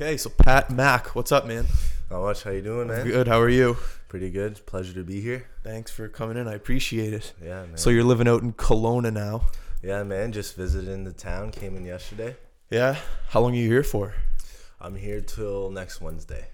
Okay, 0.00 0.16
so 0.16 0.30
Pat 0.30 0.70
Mack, 0.70 1.14
what's 1.14 1.30
up, 1.30 1.46
man? 1.46 1.66
Not 2.10 2.22
much. 2.22 2.42
How 2.42 2.52
you 2.52 2.62
doing, 2.62 2.88
man? 2.88 3.06
Good. 3.06 3.28
How 3.28 3.38
are 3.38 3.50
you? 3.50 3.76
Pretty 4.08 4.30
good. 4.30 4.64
Pleasure 4.64 4.94
to 4.94 5.04
be 5.04 5.20
here. 5.20 5.44
Thanks 5.62 5.90
for 5.90 6.08
coming 6.08 6.38
in. 6.38 6.48
I 6.48 6.54
appreciate 6.54 7.12
it. 7.12 7.34
Yeah, 7.44 7.66
man. 7.66 7.76
So 7.76 7.90
you're 7.90 8.02
living 8.02 8.26
out 8.26 8.40
in 8.40 8.54
Kelowna 8.54 9.12
now. 9.12 9.48
yeah, 9.82 10.02
man. 10.02 10.32
Just 10.32 10.56
visiting 10.56 11.04
the 11.04 11.12
town. 11.12 11.50
Came 11.50 11.76
in 11.76 11.84
yesterday. 11.84 12.34
Yeah. 12.70 12.96
How 13.28 13.40
long 13.40 13.52
are 13.52 13.56
you 13.58 13.68
here 13.68 13.82
for? 13.82 14.14
I'm 14.80 14.94
here 14.94 15.20
till 15.20 15.68
next 15.68 16.00
Wednesday. 16.00 16.46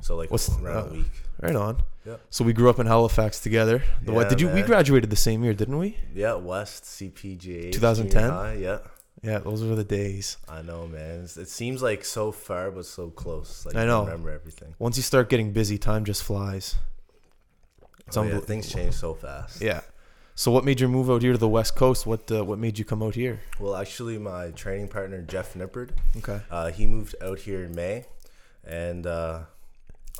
So 0.00 0.16
like 0.16 0.32
What's- 0.32 0.48
around 0.58 0.76
uh, 0.76 0.90
a 0.90 0.92
week. 0.94 1.12
Right 1.40 1.54
on. 1.54 1.80
Yeah. 2.04 2.16
So 2.30 2.42
we 2.42 2.52
grew 2.54 2.70
up 2.70 2.80
in 2.80 2.86
Halifax 2.86 3.38
together. 3.38 3.84
The 4.02 4.10
what? 4.12 4.30
Did 4.30 4.40
you? 4.40 4.48
We 4.48 4.62
graduated 4.62 5.10
the 5.10 5.16
same 5.16 5.44
year, 5.44 5.54
didn't 5.54 5.78
we? 5.78 5.96
Yeah, 6.12 6.34
West 6.34 6.82
CPGA. 6.82 7.70
2010? 7.70 8.60
Yeah, 8.60 8.78
Yeah, 9.22 9.38
those 9.38 9.64
were 9.64 9.74
the 9.74 9.84
days. 9.84 10.36
I 10.48 10.62
know, 10.62 10.86
man. 10.86 11.22
It's, 11.24 11.36
it 11.36 11.48
seems 11.48 11.82
like 11.82 12.04
so 12.04 12.30
far, 12.32 12.70
but 12.70 12.86
so 12.86 13.10
close. 13.10 13.66
Like 13.66 13.74
I 13.76 13.84
know. 13.84 14.04
Remember 14.04 14.30
everything. 14.30 14.74
Once 14.78 14.96
you 14.96 15.02
start 15.02 15.28
getting 15.28 15.52
busy, 15.52 15.76
time 15.78 16.04
just 16.04 16.22
flies. 16.22 16.76
It's 18.06 18.16
Oh, 18.16 18.22
yeah, 18.22 18.38
things 18.38 18.70
change 18.72 18.94
so 18.94 19.14
fast. 19.14 19.60
Yeah. 19.60 19.80
So 20.34 20.52
what 20.52 20.64
made 20.64 20.78
you 20.80 20.86
move 20.88 21.10
out 21.10 21.20
here 21.22 21.32
to 21.32 21.38
the 21.38 21.48
West 21.48 21.74
Coast? 21.74 22.06
What 22.06 22.30
uh, 22.30 22.44
what 22.44 22.58
made 22.60 22.78
you 22.78 22.84
come 22.84 23.02
out 23.02 23.16
here? 23.16 23.40
Well, 23.58 23.74
actually, 23.74 24.18
my 24.18 24.50
training 24.52 24.86
partner 24.88 25.20
Jeff 25.20 25.54
Nippard, 25.54 25.90
Okay. 26.18 26.40
uh, 26.50 26.70
he 26.70 26.86
moved 26.86 27.16
out 27.20 27.40
here 27.40 27.64
in 27.64 27.74
May, 27.74 28.06
and 28.64 29.04
uh, 29.04 29.40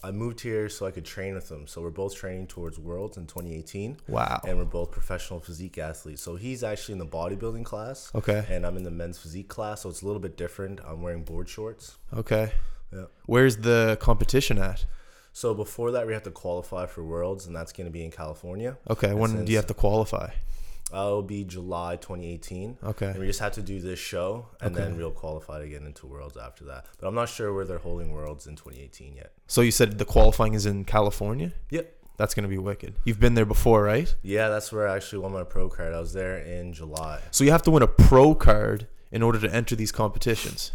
I 0.02 0.10
moved 0.12 0.40
here 0.40 0.68
so 0.68 0.86
I 0.86 0.90
could 0.92 1.04
train 1.04 1.34
with 1.34 1.50
him. 1.50 1.66
So 1.66 1.82
we're 1.82 1.90
both 1.90 2.14
training 2.14 2.46
towards 2.46 2.78
Worlds 2.78 3.16
in 3.16 3.26
2018. 3.26 3.96
Wow. 4.08 4.40
and 4.46 4.56
we're 4.58 4.64
both 4.64 4.90
professional 4.90 5.40
physique 5.40 5.76
athletes. 5.78 6.22
So 6.22 6.36
he's 6.36 6.62
actually 6.62 6.92
in 6.92 6.98
the 6.98 7.06
bodybuilding 7.06 7.64
class, 7.64 8.10
Okay. 8.14 8.44
and 8.48 8.64
I'm 8.66 8.76
in 8.76 8.84
the 8.84 8.90
men's 8.90 9.18
physique 9.18 9.48
class. 9.48 9.82
So 9.82 9.88
it's 9.88 10.02
a 10.02 10.06
little 10.06 10.20
bit 10.20 10.36
different. 10.36 10.80
I'm 10.86 11.02
wearing 11.02 11.24
board 11.24 11.48
shorts. 11.48 11.96
Okay. 12.16 12.52
Yeah. 12.92 13.04
Where's 13.26 13.58
the 13.58 13.98
competition 14.00 14.58
at? 14.58 14.86
So 15.32 15.52
before 15.54 15.90
that, 15.92 16.06
we 16.06 16.12
have 16.14 16.22
to 16.24 16.30
qualify 16.30 16.86
for 16.86 17.02
Worlds, 17.04 17.46
and 17.46 17.54
that's 17.54 17.72
going 17.72 17.86
to 17.86 17.92
be 17.92 18.04
in 18.04 18.10
California. 18.10 18.76
Okay. 18.88 19.10
And 19.10 19.18
When 19.20 19.44
do 19.44 19.50
you 19.52 19.58
have 19.58 19.66
to 19.66 19.74
qualify? 19.74 20.30
Uh, 20.92 20.98
it'll 20.98 21.22
be 21.22 21.44
July 21.44 21.96
2018. 21.96 22.78
Okay. 22.82 23.06
And 23.06 23.18
we 23.18 23.26
just 23.26 23.40
have 23.40 23.52
to 23.52 23.62
do 23.62 23.80
this 23.80 23.98
show, 23.98 24.46
and 24.60 24.74
then 24.74 24.96
we'll 24.96 25.10
qualify 25.10 25.60
to 25.60 25.68
get 25.68 25.82
into 25.82 26.06
Worlds 26.06 26.36
after 26.36 26.64
that. 26.64 26.86
But 26.98 27.08
I'm 27.08 27.14
not 27.14 27.28
sure 27.28 27.52
where 27.52 27.64
they're 27.64 27.78
holding 27.78 28.10
Worlds 28.10 28.46
in 28.46 28.56
2018 28.56 29.16
yet. 29.16 29.32
So 29.46 29.60
you 29.60 29.70
said 29.70 29.98
the 29.98 30.04
qualifying 30.04 30.54
is 30.54 30.66
in 30.66 30.84
California? 30.84 31.52
Yep. 31.70 31.94
That's 32.16 32.34
gonna 32.34 32.48
be 32.48 32.58
wicked. 32.58 32.94
You've 33.04 33.20
been 33.20 33.34
there 33.34 33.46
before, 33.46 33.84
right? 33.84 34.12
Yeah, 34.22 34.48
that's 34.48 34.72
where 34.72 34.88
I 34.88 34.96
actually 34.96 35.20
won 35.20 35.32
my 35.32 35.44
pro 35.44 35.68
card. 35.68 35.94
I 35.94 36.00
was 36.00 36.12
there 36.12 36.38
in 36.38 36.72
July. 36.72 37.20
So 37.30 37.44
you 37.44 37.52
have 37.52 37.62
to 37.62 37.70
win 37.70 37.82
a 37.82 37.86
pro 37.86 38.34
card 38.34 38.88
in 39.12 39.22
order 39.22 39.38
to 39.40 39.54
enter 39.54 39.76
these 39.76 39.92
competitions. 39.92 40.72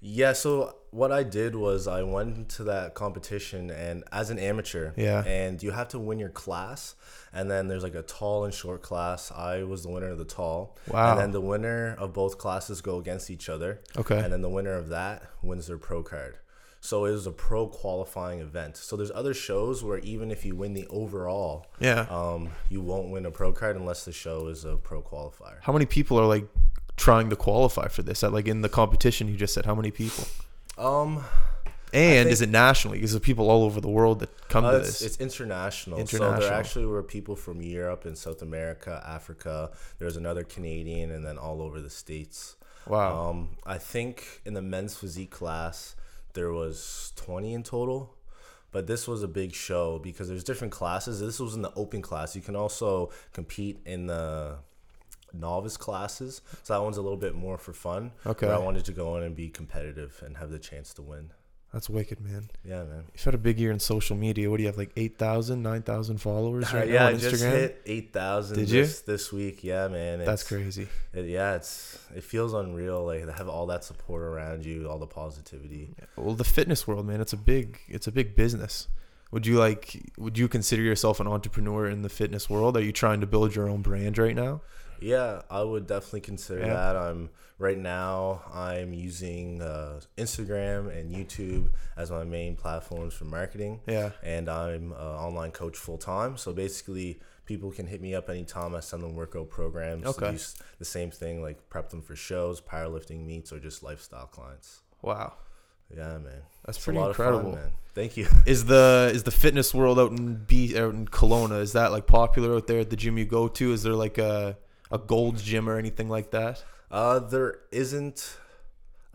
Yeah, 0.00 0.34
so 0.34 0.76
what 0.94 1.10
I 1.10 1.24
did 1.24 1.56
was 1.56 1.88
I 1.88 2.04
went 2.04 2.36
into 2.36 2.62
that 2.64 2.94
competition 2.94 3.68
and 3.70 4.04
as 4.12 4.30
an 4.30 4.38
amateur, 4.38 4.92
Yeah. 4.96 5.24
and 5.26 5.60
you 5.60 5.72
have 5.72 5.88
to 5.88 5.98
win 5.98 6.20
your 6.20 6.28
class, 6.28 6.94
and 7.32 7.50
then 7.50 7.66
there's 7.66 7.82
like 7.82 7.96
a 7.96 8.02
tall 8.02 8.44
and 8.44 8.54
short 8.54 8.80
class. 8.82 9.32
I 9.32 9.64
was 9.64 9.82
the 9.82 9.88
winner 9.90 10.10
of 10.10 10.18
the 10.18 10.24
tall, 10.24 10.76
Wow. 10.88 11.10
and 11.12 11.20
then 11.20 11.30
the 11.32 11.40
winner 11.40 11.96
of 11.98 12.12
both 12.12 12.38
classes 12.38 12.80
go 12.80 12.98
against 12.98 13.28
each 13.28 13.48
other, 13.48 13.80
Okay. 13.98 14.18
and 14.20 14.32
then 14.32 14.40
the 14.42 14.48
winner 14.48 14.74
of 14.74 14.88
that 14.90 15.24
wins 15.42 15.66
their 15.66 15.78
pro 15.78 16.04
card. 16.04 16.36
So 16.80 17.06
it 17.06 17.10
was 17.12 17.26
a 17.26 17.32
pro 17.32 17.66
qualifying 17.66 18.38
event. 18.40 18.76
So 18.76 18.94
there's 18.94 19.10
other 19.10 19.34
shows 19.34 19.82
where 19.82 19.98
even 20.00 20.30
if 20.30 20.44
you 20.44 20.54
win 20.54 20.74
the 20.74 20.86
overall, 20.88 21.66
Yeah. 21.80 22.06
um, 22.10 22.50
you 22.68 22.82
won't 22.82 23.08
win 23.10 23.26
a 23.26 23.30
pro 23.32 23.52
card 23.52 23.74
unless 23.74 24.04
the 24.04 24.12
show 24.12 24.46
is 24.48 24.64
a 24.64 24.76
pro 24.76 25.02
qualifier. 25.02 25.56
How 25.62 25.72
many 25.72 25.86
people 25.86 26.20
are 26.20 26.26
like 26.26 26.46
trying 26.96 27.30
to 27.30 27.36
qualify 27.36 27.88
for 27.88 28.02
this? 28.02 28.22
At 28.22 28.32
like 28.32 28.46
in 28.46 28.60
the 28.62 28.68
competition 28.68 29.26
you 29.28 29.36
just 29.36 29.54
said, 29.54 29.64
how 29.66 29.74
many 29.74 29.90
people? 29.90 30.24
Um, 30.78 31.24
And 31.92 32.24
think- 32.24 32.30
is 32.32 32.40
it 32.40 32.48
nationally? 32.48 32.98
Because 32.98 33.12
there's 33.12 33.22
people 33.22 33.48
all 33.50 33.62
over 33.62 33.80
the 33.80 33.88
world 33.88 34.18
that 34.20 34.48
come 34.48 34.64
Uh, 34.64 34.72
to 34.72 34.76
it's, 34.78 34.98
this. 34.98 35.02
it's 35.02 35.20
international. 35.20 35.98
international. 35.98 36.40
So 36.40 36.46
there 36.48 36.52
actually 36.54 36.86
were 36.86 37.02
people 37.04 37.36
from 37.36 37.62
Europe 37.62 38.04
and 38.04 38.18
South 38.18 38.42
America, 38.42 39.00
Africa. 39.06 39.70
There's 39.98 40.16
another 40.16 40.42
Canadian, 40.42 41.10
and 41.12 41.24
then 41.24 41.38
all 41.38 41.62
over 41.62 41.80
the 41.80 41.90
states. 41.90 42.56
wow. 42.86 43.30
Um, 43.30 43.50
I 43.64 43.78
think 43.78 44.42
in 44.44 44.54
the 44.54 44.60
men's 44.62 44.94
physique 44.96 45.30
class 45.30 45.94
there 46.34 46.50
was 46.52 47.12
20 47.16 47.54
in 47.54 47.62
total, 47.62 48.14
but 48.72 48.86
this 48.88 49.06
was 49.06 49.22
a 49.22 49.28
big 49.28 49.54
show 49.54 49.98
because 50.00 50.26
there's 50.28 50.42
different 50.44 50.72
classes. 50.72 51.20
This 51.20 51.38
was 51.38 51.54
in 51.54 51.62
the 51.62 51.72
open 51.76 52.02
class. 52.02 52.34
You 52.34 52.42
can 52.42 52.56
also 52.56 53.10
compete 53.32 53.78
in 53.86 54.06
the 54.08 54.56
novice 55.34 55.76
classes, 55.76 56.40
so 56.62 56.74
that 56.74 56.82
one's 56.82 56.96
a 56.96 57.02
little 57.02 57.18
bit 57.18 57.34
more 57.34 57.58
for 57.58 57.72
fun. 57.72 58.12
Okay. 58.26 58.46
But 58.46 58.54
I 58.54 58.58
wanted 58.58 58.84
to 58.86 58.92
go 58.92 59.16
in 59.16 59.22
and 59.22 59.34
be 59.34 59.48
competitive 59.48 60.22
and 60.24 60.36
have 60.36 60.50
the 60.50 60.58
chance 60.58 60.94
to 60.94 61.02
win. 61.02 61.30
That's 61.74 61.90
wicked, 61.90 62.20
man. 62.20 62.50
Yeah, 62.64 62.84
man. 62.84 63.02
You've 63.12 63.24
had 63.24 63.34
a 63.34 63.38
big 63.38 63.58
year 63.58 63.72
in 63.72 63.80
social 63.80 64.16
media. 64.16 64.48
What 64.48 64.58
do 64.58 64.62
you 64.62 64.68
have, 64.68 64.78
like 64.78 64.92
8,000, 64.96 65.60
9,000 65.60 66.18
followers 66.18 66.72
right 66.72 66.88
yeah, 66.88 67.00
now 67.00 67.06
I 67.08 67.12
on 67.14 67.18
just 67.18 67.42
hit 67.42 67.82
eight 67.84 68.12
thousand. 68.12 68.58
Did 68.58 68.70
you? 68.70 68.82
this, 68.82 69.00
this 69.00 69.32
week? 69.32 69.64
Yeah, 69.64 69.88
man. 69.88 70.24
That's 70.24 70.44
crazy. 70.44 70.86
It, 71.12 71.24
yeah, 71.24 71.56
it's 71.56 71.98
it 72.14 72.22
feels 72.22 72.54
unreal. 72.54 73.04
Like 73.04 73.26
to 73.26 73.32
have 73.32 73.48
all 73.48 73.66
that 73.66 73.82
support 73.82 74.22
around 74.22 74.64
you, 74.64 74.88
all 74.88 75.00
the 75.00 75.08
positivity. 75.08 75.90
Well, 76.14 76.36
the 76.36 76.44
fitness 76.44 76.86
world, 76.86 77.06
man, 77.06 77.20
it's 77.20 77.32
a 77.32 77.36
big 77.36 77.80
it's 77.88 78.06
a 78.06 78.12
big 78.12 78.36
business. 78.36 78.86
Would 79.32 79.44
you 79.44 79.58
like 79.58 80.12
would 80.16 80.38
you 80.38 80.46
consider 80.46 80.82
yourself 80.82 81.18
an 81.18 81.26
entrepreneur 81.26 81.88
in 81.88 82.02
the 82.02 82.08
fitness 82.08 82.48
world? 82.48 82.76
Are 82.76 82.82
you 82.82 82.92
trying 82.92 83.20
to 83.20 83.26
build 83.26 83.56
your 83.56 83.68
own 83.68 83.82
brand 83.82 84.16
right 84.16 84.36
now? 84.36 84.60
Yeah, 85.00 85.42
I 85.50 85.62
would 85.62 85.86
definitely 85.86 86.20
consider 86.22 86.60
Yeah. 86.60 86.74
that. 86.74 86.96
I'm 86.96 87.30
right 87.58 87.78
now. 87.78 88.42
I'm 88.52 88.92
using 88.92 89.62
uh, 89.62 90.00
Instagram 90.18 90.96
and 90.96 91.10
YouTube 91.14 91.70
as 91.96 92.10
my 92.10 92.24
main 92.24 92.56
platforms 92.56 93.14
for 93.14 93.24
marketing. 93.24 93.80
Yeah. 93.86 94.10
and 94.22 94.48
I'm 94.48 94.92
an 94.92 94.98
online 94.98 95.50
coach 95.52 95.76
full 95.76 95.98
time. 95.98 96.36
So 96.36 96.52
basically, 96.52 97.20
people 97.46 97.70
can 97.70 97.86
hit 97.86 98.00
me 98.00 98.14
up 98.14 98.28
anytime. 98.30 98.74
I 98.74 98.80
send 98.80 99.02
them 99.02 99.14
workout 99.14 99.50
programs. 99.50 100.06
Okay. 100.06 100.36
The 100.78 100.84
same 100.84 101.10
thing, 101.10 101.42
like 101.42 101.68
prep 101.68 101.90
them 101.90 102.02
for 102.02 102.16
shows, 102.16 102.60
powerlifting 102.60 103.24
meets, 103.26 103.52
or 103.52 103.58
just 103.60 103.82
lifestyle 103.82 104.26
clients. 104.26 104.80
Wow. 105.02 105.34
Yeah, 105.94 106.18
man. 106.18 106.42
That's 106.64 106.78
It's 106.78 106.84
pretty 106.84 106.98
incredible. 106.98 107.52
Fun, 107.52 107.60
man. 107.60 107.72
Thank 107.94 108.16
you. 108.16 108.26
Is 108.46 108.64
the 108.64 109.12
is 109.14 109.22
the 109.22 109.30
fitness 109.30 109.72
world 109.72 110.00
out 110.00 110.10
in 110.10 110.34
B 110.46 110.76
out 110.76 110.94
in 110.94 111.06
Kelowna? 111.06 111.60
Is 111.60 111.74
that 111.74 111.92
like 111.92 112.06
popular 112.08 112.56
out 112.56 112.66
there 112.66 112.80
at 112.80 112.90
the 112.90 112.96
gym 112.96 113.16
you 113.18 113.24
go 113.24 113.46
to? 113.48 113.72
Is 113.72 113.84
there 113.84 113.92
like 113.94 114.18
a 114.18 114.56
a 114.94 114.98
Gold's 114.98 115.42
gym 115.42 115.68
or 115.68 115.76
anything 115.78 116.08
like 116.08 116.30
that? 116.30 116.64
Uh, 116.90 117.18
there 117.18 117.58
isn't. 117.72 118.38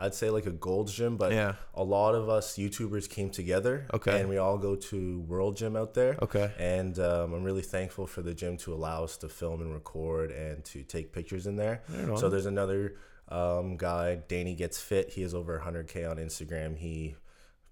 I'd 0.01 0.13
say 0.13 0.29
like 0.29 0.45
a 0.45 0.51
Gold's 0.51 0.93
gym, 0.93 1.17
but 1.17 1.31
Yeah. 1.33 1.55
a 1.73 1.83
lot 1.83 2.15
of 2.15 2.29
us 2.29 2.55
YouTubers 2.57 3.09
came 3.09 3.29
together. 3.29 3.85
Okay. 3.93 4.19
And 4.19 4.29
we 4.29 4.37
all 4.37 4.57
go 4.57 4.75
to 4.75 5.19
World 5.21 5.57
Gym 5.57 5.75
out 5.75 5.93
there. 5.93 6.17
Okay. 6.21 6.51
And 6.57 6.97
um, 6.99 7.33
I'm 7.33 7.43
really 7.43 7.61
thankful 7.61 8.07
for 8.07 8.21
the 8.21 8.33
gym 8.33 8.55
to 8.59 8.73
allow 8.73 9.03
us 9.03 9.17
to 9.17 9.27
film 9.29 9.61
and 9.61 9.73
record 9.73 10.31
and 10.31 10.63
to 10.71 10.83
take 10.83 11.11
pictures 11.11 11.47
in 11.47 11.57
there. 11.57 11.81
Right. 11.89 12.17
So 12.17 12.29
there's 12.29 12.45
another 12.45 12.95
um, 13.27 13.75
guy, 13.75 14.15
Danny 14.29 14.55
Gets 14.55 14.79
Fit. 14.79 15.09
He 15.11 15.21
has 15.23 15.33
over 15.35 15.59
100K 15.59 16.09
on 16.09 16.15
Instagram. 16.17 16.77
He 16.77 17.15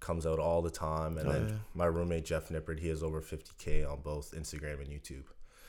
comes 0.01 0.25
out 0.25 0.38
all 0.38 0.62
the 0.62 0.69
time. 0.69 1.17
And 1.17 1.29
Oh, 1.29 1.31
then 1.31 1.47
yeah. 1.47 1.56
my 1.73 1.85
roommate, 1.85 2.25
Jeff 2.25 2.50
Nippard, 2.50 2.79
he 2.79 2.90
has 2.90 3.01
over 3.03 3.22
50K 3.22 3.90
on 3.90 4.01
both 4.01 4.34
Instagram 4.38 4.81
and 4.81 4.90
YouTube. 4.90 5.23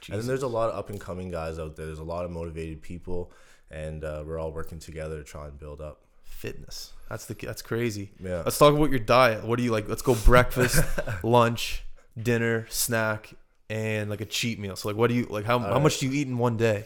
And 0.09 0.19
then 0.19 0.27
there's 0.27 0.43
a 0.43 0.49
lot 0.49 0.71
of 0.71 0.77
up 0.77 0.91
and 0.91 1.01
coming 1.01 1.31
guys 1.31 1.59
out 1.59 1.77
there. 1.77 1.87
There's 1.87 1.99
a 1.99 2.05
lot 2.05 2.25
of 2.25 2.31
motivated 2.31 2.83
people. 2.83 3.33
And 3.71 4.05
uh, 4.05 4.25
we're 4.27 4.39
all 4.39 4.53
working 4.53 4.79
together 4.79 5.19
to 5.19 5.25
try 5.25 5.47
and 5.47 5.59
build 5.59 5.81
up. 5.81 6.01
Fitness. 6.23 6.93
That's 7.09 7.27
the 7.27 7.35
that's 7.35 7.63
crazy. 7.63 8.13
Yeah. 8.23 8.43
Let's 8.45 8.59
talk 8.59 8.75
about 8.75 8.91
your 8.91 9.01
diet. 9.01 9.45
What 9.45 9.57
do 9.57 9.63
you 9.63 9.73
like? 9.73 9.89
Let's 9.89 10.03
go 10.03 10.15
breakfast, 10.15 10.83
lunch, 11.25 11.83
dinner, 12.21 12.67
snack, 12.69 13.35
and 13.69 14.09
like 14.09 14.21
a 14.21 14.25
cheat 14.25 14.59
meal. 14.59 14.77
So 14.77 14.89
like, 14.89 14.97
what 14.97 15.09
do 15.09 15.15
you 15.15 15.27
like? 15.29 15.45
How 15.45 15.59
how 15.59 15.73
right. 15.73 15.83
much 15.83 15.99
do 15.99 16.07
you 16.07 16.13
eat 16.13 16.29
in 16.29 16.39
one 16.39 16.57
day? 16.57 16.85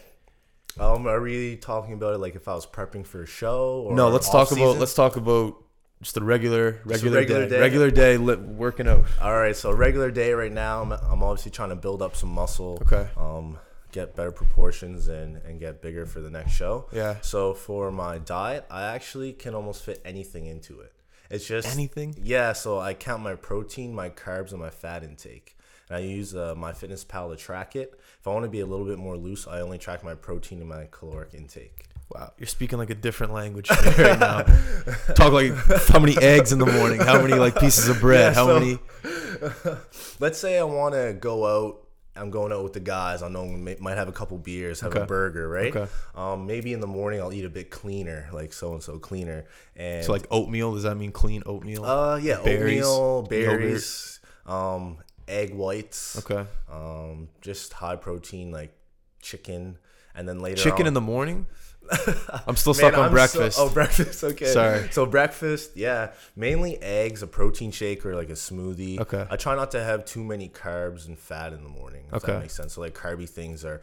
Um, 0.79 1.05
are 1.07 1.21
we 1.21 1.55
talking 1.57 1.93
about 1.93 2.15
it 2.15 2.17
like 2.17 2.35
if 2.35 2.47
I 2.47 2.55
was 2.55 2.65
prepping 2.65 3.05
for 3.05 3.23
a 3.23 3.27
show? 3.27 3.83
Or 3.85 3.95
no, 3.95 4.09
let's 4.09 4.29
talk 4.29 4.51
about 4.51 4.79
let's 4.79 4.95
talk 4.95 5.17
about 5.17 5.62
just 6.03 6.17
a 6.17 6.23
regular 6.23 6.81
regular, 6.85 7.17
regular 7.17 7.43
day, 7.43 7.49
day? 7.49 7.59
regular 7.59 7.91
day 7.91 8.17
li- 8.17 8.35
working 8.35 8.87
out. 8.87 9.05
All 9.21 9.33
right, 9.33 9.55
so 9.55 9.71
regular 9.71 10.11
day 10.11 10.33
right 10.33 10.51
now, 10.51 10.81
I'm, 10.81 10.91
I'm 10.91 11.23
obviously 11.23 11.51
trying 11.51 11.69
to 11.69 11.75
build 11.75 12.01
up 12.01 12.15
some 12.15 12.29
muscle. 12.29 12.79
Okay. 12.83 13.09
Um, 13.17 13.57
get 13.91 14.15
better 14.15 14.31
proportions 14.31 15.07
and 15.07 15.37
and 15.37 15.59
get 15.59 15.81
bigger 15.81 16.05
for 16.05 16.19
the 16.19 16.29
next 16.29 16.51
show. 16.51 16.87
Yeah. 16.91 17.17
So 17.21 17.53
for 17.53 17.91
my 17.91 18.17
diet, 18.17 18.65
I 18.69 18.83
actually 18.83 19.33
can 19.33 19.55
almost 19.55 19.83
fit 19.83 20.01
anything 20.03 20.45
into 20.45 20.81
it. 20.81 20.91
It's 21.29 21.47
just 21.47 21.73
Anything? 21.73 22.15
Yeah. 22.21 22.53
So 22.53 22.79
I 22.79 22.93
count 22.93 23.23
my 23.23 23.35
protein, 23.35 23.95
my 23.95 24.09
carbs, 24.09 24.51
and 24.51 24.59
my 24.59 24.69
fat 24.69 25.03
intake. 25.03 25.57
And 25.89 25.97
I 25.97 26.01
use 26.01 26.35
uh, 26.35 26.53
MyFitnessPal 26.55 27.31
to 27.31 27.35
track 27.35 27.75
it. 27.75 27.99
If 28.19 28.27
I 28.27 28.31
want 28.31 28.43
to 28.43 28.49
be 28.49 28.59
a 28.59 28.65
little 28.65 28.85
bit 28.85 28.97
more 28.97 29.17
loose, 29.17 29.47
I 29.47 29.61
only 29.61 29.77
track 29.77 30.03
my 30.03 30.15
protein 30.15 30.59
and 30.59 30.69
my 30.69 30.87
caloric 30.91 31.33
intake. 31.33 31.85
Wow, 32.09 32.31
you're 32.37 32.47
speaking 32.47 32.77
like 32.77 32.89
a 32.91 32.95
different 32.95 33.33
language 33.33 33.69
right 33.71 34.19
now. 34.19 34.43
Talk 35.15 35.33
like 35.33 35.51
how 35.89 35.99
many 35.99 36.15
eggs 36.17 36.51
in 36.51 36.59
the 36.59 36.65
morning, 36.65 36.99
how 36.99 37.21
many 37.21 37.33
like 37.33 37.57
pieces 37.57 37.87
of 37.89 37.99
bread, 37.99 38.19
Yeah, 38.19 38.33
how 38.33 38.45
so- 38.47 38.59
many. 38.59 38.79
Let's 40.19 40.37
say 40.37 40.59
I 40.59 40.63
want 40.63 40.93
to 40.95 41.13
go 41.19 41.45
out 41.45 41.79
I'm 42.15 42.29
going 42.29 42.51
out 42.51 42.63
with 42.63 42.73
the 42.73 42.79
guys. 42.79 43.23
I 43.23 43.27
know 43.29 43.43
I 43.43 43.75
might 43.79 43.97
have 43.97 44.07
a 44.07 44.11
couple 44.11 44.37
beers, 44.37 44.81
have 44.81 44.91
Okay. 44.91 45.01
a 45.01 45.05
burger, 45.05 45.49
right? 45.49 45.75
Okay. 45.75 45.91
Um, 46.13 46.45
maybe 46.45 46.71
in 46.71 46.79
the 46.79 46.85
morning 46.87 47.19
I'll 47.19 47.33
eat 47.33 47.45
a 47.45 47.49
bit 47.49 47.71
cleaner, 47.71 48.29
like 48.31 48.53
so 48.53 48.73
and 48.73 48.83
so 48.83 48.99
cleaner. 48.99 49.45
And 49.75 50.05
So 50.05 50.11
like 50.11 50.27
oatmeal, 50.29 50.73
does 50.75 50.83
that 50.83 50.95
mean 50.95 51.11
clean 51.11 51.41
oatmeal? 51.45 51.83
uh, 51.83 52.17
yeah, 52.17 52.39
berries, 52.43 52.85
oatmeal, 52.85 53.23
berries, 53.23 54.19
um, 54.45 54.97
egg 55.27 55.55
whites, 55.55 56.17
okay. 56.19 56.47
um, 56.71 57.29
just 57.41 57.73
high 57.73 57.95
protein 57.95 58.51
like 58.51 58.77
chicken, 59.21 59.79
and 60.13 60.29
then 60.29 60.39
later 60.39 60.61
Chicken 60.61 60.81
on, 60.81 60.87
in 60.89 60.93
the 60.93 61.01
morning? 61.01 61.47
I'm 62.47 62.55
still 62.55 62.73
Man, 62.73 62.79
stuck 62.79 62.93
on 62.97 63.05
I'm 63.05 63.09
so- 63.09 63.11
breakfast. 63.13 63.57
oh, 63.59 63.69
breakfast. 63.73 64.23
Okay. 64.23 64.45
Sorry. 64.47 64.87
So 64.91 65.05
breakfast, 65.05 65.71
yeah, 65.75 66.11
mainly 66.35 66.81
eggs, 66.81 67.21
a 67.23 67.27
protein 67.27 67.71
shake, 67.71 68.05
or 68.05 68.15
like 68.15 68.29
a 68.29 68.33
smoothie. 68.33 68.99
Okay. 68.99 69.25
I 69.29 69.35
try 69.35 69.55
not 69.55 69.71
to 69.71 69.83
have 69.83 70.05
too 70.05 70.23
many 70.23 70.49
carbs 70.49 71.07
and 71.07 71.17
fat 71.17 71.53
in 71.53 71.63
the 71.63 71.69
morning. 71.69 72.05
If 72.07 72.15
Okay. 72.23 72.33
That 72.33 72.41
makes 72.41 72.55
sense. 72.55 72.73
So 72.73 72.81
like 72.81 72.93
carby 72.95 73.29
things 73.29 73.63
are 73.65 73.81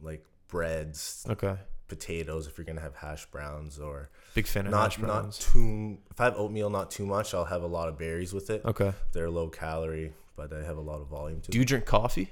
like 0.00 0.24
breads, 0.48 1.26
okay. 1.28 1.56
potatoes. 1.88 2.46
If 2.46 2.56
you're 2.58 2.64
gonna 2.64 2.80
have 2.80 2.94
hash 2.96 3.26
browns 3.26 3.78
or 3.78 4.10
Big 4.34 4.46
fan 4.46 4.66
of 4.66 4.70
not 4.72 4.94
hash 4.94 5.02
not 5.02 5.32
too. 5.32 5.98
If 6.10 6.20
I 6.20 6.24
have 6.24 6.36
oatmeal, 6.36 6.70
not 6.70 6.90
too 6.90 7.06
much. 7.06 7.34
I'll 7.34 7.44
have 7.44 7.62
a 7.62 7.66
lot 7.66 7.88
of 7.88 7.98
berries 7.98 8.32
with 8.32 8.50
it. 8.50 8.62
Okay. 8.64 8.92
They're 9.12 9.30
low 9.30 9.48
calorie, 9.48 10.12
but 10.36 10.50
they 10.50 10.64
have 10.64 10.76
a 10.76 10.80
lot 10.80 11.00
of 11.00 11.08
volume 11.08 11.40
to 11.42 11.50
Do 11.50 11.58
you 11.58 11.64
drink 11.64 11.84
coffee? 11.84 12.30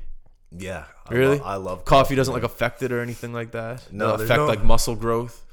Yeah. 0.50 0.84
I 1.06 1.14
Really? 1.14 1.38
lo- 1.38 1.44
I 1.44 1.56
love 1.56 1.84
Coffee 1.84 2.14
doesn't 2.14 2.32
like 2.34 2.42
affect 2.42 2.82
it 2.82 2.92
or 2.92 3.00
anything 3.00 3.32
like 3.32 3.52
that. 3.52 3.92
No, 3.92 4.08
Doesn't 4.12 4.24
affect 4.26 4.38
no- 4.38 4.46
like 4.46 4.64
muscle 4.64 4.94
growth. 4.96 5.44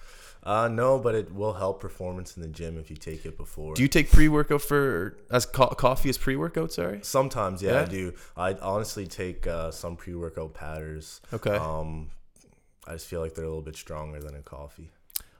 Uh, 0.43 0.67
no, 0.67 0.99
but 0.99 1.15
it 1.15 1.33
will 1.33 1.53
help 1.53 1.79
performance 1.81 2.37
in 2.37 2.43
the 2.43 2.47
gym 2.47 2.77
if 2.77 2.91
you 2.91 2.95
take 2.95 3.25
it 3.25 3.35
before. 3.35 3.73
Do 3.73 3.81
you 3.81 3.87
take 3.87 4.11
pre 4.11 4.27
workout 4.27 4.61
for 4.61 5.17
as 5.31 5.43
co- 5.45 5.69
coffee 5.69 6.09
as 6.09 6.19
pre 6.19 6.35
workout? 6.35 6.71
Sorry. 6.71 6.99
Sometimes, 7.01 7.63
yeah, 7.63 7.71
Yeah? 7.73 7.81
I 7.81 7.85
do. 7.85 8.13
I 8.37 8.53
honestly 8.53 9.07
take 9.07 9.47
uh, 9.47 9.71
some 9.71 9.95
pre-workout 9.95 10.53
powders. 10.53 11.19
Okay. 11.33 11.55
Um, 11.57 12.11
I 12.87 12.93
just 12.93 13.07
feel 13.07 13.21
like 13.21 13.33
they're 13.33 13.43
a 13.45 13.47
little 13.47 13.63
bit 13.63 13.75
stronger 13.75 14.19
than 14.19 14.35
a 14.35 14.41
coffee. 14.43 14.91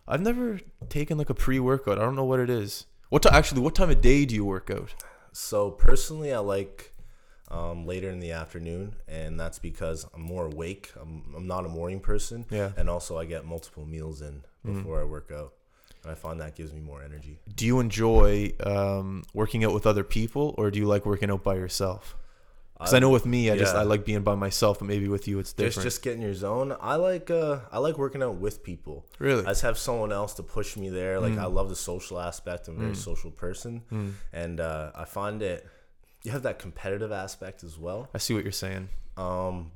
I've 0.07 0.21
never 0.21 0.59
taken 0.89 1.19
like 1.19 1.29
a 1.29 1.35
pre 1.35 1.59
workout. 1.59 1.99
I 1.99 2.01
don't 2.01 2.15
know 2.15 2.25
what 2.25 2.39
it 2.39 2.49
is. 2.49 2.87
What 3.09 3.21
ti 3.21 3.29
actually? 3.31 3.61
What 3.61 3.75
time 3.75 3.91
of 3.91 4.01
day 4.01 4.25
do 4.25 4.33
you 4.33 4.43
work 4.43 4.71
out? 4.71 4.95
So 5.33 5.69
personally, 5.69 6.33
I 6.33 6.39
like 6.39 6.93
um, 7.51 7.85
later 7.85 8.09
in 8.09 8.19
the 8.19 8.31
afternoon, 8.31 8.95
and 9.07 9.39
that's 9.39 9.59
because 9.59 10.05
I'm 10.13 10.21
more 10.21 10.45
awake. 10.47 10.91
I'm, 10.99 11.23
I'm 11.35 11.47
not 11.47 11.65
a 11.65 11.69
morning 11.69 11.99
person, 11.99 12.45
Yeah. 12.49 12.71
and 12.77 12.89
also 12.89 13.17
I 13.17 13.25
get 13.25 13.45
multiple 13.45 13.85
meals 13.85 14.21
in 14.21 14.43
before 14.65 14.99
I 14.99 15.03
work 15.03 15.31
out, 15.31 15.53
and 16.03 16.11
I 16.11 16.15
find 16.15 16.39
that 16.41 16.55
gives 16.55 16.73
me 16.73 16.81
more 16.81 17.03
energy. 17.03 17.37
Do 17.55 17.65
you 17.65 17.79
enjoy 17.79 18.53
um, 18.65 19.23
working 19.33 19.63
out 19.63 19.73
with 19.73 19.85
other 19.85 20.03
people, 20.03 20.55
or 20.57 20.71
do 20.71 20.79
you 20.79 20.85
like 20.87 21.05
working 21.05 21.29
out 21.29 21.43
by 21.43 21.55
yourself? 21.55 22.15
Because 22.77 22.93
I 22.93 22.99
know 22.99 23.09
with 23.09 23.25
me, 23.25 23.49
I 23.51 23.57
just. 23.57 23.73
I 23.73 23.83
like 23.83 24.03
being 24.03 24.21
by 24.23 24.35
myself, 24.35 24.79
but 24.79 24.85
maybe 24.85 25.07
with 25.07 25.29
you 25.29 25.39
it's 25.39 25.53
different. 25.53 25.85
just 25.85 26.01
get 26.01 26.13
in 26.15 26.21
your 26.21 26.33
zone. 26.33 26.75
I 26.81 26.95
like 26.97 27.31
uh 27.31 27.59
I 27.71 27.77
like 27.79 27.97
working 27.97 28.21
out 28.21 28.35
with 28.35 28.63
people. 28.63 29.05
really. 29.17 29.45
I 29.45 29.51
just 29.51 29.61
have 29.61 29.77
someone 29.77 30.11
else 30.11 30.33
to 30.33 30.43
push 30.43 30.75
me 30.75 30.89
there. 30.89 31.21
Like 31.21 31.33
Mm. 31.35 31.39
I 31.39 31.45
love 31.45 31.69
the 31.69 31.75
social 31.77 32.19
aspect. 32.19 32.67
I'm 32.67 32.75
a 32.75 32.79
very 32.81 32.95
social 32.95 33.31
person, 33.31 33.83
and 34.33 34.59
uh, 34.59 34.91
I 34.93 35.05
find 35.05 35.41
it. 35.41 35.65
You 36.25 36.31
have 36.31 36.43
that 36.43 36.59
competitive 36.59 37.11
aspect 37.11 37.63
as 37.63 37.77
well. 37.77 38.09
I 38.13 38.17
see 38.17 38.33
what 38.33 38.43
you're 38.43 38.51
saying. 38.51 38.89
Um, 39.15 39.71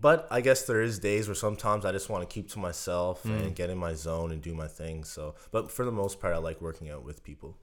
but 0.00 0.26
I 0.30 0.40
guess 0.40 0.64
there 0.64 0.82
is 0.82 0.98
days 0.98 1.28
where 1.28 1.34
sometimes 1.34 1.84
I 1.84 1.92
just 1.92 2.10
want 2.10 2.28
to 2.28 2.32
keep 2.34 2.50
to 2.50 2.58
myself 2.58 3.22
Mm. 3.24 3.40
and 3.46 3.54
get 3.56 3.70
in 3.70 3.78
my 3.78 3.94
zone 3.94 4.30
and 4.32 4.42
do 4.42 4.54
my 4.54 4.66
thing. 4.66 5.04
So, 5.04 5.34
but 5.52 5.70
for 5.70 5.84
the 5.84 5.92
most 5.92 6.20
part, 6.20 6.34
I 6.34 6.38
like 6.38 6.60
working 6.60 6.90
out 6.90 7.04
with 7.04 7.22
people. 7.22 7.56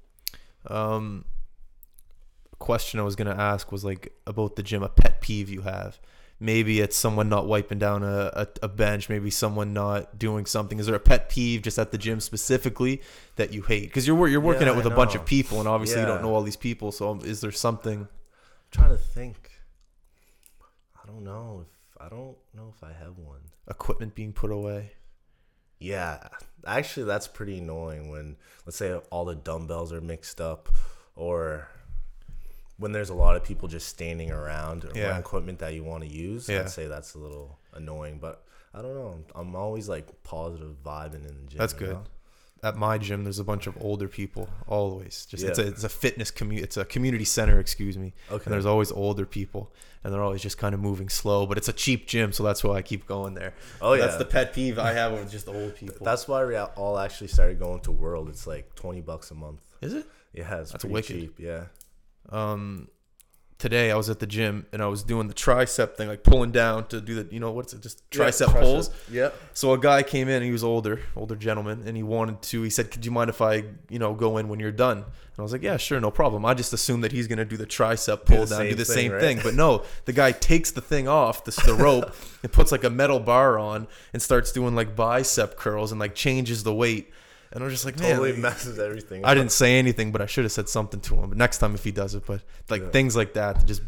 Um, 0.68 1.26
question 2.60 3.00
I 3.00 3.04
was 3.04 3.16
gonna 3.18 3.36
ask 3.36 3.72
was 3.72 3.84
like 3.84 4.14
about 4.26 4.56
the 4.56 4.64
gym, 4.64 4.82
a 4.84 4.90
pet 4.90 5.20
peeve 5.22 5.50
you 5.50 5.62
have. 5.62 6.00
Maybe 6.40 6.82
it's 6.82 6.98
someone 6.98 7.30
not 7.30 7.48
wiping 7.48 7.80
down 7.80 8.04
a, 8.04 8.32
a, 8.34 8.48
a 8.64 8.68
bench. 8.68 9.08
Maybe 9.08 9.30
someone 9.30 9.72
not 9.74 10.20
doing 10.20 10.46
something. 10.46 10.80
Is 10.80 10.88
there 10.88 10.96
a 10.96 11.00
pet 11.00 11.30
peeve 11.30 11.62
just 11.62 11.80
at 11.80 11.92
the 11.92 11.98
gym 11.98 12.20
specifically 12.20 13.02
that 13.38 13.54
you 13.54 13.62
hate? 13.62 13.84
Because 13.86 14.06
you're 14.06 14.28
you're 14.28 14.42
working 14.42 14.64
Yeah, 14.64 14.72
out 14.72 14.76
with 14.76 14.88
I 14.88 14.92
a 14.92 14.96
bunch 14.96 15.16
of 15.16 15.26
people, 15.26 15.60
and 15.60 15.68
obviously 15.68 16.02
you 16.02 16.06
don't 16.06 16.22
know 16.22 16.34
all 16.34 16.44
these 16.44 16.58
people. 16.58 16.92
So 16.92 17.12
um, 17.12 17.22
is 17.24 17.42
there 17.42 17.52
something? 17.52 18.02
I'm 18.02 18.08
trying 18.72 18.90
to 18.90 18.98
think. 18.98 19.52
I 21.02 21.08
don't 21.08 21.24
know 21.24 21.66
if 21.66 22.02
I 22.02 22.10
don't 22.10 22.36
know 22.54 22.74
if 22.76 22.84
I 22.84 22.92
have 22.92 23.18
one. 23.18 23.40
Equipment 23.70 24.16
being 24.16 24.34
put 24.34 24.52
away. 24.52 24.92
Yeah, 25.80 26.28
actually, 26.66 27.06
that's 27.06 27.28
pretty 27.28 27.58
annoying 27.58 28.10
when, 28.10 28.38
let's 28.66 28.78
say, 28.78 28.94
all 29.12 29.26
the 29.26 29.36
dumbbells 29.36 29.92
are 29.92 30.00
mixed 30.00 30.40
up, 30.40 30.70
or 31.16 31.68
when 32.78 32.92
there's 32.92 33.10
a 33.10 33.14
lot 33.14 33.36
of 33.36 33.44
people 33.44 33.68
just 33.68 33.88
standing 33.88 34.32
around 34.32 34.86
around 34.86 34.96
Yeah. 34.96 35.18
equipment 35.18 35.60
that 35.60 35.74
you 35.74 35.84
want 35.84 36.04
to 36.04 36.10
use. 36.10 36.50
Yeah. 36.50 36.62
I'd 36.62 36.70
say 36.70 36.88
that's 36.88 37.14
a 37.14 37.20
little 37.20 37.60
annoying, 37.74 38.18
but 38.20 38.44
I 38.74 38.82
don't 38.82 38.96
know. 38.96 39.24
I'm 39.36 39.56
always 39.56 39.88
like 39.88 40.24
positive 40.24 40.76
vibing 40.84 41.28
in 41.30 41.36
the 41.44 41.48
gym. 41.50 41.58
That's 41.60 41.74
you 41.74 41.80
good. 41.80 41.90
know? 41.92 42.04
At 42.64 42.78
my 42.78 42.98
gym, 42.98 43.26
there's 43.26 43.40
a 43.40 43.44
bunch 43.44 43.68
of 43.68 43.76
older 43.82 44.08
people. 44.08 44.48
Always, 44.68 45.26
just 45.26 45.44
it's 45.44 45.60
a 45.60 45.64
Yeah. 45.64 45.68
it's 45.70 45.84
a 45.84 45.90
fitness 45.90 46.32
community. 46.32 46.64
It's 46.64 46.78
a 46.78 46.86
community 46.86 47.26
center. 47.26 47.60
Excuse 47.60 47.98
me. 47.98 48.14
Okay. 48.32 48.46
And 48.46 48.54
there's 48.54 48.66
always 48.66 48.90
older 48.90 49.26
people, 49.26 49.74
and 50.02 50.14
they're 50.14 50.24
always 50.24 50.42
just 50.42 50.58
kind 50.58 50.74
of 50.74 50.80
moving 50.80 51.10
slow. 51.10 51.46
But 51.46 51.58
it's 51.58 51.68
a 51.68 51.74
cheap 51.74 52.08
gym, 52.08 52.32
so 52.32 52.42
that's 52.42 52.64
why 52.64 52.76
I 52.76 52.82
keep 52.82 53.06
going 53.06 53.34
there. 53.34 53.54
Oh, 53.82 53.94
yeah. 53.94 54.06
That's 54.06 54.16
the 54.18 54.24
pet 54.26 54.54
peeve 54.54 54.80
I 54.80 54.94
have 54.94 55.12
with 55.12 55.30
just 55.30 55.50
old 55.50 55.76
people. 55.76 56.06
That's 56.06 56.26
why 56.26 56.46
we 56.46 56.56
all 56.58 56.98
actually 56.98 57.28
started 57.28 57.60
going 57.60 57.82
to 57.82 57.92
World. 57.92 58.30
It's 58.30 58.48
like 58.48 58.74
twenty 58.76 59.02
bucks 59.02 59.30
a 59.30 59.36
month. 59.36 59.60
Is 59.82 59.94
it? 59.94 60.06
Yeah, 60.34 60.62
it's 60.62 60.72
That's 60.72 60.84
pretty 60.84 60.94
wicked. 60.94 61.16
cheap. 61.20 61.36
Yeah. 61.40 61.66
Um, 62.30 62.88
today 63.64 63.92
I 63.92 63.96
was 63.96 64.10
at 64.10 64.20
the 64.20 64.28
gym 64.28 64.66
and 64.74 64.82
I 64.82 64.88
was 64.88 65.04
doing 65.04 65.30
the 65.30 65.34
tricep 65.34 65.96
thing, 65.96 66.10
like 66.10 66.22
pulling 66.22 66.52
down 66.52 66.86
to 66.88 67.00
do 67.00 67.24
the, 67.24 67.34
you 67.34 67.40
know, 67.40 67.52
what's 67.52 67.72
it, 67.72 67.82
just 67.82 68.08
tricep 68.10 68.52
pulls. 68.60 68.90
Yeah. 69.10 69.30
So 69.54 69.72
a 69.72 69.80
guy 69.80 70.04
came 70.04 70.28
in, 70.28 70.44
he 70.44 70.52
was 70.52 70.66
older, 70.66 71.00
older 71.16 71.38
gentleman, 71.38 71.84
and 71.86 71.96
he 71.96 72.04
wanted 72.04 72.42
to. 72.42 72.62
He 72.64 72.70
said, 72.70 72.92
"Could 72.92 73.06
you 73.06 73.12
mind 73.12 73.30
if 73.30 73.42
I, 73.42 73.64
you 73.90 74.00
know, 74.00 74.14
go 74.14 74.38
in 74.38 74.50
when 74.50 74.60
you're 74.60 74.74
done?" 74.74 74.98
And 74.98 75.40
I 75.40 75.42
was 75.42 75.54
like, 75.54 75.64
"Yeah, 75.64 75.78
sure, 75.78 76.02
no 76.02 76.12
problem." 76.12 76.46
I 76.46 76.54
just 76.54 76.74
assumed 76.74 77.06
that 77.06 77.14
he's 77.14 77.28
gonna 77.28 77.46
do 77.46 77.56
the 77.56 77.66
tricep 77.66 78.26
pull 78.26 78.46
the 78.46 78.58
down, 78.58 78.66
do 78.66 78.76
the 78.76 78.84
thing, 78.84 78.96
same 78.96 79.12
right? 79.14 79.22
thing, 79.22 79.40
but 79.42 79.54
no, 79.54 79.84
the 80.04 80.14
guy 80.14 80.34
takes 80.34 80.72
the 80.72 80.82
thing 80.82 81.08
off, 81.08 81.46
the, 81.46 81.52
the 81.66 81.74
rope, 81.74 82.14
and 82.44 82.52
puts 82.52 82.72
like 82.72 82.84
a 82.84 82.90
metal 82.90 83.22
bar 83.22 83.58
on, 83.58 83.88
and 84.12 84.22
starts 84.22 84.52
doing 84.52 84.76
like 84.76 84.94
bicep 84.94 85.56
curls 85.56 85.92
and 85.92 86.00
like 86.02 86.16
changes 86.16 86.64
the 86.64 86.74
weight. 86.74 87.14
And 87.54 87.64
I'm 87.64 87.70
just 87.70 87.86
like, 87.86 88.00
man, 88.00 88.16
Totally 88.18 88.36
messes 88.36 88.80
everything. 88.80 89.24
I 89.24 89.30
up. 89.32 89.36
didn't 89.36 89.52
say 89.52 89.78
anything, 89.78 90.12
but 90.12 90.22
I 90.22 90.26
should 90.26 90.44
have 90.44 90.52
said 90.52 90.68
something 90.70 91.00
to 91.02 91.16
him. 91.16 91.30
But 91.30 91.38
next 91.38 91.60
time 91.60 91.76
if 91.76 91.84
he 91.84 91.92
does 91.92 92.16
it, 92.16 92.26
but 92.26 92.42
like 92.70 92.82
Yeah. 92.82 92.90
things 92.90 93.16
like 93.16 93.34
that, 93.34 93.60
that 93.60 93.66
just 93.66 93.84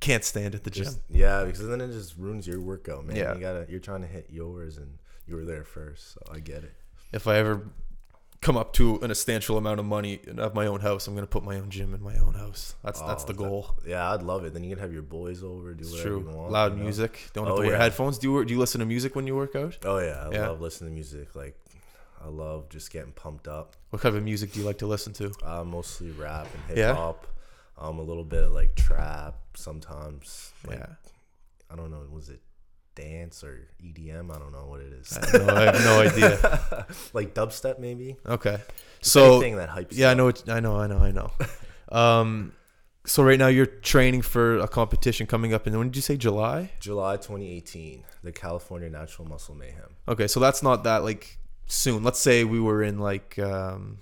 can't 0.00 0.24
stand 0.24 0.54
at 0.54 0.64
the 0.64 0.70
gym. 0.70 0.84
Just, 0.84 0.98
yeah, 1.08 1.44
because 1.44 1.66
then 1.66 1.80
it 1.80 1.92
just 1.92 2.16
ruins 2.18 2.46
your 2.46 2.60
workout, 2.60 3.06
man. 3.06 3.16
Yeah. 3.16 3.34
You 3.34 3.40
gotta 3.40 3.66
you're 3.68 3.80
trying 3.80 4.02
to 4.02 4.08
hit 4.08 4.26
yours 4.30 4.76
and 4.76 4.98
you 5.26 5.36
were 5.36 5.44
there 5.44 5.64
first, 5.64 6.12
so 6.14 6.20
I 6.30 6.40
get 6.40 6.64
it. 6.64 6.72
if 7.12 7.26
I 7.28 7.36
ever 7.36 7.62
come 8.42 8.56
up 8.58 8.74
to 8.74 8.96
an 8.96 9.08
substantial 9.08 9.56
amount 9.56 9.80
of 9.80 9.86
money 9.86 10.20
and 10.26 10.38
have 10.38 10.54
my 10.54 10.66
own 10.66 10.80
house, 10.80 11.06
I'm 11.06 11.14
gonna 11.14 11.26
put 11.26 11.44
my 11.44 11.56
own 11.56 11.70
gym 11.70 11.94
in 11.94 12.02
my 12.02 12.16
own 12.18 12.34
house. 12.34 12.74
That's 12.84 13.00
that's 13.00 13.22
Oh, 13.22 13.26
the 13.28 13.32
that- 13.32 13.38
goal. 13.38 13.74
Yeah, 13.86 14.12
I'd 14.12 14.22
love 14.22 14.44
it. 14.44 14.52
Then 14.52 14.64
you 14.64 14.70
can 14.70 14.80
have 14.80 14.92
your 14.92 15.02
boys 15.02 15.42
over, 15.42 15.72
do 15.72 15.84
whatever 15.88 16.02
true. 16.08 16.18
you 16.28 16.36
want. 16.36 16.50
Loud 16.52 16.72
you 16.72 16.78
know? 16.78 16.84
music. 16.84 17.30
Don't 17.32 17.46
have 17.46 17.54
Oh, 17.54 17.56
to 17.62 17.68
wear 17.68 17.76
yeah. 17.76 17.82
headphones. 17.82 18.18
Do 18.18 18.30
you 18.32 18.44
do 18.44 18.52
you 18.52 18.58
listen 18.60 18.80
to 18.80 18.86
music 18.86 19.14
when 19.16 19.26
you 19.26 19.34
work 19.36 19.54
out? 19.56 19.78
Oh 19.84 19.98
yeah, 19.98 20.28
I 20.28 20.34
Yeah. 20.34 20.48
love 20.48 20.60
listening 20.60 20.90
to 20.90 20.94
music. 20.94 21.34
Like 21.34 21.56
I 22.24 22.28
love 22.28 22.68
just 22.70 22.90
getting 22.90 23.12
pumped 23.12 23.48
up. 23.48 23.76
What 23.90 24.00
kind 24.02 24.16
of 24.16 24.22
music 24.22 24.52
do 24.52 24.60
you 24.60 24.66
like 24.66 24.78
to 24.78 24.86
listen 24.86 25.12
to? 25.14 25.32
Uh, 25.42 25.62
mostly 25.64 26.10
rap 26.12 26.46
and 26.54 26.62
hip 26.68 26.76
Yeah? 26.78 26.94
hop. 26.94 27.26
Um, 27.76 27.98
a 27.98 28.02
little 28.02 28.24
bit 28.24 28.44
of 28.44 28.52
like 28.52 28.74
trap 28.76 29.34
sometimes. 29.54 30.52
Like 30.66 30.78
yeah, 30.78 30.86
I 31.70 31.76
don't 31.76 31.90
know, 31.90 32.00
was 32.10 32.28
it 32.30 32.40
dance 32.94 33.42
or 33.44 33.68
EDM? 33.82 34.34
I 34.34 34.38
don't 34.38 34.52
know 34.52 34.66
what 34.66 34.80
it 34.80 34.92
is. 34.92 35.18
I, 35.18 35.26
have 35.26 35.46
no, 35.46 35.54
I 35.54 35.62
have 35.64 35.84
no 35.84 36.00
idea. 36.08 36.86
like 37.12 37.34
dubstep 37.34 37.78
maybe. 37.80 38.16
Okay, 38.26 38.58
so 39.02 39.32
anything 39.32 39.56
that 39.56 39.68
hypes. 39.70 39.88
yeah, 39.90 40.10
I 40.10 40.14
know. 40.14 40.32
I 40.48 40.60
know. 40.60 40.76
I 40.76 40.86
know. 40.86 40.98
I 40.98 41.10
know. 41.10 41.30
Um, 41.90 42.52
so 43.06 43.22
right 43.22 43.38
now 43.38 43.48
you're 43.48 43.66
training 43.66 44.22
for 44.22 44.58
a 44.60 44.68
competition 44.68 45.26
coming 45.26 45.52
up 45.52 45.66
in 45.66 45.76
when 45.76 45.88
did 45.88 45.96
you 45.96 46.02
say 46.02 46.16
July? 46.16 46.70
July 46.80 47.16
2018, 47.16 48.02
the 48.22 48.32
California 48.32 48.88
Natural 48.88 49.28
Muscle 49.28 49.54
Mayhem. 49.54 49.96
Okay, 50.08 50.26
so 50.28 50.40
that's 50.40 50.62
not 50.62 50.84
that 50.84 51.02
like 51.04 51.38
soon. 51.66 52.02
Let's 52.02 52.20
say 52.20 52.44
we 52.44 52.60
were 52.60 52.82
in 52.82 52.98
like 52.98 53.38
um 53.38 53.98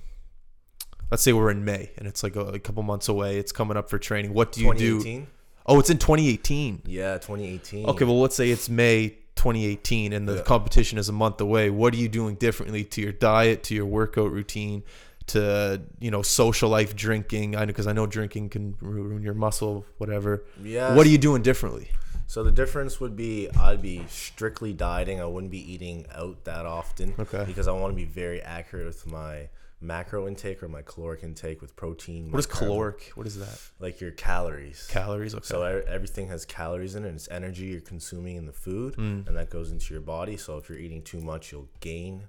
let's 1.10 1.22
say 1.22 1.32
we're 1.32 1.50
in 1.50 1.64
May 1.64 1.90
and 1.98 2.06
it's 2.08 2.22
like 2.22 2.36
a, 2.36 2.40
a 2.40 2.58
couple 2.58 2.82
months 2.82 3.08
away. 3.08 3.38
It's 3.38 3.52
coming 3.52 3.76
up 3.76 3.90
for 3.90 3.98
training. 3.98 4.32
What 4.34 4.52
do 4.52 4.62
you 4.62 4.74
do? 4.74 5.26
Oh, 5.66 5.78
it's 5.78 5.90
in 5.90 5.98
2018. 5.98 6.82
Yeah, 6.86 7.14
2018. 7.18 7.86
Okay, 7.86 8.04
well 8.04 8.20
let's 8.20 8.34
say 8.34 8.50
it's 8.50 8.68
May 8.68 9.10
2018 9.36 10.12
and 10.12 10.28
the 10.28 10.36
Yeah. 10.36 10.42
competition 10.42 10.98
is 10.98 11.08
a 11.08 11.12
month 11.12 11.40
away. 11.40 11.70
What 11.70 11.94
are 11.94 11.98
you 11.98 12.08
doing 12.08 12.34
differently 12.34 12.84
to 12.84 13.00
your 13.00 13.12
diet, 13.12 13.62
to 13.64 13.74
your 13.74 13.86
workout 13.86 14.30
routine, 14.32 14.82
to 15.28 15.80
you 16.00 16.10
know 16.10 16.22
social 16.22 16.68
life, 16.68 16.96
drinking? 16.96 17.54
I 17.56 17.60
know 17.60 17.66
because 17.66 17.86
I 17.86 17.92
know 17.92 18.06
drinking 18.06 18.48
can 18.50 18.74
ruin 18.80 19.22
your 19.22 19.34
muscle, 19.34 19.86
whatever. 19.98 20.44
Yeah. 20.62 20.94
What 20.94 21.06
are 21.06 21.10
you 21.10 21.18
doing 21.18 21.42
differently? 21.42 21.90
So 22.32 22.42
the 22.42 22.50
difference 22.50 22.98
would 22.98 23.14
be 23.14 23.50
I'd 23.60 23.82
be 23.82 24.06
strictly 24.08 24.72
dieting. 24.72 25.20
I 25.20 25.26
wouldn't 25.26 25.50
be 25.52 25.70
eating 25.70 26.06
out 26.14 26.44
that 26.44 26.64
often. 26.64 27.12
Okay. 27.18 27.44
Because 27.46 27.68
I 27.68 27.72
want 27.72 27.92
to 27.92 27.94
be 27.94 28.06
very 28.06 28.40
accurate 28.40 28.86
with 28.86 29.06
my 29.06 29.50
macro 29.82 30.26
intake 30.26 30.62
or 30.62 30.68
my 30.68 30.80
caloric 30.80 31.24
intake 31.24 31.60
with 31.60 31.76
protein. 31.76 32.30
What 32.30 32.38
is 32.38 32.46
caloric? 32.46 33.12
What 33.16 33.26
is 33.26 33.38
that? 33.38 33.60
Like 33.80 34.00
your 34.00 34.12
calories. 34.12 34.88
Calories. 34.90 35.34
Okay. 35.34 35.44
So 35.44 35.62
everything 35.62 36.28
has 36.28 36.46
calories 36.46 36.94
in 36.94 37.04
it. 37.04 37.10
It's 37.14 37.28
energy 37.30 37.66
you're 37.66 37.82
consuming 37.82 38.36
in 38.36 38.46
the 38.46 38.52
food, 38.54 38.96
Mm. 38.96 39.28
and 39.28 39.36
that 39.36 39.50
goes 39.50 39.70
into 39.70 39.92
your 39.92 40.00
body. 40.00 40.38
So 40.38 40.56
if 40.56 40.70
you're 40.70 40.78
eating 40.78 41.02
too 41.02 41.20
much, 41.20 41.52
you'll 41.52 41.68
gain 41.80 42.28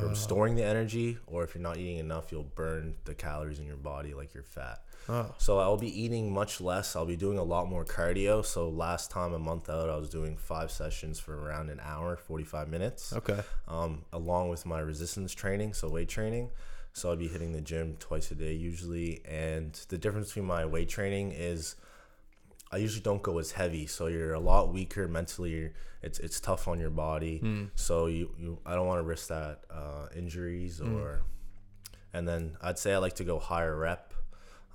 from 0.00 0.10
Oh. 0.10 0.14
storing 0.14 0.54
the 0.56 0.64
energy, 0.64 1.18
or 1.26 1.44
if 1.44 1.54
you're 1.54 1.62
not 1.62 1.76
eating 1.76 1.98
enough, 1.98 2.30
you'll 2.32 2.42
burn 2.42 2.96
the 3.04 3.14
calories 3.14 3.58
in 3.58 3.66
your 3.66 3.76
body 3.76 4.14
like 4.14 4.34
your 4.34 4.42
fat. 4.42 4.82
oh. 5.08 5.34
So 5.38 5.58
I'll 5.58 5.76
be 5.76 6.00
eating 6.02 6.32
much 6.32 6.60
less. 6.60 6.96
I'll 6.96 7.04
be 7.06 7.16
doing 7.16 7.36
a 7.38 7.42
lot 7.42 7.68
more 7.68 7.84
cardio. 7.84 8.44
So 8.44 8.68
last 8.70 9.10
time 9.10 9.32
a 9.34 9.38
month 9.38 9.68
out, 9.68 9.90
I 9.90 9.96
was 9.96 10.08
doing 10.08 10.36
five 10.36 10.70
sessions 10.70 11.20
for 11.20 11.38
around 11.38 11.68
an 11.70 11.80
hour, 11.84 12.16
45 12.16 12.68
minutes, 12.68 13.12
Okay. 13.12 13.40
um, 13.68 14.04
along 14.12 14.48
with 14.48 14.64
my 14.64 14.80
resistance 14.80 15.32
training, 15.34 15.74
so 15.74 15.88
weight 15.90 16.08
training. 16.08 16.50
So 16.94 17.10
I'd 17.12 17.18
be 17.18 17.28
hitting 17.28 17.52
the 17.52 17.60
gym 17.60 17.96
twice 17.98 18.30
a 18.30 18.34
day 18.34 18.54
usually. 18.54 19.20
And 19.26 19.72
the 19.88 19.98
difference 19.98 20.28
between 20.28 20.46
my 20.46 20.64
weight 20.64 20.88
training 20.88 21.32
is 21.32 21.74
I 22.74 22.78
usually 22.86 23.02
don't 23.10 23.22
go 23.22 23.38
as 23.38 23.50
heavy. 23.52 23.86
So 23.86 24.02
you're 24.14 24.34
a 24.34 24.40
lot 24.52 24.72
weaker 24.72 25.06
mentally. 25.08 25.70
It's, 26.06 26.18
it's 26.26 26.38
tough 26.48 26.68
on 26.68 26.76
your 26.84 26.90
body. 26.90 27.40
Mm. 27.42 27.70
So 27.76 28.06
you, 28.06 28.24
you 28.42 28.58
I 28.66 28.72
don't 28.74 28.86
want 28.86 28.98
to 28.98 29.08
risk 29.14 29.28
that 29.28 29.54
uh, 29.70 30.06
injuries 30.22 30.80
Mm. 30.80 30.94
or 31.00 31.22
and 32.16 32.28
then 32.28 32.56
I'd 32.62 32.78
say 32.78 32.92
I 32.94 32.98
like 32.98 33.14
to 33.22 33.24
go 33.24 33.38
higher 33.38 33.76
rep. 33.76 34.12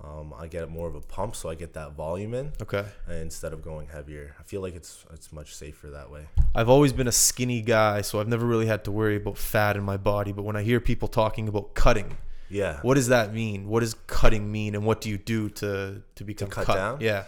Um, 0.01 0.33
I 0.43 0.47
get 0.47 0.69
more 0.69 0.87
of 0.87 0.95
a 0.95 1.01
pump, 1.01 1.35
so 1.35 1.49
I 1.49 1.55
get 1.55 1.73
that 1.73 1.91
volume 1.93 2.33
in 2.33 2.53
Okay. 2.61 2.85
instead 3.09 3.51
of 3.51 3.61
going 3.61 3.87
heavier. 3.87 4.33
I 4.39 4.43
feel 4.43 4.61
like 4.61 4.75
it's 4.81 5.05
it's 5.13 5.31
much 5.33 5.53
safer 5.53 5.89
that 5.97 6.09
way. 6.09 6.23
I've 6.55 6.69
always 6.69 6.93
been 6.93 7.07
a 7.07 7.17
skinny 7.27 7.61
guy, 7.61 8.01
so 8.01 8.19
I've 8.21 8.27
never 8.35 8.45
really 8.45 8.65
had 8.73 8.81
to 8.85 8.91
worry 8.91 9.17
about 9.17 9.37
fat 9.37 9.75
in 9.75 9.83
my 9.83 9.97
body. 9.97 10.31
But 10.31 10.43
when 10.43 10.55
I 10.55 10.63
hear 10.63 10.79
people 10.79 11.07
talking 11.09 11.47
about 11.49 11.65
cutting, 11.75 12.09
Yeah. 12.49 12.79
what 12.81 12.95
does 12.95 13.09
that 13.09 13.33
mean? 13.33 13.67
What 13.67 13.81
does 13.81 13.93
cutting 14.07 14.49
mean, 14.51 14.73
and 14.75 14.85
what 14.85 15.01
do 15.01 15.09
you 15.09 15.17
do 15.17 15.49
to 15.61 16.01
to 16.15 16.23
become 16.23 16.49
cut 16.49 16.65
cut? 16.65 16.75
down? 16.75 16.95
Yeah. 17.01 17.23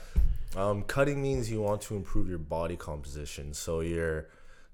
Um, 0.55 0.83
cutting 0.83 1.21
means 1.21 1.49
you 1.49 1.61
want 1.61 1.81
to 1.83 1.95
improve 1.95 2.27
your 2.27 2.37
body 2.37 2.75
composition, 2.75 3.53
so 3.53 3.79
your 3.81 4.27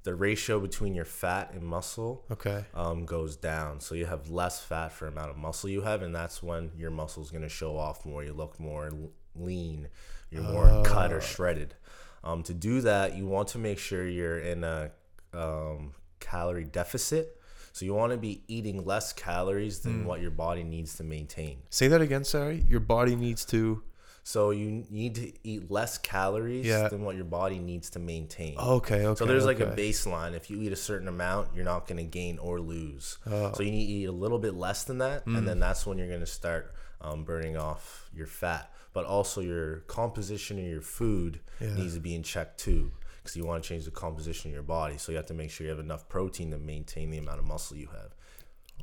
the 0.04 0.16
ratio 0.16 0.60
between 0.60 0.94
your 0.96 1.04
fat 1.06 1.52
and 1.54 1.62
muscle 1.62 2.24
Okay. 2.32 2.64
um, 2.74 3.06
goes 3.06 3.36
down. 3.36 3.82
So 3.82 3.94
you 3.94 4.06
have 4.06 4.30
less 4.30 4.62
fat 4.64 4.94
for 4.94 5.06
amount 5.08 5.32
of 5.32 5.38
muscle 5.38 5.70
you 5.70 5.82
have, 5.82 6.02
and 6.02 6.16
that's 6.16 6.42
when 6.42 6.72
your 6.78 6.92
muscle's 6.92 7.30
gonna 7.30 7.50
show 7.50 7.76
off 7.78 8.06
more. 8.06 8.24
You 8.24 8.34
look 8.34 8.60
more 8.60 8.90
lean. 9.36 9.90
You're 10.32 10.44
more 10.44 10.84
cut 10.84 11.12
or 11.14 11.22
shredded. 11.22 11.76
Um, 12.24 12.42
to 12.44 12.54
do 12.54 12.82
that, 12.82 13.16
you 13.16 13.26
want 13.28 13.50
to 13.50 13.58
make 13.60 13.80
sure 13.80 14.08
you're 14.08 14.40
in 14.40 14.64
a 14.64 14.92
um, 15.34 15.94
calorie 16.20 16.64
deficit. 16.66 17.40
So 17.72 17.86
you 17.86 17.94
want 17.94 18.12
to 18.12 18.18
be 18.18 18.44
eating 18.48 18.84
less 18.86 19.14
calories 19.14 19.80
than 19.82 20.06
what 20.06 20.20
your 20.20 20.32
body 20.32 20.64
needs 20.64 20.96
to 20.98 21.04
maintain. 21.04 21.60
Say 21.70 21.88
that 21.90 22.02
again. 22.02 22.24
Sorry. 22.24 22.66
Your 22.68 22.80
body 22.80 23.16
needs 23.16 23.46
to. 23.46 23.84
So 24.28 24.50
you 24.52 24.84
need 24.90 25.16
to 25.16 25.32
eat 25.48 25.72
less 25.72 25.98
calories 25.98 26.66
Yeah. 26.66 26.90
than 26.90 27.06
what 27.06 27.16
your 27.16 27.24
body 27.24 27.60
needs 27.60 27.90
to 27.92 28.00
maintain. 28.00 28.58
Okay. 28.58 29.06
Okay. 29.06 29.18
So 29.18 29.26
there's 29.26 29.46
like 29.46 29.62
a 29.62 29.68
baseline. 29.68 30.34
If 30.34 30.50
you 30.50 30.62
eat 30.62 30.74
a 30.74 30.76
certain 30.76 31.08
amount, 31.08 31.56
you're 31.56 31.64
not 31.64 31.88
going 31.88 31.96
to 31.96 32.04
gain 32.04 32.38
or 32.38 32.60
lose. 32.60 33.20
Oh. 33.26 33.54
So 33.54 33.64
you 33.64 33.72
need 33.72 33.86
to 33.88 33.94
eat 33.94 34.06
a 34.06 34.12
little 34.12 34.38
bit 34.38 34.54
less 34.54 34.84
than 34.84 34.98
that, 34.98 35.26
Mm. 35.26 35.38
and 35.38 35.48
then 35.48 35.60
that's 35.60 35.86
when 35.86 35.98
you're 35.98 36.10
going 36.10 36.20
to 36.20 36.26
start 36.26 36.74
um, 37.00 37.24
burning 37.24 37.56
off 37.56 38.10
your 38.14 38.28
fat. 38.28 38.70
But 38.92 39.06
also 39.06 39.40
your 39.40 39.78
composition 39.88 40.60
of 40.60 40.66
your 40.66 40.82
food 40.82 41.40
Yeah. 41.62 41.76
needs 41.76 41.94
to 41.94 42.02
be 42.02 42.14
in 42.14 42.24
check 42.24 42.58
too, 42.58 42.92
because 43.24 43.38
you 43.38 43.46
want 43.46 43.64
to 43.64 43.70
change 43.70 43.86
the 43.86 43.92
composition 43.92 44.52
of 44.52 44.54
your 44.54 44.64
body. 44.64 44.98
So 44.98 45.14
you 45.14 45.16
have 45.18 45.28
to 45.28 45.34
make 45.36 45.52
sure 45.52 45.64
you 45.64 45.72
have 45.72 45.80
enough 45.80 46.10
protein 46.10 46.52
to 46.52 46.58
maintain 46.58 47.12
the 47.12 47.18
amount 47.20 47.40
of 47.40 47.46
muscle 47.46 47.78
you 47.78 47.88
have. 47.94 48.14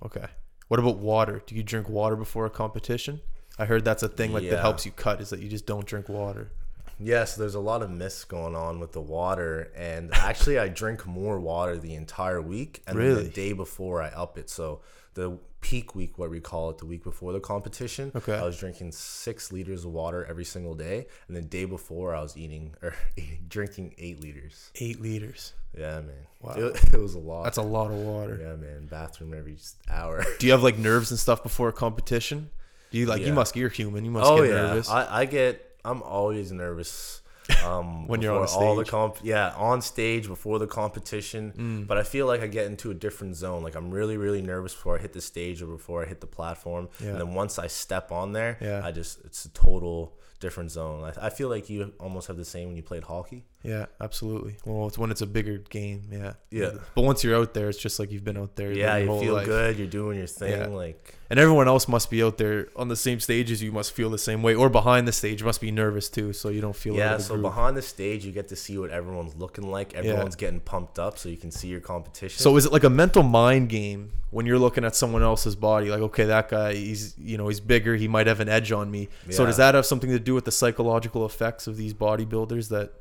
Okay. 0.06 0.26
What 0.68 0.80
about 0.80 0.96
water? 1.00 1.42
Do 1.46 1.54
you 1.54 1.62
drink 1.62 1.90
water 1.90 2.16
before 2.16 2.46
a 2.46 2.50
competition? 2.50 3.20
I 3.58 3.64
heard 3.66 3.84
that's 3.84 4.02
a 4.02 4.08
thing 4.08 4.32
like 4.32 4.48
that 4.50 4.60
helps 4.60 4.84
you 4.84 4.92
cut 4.92 5.20
is 5.20 5.30
that 5.30 5.40
you 5.40 5.48
just 5.48 5.66
don't 5.66 5.86
drink 5.86 6.08
water. 6.08 6.50
Yes, 6.98 7.34
there's 7.34 7.54
a 7.56 7.60
lot 7.60 7.82
of 7.82 7.90
myths 7.90 8.24
going 8.24 8.54
on 8.54 8.78
with 8.80 8.92
the 8.92 9.00
water, 9.00 9.70
and 9.76 10.10
actually, 10.14 10.58
I 10.58 10.68
drink 10.68 11.06
more 11.06 11.40
water 11.40 11.76
the 11.76 11.94
entire 11.94 12.40
week, 12.40 12.82
and 12.86 12.96
then 12.98 13.04
Really? 13.06 13.24
the 13.24 13.30
day 13.30 13.52
before 13.52 14.00
I 14.00 14.08
up 14.08 14.38
it. 14.38 14.48
So 14.48 14.80
the 15.14 15.38
peak 15.60 15.94
week, 15.94 16.18
what 16.18 16.30
we 16.30 16.40
call 16.40 16.70
it, 16.70 16.78
the 16.78 16.86
week 16.86 17.02
before 17.02 17.32
the 17.32 17.40
competition, 17.40 18.12
Okay. 18.14 18.34
I 18.36 18.44
was 18.44 18.58
drinking 18.58 18.92
six 18.92 19.50
liters 19.50 19.84
of 19.84 19.92
water 19.92 20.24
every 20.28 20.44
single 20.44 20.74
day, 20.74 21.06
and 21.26 21.36
the 21.36 21.42
day 21.42 21.64
before 21.64 22.14
I 22.14 22.20
was 22.22 22.36
eating 22.36 22.74
or 22.82 22.88
er, 23.18 23.22
drinking 23.48 23.94
eight 23.98 24.20
liters. 24.20 24.70
Eight 24.76 25.00
liters. 25.00 25.52
Yeah, 25.76 26.00
man. 26.00 26.10
Wow. 26.42 26.54
It, 26.56 26.84
it 26.94 27.00
was 27.00 27.14
a 27.14 27.18
lot. 27.18 27.42
That's 27.44 27.58
a 27.58 27.62
lot 27.62 27.90
of 27.90 27.96
water. 27.98 28.38
yeah, 28.40 28.54
man. 28.54 28.86
Bathroom 28.86 29.34
every 29.34 29.56
hour. 29.90 30.24
Do 30.38 30.46
you 30.46 30.52
have 30.52 30.62
like 30.62 30.78
nerves 30.78 31.10
and 31.10 31.18
stuff 31.18 31.42
before 31.42 31.68
a 31.68 31.72
competition? 31.72 32.50
You 32.94 33.06
like 33.06 33.22
you 33.22 33.32
must 33.32 33.56
you're 33.56 33.68
human. 33.68 34.04
You 34.04 34.10
must 34.10 34.30
oh 34.30 34.36
get 34.42 34.50
yeah, 34.50 34.56
nervous. 34.56 34.88
I, 34.88 35.20
I 35.20 35.24
get. 35.24 35.78
I'm 35.84 36.02
always 36.02 36.52
nervous. 36.52 37.20
Um, 37.64 38.06
When 38.08 38.22
you're 38.22 38.34
on 38.34 38.42
before 38.42 38.62
all 38.62 38.76
the 38.76 38.84
comp, 38.84 39.16
yeah, 39.22 39.52
on 39.56 39.82
stage 39.82 40.28
before 40.28 40.58
the 40.58 40.66
competition. 40.66 41.52
Mm. 41.56 41.86
But 41.86 41.98
I 41.98 42.02
feel 42.02 42.26
like 42.26 42.40
I 42.40 42.46
get 42.46 42.66
into 42.66 42.90
a 42.90 42.94
different 42.94 43.36
zone. 43.36 43.62
Like 43.62 43.74
I'm 43.74 43.90
really, 43.90 44.16
really 44.16 44.40
nervous 44.42 44.72
before 44.72 44.96
I 44.98 45.02
hit 45.02 45.12
the 45.12 45.20
stage 45.20 45.60
or 45.60 45.66
before 45.66 46.02
I 46.02 46.06
hit 46.06 46.20
the 46.20 46.26
platform. 46.26 46.88
Yeah. 47.00 47.10
And 47.10 47.20
then 47.20 47.34
once 47.34 47.58
I 47.58 47.66
step 47.66 48.12
on 48.12 48.32
there, 48.32 48.56
Yeah. 48.60 48.80
I 48.82 48.92
just 48.92 49.24
it's 49.24 49.44
a 49.44 49.50
total 49.50 50.16
different 50.40 50.70
zone. 50.70 51.04
I, 51.04 51.26
I 51.26 51.30
feel 51.30 51.48
like 51.48 51.68
you 51.68 51.92
almost 52.00 52.28
have 52.28 52.36
the 52.36 52.44
same 52.44 52.68
when 52.68 52.76
you 52.76 52.82
played 52.82 53.04
hockey. 53.04 53.44
Yeah, 53.64 53.86
absolutely. 53.98 54.58
Well, 54.66 54.88
it's 54.88 54.98
when 54.98 55.10
it's 55.10 55.22
a 55.22 55.26
bigger 55.26 55.56
game, 55.56 56.08
yeah. 56.12 56.34
Yeah. 56.50 56.72
But 56.94 57.02
once 57.02 57.24
you're 57.24 57.34
out 57.34 57.54
there, 57.54 57.70
it's 57.70 57.78
just 57.78 57.98
like 57.98 58.12
you've 58.12 58.22
been 58.22 58.36
out 58.36 58.56
there. 58.56 58.70
Yeah, 58.70 58.98
you 58.98 59.06
feel 59.18 59.34
life. 59.34 59.46
good. 59.46 59.78
You're 59.78 59.86
doing 59.86 60.18
your 60.18 60.26
thing. 60.26 60.50
Yeah. 60.60 60.66
Like 60.66 61.14
And 61.30 61.40
everyone 61.40 61.66
else 61.66 61.88
must 61.88 62.10
be 62.10 62.22
out 62.22 62.36
there 62.36 62.68
on 62.76 62.88
the 62.88 62.96
same 62.96 63.20
stage 63.20 63.50
as 63.50 63.62
you. 63.62 63.72
Must 63.72 63.90
feel 63.90 64.10
the 64.10 64.18
same 64.18 64.42
way, 64.42 64.54
or 64.54 64.68
behind 64.68 65.08
the 65.08 65.12
stage, 65.12 65.40
you 65.40 65.46
must 65.46 65.62
be 65.62 65.70
nervous 65.70 66.10
too, 66.10 66.34
so 66.34 66.50
you 66.50 66.60
don't 66.60 66.76
feel. 66.76 66.94
yeah. 66.94 67.16
So 67.16 67.34
group. 67.34 67.42
behind 67.44 67.74
the 67.74 67.82
stage, 67.82 68.26
you 68.26 68.32
get 68.32 68.48
to 68.48 68.56
see 68.56 68.76
what 68.76 68.90
everyone's 68.90 69.34
looking 69.34 69.70
like. 69.70 69.94
Everyone's 69.94 70.36
getting 70.36 70.60
pumped 70.60 70.98
up, 70.98 71.18
so 71.18 71.30
you 71.30 71.38
can 71.38 71.50
see 71.50 71.68
your 71.68 71.80
competition. 71.80 72.38
So 72.38 72.54
is 72.58 72.66
it 72.66 72.72
like 72.72 72.84
a 72.84 72.90
mental 72.90 73.22
mind 73.22 73.70
game 73.70 74.12
when 74.30 74.44
you're 74.44 74.58
looking 74.58 74.84
at 74.84 74.94
someone 74.94 75.22
else's 75.22 75.56
body? 75.56 75.88
Like, 75.88 76.00
okay, 76.00 76.24
that 76.24 76.50
guy, 76.50 76.74
he's 76.74 77.14
you 77.16 77.38
know 77.38 77.48
he's 77.48 77.60
bigger, 77.60 77.96
he 77.96 78.08
might 78.08 78.26
have 78.26 78.40
an 78.40 78.50
edge 78.50 78.72
on 78.72 78.90
me. 78.90 79.08
So 79.30 79.46
does 79.46 79.56
that 79.56 79.74
have 79.74 79.86
something 79.86 80.10
to 80.10 80.18
do 80.18 80.34
with 80.34 80.44
the 80.44 80.52
psychological 80.52 81.24
effects 81.24 81.66
of 81.66 81.78
these 81.78 81.94
bodybuilders 81.94 82.68
that 82.68 82.92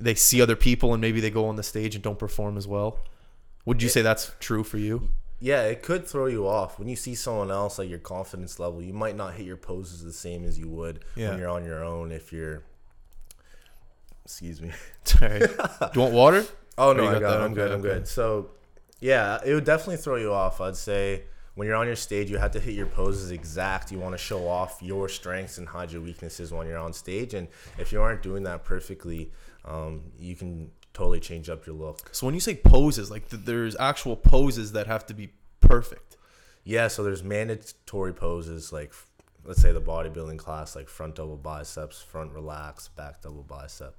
they 0.00 0.14
see 0.14 0.40
other 0.42 0.56
people 0.56 0.92
and 0.92 1.00
maybe 1.00 1.20
they 1.20 1.30
go 1.30 1.46
on 1.48 1.56
the 1.56 1.62
stage 1.62 1.94
and 1.94 2.02
don't 2.04 2.18
perform 2.18 2.56
as 2.56 2.66
well? 2.68 2.98
Would 3.64 3.82
you 3.82 3.88
say 3.88 4.02
that's 4.02 4.32
true 4.40 4.62
for 4.64 4.78
you? 4.78 5.08
Yeah, 5.40 5.64
it 5.64 5.82
could 5.82 6.06
throw 6.06 6.26
you 6.26 6.46
off 6.48 6.78
when 6.78 6.88
you 6.88 6.96
see 6.96 7.14
someone 7.14 7.50
else 7.50 7.78
like 7.78 7.90
your 7.90 7.98
confidence 7.98 8.58
level. 8.58 8.80
You 8.82 8.94
might 8.94 9.16
not 9.16 9.34
hit 9.34 9.44
your 9.44 9.56
poses 9.58 10.02
the 10.02 10.12
same 10.12 10.44
as 10.44 10.58
you 10.58 10.68
would 10.68 11.04
Yeah. 11.14 11.30
when 11.30 11.38
you're 11.40 11.48
on 11.50 11.64
your 11.64 11.84
own. 11.84 12.10
If 12.10 12.32
you're, 12.32 12.62
excuse 14.24 14.60
me. 14.60 14.70
Sorry. 15.04 15.40
do 15.40 15.46
you 15.94 16.00
want 16.00 16.14
water? 16.14 16.44
Oh 16.78 16.92
no, 16.92 17.06
I 17.08 17.12
got. 17.14 17.20
got 17.22 17.40
it. 17.40 17.44
I'm 17.46 17.54
good. 17.54 17.72
I'm 17.72 17.80
okay. 17.80 17.88
good. 17.88 18.06
So, 18.06 18.50
yeah, 19.00 19.38
it 19.42 19.54
would 19.54 19.64
definitely 19.64 19.96
throw 19.96 20.16
you 20.16 20.34
off. 20.34 20.60
I'd 20.60 20.76
say 20.76 21.22
when 21.54 21.66
you're 21.66 21.74
on 21.76 21.86
your 21.86 21.96
stage, 21.96 22.30
you 22.30 22.36
have 22.36 22.50
to 22.50 22.60
hit 22.60 22.74
your 22.74 22.84
poses 22.84 23.30
exact. 23.30 23.90
You 23.90 23.98
want 23.98 24.12
to 24.12 24.18
show 24.18 24.46
off 24.46 24.82
your 24.82 25.08
strengths 25.08 25.56
and 25.56 25.66
hide 25.66 25.90
your 25.90 26.02
weaknesses 26.02 26.52
when 26.52 26.66
you're 26.66 26.76
on 26.76 26.92
stage. 26.92 27.32
And 27.32 27.48
if 27.78 27.92
you 27.92 28.02
aren't 28.02 28.22
doing 28.22 28.42
that 28.42 28.62
perfectly, 28.62 29.30
um, 29.66 30.12
you 30.18 30.36
can 30.36 30.70
totally 30.94 31.20
change 31.20 31.48
up 31.48 31.66
your 31.66 31.76
look. 31.76 32.08
So 32.12 32.26
when 32.26 32.34
you 32.34 32.40
say 32.40 32.54
poses, 32.54 33.10
like 33.10 33.28
th- 33.28 33.44
there's 33.44 33.76
actual 33.76 34.16
poses 34.16 34.72
that 34.72 34.86
have 34.86 35.04
to 35.06 35.14
be 35.14 35.30
perfect. 35.60 36.16
Yeah, 36.64 36.88
so 36.88 37.04
there's 37.04 37.22
mandatory 37.22 38.12
poses 38.12 38.72
like 38.72 38.88
f- 38.88 39.06
let's 39.44 39.60
say 39.60 39.72
the 39.72 39.80
bodybuilding 39.80 40.38
class 40.38 40.74
like 40.74 40.88
front 40.88 41.16
double 41.16 41.36
biceps, 41.36 42.00
front 42.00 42.32
relax, 42.32 42.88
back 42.88 43.22
double 43.22 43.42
bicep. 43.42 43.94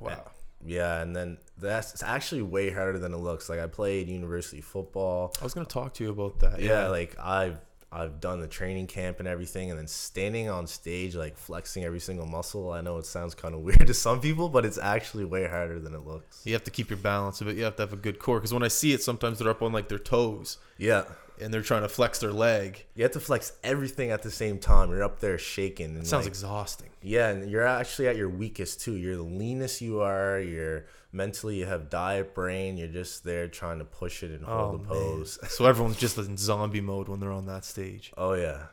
Wow. 0.00 0.30
Yeah, 0.64 1.00
and 1.00 1.14
then 1.14 1.38
that's 1.56 1.92
it's 1.92 2.02
actually 2.02 2.42
way 2.42 2.70
harder 2.70 2.98
than 2.98 3.14
it 3.14 3.18
looks. 3.18 3.48
Like 3.48 3.60
I 3.60 3.68
played 3.68 4.08
university 4.08 4.60
football. 4.60 5.32
I 5.40 5.44
was 5.44 5.54
gonna 5.54 5.66
talk 5.66 5.94
to 5.94 6.04
you 6.04 6.10
about 6.10 6.40
that. 6.40 6.60
Yeah, 6.60 6.88
like 6.88 7.16
I've 7.18 7.58
I've 7.90 8.20
done 8.20 8.40
the 8.40 8.46
training 8.46 8.86
camp 8.86 9.18
and 9.18 9.26
everything 9.26 9.70
and 9.70 9.78
then 9.78 9.86
standing 9.86 10.50
on 10.50 10.66
stage 10.66 11.14
like 11.14 11.38
flexing 11.38 11.84
every 11.84 12.00
single 12.00 12.26
muscle. 12.26 12.70
I 12.70 12.82
know 12.82 12.98
it 12.98 13.06
sounds 13.06 13.34
kind 13.34 13.54
of 13.54 13.60
weird 13.62 13.86
to 13.86 13.94
some 13.94 14.20
people, 14.20 14.48
but 14.48 14.66
it's 14.66 14.78
actually 14.78 15.24
way 15.24 15.48
harder 15.48 15.80
than 15.80 15.94
it 15.94 16.06
looks. 16.06 16.42
You 16.44 16.52
have 16.52 16.64
to 16.64 16.70
keep 16.70 16.90
your 16.90 16.98
balance 16.98 17.40
but. 17.40 17.56
You 17.56 17.64
have 17.64 17.76
to 17.76 17.82
have 17.82 17.92
a 17.92 17.96
good 17.96 18.18
core. 18.18 18.38
Because 18.38 18.52
when 18.52 18.62
I 18.62 18.68
see 18.68 18.92
it, 18.92 19.02
sometimes 19.02 19.38
they're 19.38 19.50
up 19.50 19.62
on 19.62 19.72
like 19.72 19.88
their 19.88 19.98
toes 19.98 20.58
Yeah. 20.76 21.04
And 21.40 21.52
they're 21.52 21.62
trying 21.62 21.82
to 21.82 21.88
flex 21.88 22.18
their 22.18 22.32
leg. 22.32 22.84
You 22.94 23.02
have 23.04 23.12
to 23.12 23.20
flex 23.20 23.52
everything 23.62 24.10
at 24.10 24.22
the 24.22 24.30
same 24.30 24.58
time. 24.58 24.90
You're 24.90 25.04
up 25.04 25.20
there 25.20 25.38
shaking. 25.38 25.86
And 25.90 25.98
It 25.98 26.06
sounds 26.06 26.24
like, 26.24 26.30
exhausting. 26.32 26.90
Yeah, 27.02 27.28
and 27.28 27.50
you're 27.50 27.66
actually 27.66 28.08
at 28.08 28.16
your 28.16 28.28
weakest 28.28 28.80
too. 28.80 28.94
You're 28.96 29.16
the 29.16 29.22
leanest 29.22 29.80
you 29.80 30.00
are. 30.00 30.40
You're 30.40 30.86
mentally 31.12 31.56
you 31.58 31.66
have 31.66 31.88
diet 31.90 32.34
brain. 32.34 32.76
You're 32.76 32.88
just 32.88 33.24
there 33.24 33.48
trying 33.48 33.78
to 33.78 33.84
push 33.84 34.22
it 34.22 34.30
and 34.30 34.44
oh, 34.46 34.68
hold 34.68 34.82
the 34.84 34.88
pose. 34.88 35.38
So 35.50 35.66
everyone's 35.66 35.96
just 35.98 36.18
in 36.18 36.36
zombie 36.36 36.80
mode 36.80 37.08
when 37.08 37.20
they're 37.20 37.32
on 37.32 37.46
that 37.46 37.64
stage. 37.64 38.12
Oh 38.16 38.34
yeah. 38.34 38.64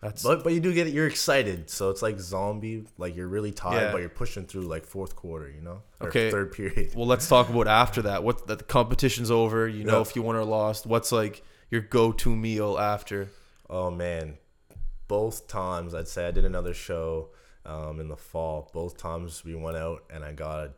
That's 0.00 0.24
But 0.24 0.42
but 0.42 0.52
you 0.52 0.58
do 0.58 0.74
get 0.74 0.88
it. 0.88 0.94
You're 0.94 1.06
excited, 1.06 1.70
so 1.70 1.88
it's 1.90 2.02
like 2.02 2.18
zombie. 2.18 2.84
Like 2.98 3.14
you're 3.14 3.28
really 3.28 3.52
tired, 3.52 3.82
Yeah. 3.82 3.92
but 3.92 4.00
you're 4.00 4.08
pushing 4.10 4.46
through 4.46 4.62
like 4.62 4.84
fourth 4.84 5.14
quarter. 5.14 5.48
You 5.48 5.60
know, 5.60 5.82
or 6.00 6.08
Okay. 6.08 6.28
third 6.28 6.50
period. 6.52 6.94
well. 6.96 7.06
Let's 7.06 7.28
talk 7.28 7.48
about 7.48 7.68
after 7.68 8.02
that. 8.02 8.24
What 8.24 8.48
the 8.48 8.56
competition's 8.56 9.30
over. 9.30 9.68
You 9.68 9.84
know 9.84 10.00
if 10.00 10.16
you 10.16 10.22
won 10.22 10.34
or 10.34 10.44
lost. 10.44 10.86
What's 10.86 11.12
like 11.12 11.44
your 11.72 11.80
go-to 11.80 12.36
meal 12.36 12.78
after? 12.78 13.30
Oh 13.68 13.90
man, 13.90 14.36
both 15.08 15.48
times 15.48 15.94
I'd 15.94 16.06
say 16.06 16.28
I 16.28 16.30
did 16.30 16.44
another 16.44 16.74
show 16.74 17.30
um, 17.64 17.98
in 17.98 18.08
the 18.08 18.16
fall. 18.16 18.70
Both 18.72 18.98
times 18.98 19.42
we 19.44 19.54
went 19.54 19.78
out 19.78 20.04
and 20.12 20.22
I 20.22 20.32
got 20.32 20.58
a 20.60 20.70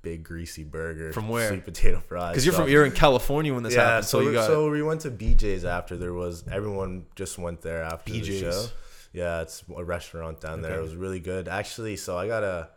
big 0.00 0.24
greasy 0.24 0.64
burger 0.64 1.12
From 1.12 1.28
where? 1.28 1.48
Sweet 1.48 1.66
potato 1.66 2.00
fries. 2.00 2.32
Because 2.32 2.46
you're 2.46 2.54
from 2.54 2.70
you're 2.70 2.86
in 2.86 2.92
California 2.92 3.52
when 3.52 3.62
this 3.62 3.74
yeah, 3.74 3.84
happened, 3.84 4.06
so, 4.06 4.20
so, 4.20 4.26
you 4.26 4.32
got 4.32 4.46
so 4.46 4.70
we 4.70 4.82
went 4.82 5.02
to 5.02 5.10
BJ's 5.10 5.66
after 5.66 5.98
there 5.98 6.14
was 6.14 6.42
everyone 6.50 7.04
just 7.14 7.38
went 7.38 7.60
there 7.60 7.82
after 7.82 8.10
the 8.10 8.40
show. 8.40 8.66
Yeah, 9.12 9.42
it's 9.42 9.62
a 9.76 9.84
restaurant 9.84 10.40
down 10.40 10.62
there. 10.62 10.78
It 10.78 10.82
was 10.82 10.94
really 10.94 11.20
good. 11.20 11.48
Actually, 11.48 11.96
so 11.96 12.16
I 12.16 12.28
got 12.28 12.44
a, 12.44 12.68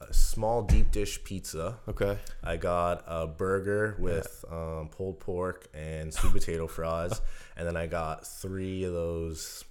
a 0.00 0.12
small 0.12 0.62
deep 0.62 0.90
dish 0.90 1.22
pizza. 1.24 1.78
okay. 1.88 2.18
I 2.42 2.56
got 2.56 3.04
a 3.06 3.26
burger 3.26 3.96
with 3.98 4.44
um, 4.50 4.88
pulled 4.90 5.20
pork 5.20 5.68
and 5.74 6.12
sweet 6.12 6.32
potato 6.32 6.66
fries, 6.66 7.20
and 7.56 7.66
then 7.66 7.76
I 7.76 7.86
got 7.86 8.26
three 8.26 8.84
of 8.84 8.92
those 8.92 9.64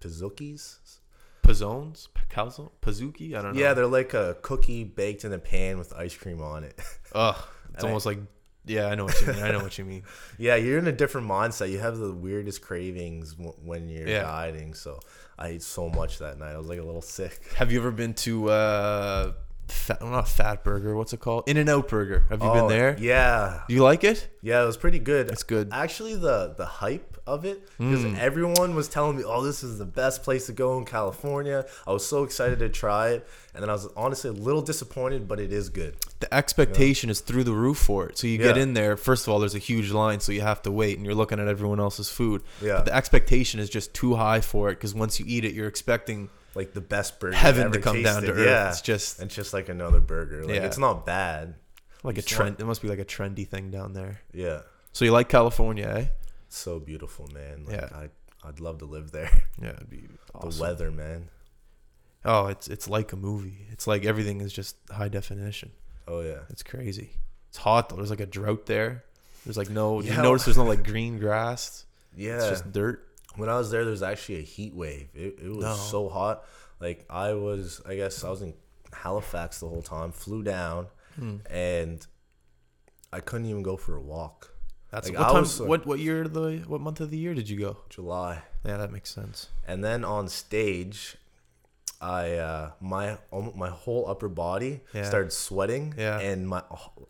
pizookies. 0.00 0.78
Pizzones, 1.42 2.08
calzone, 2.30 2.70
pazuki. 2.80 3.34
I 3.36 3.42
don't 3.42 3.54
know. 3.54 3.60
Yeah, 3.60 3.74
they're 3.74 3.86
like 3.86 4.14
a 4.14 4.36
cookie 4.40 4.82
baked 4.82 5.24
in 5.26 5.32
a 5.34 5.38
pan 5.38 5.78
with 5.78 5.92
ice 5.92 6.16
cream 6.16 6.40
on 6.40 6.64
it. 6.64 6.80
Ugh, 7.14 7.36
it's 7.70 7.76
And 7.76 7.84
I- 7.84 7.88
almost 7.88 8.06
like. 8.06 8.18
Yeah, 8.66 8.86
I 8.86 8.94
know 8.94 9.04
what 9.04 9.20
you 9.20 9.26
mean. 9.26 9.42
I 9.42 9.50
know 9.50 9.58
what 9.62 9.76
you 9.76 9.84
mean. 9.84 10.04
yeah, 10.38 10.56
you're 10.56 10.78
in 10.78 10.86
a 10.86 10.92
different 10.92 11.28
mindset. 11.28 11.70
You 11.70 11.80
have 11.80 11.98
the 11.98 12.10
weirdest 12.14 12.62
cravings 12.62 13.34
w- 13.34 13.54
when 13.62 13.90
you're 13.90 14.08
Yeah. 14.08 14.22
dieting. 14.22 14.72
So 14.72 15.00
I 15.38 15.48
ate 15.48 15.62
so 15.62 15.90
much 15.90 16.18
that 16.20 16.38
night. 16.38 16.54
I 16.54 16.56
was 16.56 16.66
like 16.68 16.78
a 16.78 16.82
little 16.82 17.02
sick. 17.02 17.42
Have 17.56 17.70
you 17.70 17.78
ever 17.78 17.90
been 17.90 18.14
to 18.14 18.48
uh, 18.48 19.32
fat, 19.68 20.02
not 20.02 20.28
Fat 20.28 20.64
Burger? 20.64 20.94
What's 20.96 21.12
it 21.12 21.20
called? 21.20 21.44
In 21.48 21.56
and 21.56 21.68
Out 21.68 21.88
Burger. 21.88 22.24
Have 22.30 22.42
you 22.42 22.48
been 22.50 22.64
Oh, 22.64 22.68
there? 22.68 22.96
Yeah, 22.98 23.62
you 23.68 23.82
like 23.82 24.04
it? 24.04 24.28
yeah, 24.42 24.62
it 24.62 24.66
was 24.66 24.76
pretty 24.76 24.98
good. 24.98 25.30
It's 25.30 25.42
good. 25.42 25.68
Actually, 25.72 26.14
the 26.16 26.54
the 26.56 26.66
hype 26.66 27.10
of 27.26 27.46
it 27.46 27.62
because 27.78 28.04
Mm. 28.04 28.18
everyone 28.18 28.74
was 28.74 28.86
telling 28.86 29.16
me, 29.16 29.24
"Oh, 29.24 29.42
this 29.42 29.64
is 29.64 29.78
the 29.78 29.86
best 29.86 30.22
place 30.22 30.44
to 30.46 30.52
go 30.52 30.76
in 30.76 30.84
California." 30.84 31.64
I 31.86 31.92
was 31.92 32.04
so 32.06 32.22
excited 32.22 32.58
to 32.58 32.68
try 32.68 33.08
it, 33.10 33.26
and 33.54 33.62
then 33.62 33.70
I 33.70 33.72
was 33.72 33.88
honestly 33.96 34.28
a 34.28 34.34
little 34.34 34.60
disappointed, 34.60 35.26
but 35.26 35.40
it 35.40 35.50
is 35.50 35.70
good. 35.70 35.96
The 36.20 36.32
expectation 36.34 37.08
is 37.08 37.20
through 37.20 37.44
the 37.44 37.52
roof 37.54 37.78
for 37.78 38.06
it. 38.06 38.18
So 38.18 38.26
you 38.26 38.36
get 38.36 38.58
in 38.58 38.74
there. 38.74 38.96
First 38.98 39.26
of 39.26 39.32
all, 39.32 39.38
there's 39.40 39.54
a 39.54 39.58
huge 39.58 39.90
line, 39.90 40.20
so 40.20 40.32
you 40.32 40.42
have 40.42 40.60
to 40.62 40.70
wait, 40.70 40.98
and 40.98 41.06
you're 41.06 41.14
looking 41.14 41.40
at 41.40 41.48
everyone 41.48 41.80
else's 41.80 42.10
food. 42.10 42.42
Yeah. 42.60 42.76
But 42.76 42.84
the 42.86 42.94
expectation 42.94 43.58
is 43.58 43.70
just 43.70 43.94
too 43.94 44.16
high 44.16 44.42
for 44.42 44.68
it 44.68 44.74
because 44.74 44.94
once 44.94 45.18
you 45.18 45.24
eat 45.26 45.46
it, 45.46 45.54
you're 45.54 45.68
expecting 45.68 46.28
Like 46.54 46.72
the 46.72 46.80
best 46.80 47.18
burger 47.20 47.34
heaven 47.36 47.62
to 47.62 47.66
ever 47.68 47.80
come 47.80 48.02
down 48.02 48.22
to 48.22 48.28
tasted. 48.28 48.40
earth. 48.42 48.46
Yeah, 48.48 48.68
It's 48.70 48.80
just 48.80 49.18
and 49.20 49.30
just 49.30 49.52
like 49.52 49.68
another 49.68 50.00
burger. 50.00 50.44
Like 50.44 50.54
Yeah. 50.56 50.66
it's 50.66 50.78
not 50.78 51.04
bad. 51.06 51.54
like 52.02 52.16
a 52.16 52.18
It's 52.20 52.30
not- 52.32 52.36
trend. 52.36 52.60
It 52.60 52.64
must 52.66 52.82
be 52.82 52.88
like 52.88 52.98
a 52.98 53.04
trendy 53.04 53.48
thing 53.48 53.70
down 53.70 53.92
there. 53.94 54.20
Yeah, 54.32 54.60
So 54.92 55.04
you 55.04 55.10
like 55.12 55.28
California, 55.28 55.86
eh? 55.86 56.06
it's 56.46 56.58
so 56.58 56.78
beautiful, 56.78 57.26
man. 57.32 57.64
Like, 57.66 57.76
Yeah. 57.76 57.88
I 57.92 58.08
I'd 58.46 58.60
love 58.60 58.78
to 58.80 58.84
live 58.84 59.10
there. 59.10 59.30
Yeah, 59.62 59.70
it'd 59.70 59.88
be 59.88 60.06
The 60.40 60.58
weather, 60.60 60.90
man. 60.90 61.30
Oh, 62.24 62.46
it's 62.46 62.68
it's 62.68 62.88
like 62.88 63.12
a 63.12 63.16
movie. 63.16 63.66
It's 63.70 63.86
like 63.86 64.04
everything 64.04 64.40
is 64.40 64.52
just 64.52 64.76
high 64.90 65.08
definition. 65.08 65.70
Oh 66.06 66.20
yeah. 66.20 66.40
It's 66.50 66.62
crazy. 66.62 67.10
It's 67.48 67.58
hot 67.58 67.88
though. 67.88 67.96
There's 67.96 68.10
like 68.10 68.20
a 68.20 68.26
drought 68.26 68.66
there. 68.66 69.04
There's 69.44 69.56
like 69.56 69.70
no. 69.70 70.00
Yeah. 70.00 70.16
you 70.16 70.22
notice 70.22 70.44
there's 70.44 70.56
no 70.56 70.64
like 70.64 70.84
green 70.84 71.18
grass? 71.18 71.84
Yeah. 72.16 72.36
It's 72.36 72.48
just 72.48 72.70
dirt. 72.72 73.04
When 73.36 73.48
I 73.48 73.56
was 73.56 73.70
there, 73.70 73.82
there 73.84 73.90
was 73.90 74.02
actually 74.02 74.38
a 74.38 74.42
heat 74.42 74.74
wave. 74.74 75.08
It, 75.14 75.38
it 75.42 75.48
was 75.48 75.64
No. 75.64 75.74
so 75.74 76.08
hot. 76.08 76.44
Like 76.80 77.04
I 77.10 77.32
was, 77.34 77.80
I 77.86 77.96
guess 77.96 78.24
I 78.24 78.30
was 78.30 78.42
in 78.42 78.54
Halifax 78.92 79.60
the 79.60 79.68
whole 79.68 79.82
time. 79.82 80.12
Flew 80.12 80.42
down, 80.42 80.86
Hmm. 81.16 81.36
and 81.48 82.06
I 83.12 83.20
couldn't 83.20 83.46
even 83.46 83.62
go 83.62 83.76
for 83.76 83.94
a 83.96 84.00
walk. 84.00 84.50
That's 84.90 85.08
Like, 85.08 85.18
what 85.18 85.26
I 85.28 85.32
time. 85.32 85.40
was, 85.42 85.60
uh, 85.60 85.64
what 85.64 85.86
what 85.86 85.98
year 85.98 86.22
of 86.22 86.32
the 86.34 86.64
what 86.66 86.80
month 86.80 87.00
of 87.00 87.10
the 87.10 87.18
year 87.18 87.34
did 87.34 87.48
you 87.48 87.58
go? 87.58 87.78
July, 87.88 88.42
Yeah, 88.64 88.76
that 88.76 88.92
makes 88.92 89.10
sense. 89.10 89.48
and 89.66 89.82
then 89.84 90.04
on 90.04 90.28
stage, 90.28 91.16
I 92.00 92.34
uh, 92.34 92.72
my 92.80 93.18
my 93.32 93.70
whole 93.70 94.08
upper 94.08 94.28
body 94.28 94.80
Yeah. 94.92 95.04
started 95.04 95.32
sweating. 95.32 95.94
Yeah. 95.96 96.18
and 96.20 96.48
my 96.48 96.62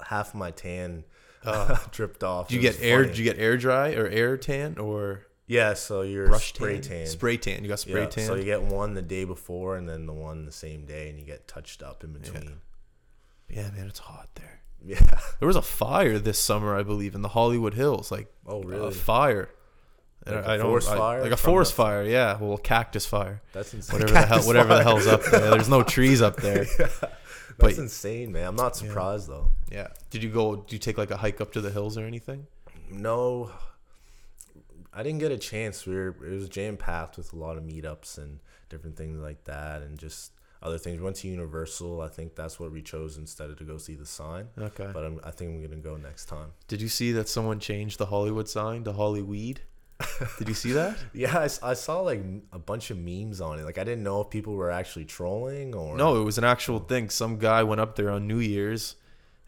half 0.06 0.34
my 0.34 0.50
tan 0.50 1.04
dripped 1.90 2.22
off. 2.24 2.48
Did 2.48 2.56
you 2.56 2.60
get 2.62 2.74
was 2.76 2.82
air? 2.82 3.04
Did 3.04 3.18
you 3.18 3.24
get 3.24 3.38
air 3.38 3.56
dry 3.56 3.92
or 3.94 4.06
air 4.06 4.36
tan 4.38 4.78
or 4.78 5.26
Yeah, 5.46 5.74
so 5.74 6.00
you're 6.02 6.26
brush 6.28 6.54
spray 6.54 6.80
tan? 6.80 6.98
tan. 7.00 7.06
Spray 7.06 7.36
tan. 7.36 7.62
You 7.62 7.68
got 7.68 7.78
spray 7.80 8.02
yeah, 8.02 8.06
tan. 8.08 8.26
So 8.26 8.34
you 8.34 8.44
get 8.44 8.62
one 8.62 8.94
the 8.94 9.02
day 9.02 9.24
before, 9.24 9.76
and 9.76 9.86
then 9.88 10.06
the 10.06 10.12
one 10.12 10.46
the 10.46 10.52
same 10.52 10.86
day, 10.86 11.10
and 11.10 11.18
you 11.18 11.24
get 11.26 11.46
touched 11.46 11.82
up 11.82 12.02
in 12.02 12.12
between. 12.14 12.60
yeah, 13.48 13.70
man, 13.76 13.86
it's 13.88 13.98
hot 13.98 14.28
there. 14.36 14.60
Yeah. 14.84 15.00
There 15.40 15.46
was 15.46 15.56
a 15.56 15.62
fire 15.62 16.18
this 16.18 16.38
summer, 16.38 16.76
I 16.76 16.82
believe, 16.82 17.14
in 17.14 17.20
the 17.22 17.28
Hollywood 17.28 17.74
Hills. 17.74 18.10
Like 18.10 18.28
Oh, 18.46 18.62
a 18.62 18.66
really? 18.66 18.94
fire. 18.94 19.50
And 20.26 20.36
Like 20.36 20.46
I 20.46 20.54
a 20.54 20.58
don't- 20.58 20.66
forest 20.68 20.88
I- 20.90 20.96
fire 20.96 21.22
like 21.22 21.32
a 21.32 21.36
forest 21.36 21.72
the- 21.72 21.76
fire, 21.76 22.04
yeah. 22.04 22.38
Well, 22.40 22.56
cactus 22.56 23.04
fire, 23.04 23.42
That's 23.52 23.74
insane. 23.74 24.00
whatever 24.00 24.12
the 24.20 24.26
hell, 24.26 24.42
whatever 24.46 24.74
the 24.76 24.82
hell's 24.82 25.06
up 25.06 25.22
there. 25.24 25.50
There's 25.50 25.68
no 25.68 25.82
trees 25.82 26.22
up 26.22 26.36
there. 26.36 26.64
That's 26.78 27.00
but- 27.58 27.76
insane, 27.78 28.32
man. 28.32 28.46
I'm 28.48 28.56
not 28.56 28.76
surprised 28.76 29.28
though. 29.28 29.50
Yeah. 29.70 29.88
Did 30.08 30.22
you 30.22 30.30
go? 30.30 30.56
Did 30.56 30.72
you 30.72 30.78
take 30.78 30.96
like 30.96 31.10
a 31.10 31.16
hike 31.18 31.42
up 31.42 31.52
to 31.52 31.60
the 31.60 31.70
hills 31.70 31.98
or 31.98 32.04
anything? 32.06 32.46
No, 32.90 33.50
I 34.94 35.02
didn't 35.02 35.18
get 35.18 35.32
a 35.32 35.38
chance. 35.38 35.86
We 35.86 35.94
were 35.94 36.16
it 36.24 36.34
was 36.34 36.48
jam 36.48 36.76
packed 36.76 37.16
with 37.16 37.32
a 37.32 37.36
lot 37.36 37.56
of 37.56 37.64
meetups 37.64 38.18
and 38.18 38.40
different 38.68 38.96
things 38.96 39.18
like 39.18 39.44
that, 39.44 39.82
and 39.82 39.98
just 39.98 40.32
other 40.62 40.78
things. 40.78 40.98
We 40.98 41.04
went 41.04 41.16
to 41.16 41.28
Universal. 41.28 42.00
I 42.00 42.08
think 42.08 42.34
that's 42.36 42.58
what 42.58 42.72
we 42.72 42.80
chose 42.82 43.16
instead 43.18 43.50
of 43.50 43.58
to 43.58 43.64
go 43.64 43.76
see 43.76 43.94
the 43.94 44.06
sign. 44.06 44.48
Okay. 44.58 44.88
But 44.92 45.04
I'm, 45.04 45.20
I 45.24 45.30
think 45.30 45.50
I'm 45.50 45.62
gonna 45.62 45.76
go 45.82 45.96
next 45.96 46.26
time. 46.26 46.52
Did 46.68 46.80
you 46.80 46.88
see 46.88 47.12
that 47.12 47.28
someone 47.28 47.58
changed 47.60 47.98
the 47.98 48.06
Hollywood 48.06 48.48
sign 48.48 48.84
to 48.84 48.92
Hollyweed? 48.92 49.60
Did 50.38 50.48
you 50.48 50.54
see 50.54 50.72
that? 50.80 50.96
Yeah, 51.12 51.48
I 51.62 51.74
saw 51.74 52.00
like 52.00 52.20
a 52.52 52.58
bunch 52.58 52.90
of 52.90 52.98
memes 52.98 53.40
on 53.40 53.58
it. 53.58 53.64
Like 53.64 53.78
I 53.78 53.84
didn't 53.84 54.02
know 54.04 54.20
if 54.22 54.30
people 54.30 54.54
were 54.54 54.70
actually 54.70 55.04
trolling 55.04 55.74
or 55.74 55.96
No, 55.96 56.20
it 56.20 56.24
was 56.24 56.38
an 56.38 56.44
actual 56.44 56.78
thing. 56.78 57.10
Some 57.10 57.38
guy 57.38 57.62
went 57.62 57.80
up 57.80 57.96
there 57.96 58.10
on 58.10 58.26
New 58.26 58.40
Year's 58.40 58.96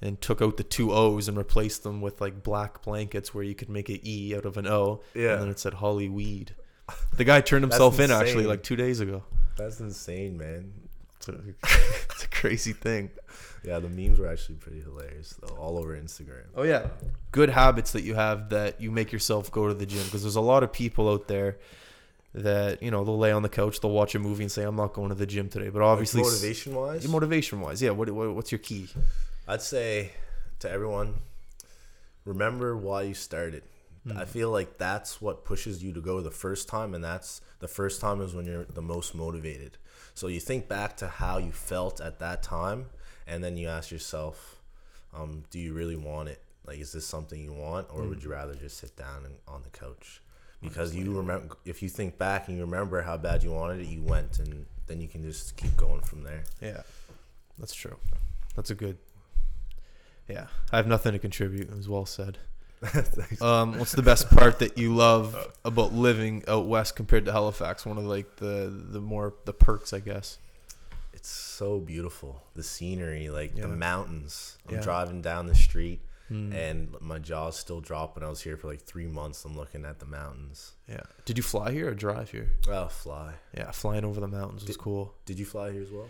and 0.00 0.20
took 0.20 0.42
out 0.42 0.56
the 0.56 0.62
two 0.62 0.92
O's 0.92 1.28
and 1.28 1.38
replaced 1.38 1.82
them 1.82 2.00
with 2.00 2.20
like 2.20 2.42
black 2.42 2.82
blankets 2.82 3.34
where 3.34 3.44
you 3.44 3.54
could 3.54 3.68
make 3.68 3.88
an 3.88 4.00
E 4.04 4.34
out 4.36 4.44
of 4.44 4.56
an 4.56 4.66
O. 4.66 5.02
Yeah. 5.14 5.34
And 5.34 5.42
then 5.42 5.48
it 5.48 5.58
said 5.58 5.74
Hollyweed. 5.74 6.54
The 7.16 7.24
guy 7.24 7.40
turned 7.40 7.64
himself 7.68 7.98
in 8.00 8.10
actually 8.10 8.46
like 8.46 8.62
two 8.62 8.76
days 8.76 9.00
ago. 9.00 9.22
That's 9.56 9.80
insane, 9.80 10.36
man. 10.36 10.72
It's 11.16 11.28
a, 11.28 11.32
it's 12.10 12.24
a 12.24 12.28
crazy 12.28 12.72
thing. 12.72 13.10
Yeah, 13.64 13.80
the 13.80 13.88
memes 13.88 14.18
were 14.18 14.28
actually 14.28 14.56
pretty 14.56 14.80
hilarious 14.80 15.34
though, 15.40 15.56
all 15.56 15.76
over 15.78 15.96
Instagram. 15.96 16.44
Oh 16.54 16.62
yeah, 16.62 16.86
good 17.32 17.50
habits 17.50 17.92
that 17.92 18.02
you 18.02 18.14
have 18.14 18.50
that 18.50 18.80
you 18.80 18.92
make 18.92 19.10
yourself 19.10 19.50
go 19.50 19.66
to 19.66 19.74
the 19.74 19.86
gym 19.86 20.04
because 20.04 20.22
there's 20.22 20.36
a 20.36 20.40
lot 20.40 20.62
of 20.62 20.72
people 20.72 21.10
out 21.10 21.26
there 21.26 21.58
that 22.34 22.82
you 22.82 22.90
know 22.90 23.02
they'll 23.02 23.18
lay 23.18 23.32
on 23.32 23.42
the 23.42 23.48
couch, 23.48 23.80
they'll 23.80 23.90
watch 23.90 24.14
a 24.14 24.18
movie 24.18 24.44
and 24.44 24.52
say 24.52 24.62
I'm 24.62 24.76
not 24.76 24.92
going 24.92 25.08
to 25.08 25.14
the 25.14 25.26
gym 25.26 25.48
today. 25.48 25.70
But 25.70 25.82
obviously, 25.82 26.22
like 26.22 26.30
motivation 26.30 26.74
wise, 26.74 27.08
motivation 27.08 27.60
wise, 27.60 27.82
yeah. 27.82 27.90
What, 27.90 28.08
what 28.10 28.34
what's 28.34 28.52
your 28.52 28.60
key? 28.60 28.88
I'd 29.48 29.62
say 29.62 30.12
to 30.58 30.70
everyone, 30.70 31.14
remember 32.24 32.76
why 32.76 33.02
you 33.02 33.14
started. 33.14 33.62
I 34.14 34.24
feel 34.24 34.52
like 34.52 34.78
that's 34.78 35.20
what 35.20 35.44
pushes 35.44 35.82
you 35.82 35.92
to 35.92 36.00
go 36.00 36.20
the 36.20 36.30
first 36.30 36.68
time, 36.68 36.94
and 36.94 37.02
that's 37.02 37.40
the 37.58 37.66
first 37.66 38.00
time 38.00 38.20
is 38.20 38.36
when 38.36 38.46
you're 38.46 38.64
the 38.64 38.80
most 38.80 39.16
motivated. 39.16 39.78
So 40.14 40.28
you 40.28 40.38
think 40.38 40.68
back 40.68 40.96
to 40.98 41.08
how 41.08 41.38
you 41.38 41.50
felt 41.50 42.00
at 42.00 42.20
that 42.20 42.40
time, 42.40 42.86
and 43.26 43.42
then 43.42 43.56
you 43.56 43.66
ask 43.66 43.90
yourself, 43.90 44.60
um, 45.12 45.42
do 45.50 45.58
you 45.58 45.72
really 45.72 45.96
want 45.96 46.28
it? 46.28 46.40
Like, 46.64 46.78
is 46.78 46.92
this 46.92 47.04
something 47.04 47.42
you 47.42 47.52
want, 47.52 47.88
or 47.92 48.04
would 48.04 48.22
you 48.22 48.30
rather 48.30 48.54
just 48.54 48.78
sit 48.78 48.96
down 48.96 49.24
and, 49.24 49.34
on 49.48 49.62
the 49.64 49.76
couch? 49.76 50.20
Because 50.62 50.94
you 50.94 51.12
remember, 51.16 51.56
if 51.64 51.82
you 51.82 51.88
think 51.88 52.16
back 52.16 52.46
and 52.46 52.56
you 52.56 52.64
remember 52.64 53.02
how 53.02 53.16
bad 53.16 53.42
you 53.42 53.50
wanted 53.50 53.80
it, 53.80 53.88
you 53.88 54.02
went, 54.02 54.38
and 54.38 54.66
then 54.86 55.00
you 55.00 55.08
can 55.08 55.22
just 55.22 55.56
keep 55.56 55.76
going 55.76 56.00
from 56.02 56.22
there. 56.22 56.44
Yeah, 56.62 56.82
that's 57.58 57.74
true. 57.74 57.96
That's 58.54 58.70
a 58.70 58.76
good. 58.76 58.98
Yeah, 60.28 60.46
I 60.72 60.76
have 60.76 60.86
nothing 60.86 61.12
to 61.12 61.18
contribute. 61.18 61.68
It 61.70 61.76
was 61.76 61.88
well 61.88 62.06
said. 62.06 62.38
Um, 63.40 63.78
what's 63.78 63.92
the 63.92 64.02
best 64.02 64.28
part 64.30 64.58
that 64.58 64.76
you 64.78 64.94
love 64.94 65.34
about 65.64 65.92
living 65.92 66.44
out 66.46 66.66
west 66.66 66.94
compared 66.96 67.24
to 67.24 67.32
Halifax? 67.32 67.86
One 67.86 67.96
of 67.98 68.04
like 68.04 68.36
the 68.36 68.70
the 68.90 69.00
more 69.00 69.34
the 69.44 69.52
perks, 69.52 69.92
I 69.92 70.00
guess. 70.00 70.38
It's 71.12 71.28
so 71.28 71.80
beautiful. 71.80 72.42
The 72.54 72.62
scenery, 72.62 73.30
like 73.30 73.56
Yeah. 73.56 73.62
the 73.62 73.68
mountains. 73.68 74.58
I'm 74.68 74.76
Yeah. 74.76 74.80
driving 74.82 75.22
down 75.22 75.46
the 75.46 75.54
street 75.54 76.00
Hmm. 76.28 76.52
and 76.52 76.94
my 77.00 77.18
jaw's 77.20 77.56
still 77.56 77.80
dropping. 77.80 78.22
I 78.24 78.28
was 78.28 78.40
here 78.42 78.56
for 78.56 78.66
like 78.66 78.82
three 78.82 79.06
months. 79.06 79.44
I'm 79.44 79.56
looking 79.56 79.84
at 79.84 79.98
the 80.00 80.06
mountains. 80.06 80.72
Yeah. 80.88 81.00
Did 81.24 81.36
you 81.38 81.42
fly 81.44 81.70
here 81.72 81.88
or 81.88 81.94
drive 81.94 82.30
here? 82.32 82.50
Oh, 82.68 82.88
fly. 82.88 83.34
Yeah, 83.56 83.70
flying 83.70 84.04
over 84.04 84.20
the 84.20 84.26
mountains 84.28 84.66
was 84.66 84.76
cool. 84.76 85.14
Did 85.24 85.38
you 85.38 85.46
fly 85.46 85.70
here 85.72 85.82
as 85.82 85.90
well? 85.90 86.08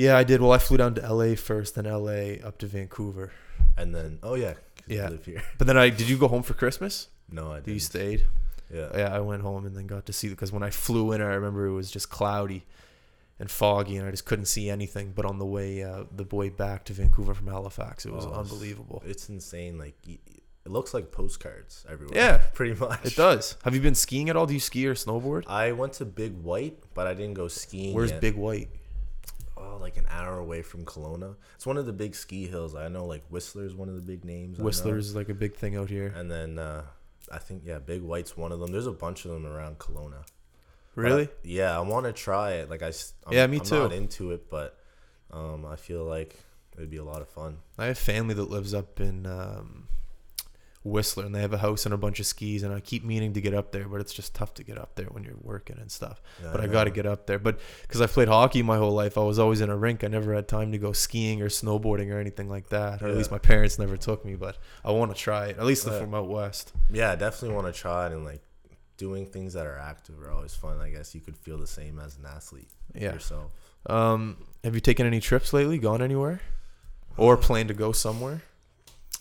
Yeah, 0.00 0.16
I 0.16 0.24
did. 0.24 0.40
Well, 0.40 0.52
I 0.52 0.58
flew 0.58 0.76
down 0.78 0.94
to 0.96 1.02
LA 1.12 1.34
first, 1.34 1.74
then 1.74 1.84
LA 1.84 2.40
up 2.46 2.58
to 2.58 2.66
Vancouver. 2.66 3.32
And 3.76 3.94
then, 3.94 4.18
oh 4.22 4.34
yeah, 4.34 4.54
'cause 4.54 4.62
you 4.88 4.96
Yeah. 4.96 5.08
live 5.10 5.24
here. 5.24 5.42
But 5.58 5.66
then 5.66 5.76
I 5.76 5.90
did 5.90 6.08
you 6.08 6.16
go 6.16 6.28
home 6.28 6.42
for 6.42 6.54
Christmas? 6.54 7.08
No, 7.30 7.52
I 7.52 7.60
didn't. 7.60 7.80
stayed. 7.80 8.24
Yeah. 8.72 8.88
Yeah, 8.96 9.14
I 9.14 9.20
went 9.20 9.42
home 9.42 9.66
and 9.66 9.76
then 9.76 9.86
got 9.86 10.06
to 10.06 10.12
see 10.12 10.28
because 10.28 10.52
when 10.52 10.62
I 10.62 10.70
flew 10.70 11.12
in, 11.12 11.20
I 11.20 11.26
remember 11.34 11.66
it 11.66 11.72
was 11.72 11.90
just 11.90 12.08
cloudy 12.08 12.64
and 13.38 13.50
foggy, 13.50 13.96
and 13.96 14.06
I 14.06 14.10
just 14.10 14.24
couldn't 14.26 14.44
see 14.46 14.70
anything. 14.70 15.12
But 15.14 15.24
on 15.26 15.38
the 15.38 15.46
way, 15.46 15.82
uh, 15.82 16.04
the 16.14 16.24
way 16.34 16.48
back 16.50 16.84
to 16.86 16.92
Vancouver 16.92 17.34
from 17.34 17.46
Halifax, 17.48 18.06
it 18.06 18.12
was 18.12 18.24
Oh, 18.24 18.28
it's- 18.30 18.40
unbelievable. 18.40 19.02
It's 19.06 19.28
insane. 19.28 19.76
Like 19.78 19.94
y- 20.06 20.18
it 20.66 20.70
looks 20.70 20.92
like 20.94 21.10
postcards 21.10 21.84
everywhere. 21.88 22.16
Yeah. 22.16 22.36
pretty 22.54 22.74
much. 22.78 23.04
It 23.04 23.16
does. 23.16 23.56
Have 23.64 23.74
you 23.74 23.80
been 23.80 23.94
skiing 23.94 24.28
at 24.30 24.36
all? 24.36 24.46
Do 24.46 24.54
you 24.54 24.60
ski 24.60 24.86
or 24.86 24.94
snowboard? 24.94 25.44
I 25.46 25.72
went 25.72 25.94
to 25.94 26.04
Big 26.04 26.32
White, 26.42 26.78
but 26.94 27.06
I 27.06 27.14
didn't 27.14 27.34
go 27.34 27.48
skiing. 27.48 27.94
Where's 27.94 28.10
yet. 28.10 28.20
Big 28.20 28.36
White? 28.36 28.68
Oh, 29.62 29.76
like 29.80 29.96
an 29.96 30.06
hour 30.08 30.38
away 30.38 30.62
from 30.62 30.84
Kelowna. 30.84 31.36
It's 31.54 31.66
one 31.66 31.76
of 31.76 31.86
the 31.86 31.92
big 31.92 32.14
ski 32.14 32.46
hills. 32.46 32.74
I 32.74 32.88
know 32.88 33.04
like 33.04 33.22
Whistler's 33.28 33.74
one 33.74 33.88
of 33.88 33.94
the 33.94 34.00
big 34.00 34.24
names. 34.24 34.58
Whistler's 34.58 35.08
is 35.08 35.16
like 35.16 35.28
a 35.28 35.34
big 35.34 35.54
thing 35.54 35.76
out 35.76 35.90
here. 35.90 36.12
And 36.16 36.30
then 36.30 36.58
uh, 36.58 36.82
I 37.30 37.38
think 37.38 37.62
yeah, 37.64 37.78
Big 37.78 38.02
White's 38.02 38.36
one 38.36 38.52
of 38.52 38.60
them. 38.60 38.72
There's 38.72 38.86
a 38.86 38.92
bunch 38.92 39.24
of 39.24 39.32
them 39.32 39.46
around 39.46 39.78
Kelowna. 39.78 40.24
Really? 40.94 41.28
Yeah, 41.44 41.76
I 41.76 41.80
want 41.80 42.06
to 42.06 42.12
try 42.12 42.52
it. 42.54 42.70
Like 42.70 42.82
I, 42.82 42.88
I'm, 43.26 43.32
Yeah, 43.32 43.46
me 43.46 43.58
I'm 43.58 43.64
too. 43.64 43.78
not 43.78 43.92
into 43.92 44.32
it, 44.32 44.50
but 44.50 44.76
um, 45.30 45.64
I 45.64 45.76
feel 45.76 46.04
like 46.04 46.36
it'd 46.76 46.90
be 46.90 46.96
a 46.96 47.04
lot 47.04 47.20
of 47.22 47.28
fun. 47.28 47.58
I 47.78 47.86
have 47.86 47.98
family 47.98 48.34
that 48.34 48.50
lives 48.50 48.74
up 48.74 49.00
in 49.00 49.26
um, 49.26 49.88
Whistler, 50.82 51.24
and 51.26 51.34
they 51.34 51.40
have 51.42 51.52
a 51.52 51.58
house 51.58 51.84
and 51.84 51.92
a 51.92 51.98
bunch 51.98 52.20
of 52.20 52.26
skis. 52.26 52.62
And 52.62 52.72
I 52.72 52.80
keep 52.80 53.04
meaning 53.04 53.34
to 53.34 53.40
get 53.40 53.52
up 53.52 53.70
there, 53.72 53.86
but 53.86 54.00
it's 54.00 54.12
just 54.14 54.34
tough 54.34 54.54
to 54.54 54.64
get 54.64 54.78
up 54.78 54.94
there 54.94 55.06
when 55.06 55.24
you're 55.24 55.36
working 55.42 55.76
and 55.78 55.90
stuff. 55.92 56.22
Yeah, 56.42 56.50
but 56.52 56.60
I 56.62 56.66
got 56.66 56.84
to 56.84 56.90
get 56.90 57.04
up 57.06 57.26
there. 57.26 57.38
But 57.38 57.60
because 57.82 58.00
I 58.00 58.06
played 58.06 58.28
hockey 58.28 58.62
my 58.62 58.78
whole 58.78 58.92
life, 58.92 59.18
I 59.18 59.22
was 59.22 59.38
always 59.38 59.60
in 59.60 59.68
a 59.70 59.76
rink. 59.76 60.02
I 60.04 60.08
never 60.08 60.34
had 60.34 60.48
time 60.48 60.72
to 60.72 60.78
go 60.78 60.92
skiing 60.92 61.42
or 61.42 61.48
snowboarding 61.48 62.10
or 62.10 62.18
anything 62.18 62.48
like 62.48 62.70
that. 62.70 63.02
Or 63.02 63.08
at 63.08 63.16
least 63.16 63.30
my 63.30 63.38
parents 63.38 63.78
never 63.78 63.96
took 63.96 64.24
me. 64.24 64.36
But 64.36 64.56
I 64.84 64.90
want 64.92 65.14
to 65.14 65.20
try 65.20 65.46
it. 65.48 65.58
At 65.58 65.66
least 65.66 65.86
Yeah. 65.86 65.98
from 66.00 66.14
out 66.14 66.28
west. 66.28 66.72
Yeah, 66.90 67.12
I 67.12 67.16
definitely 67.16 67.54
want 67.56 67.66
to 67.74 67.78
try 67.78 68.06
it 68.06 68.12
and 68.12 68.24
like 68.24 68.40
doing 68.96 69.26
things 69.26 69.54
that 69.54 69.66
are 69.66 69.78
active 69.78 70.20
are 70.22 70.30
always 70.30 70.54
fun. 70.54 70.78
I 70.80 70.90
guess 70.90 71.14
you 71.14 71.20
could 71.20 71.36
feel 71.36 71.58
the 71.58 71.66
same 71.66 71.98
as 71.98 72.16
an 72.16 72.24
athlete 72.26 72.68
Yeah. 72.94 73.12
yourself. 73.14 73.50
Um, 73.86 74.36
have 74.64 74.74
you 74.74 74.80
taken 74.80 75.06
any 75.06 75.20
trips 75.20 75.52
lately? 75.54 75.78
Gone 75.78 76.02
anywhere? 76.02 76.40
Or 77.16 77.36
plan 77.36 77.66
to 77.68 77.74
go 77.74 77.92
somewhere? 77.92 78.42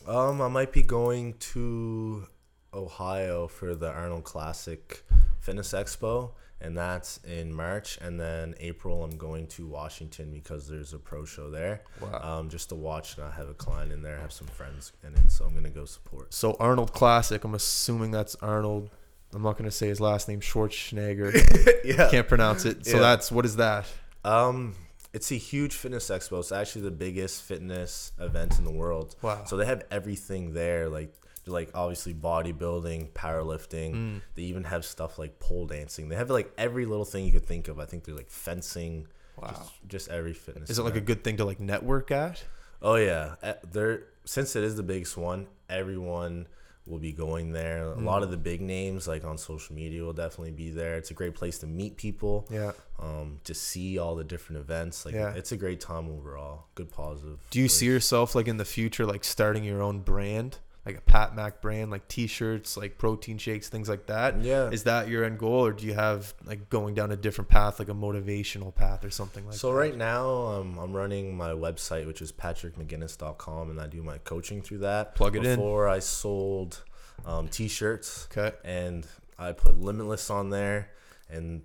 Um, 0.07 0.41
I 0.41 0.47
might 0.47 0.71
be 0.71 0.81
going 0.81 1.33
to 1.53 2.27
Ohio 2.73 3.47
for 3.47 3.75
the 3.75 3.89
Arnold 3.91 4.23
Classic 4.23 5.03
Fitness 5.39 5.73
Expo, 5.73 6.31
and 6.61 6.77
that's 6.77 7.17
in 7.25 7.53
March. 7.53 7.97
And 8.01 8.19
then 8.19 8.55
April, 8.59 9.03
I'm 9.03 9.17
going 9.17 9.47
to 9.47 9.67
Washington 9.67 10.31
because 10.31 10.67
there's 10.67 10.93
a 10.93 10.97
pro 10.99 11.25
show 11.25 11.49
there. 11.49 11.81
Wow. 12.01 12.39
Um, 12.39 12.49
just 12.49 12.69
to 12.69 12.75
watch, 12.75 13.17
and 13.17 13.25
I 13.25 13.31
have 13.31 13.49
a 13.49 13.53
client 13.53 13.91
in 13.91 14.01
there. 14.01 14.17
I 14.17 14.21
have 14.21 14.31
some 14.33 14.47
friends 14.47 14.93
in 15.03 15.13
it, 15.13 15.31
so 15.31 15.45
I'm 15.45 15.53
gonna 15.53 15.69
go 15.69 15.85
support. 15.85 16.33
So 16.33 16.55
Arnold 16.59 16.93
Classic. 16.93 17.43
I'm 17.43 17.55
assuming 17.55 18.11
that's 18.11 18.35
Arnold. 18.35 18.89
I'm 19.33 19.43
not 19.43 19.57
gonna 19.57 19.69
say 19.71 19.87
his 19.89 20.01
last 20.01 20.27
name. 20.27 20.39
Schwarzenegger. 20.41 21.33
yeah. 21.85 22.09
Can't 22.09 22.27
pronounce 22.27 22.65
it. 22.65 22.85
So 22.85 22.95
Yeah. 22.97 23.01
that's 23.01 23.31
what 23.31 23.45
is 23.45 23.57
that? 23.57 23.85
Um, 24.25 24.75
it's 25.13 25.31
a 25.31 25.35
huge 25.35 25.73
fitness 25.75 26.09
expo. 26.09 26.39
It's 26.39 26.51
actually 26.51 26.83
the 26.83 26.91
biggest 26.91 27.43
fitness 27.43 28.11
event 28.19 28.59
in 28.59 28.65
the 28.65 28.71
world. 28.71 29.15
Wow. 29.21 29.43
So 29.45 29.57
they 29.57 29.65
have 29.65 29.83
everything 29.91 30.53
there, 30.53 30.89
like 30.89 31.13
like 31.47 31.71
obviously 31.73 32.13
bodybuilding, 32.13 33.11
powerlifting. 33.11 33.93
Mm. 33.95 34.21
They 34.35 34.43
even 34.43 34.63
have 34.65 34.85
stuff 34.85 35.17
like 35.17 35.39
pole 35.39 35.65
dancing. 35.65 36.09
They 36.09 36.15
have 36.15 36.29
like 36.29 36.51
every 36.57 36.85
little 36.85 37.05
thing 37.05 37.25
you 37.25 37.31
could 37.31 37.45
think 37.45 37.67
of. 37.67 37.79
I 37.79 37.85
think 37.85 38.03
there's 38.03 38.17
like 38.17 38.29
fencing. 38.29 39.07
Wow. 39.37 39.49
Just, 39.49 39.87
just 39.87 40.09
every 40.09 40.33
fitness. 40.33 40.69
Is 40.69 40.79
it 40.79 40.83
like 40.83 40.95
a 40.95 41.01
good 41.01 41.23
thing 41.23 41.37
to 41.37 41.45
like 41.45 41.59
network 41.59 42.11
at? 42.11 42.43
Oh 42.81 42.95
yeah, 42.95 43.35
Eh, 43.41 43.53
there. 43.71 44.03
Since 44.25 44.55
it 44.55 44.63
is 44.63 44.75
the 44.75 44.83
biggest 44.83 45.17
one, 45.17 45.47
everyone 45.69 46.47
will 46.89 46.99
be 46.99 47.11
going 47.11 47.51
there. 47.53 47.83
A 47.83 47.99
lot 47.99 48.21
Mm. 48.21 48.23
of 48.23 48.31
the 48.31 48.37
big 48.37 48.61
names, 48.61 49.07
like 49.07 49.23
on 49.23 49.37
social 49.37 49.75
media, 49.75 50.03
will 50.03 50.13
definitely 50.13 50.51
be 50.51 50.69
there. 50.71 50.97
It's 50.97 51.11
a 51.11 51.13
great 51.13 51.35
place 51.35 51.57
to 51.59 51.67
meet 51.67 51.97
people. 51.97 52.47
Yeah. 52.49 52.71
Um, 52.99 53.39
to 53.45 53.53
see 53.53 53.97
all 53.97 54.15
the 54.15 54.23
different 54.23 54.59
events. 54.61 55.05
Like 55.05 55.15
Yeah. 55.15 55.33
it's 55.33 55.51
a 55.51 55.57
great 55.57 55.79
time 55.79 56.09
overall. 56.09 56.65
Good 56.75 56.89
positive. 56.91 57.39
Do 57.49 57.59
you 57.59 57.65
place. 57.67 57.73
see 57.77 57.85
yourself 57.85 58.35
like 58.35 58.47
in 58.47 58.57
the 58.57 58.65
future 58.65 59.05
like 59.05 59.23
starting 59.23 59.63
your 59.63 59.81
own 59.81 59.99
brand, 59.99 60.57
like 60.89 60.97
a 60.97 61.01
Pat 61.01 61.35
Mac 61.35 61.61
brand, 61.61 61.91
like 61.91 62.07
T-shirts, 62.07 62.75
like 62.75 62.97
protein 62.97 63.37
shakes, 63.37 63.69
things 63.69 63.87
like 63.87 64.07
that? 64.07 64.41
Yeah. 64.41 64.69
Is 64.69 64.83
that 64.83 65.07
your 65.07 65.23
end 65.23 65.37
goal, 65.37 65.65
or 65.65 65.71
do 65.71 65.85
you 65.85 65.93
have 65.93 66.33
like 66.45 66.69
going 66.69 66.95
down 66.95 67.11
a 67.11 67.15
different 67.15 67.49
path, 67.49 67.77
like 67.79 67.89
a 67.89 67.93
motivational 67.93 68.73
path 68.73 69.05
or 69.05 69.11
something 69.11 69.45
like 69.45 69.53
that? 69.53 69.59
so 69.59 69.71
that? 69.71 69.77
right 69.77 69.95
now, 69.95 70.29
um, 70.47 70.77
I'm 70.79 70.93
running 70.93 71.37
my 71.37 71.51
website, 71.51 72.07
which 72.07 72.21
is 72.21 72.31
patrickmcginnis.com, 72.31 73.69
and 73.69 73.79
I 73.79 73.87
do 73.87 74.01
my 74.01 74.17
coaching 74.19 74.61
through 74.61 74.79
that. 74.79 75.15
Plug 75.15 75.35
it 75.35 75.45
in. 75.45 75.55
Before 75.55 75.87
I 75.87 75.99
sold 75.99 76.83
um, 77.25 77.47
t-shirts, 77.47 78.27
Okay. 78.31 78.55
and 78.63 79.05
I 79.37 79.51
put 79.51 79.79
Limitless 79.79 80.29
on 80.29 80.49
there, 80.49 80.89
and 81.29 81.61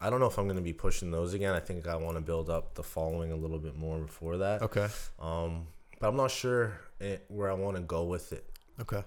I 0.00 0.10
don't 0.10 0.18
know 0.18 0.26
if 0.26 0.38
I'm 0.38 0.46
going 0.46 0.56
to 0.56 0.62
be 0.62 0.72
pushing 0.72 1.10
those 1.10 1.34
again. 1.34 1.54
I 1.54 1.60
think 1.60 1.86
I 1.86 1.96
want 1.96 2.16
to 2.16 2.20
build 2.20 2.50
up 2.50 2.74
the 2.74 2.82
following 2.82 3.30
a 3.32 3.36
little 3.36 3.58
bit 3.58 3.76
more 3.76 3.98
before 3.98 4.38
that. 4.38 4.62
Okay. 4.62 4.88
Um, 5.20 5.66
but 6.00 6.08
I'm 6.08 6.16
not 6.16 6.30
sure 6.30 6.80
it, 7.00 7.24
where 7.28 7.50
I 7.50 7.54
want 7.54 7.76
to 7.76 7.82
go 7.82 8.04
with 8.04 8.32
it 8.32 8.44
Okay. 8.80 9.02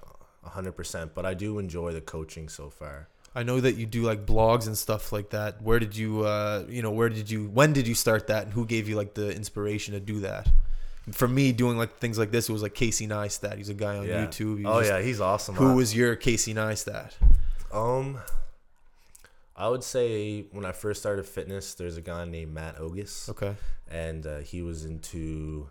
100%. 0.45 1.11
But 1.13 1.25
I 1.25 1.33
do 1.33 1.59
enjoy 1.59 1.93
the 1.93 2.01
coaching 2.01 2.49
so 2.49 2.69
far. 2.69 3.07
I 3.35 3.41
know 3.43 3.59
that 3.59 3.73
you 3.75 3.85
do 3.87 4.03
like 4.03 4.25
blogs 4.25 4.67
and 4.67 4.77
stuff 4.77 5.11
like 5.11 5.31
that. 5.31 5.61
Where 5.61 5.79
did 5.79 5.95
you, 5.97 6.21
uh, 6.25 6.65
you 6.69 6.81
know, 6.83 6.91
where 6.91 7.09
did 7.09 7.29
you, 7.31 7.47
when 7.49 7.73
did 7.73 7.87
you 7.87 7.95
start 7.95 8.27
that, 8.27 8.43
and 8.43 8.53
who 8.53 8.65
gave 8.65 8.87
you 8.87 8.95
like 8.95 9.15
the 9.15 9.35
inspiration 9.35 9.93
to 9.95 9.99
do 9.99 10.19
that? 10.19 10.47
For 11.11 11.27
me, 11.27 11.51
doing 11.51 11.77
like 11.77 11.97
things 11.97 12.19
like 12.19 12.29
this, 12.31 12.47
it 12.47 12.53
was 12.53 12.61
like 12.61 12.75
Casey 12.75 13.07
Neistat. 13.07 13.57
He's 13.57 13.69
a 13.69 13.73
guy 13.73 13.97
on 13.97 14.07
Yeah. 14.07 14.25
YouTube. 14.25 14.59
He 14.59 14.65
Oh 14.65 14.79
just- 14.81 14.91
yeah, 14.91 15.01
he's 15.01 15.19
awesome. 15.19 15.55
Who 15.55 15.73
was 15.75 15.95
your 15.95 16.15
Casey 16.15 16.53
Neistat? 16.53 17.11
Um, 17.73 18.19
I 19.55 19.67
would 19.69 19.83
say 19.83 20.43
when 20.51 20.63
I 20.65 20.71
first 20.71 20.99
started 21.01 21.25
fitness, 21.25 21.73
there's 21.73 21.97
a 21.97 22.01
guy 22.01 22.25
named 22.25 22.53
Matt 22.53 22.77
Ogus, 22.77 23.29
Okay. 23.29 23.55
and 23.89 24.25
uh, 24.27 24.37
he 24.39 24.61
was 24.61 24.85
into 24.85 25.69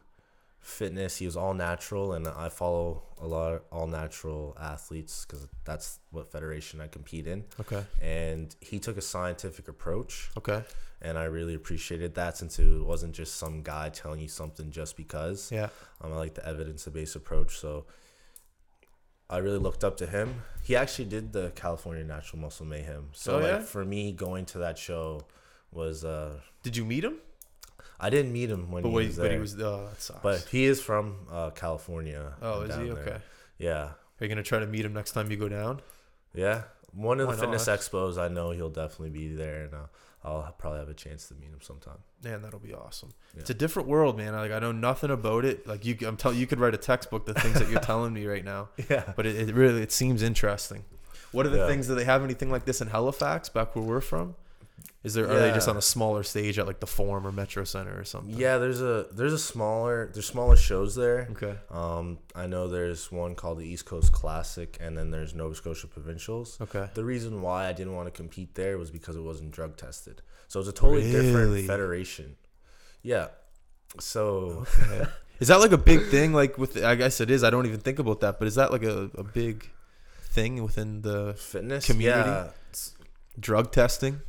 fitness. 0.62 1.16
He 1.16 1.27
was 1.27 1.37
all 1.37 1.53
natural, 1.55 2.14
and 2.14 2.27
I 2.27 2.48
follow 2.48 3.03
a 3.20 3.27
lot 3.27 3.53
of 3.53 3.62
all 3.70 3.87
natural 3.87 4.57
athletes 4.61 5.27
because 5.27 5.46
that's 5.64 5.98
what 6.11 6.31
federation 6.33 6.81
I 6.81 6.87
compete 6.88 7.27
in. 7.27 7.44
Okay. 7.61 7.85
And 8.01 8.55
he 8.61 8.79
took 8.79 8.96
a 8.96 9.03
scientific 9.03 9.68
approach, 9.68 10.31
Okay. 10.38 10.62
and 11.01 11.18
I 11.18 11.25
really 11.25 11.55
appreciated 11.55 12.14
that 12.14 12.37
since 12.38 12.59
it 12.59 12.83
wasn't 12.85 13.12
just 13.14 13.37
some 13.37 13.62
guy 13.62 13.90
telling 13.90 14.20
you 14.20 14.29
something 14.29 14.70
just 14.70 14.96
because. 14.96 15.51
Yeah. 15.53 15.68
Um, 16.01 16.12
I 16.12 16.16
like 16.16 16.35
the 16.35 16.46
evidence 16.46 16.87
based 16.87 17.16
approach. 17.16 17.59
So 17.59 17.85
I 19.29 19.38
really 19.38 19.59
looked 19.59 19.83
up 19.83 19.96
to 19.98 20.07
him. 20.07 20.42
He 20.62 20.77
actually 20.77 21.07
did 21.07 21.33
the 21.33 21.51
California 21.57 22.05
Natural 22.05 22.40
Muscle 22.40 22.66
Mayhem. 22.66 23.09
So 23.12 23.37
Oh, 23.37 23.38
like 23.38 23.46
yeah? 23.46 23.62
for 23.62 23.85
me, 23.85 24.12
going 24.12 24.44
to 24.46 24.59
that 24.59 24.79
show 24.79 25.22
was 25.72 26.05
uh, 26.05 26.38
Did 26.62 26.77
you 26.77 26.85
meet 26.85 27.03
him? 27.03 27.16
I 28.05 28.11
didn't 28.11 28.33
meet 28.33 28.51
him 28.51 28.71
when 28.71 28.83
But 28.83 28.88
he 28.91 28.95
was 28.97 29.17
but 29.17 29.23
there, 29.23 29.33
he 29.33 29.38
was. 29.38 29.55
Oh, 29.61 29.87
that 29.88 30.03
sucks. 30.03 30.21
but 30.23 30.47
he 30.51 30.65
is 30.65 30.83
from 30.83 31.17
uh, 31.31 31.51
California. 31.51 32.35
oh, 32.43 32.62
is 32.62 32.75
he 32.77 32.85
there. 32.91 32.99
okay? 32.99 33.17
Yeah, 33.59 33.83
Are 33.85 33.95
you 34.21 34.29
gonna 34.29 34.43
try 34.43 34.59
to 34.59 34.67
meet 34.67 34.85
him 34.85 34.93
next 34.93 35.12
time 35.12 35.31
you 35.31 35.37
go 35.37 35.49
down? 35.49 35.81
yeah. 36.35 36.62
One 36.95 37.21
of 37.21 37.29
Why 37.29 37.35
the 37.37 37.41
fitness 37.41 37.67
not? 37.69 37.79
expos, 37.79 38.19
I 38.19 38.29
know 38.29 38.51
he'll 38.51 38.69
definitely 38.69 39.09
be 39.11 39.33
there, 39.35 39.62
and 39.65 39.73
uh, 39.73 39.79
I'll 40.25 40.55
probably 40.59 40.81
have 40.81 40.91
a 40.91 40.95
chance 40.95 41.27
to 41.29 41.35
meet 41.35 41.49
him 41.49 41.61
sometime. 41.62 41.97
Man, 42.23 42.43
that'll 42.43 42.59
be 42.59 42.75
awesome. 42.75 43.09
Yeah. 43.35 43.41
It's 43.41 43.49
a 43.51 43.55
different 43.55 43.88
world, 43.88 44.19
man. 44.19 44.35
Like 44.35 44.53
I 44.53 44.59
know 44.59 44.73
nothing 44.73 45.11
about 45.11 45.47
it. 45.47 45.67
Like 45.67 45.87
you, 45.87 45.97
I'm 46.07 46.19
telling 46.19 46.37
you, 46.38 46.47
could 46.47 46.61
write 46.61 46.75
a 46.75 46.79
textbook. 46.79 47.25
The 47.25 47.33
things 47.33 47.59
that 47.61 47.71
you're 47.71 47.81
telling 47.93 48.12
me 48.12 48.27
right 48.27 48.45
now, 48.45 48.69
Yeah. 48.91 49.11
but 49.17 49.25
it, 49.25 49.49
it 49.49 49.55
really 49.55 49.81
it 49.81 49.91
seems 49.91 50.23
interesting. 50.23 50.85
What 51.33 51.47
are 51.47 51.49
the 51.49 51.57
Yeah. 51.59 51.67
things? 51.69 51.87
Do 51.87 51.95
they 51.95 52.05
have 52.05 52.23
anything 52.25 52.51
like 52.51 52.67
this 52.67 52.83
in 52.83 52.88
Halifax, 52.88 53.49
back 53.49 53.75
where 53.75 53.85
we're 53.85 54.03
from? 54.03 54.35
Is 55.05 55.15
there? 55.15 55.29
Are 55.29 55.41
they 55.41 55.51
just 55.51 55.67
on 55.67 55.77
a 55.77 55.83
smaller 55.83 56.23
stage 56.23 56.61
at 56.61 56.67
like 56.67 56.79
the 56.79 56.87
Forum 56.87 57.27
or 57.27 57.33
Metro 57.33 57.65
Center 57.65 57.99
or 57.99 58.05
something? 58.05 58.37
Yeah, 58.38 58.59
there's 58.59 58.81
a 58.81 59.07
there's 59.12 59.33
a 59.33 59.38
smaller 59.38 60.11
there's 60.12 60.27
smaller 60.27 60.55
shows 60.57 60.95
there. 60.95 61.27
Okay. 61.33 61.57
Um, 61.71 62.19
I 62.37 62.47
know 62.47 62.69
there's 62.69 63.11
one 63.11 63.35
called 63.35 63.59
the 63.59 63.67
East 63.67 63.85
Coast 63.85 64.12
Classic, 64.12 64.79
and 64.81 64.97
then 64.97 65.11
there's 65.11 65.35
Nova 65.35 65.57
Scotia 65.57 65.88
Provincials. 65.88 66.57
Okay. 66.61 66.88
The 66.95 67.05
reason 67.05 67.43
why 67.43 67.67
I 67.69 67.73
didn't 67.73 67.95
want 67.95 68.07
to 68.07 68.12
compete 68.12 68.55
there 68.55 68.79
was 68.79 68.93
because 68.93 69.17
it 69.17 69.23
wasn't 69.23 69.51
drug 69.51 69.77
tested. 69.77 70.23
So 70.47 70.61
it's 70.61 70.69
a 70.69 70.73
totally 70.73 71.11
Really? 71.12 71.27
different 71.27 71.67
federation. 71.67 72.37
Yeah. 73.03 73.29
So 73.99 74.65
Okay. 74.85 75.07
is 75.41 75.49
that 75.49 75.57
like 75.59 75.73
a 75.73 75.79
big 75.79 76.07
thing? 76.11 76.33
Like 76.33 76.59
with, 76.59 76.77
I 76.83 76.95
guess 76.95 77.21
it 77.21 77.29
is. 77.29 77.43
I 77.43 77.51
don't 77.51 77.67
even 77.67 77.81
think 77.81 77.99
about 77.99 78.21
that. 78.21 78.38
But 78.38 78.47
is 78.47 78.55
that 78.55 78.71
like 78.71 78.85
a, 78.85 79.11
a 79.17 79.25
big 79.25 79.69
thing 80.31 80.62
within 80.62 81.03
the 81.03 81.35
fitness 81.37 81.87
Community? 81.87 82.31
Yeah. 82.31 82.49
Drug 83.41 83.73
testing? 83.73 84.21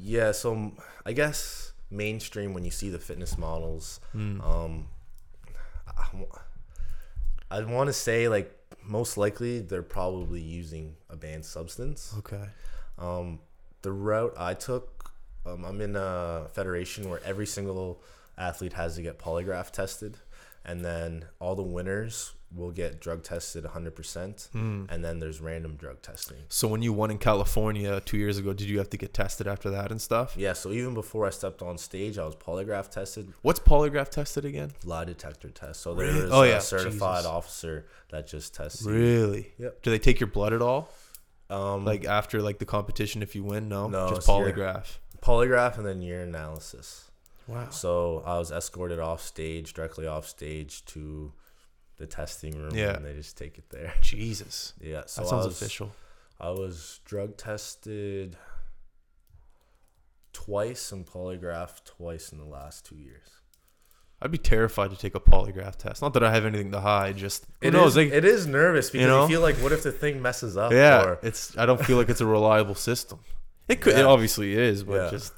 Yeah. 0.00 0.32
So 0.32 0.72
I 1.04 1.12
guess 1.12 1.72
mainstream 1.90 2.54
when 2.54 2.64
you 2.64 2.70
see 2.70 2.90
the 2.90 2.98
fitness 2.98 3.36
models, 3.38 4.00
Mm. 4.14 4.44
um, 4.44 4.88
I 7.50 7.62
want 7.64 7.88
to 7.88 7.92
say 7.92 8.28
like 8.28 8.54
most 8.84 9.16
likely 9.16 9.60
they're 9.60 9.82
probably 9.82 10.40
using 10.40 10.96
a 11.10 11.16
banned 11.16 11.44
substance. 11.44 12.14
Okay. 12.18 12.44
Um, 12.98 13.40
the 13.82 13.92
route 13.92 14.34
I 14.36 14.54
took, 14.54 15.10
um, 15.46 15.64
I'm 15.64 15.80
in 15.80 15.96
a 15.96 16.48
federation 16.52 17.08
where 17.08 17.20
every 17.24 17.46
single 17.46 18.02
athlete 18.36 18.74
has 18.74 18.96
to 18.96 19.02
get 19.02 19.18
polygraph 19.18 19.70
tested, 19.70 20.18
and 20.64 20.84
then 20.84 21.26
all 21.40 21.54
the 21.54 21.62
winners 21.62 22.32
will 22.54 22.70
get 22.70 22.98
drug 22.98 23.22
tested 23.22 23.64
100%, 23.64 24.48
Hmm. 24.52 24.84
and 24.88 25.04
then 25.04 25.18
there's 25.18 25.38
random 25.40 25.76
drug 25.76 26.00
testing. 26.00 26.38
So 26.48 26.66
when 26.66 26.80
you 26.80 26.92
won 26.94 27.10
in 27.10 27.18
California 27.18 28.00
two 28.00 28.16
years 28.16 28.38
ago, 28.38 28.54
did 28.54 28.68
you 28.70 28.78
have 28.78 28.88
to 28.90 28.96
get 28.96 29.12
tested 29.12 29.46
after 29.46 29.68
that 29.70 29.90
and 29.90 30.00
stuff? 30.00 30.34
Yeah, 30.36 30.54
so 30.54 30.72
even 30.72 30.94
before 30.94 31.26
I 31.26 31.30
stepped 31.30 31.60
on 31.60 31.76
stage, 31.76 32.16
I 32.16 32.24
was 32.24 32.34
polygraph 32.36 32.88
tested, 32.90 33.32
What's 33.42 33.60
polygraph 33.60 34.08
tested 34.08 34.44
again? 34.46 34.72
lie 34.84 35.04
detector 35.04 35.50
test. 35.50 35.80
So 35.82 35.92
Really? 35.92 36.20
there's 36.20 36.32
Oh, 36.32 36.42
a 36.42 36.48
yeah. 36.48 36.58
certified 36.60 37.18
Jesus. 37.18 37.26
officer 37.26 37.86
that 38.10 38.26
just 38.26 38.54
tests 38.54 38.82
you. 38.84 38.92
Really? 38.92 39.52
Yep. 39.58 39.82
Do 39.82 39.90
they 39.90 39.98
take 39.98 40.18
your 40.18 40.28
blood 40.28 40.54
at 40.54 40.62
all? 40.62 40.88
Um, 41.50 41.84
Like 41.84 42.04
after 42.06 42.40
like 42.40 42.58
the 42.58 42.66
competition, 42.66 43.22
if 43.22 43.34
you 43.34 43.44
win, 43.44 43.68
no, 43.68 43.88
No, 43.88 44.08
just 44.14 44.26
polygraph. 44.26 44.98
polygraph 45.22 45.76
and 45.76 45.86
then 45.86 46.00
urine 46.02 46.30
analysis. 46.30 47.10
Wow. 47.46 47.68
So 47.70 48.22
I 48.26 48.38
was 48.38 48.50
escorted 48.50 48.98
off 48.98 49.22
stage, 49.22 49.72
directly 49.74 50.06
off 50.06 50.26
stage 50.26 50.84
to 50.86 51.32
the 51.98 52.06
testing 52.06 52.56
room, 52.58 52.74
Yeah. 52.74 52.94
and 52.96 53.04
they 53.04 53.12
just 53.14 53.36
take 53.36 53.58
it 53.58 53.68
there. 53.70 53.92
Jesus, 54.02 54.72
Yeah, 54.80 55.02
so 55.06 55.20
that 55.22 55.26
I 55.26 55.30
sounds 55.30 55.46
was, 55.46 55.60
official. 55.60 55.92
I 56.40 56.50
was 56.50 57.00
drug 57.04 57.36
tested 57.36 58.36
twice 60.32 60.92
and 60.92 61.06
polygraphed 61.06 61.84
twice 61.84 62.30
in 62.32 62.38
the 62.38 62.44
last 62.44 62.86
two 62.86 62.96
years. 62.96 63.28
I'd 64.20 64.30
be 64.32 64.38
terrified 64.38 64.90
to 64.90 64.96
take 64.96 65.14
a 65.14 65.20
polygraph 65.20 65.76
test. 65.76 66.02
Not 66.02 66.12
that 66.14 66.24
I 66.24 66.32
have 66.32 66.44
anything 66.44 66.72
to 66.72 66.80
hide, 66.80 67.16
just 67.16 67.44
who 67.60 67.68
It 67.68 67.70
knows? 67.72 67.92
is- 67.92 67.96
like, 67.96 68.12
it 68.12 68.24
is 68.24 68.46
nervous 68.46 68.90
because 68.90 69.02
you, 69.02 69.06
know? 69.08 69.28
feel 69.28 69.40
like, 69.40 69.56
what 69.56 69.70
if 69.72 69.82
the 69.84 69.92
thing 69.92 70.20
messes 70.20 70.56
up? 70.56 70.72
yeah, 70.72 71.02
or- 71.04 71.18
it's. 71.22 71.56
I 71.56 71.66
don't 71.66 71.84
feel 71.84 71.96
like 71.96 72.08
it's 72.08 72.20
a 72.20 72.26
reliable 72.26 72.74
system. 72.74 73.20
It 73.68 73.80
could. 73.80 73.96
It 73.96 74.04
obviously 74.04 74.54
is, 74.54 74.82
but 74.82 75.04
Yeah. 75.04 75.10
just 75.10 75.32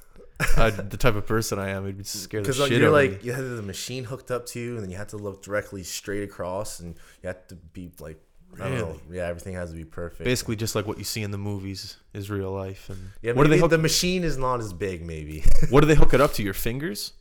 I, 0.57 0.69
the 0.69 0.97
type 0.97 1.15
of 1.15 1.25
person 1.25 1.59
I 1.59 1.69
am, 1.69 1.83
it'd 1.83 1.97
be 1.97 2.03
scare 2.03 2.41
the 2.41 2.49
because 2.49 2.67
shit 2.67 2.79
you're 2.79 2.91
like 2.91 3.11
me. 3.11 3.19
you 3.23 3.33
had 3.33 3.43
the 3.43 3.61
machine 3.61 4.03
hooked 4.03 4.31
up 4.31 4.45
to 4.47 4.59
you, 4.59 4.75
and 4.75 4.83
then 4.83 4.89
you 4.89 4.97
had 4.97 5.09
to 5.09 5.17
look 5.17 5.43
directly 5.43 5.83
straight 5.83 6.23
across, 6.23 6.79
and 6.79 6.95
you 7.21 7.27
had 7.27 7.47
to 7.49 7.55
be 7.55 7.91
like, 7.99 8.19
I 8.59 8.67
don't 8.67 8.77
know, 8.77 8.99
yeah, 9.09 9.27
everything 9.27 9.53
has 9.53 9.71
to 9.71 9.77
be 9.77 9.85
perfect. 9.85 10.23
Basically, 10.23 10.55
just 10.55 10.75
like 10.75 10.85
what 10.85 10.97
you 10.97 11.03
see 11.03 11.23
in 11.23 11.31
the 11.31 11.37
movies 11.37 11.97
is 12.13 12.29
real 12.29 12.51
life. 12.51 12.89
And 12.89 13.11
yeah, 13.21 13.33
what 13.33 13.43
do 13.43 13.49
they 13.49 13.57
hook? 13.57 13.69
the 13.69 13.77
machine 13.77 14.23
is 14.23 14.37
not 14.37 14.59
as 14.59 14.73
big, 14.73 15.05
maybe. 15.05 15.43
what 15.69 15.81
do 15.81 15.87
they 15.87 15.95
hook 15.95 16.13
it 16.13 16.21
up 16.21 16.33
to? 16.33 16.43
Your 16.43 16.53
fingers? 16.53 17.13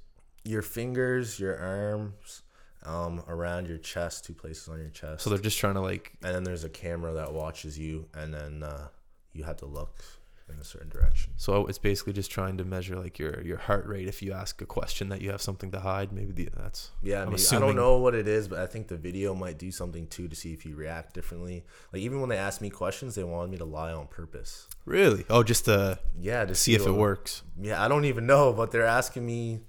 your 0.45 0.63
fingers, 0.63 1.39
your 1.39 1.59
arms, 1.59 2.43
um, 2.85 3.23
around 3.29 3.69
your 3.69 3.79
chest, 3.79 4.25
two 4.25 4.35
places 4.35 4.69
on 4.69 4.79
your 4.79 4.91
chest. 4.91 5.23
So 5.23 5.31
they're 5.31 5.39
just 5.39 5.59
trying 5.59 5.75
to 5.75 5.81
like. 5.81 6.13
and 6.23 6.35
then 6.35 6.45
there's 6.45 6.65
a 6.65 6.69
camera 6.69 7.13
that 7.15 7.33
watches 7.33 7.79
you, 7.79 8.07
and 8.15 8.33
then 8.33 8.63
uh, 8.63 8.89
you 9.33 9.45
have 9.45 9.59
to 9.59 9.67
look 9.67 10.03
in 10.53 10.61
a 10.61 10.65
certain 10.65 10.89
direction. 10.89 11.33
So 11.37 11.67
it's 11.67 11.79
basically 11.79 12.13
just 12.13 12.31
trying 12.31 12.57
to 12.59 12.65
measure 12.65 12.97
like 12.97 13.19
your 13.19 13.41
your 13.43 13.59
heart 13.59 13.87
rate. 13.87 14.09
If 14.09 14.23
you 14.23 14.33
ask 14.33 14.61
a 14.63 14.67
question 14.67 15.09
that 15.09 15.21
you 15.21 15.31
have 15.31 15.43
something 15.43 15.71
to 15.73 15.81
hide, 15.81 16.13
maybe 16.13 16.33
the, 16.33 16.49
that's 16.57 16.91
Yeah, 17.03 17.23
I, 17.23 17.27
mean, 17.27 17.37
I 17.53 17.59
don't 17.59 17.77
know 17.77 17.99
what 17.99 18.15
it 18.15 18.29
is, 18.29 18.49
but 18.49 18.59
I 18.59 18.67
think 18.67 18.89
the 18.89 18.97
video 18.97 19.35
might 19.35 19.59
do 19.59 19.71
something 19.71 20.07
too 20.07 20.29
to 20.29 20.37
see 20.37 20.53
if 20.53 20.65
you 20.67 20.75
react 20.75 21.15
differently. 21.15 21.65
Like 21.93 22.03
even 22.03 22.21
when 22.21 22.29
they 22.29 22.39
asked 22.39 22.61
me 22.61 22.71
questions, 22.71 23.15
they 23.15 23.25
wanted 23.25 23.51
me 23.51 23.59
to 23.59 23.65
lie 23.65 23.93
on 23.93 24.07
purpose. 24.07 24.69
really. 24.85 25.25
Oh, 25.31 25.43
just 25.43 25.65
to 25.67 25.99
Yeah, 26.19 26.45
to 26.45 26.55
see 26.55 26.75
if 26.75 26.87
it 26.87 26.93
works. 26.93 27.43
Yeah, 27.61 27.83
I 27.83 27.89
don't 27.89 28.05
even 28.05 28.27
know, 28.27 28.53
but 28.53 28.71
they're 28.71 28.85
asking 28.85 29.27
me, 29.27 29.61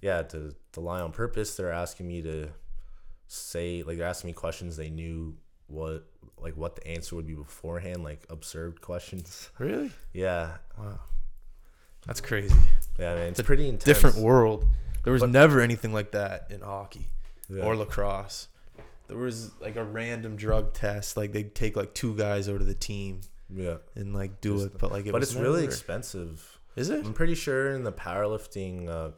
yeah, 0.00 0.22
to 0.22 0.54
to 0.72 0.80
lie 0.80 1.00
on 1.00 1.12
purpose. 1.12 1.56
They're 1.56 1.72
asking 1.72 2.08
me 2.08 2.22
to 2.22 2.48
say 3.28 3.82
like 3.84 3.96
they're 3.96 4.08
asking 4.08 4.28
me 4.28 4.34
questions 4.34 4.76
they 4.76 4.90
knew 4.90 5.36
what 5.68 6.04
like 6.42 6.56
what 6.56 6.76
the 6.76 6.86
answer 6.86 7.16
would 7.16 7.26
be 7.26 7.34
beforehand, 7.34 8.02
like 8.04 8.24
absurd 8.30 8.80
questions. 8.80 9.50
Really? 9.58 9.90
Yeah, 10.12 10.56
Wow. 10.78 10.98
That's 12.06 12.20
crazy. 12.20 12.54
yeah, 12.98 13.14
man, 13.14 13.28
it's 13.28 13.40
a 13.40 13.44
pretty 13.44 13.68
intense. 13.68 13.84
Different 13.84 14.16
world. 14.16 14.64
There 15.04 15.12
was 15.12 15.20
But- 15.20 15.30
never 15.30 15.60
anything 15.60 15.92
like 15.92 16.12
that 16.12 16.50
in 16.50 16.60
hockey 16.62 17.06
Yeah. 17.48 17.64
or 17.64 17.76
lacrosse. 17.76 18.48
There 19.08 19.18
was 19.18 19.50
like 19.60 19.76
a 19.76 19.84
random 19.84 20.36
drug 20.36 20.72
test. 20.72 21.16
Like 21.16 21.32
they'd 21.32 21.54
take 21.54 21.76
like 21.76 21.94
two 21.94 22.14
guys 22.16 22.48
over 22.48 22.58
to 22.60 22.64
the 22.64 22.74
team 22.74 23.20
yeah, 23.52 23.78
and 23.96 24.14
like 24.14 24.40
do 24.40 24.54
Just- 24.54 24.66
it, 24.66 24.78
but 24.78 24.92
like 24.92 25.06
it 25.06 25.12
but 25.12 25.22
it's 25.22 25.34
really 25.34 25.64
expensive. 25.64 26.58
Is 26.76 26.88
it? 26.88 27.04
I'm 27.04 27.12
pretty 27.12 27.34
sure 27.34 27.72
in 27.72 27.82
the 27.82 27.92
powerlifting 27.92 28.88
uh, 28.88 29.10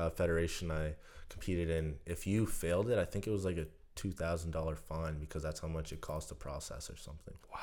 uh, 0.00 0.10
federation 0.10 0.70
I 0.70 0.94
competed 1.28 1.68
in, 1.70 1.96
if 2.06 2.26
you 2.26 2.46
failed 2.46 2.88
it, 2.88 2.98
I 2.98 3.04
think 3.04 3.26
it 3.26 3.30
was 3.30 3.44
like 3.44 3.58
a 3.58 3.66
two 4.00 4.12
thousand 4.22 4.50
dollar 4.58 4.76
fine 4.76 5.14
because 5.24 5.42
that's 5.42 5.60
how 5.60 5.68
much 5.68 5.88
it 5.92 6.00
costs 6.00 6.28
to 6.30 6.34
process 6.34 6.88
or 6.92 6.96
something. 6.96 7.34
Wow. 7.52 7.58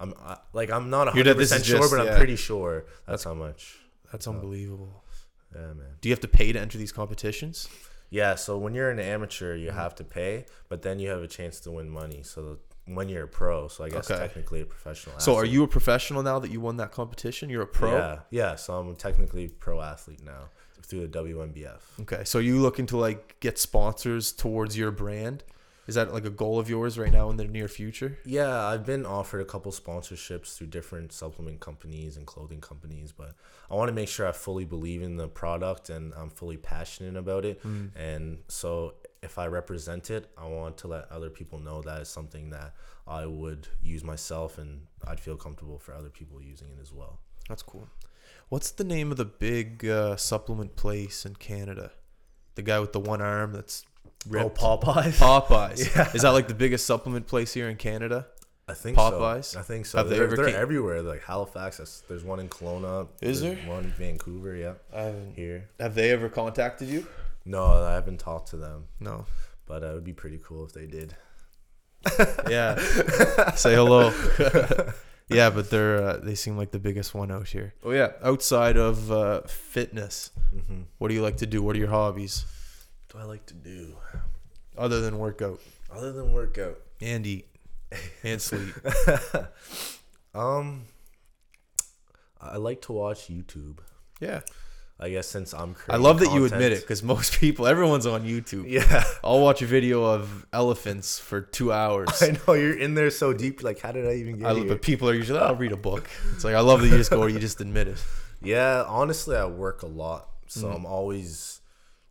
I'm 0.00 0.14
I, 0.32 0.36
like 0.52 0.70
I'm 0.70 0.88
not 0.90 1.04
You're 1.06 1.12
hundred 1.12 1.24
that- 1.24 1.38
this 1.38 1.50
percent 1.50 1.66
sure, 1.66 1.78
just- 1.78 1.90
but 1.92 2.04
yeah. 2.04 2.10
I'm 2.12 2.16
pretty 2.16 2.36
sure 2.36 2.84
that's 3.08 3.24
how 3.24 3.34
much. 3.34 3.78
That's 4.12 4.26
unbelievable. 4.28 5.04
Yeah, 5.54 5.72
man. 5.80 5.94
Do 6.00 6.08
you 6.08 6.12
have 6.16 6.20
to 6.20 6.28
pay 6.28 6.52
to 6.52 6.60
enter 6.60 6.78
these 6.78 6.92
competitions? 6.92 7.68
Yeah, 8.10 8.36
so 8.36 8.56
when 8.56 8.72
you're 8.74 8.90
an 8.90 9.00
amateur, 9.00 9.54
you 9.56 9.68
Mm-hmm. 9.68 9.78
have 9.84 9.94
to 9.96 10.04
pay, 10.04 10.46
but 10.70 10.82
then 10.82 10.98
you 11.00 11.08
have 11.10 11.22
a 11.22 11.28
chance 11.28 11.60
to 11.60 11.70
win 11.72 11.90
money. 11.90 12.22
So 12.22 12.58
when 12.86 13.08
you're 13.10 13.24
a 13.24 13.28
pro, 13.40 13.68
so 13.68 13.84
I 13.84 13.90
guess 13.90 14.10
Okay. 14.10 14.18
technically 14.26 14.60
a 14.62 14.66
professional. 14.66 15.18
So 15.18 15.34
are 15.36 15.44
you 15.44 15.62
a 15.64 15.68
professional 15.68 16.22
now 16.22 16.38
that 16.38 16.50
you 16.50 16.60
won 16.60 16.76
that 16.78 16.90
competition? 16.92 17.50
You're 17.50 17.62
a 17.62 17.66
pro? 17.80 17.92
Yeah, 17.98 18.18
yeah. 18.30 18.54
So 18.56 18.74
I'm 18.78 18.94
technically 18.96 19.44
a 19.46 19.48
pro 19.50 19.80
athlete 19.82 20.22
now 20.24 20.44
through 20.82 21.06
the 21.06 21.18
WNBF. 21.18 21.80
Okay. 22.02 22.24
So 22.24 22.38
are 22.38 22.42
you 22.42 22.58
looking 22.58 22.86
to 22.86 22.96
like 22.96 23.38
get 23.40 23.58
sponsors 23.58 24.32
towards 24.32 24.76
your 24.76 24.90
brand? 24.90 25.44
Is 25.88 25.94
that 25.94 26.12
like 26.12 26.26
a 26.26 26.30
goal 26.30 26.58
of 26.58 26.68
yours 26.68 26.98
right 26.98 27.10
now 27.10 27.30
in 27.30 27.38
the 27.38 27.46
near 27.46 27.66
future? 27.66 28.18
Yeah, 28.26 28.66
I've 28.66 28.84
been 28.84 29.06
offered 29.06 29.40
a 29.40 29.46
couple 29.46 29.72
sponsorships 29.72 30.54
through 30.54 30.66
different 30.66 31.12
supplement 31.12 31.60
companies 31.60 32.18
and 32.18 32.26
clothing 32.26 32.60
companies, 32.60 33.10
but 33.10 33.34
I 33.70 33.74
want 33.74 33.88
to 33.88 33.94
make 33.94 34.08
sure 34.08 34.28
I 34.28 34.32
fully 34.32 34.66
believe 34.66 35.00
in 35.00 35.16
the 35.16 35.28
product 35.28 35.88
and 35.88 36.12
I'm 36.12 36.28
fully 36.28 36.58
passionate 36.58 37.16
about 37.16 37.46
it. 37.46 37.62
Mm. 37.64 37.96
And 37.96 38.38
so 38.48 38.96
if 39.22 39.38
I 39.38 39.46
represent 39.46 40.10
it, 40.10 40.30
I 40.36 40.46
want 40.46 40.76
to 40.78 40.88
let 40.88 41.10
other 41.10 41.30
people 41.30 41.58
know 41.58 41.80
that 41.80 42.02
is 42.02 42.08
something 42.10 42.50
that 42.50 42.74
I 43.06 43.24
would 43.24 43.66
use 43.82 44.04
myself 44.04 44.58
and 44.58 44.82
I'd 45.06 45.20
feel 45.20 45.36
comfortable 45.36 45.78
for 45.78 45.94
other 45.94 46.10
people 46.10 46.42
using 46.42 46.68
it 46.68 46.82
as 46.82 46.92
well. 46.92 47.18
That's 47.48 47.62
cool. 47.62 47.88
What's 48.48 48.70
the 48.70 48.84
name 48.84 49.10
of 49.10 49.16
the 49.18 49.24
big 49.24 49.84
uh, 49.86 50.16
supplement 50.16 50.76
place 50.76 51.26
in 51.26 51.34
Canada? 51.36 51.92
The 52.54 52.62
guy 52.62 52.80
with 52.80 52.92
the 52.92 53.00
one 53.00 53.20
arm 53.20 53.52
that's 53.52 53.84
ripped. 54.26 54.58
Oh, 54.62 54.78
Popeyes. 54.78 55.12
Popeyes. 55.18 55.94
Yeah. 55.94 56.10
Is 56.14 56.22
that 56.22 56.30
like 56.30 56.48
the 56.48 56.54
biggest 56.54 56.86
supplement 56.86 57.26
place 57.26 57.52
here 57.52 57.68
in 57.68 57.76
Canada? 57.76 58.26
I 58.66 58.74
think 58.74 58.96
Popeyes? 58.98 59.44
so. 59.46 59.60
I 59.60 59.62
think 59.62 59.86
so. 59.86 59.98
Have 59.98 60.08
they 60.08 60.16
they're 60.16 60.24
ever 60.26 60.36
they're 60.36 60.46
came- 60.46 60.56
everywhere. 60.56 61.02
Like 61.02 61.22
Halifax, 61.22 62.02
there's 62.08 62.24
one 62.24 62.40
in 62.40 62.48
Kelowna. 62.48 63.08
Is 63.20 63.40
there? 63.40 63.56
one 63.66 63.84
in 63.84 63.90
Vancouver? 63.92 64.54
Yeah, 64.56 64.74
I 64.94 65.02
haven't. 65.02 65.34
here. 65.36 65.68
Have 65.78 65.94
they 65.94 66.10
ever 66.10 66.28
contacted 66.28 66.88
you? 66.88 67.06
No, 67.44 67.64
I 67.64 67.94
haven't 67.94 68.18
talked 68.20 68.48
to 68.50 68.56
them, 68.58 68.84
No. 69.00 69.24
but 69.66 69.82
uh, 69.82 69.86
it 69.86 69.94
would 69.94 70.04
be 70.04 70.12
pretty 70.12 70.38
cool 70.44 70.64
if 70.66 70.72
they 70.72 70.86
did. 70.86 71.14
Yeah. 72.48 72.76
Say 73.54 73.74
hello. 73.74 74.10
yeah, 75.28 75.50
but 75.50 75.70
they're 75.70 76.02
uh, 76.02 76.16
they 76.18 76.34
seem 76.34 76.56
like 76.56 76.70
the 76.70 76.78
biggest 76.78 77.14
one 77.14 77.30
out 77.30 77.48
here. 77.48 77.74
Oh 77.84 77.90
yeah. 77.92 78.12
Outside 78.22 78.76
of 78.76 79.10
uh, 79.12 79.42
fitness, 79.42 80.30
Mm-hmm. 80.54 80.82
what 80.96 81.08
do 81.08 81.14
you 81.14 81.20
like 81.22 81.36
to 81.38 81.46
do? 81.46 81.62
What 81.62 81.76
are 81.76 81.78
your 81.78 81.90
hobbies 81.90 82.46
What 83.12 83.20
do 83.20 83.24
I 83.24 83.28
like 83.28 83.44
to 83.46 83.54
do 83.54 83.96
other 84.78 85.00
than 85.02 85.18
workout 85.18 85.60
other 85.94 86.10
than 86.12 86.32
workout? 86.32 86.78
and 87.02 87.26
eat 87.26 87.46
and 88.24 88.40
sleep? 88.40 88.74
Um, 90.34 90.84
I 92.40 92.56
like 92.58 92.82
to 92.82 92.92
watch 92.92 93.28
YouTube. 93.28 93.78
Yeah. 94.20 94.40
I 95.00 95.10
guess 95.10 95.28
since 95.28 95.54
I'm 95.54 95.76
I 95.88 95.96
love 95.96 96.18
that 96.20 96.32
you 96.32 96.44
admit 96.44 96.72
it 96.72 96.80
because 96.80 97.04
most 97.04 97.38
people, 97.40 97.66
everyone's 97.68 98.04
on 98.06 98.24
YouTube. 98.24 98.64
Yeah, 98.68 99.04
I'll 99.22 99.40
watch 99.40 99.62
a 99.62 99.66
video 99.66 100.04
of 100.04 100.44
elephants 100.52 101.18
for 101.20 101.40
two 101.40 101.72
hours. 101.72 102.08
I 102.20 102.36
know 102.46 102.54
you're 102.54 102.76
in 102.76 102.94
there 102.94 103.10
so 103.10 103.32
deep. 103.32 103.62
Like, 103.62 103.78
how 103.80 103.92
did 103.92 104.06
I 104.08 104.14
even 104.14 104.38
get 104.38 104.48
I, 104.48 104.54
here? 104.54 104.64
but 104.64 104.82
people 104.82 105.08
are 105.08 105.14
usually, 105.14 105.38
I'll 105.38 105.54
read 105.54 105.72
a 105.72 105.76
book. 105.76 106.08
It's 106.34 106.42
like 106.44 106.54
I 106.56 106.60
love 106.60 106.80
that 106.80 106.88
you 106.88 106.96
just 106.96 107.10
go, 107.10 107.20
or 107.20 107.28
you 107.28 107.38
just 107.38 107.60
admit 107.60 107.86
it. 107.88 108.04
Yeah, 108.42 108.84
honestly, 108.88 109.36
I 109.36 109.46
work 109.46 109.82
a 109.82 109.86
lot, 109.86 110.28
so 110.48 110.66
Mm. 110.68 110.74
I'm 110.76 110.86
always 110.86 111.60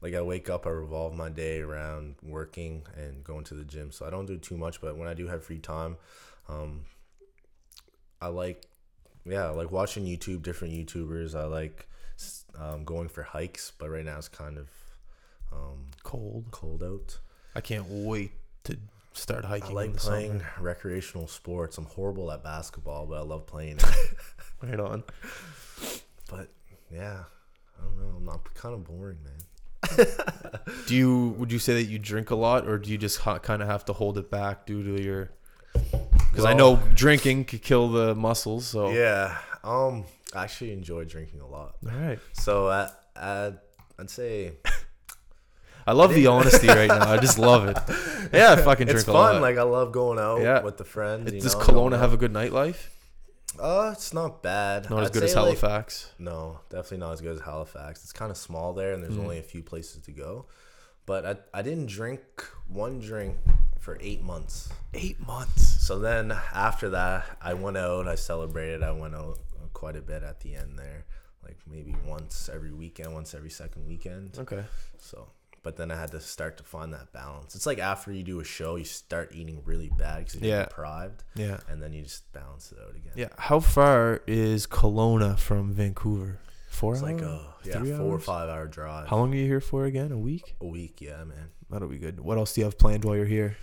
like 0.02 0.14
I 0.14 0.22
wake 0.22 0.50
up, 0.50 0.66
I 0.66 0.70
revolve 0.70 1.14
my 1.16 1.28
day 1.30 1.60
around 1.60 2.16
working 2.24 2.84
and 2.96 3.24
going 3.24 3.44
to 3.46 3.54
the 3.56 3.66
gym. 3.66 3.92
So 3.92 4.06
I 4.06 4.10
don't 4.10 4.28
do 4.28 4.38
too 4.38 4.56
much, 4.58 4.80
but 4.80 4.96
when 4.98 5.08
I 5.08 5.14
do 5.14 5.28
have 5.28 5.44
free 5.44 5.58
time, 5.60 5.98
um, 6.48 6.86
I 8.22 8.28
like, 8.28 8.66
yeah, 9.26 9.48
I 9.48 9.50
like 9.50 9.72
watching 9.72 10.06
YouTube, 10.06 10.44
different 10.44 10.74
YouTubers. 10.74 11.36
I 11.36 11.46
like 11.46 11.88
um, 12.60 12.84
going 12.84 13.08
for 13.10 13.24
hikes, 13.24 13.72
but 13.78 13.90
right 13.90 14.06
now 14.06 14.18
it's 14.18 14.28
kind 14.28 14.58
of 14.58 14.68
um, 15.52 15.86
Cold. 16.04 16.46
cold 16.52 16.84
out. 16.84 17.20
I 17.56 17.62
can't 17.62 17.86
wait 17.90 18.32
to 18.66 18.78
start 19.14 19.46
I 19.46 19.50
hiking. 19.50 19.70
in 19.70 19.76
like 19.76 19.94
the 19.94 20.00
playing 20.00 20.32
summer. 20.40 20.52
recreational 20.60 21.28
sports. 21.28 21.78
I'm 21.78 21.86
horrible 21.86 22.32
at 22.32 22.44
basketball, 22.44 23.06
but 23.06 23.16
I 23.18 23.22
love 23.22 23.46
playing 23.48 23.78
it. 23.78 23.86
Right 24.64 24.80
on. 24.80 25.04
but 26.32 26.48
yeah, 26.92 27.24
I 27.80 27.84
don't 27.84 27.98
know. 28.00 28.16
I'm 28.18 28.26
not 28.26 28.52
kind 28.56 28.74
of 28.74 28.84
boring, 28.86 29.20
man. 29.24 30.08
Do 30.88 30.96
you 30.96 31.36
would 31.38 31.52
you 31.52 31.60
say 31.60 31.76
that 31.76 31.84
you 31.84 32.00
drink 32.00 32.32
a 32.32 32.36
lot, 32.36 32.68
or 32.68 32.80
do 32.80 32.90
you 32.90 32.98
just 32.98 33.20
ha- 33.20 33.38
kind 33.38 33.62
of 33.62 33.68
have 33.68 33.86
to 33.86 33.94
hold 33.94 34.18
it 34.18 34.32
back 34.32 34.66
due 34.66 34.82
to 34.84 35.02
your? 35.04 35.30
Because 36.32 36.44
I 36.46 36.54
know 36.54 36.78
drinking 36.96 37.46
could 37.46 37.62
kill 37.62 37.88
the 37.90 38.16
muscles. 38.16 38.66
So 38.66 38.90
Yeah. 38.90 39.38
Um. 39.64 40.06
I 40.34 40.44
actually 40.44 40.74
enjoy 40.74 41.06
drinking 41.06 41.42
a 41.42 41.48
lot. 41.48 41.76
all 41.90 41.98
right. 41.98 42.20
So 42.34 42.70
at, 42.72 42.92
at 43.16 43.64
I'd 44.00 44.10
say 44.10 44.54
I 45.86 45.94
love 45.94 46.14
the 46.14 46.28
honesty 46.36 46.68
right 46.68 46.88
now. 46.90 47.10
I 47.10 47.18
just 47.18 47.40
love 47.40 47.68
it. 47.70 47.78
Yeah, 48.34 48.52
I 48.54 48.56
fucking 48.58 48.88
drink 48.88 49.00
It's 49.00 49.08
a 49.08 49.12
fun. 49.12 49.36
lot. 49.36 49.42
Like 49.42 49.58
I 49.58 49.64
love 49.64 49.92
going 49.92 50.20
out 50.20 50.42
Yeah. 50.42 50.62
with 50.62 50.78
the 50.78 50.84
friends. 50.84 51.32
you 51.32 51.40
Does 51.42 51.56
know, 51.56 51.62
Kelowna 51.62 51.98
have 52.00 52.10
out. 52.12 52.16
a 52.16 52.18
good 52.18 52.34
nightlife? 52.34 52.88
Uh, 53.60 53.90
it's 53.94 54.14
not 54.14 54.44
bad. 54.44 54.90
Not 54.90 55.02
as 55.04 55.08
I'd 55.10 55.14
good 55.14 55.24
as 55.24 55.32
say, 55.32 55.38
like- 55.40 55.46
Halifax. 55.60 56.12
no, 56.20 56.60
definitely 56.70 56.98
not 56.98 57.14
as 57.14 57.22
good 57.22 57.36
as 57.38 57.42
Halifax. 57.42 58.04
It's 58.04 58.12
kind 58.14 58.30
of 58.30 58.38
small 58.38 58.74
there, 58.74 58.94
and 58.94 59.02
there's 59.02 59.16
Mm. 59.16 59.22
only 59.24 59.40
a 59.40 59.44
few 59.44 59.64
places 59.64 60.04
to 60.04 60.12
go. 60.12 60.46
But 61.08 61.26
I, 61.26 61.60
I 61.60 61.62
didn't 61.64 61.88
drink 61.88 62.22
one 62.68 63.00
drink 63.00 63.38
for 63.80 63.98
eight 64.02 64.22
months. 64.22 64.70
Eight 64.94 65.26
months. 65.26 65.64
So 65.88 65.98
then 66.00 66.32
after 66.54 66.90
that, 66.90 67.26
I 67.42 67.54
went 67.54 67.78
out. 67.78 68.08
I 68.10 68.16
celebrated. 68.16 68.84
I 68.84 68.92
went 68.92 69.16
out 69.16 69.40
quite 69.78 69.96
a 69.96 70.02
bit 70.02 70.24
at 70.24 70.40
the 70.42 70.56
end 70.56 70.72
there, 70.78 71.06
like 71.44 71.58
maybe 71.70 71.96
once 72.06 72.50
every 72.52 72.72
weekend, 72.74 73.14
once 73.14 73.34
every 73.36 73.50
second 73.52 73.88
weekend. 73.88 74.36
Okay. 74.40 74.64
So, 74.98 75.28
but 75.62 75.76
then 75.78 75.92
I 75.92 75.96
had 76.00 76.12
to 76.12 76.20
start 76.20 76.58
to 76.58 76.64
find 76.64 76.92
that 76.94 77.14
balance. 77.14 77.54
It's 77.56 77.66
like 77.68 77.78
after 77.80 78.12
you 78.12 78.24
do 78.24 78.40
a 78.40 78.44
show, 78.44 78.76
you 78.78 78.86
start 78.86 79.34
eating 79.36 79.62
really 79.66 79.90
bad 79.98 80.18
because 80.26 80.36
you're 80.42 80.50
Yeah. 80.58 80.64
deprived, 80.66 81.24
Yeah. 81.36 81.60
and 81.70 81.82
then 81.82 81.94
you 81.94 82.02
just 82.02 82.32
balance 82.34 82.72
it 82.72 82.80
out 82.84 82.96
again. 82.96 83.14
Yeah. 83.16 83.30
How 83.38 83.60
far 83.60 84.22
is 84.26 84.66
Kelowna 84.66 85.38
from 85.38 85.74
Vancouver? 85.74 86.40
Four 86.70 86.94
It's 86.94 87.04
hours. 87.04 87.12
like 87.14 87.22
a 87.22 87.54
yeah, 87.64 87.74
Three 87.80 87.92
four 87.98 88.14
or 88.16 88.20
five 88.20 88.50
hour 88.50 88.66
drive. 88.68 89.08
How 89.10 89.18
long 89.18 89.32
are 89.34 89.38
you 89.38 89.46
here 89.46 89.62
for 89.62 89.86
again? 89.86 90.12
A 90.12 90.18
week? 90.18 90.56
A 90.62 90.66
week, 90.66 91.02
yeah, 91.02 91.24
man. 91.24 91.50
That'll 91.70 91.88
be 91.88 91.98
good. 91.98 92.20
What 92.20 92.38
else 92.38 92.54
do 92.54 92.62
you 92.62 92.66
have 92.66 92.78
planned 92.78 93.04
while 93.06 93.16
you're 93.16 93.26
here? 93.26 93.58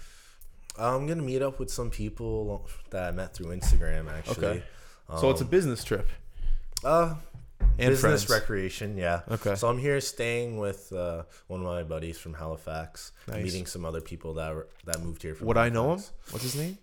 I'm 0.76 1.06
gonna 1.06 1.22
meet 1.22 1.40
up 1.42 1.58
with 1.60 1.70
some 1.70 1.90
people 1.90 2.68
that 2.90 3.04
I 3.04 3.10
met 3.12 3.32
through 3.34 3.46
Instagram. 3.56 4.10
Actually, 4.10 4.46
Okay. 4.46 4.62
So 5.20 5.30
it's 5.30 5.40
a 5.40 5.44
Um, 5.44 5.50
business 5.50 5.84
trip 5.84 6.08
uh, 6.84 7.14
and 7.60 7.76
business 7.90 8.24
friends. 8.24 8.30
recreation. 8.30 8.96
Yeah. 8.96 9.22
Okay. 9.30 9.54
So 9.54 9.68
I'm 9.68 9.78
here 9.78 10.00
staying 10.00 10.58
with 10.58 10.92
uh, 10.92 11.24
one 11.48 11.60
of 11.60 11.66
my 11.66 11.82
buddies 11.82 12.18
from 12.18 12.34
Halifax, 12.34 13.12
Nice. 13.28 13.42
meeting 13.44 13.66
some 13.66 13.84
other 13.84 14.00
people 14.00 14.34
that 14.34 14.54
were, 14.54 14.68
that 14.84 15.00
moved 15.02 15.22
here 15.22 15.34
from. 15.34 15.46
Would 15.48 15.56
I 15.58 15.68
know 15.68 15.84
him? 15.92 15.98
Halifax. 15.98 16.32
What's 16.32 16.44
his 16.44 16.56
name? 16.56 16.78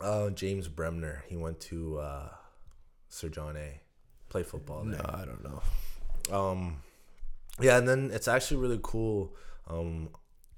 Uh, 0.00 0.30
James 0.30 0.68
Bremner. 0.68 1.22
He 1.28 1.36
went 1.36 1.60
to 1.60 1.98
uh, 1.98 2.28
Sir 3.08 3.28
John 3.28 3.56
A. 3.56 3.80
Play 4.28 4.42
football 4.42 4.84
No, 4.84 4.96
there. 4.96 5.14
I 5.14 5.24
don't 5.24 5.44
know. 5.44 5.62
Um, 6.36 6.76
yeah, 7.60 7.76
and 7.76 7.86
then 7.86 8.10
it's 8.12 8.26
actually 8.28 8.56
really 8.62 8.80
cool. 8.82 9.36
Um, 9.68 10.08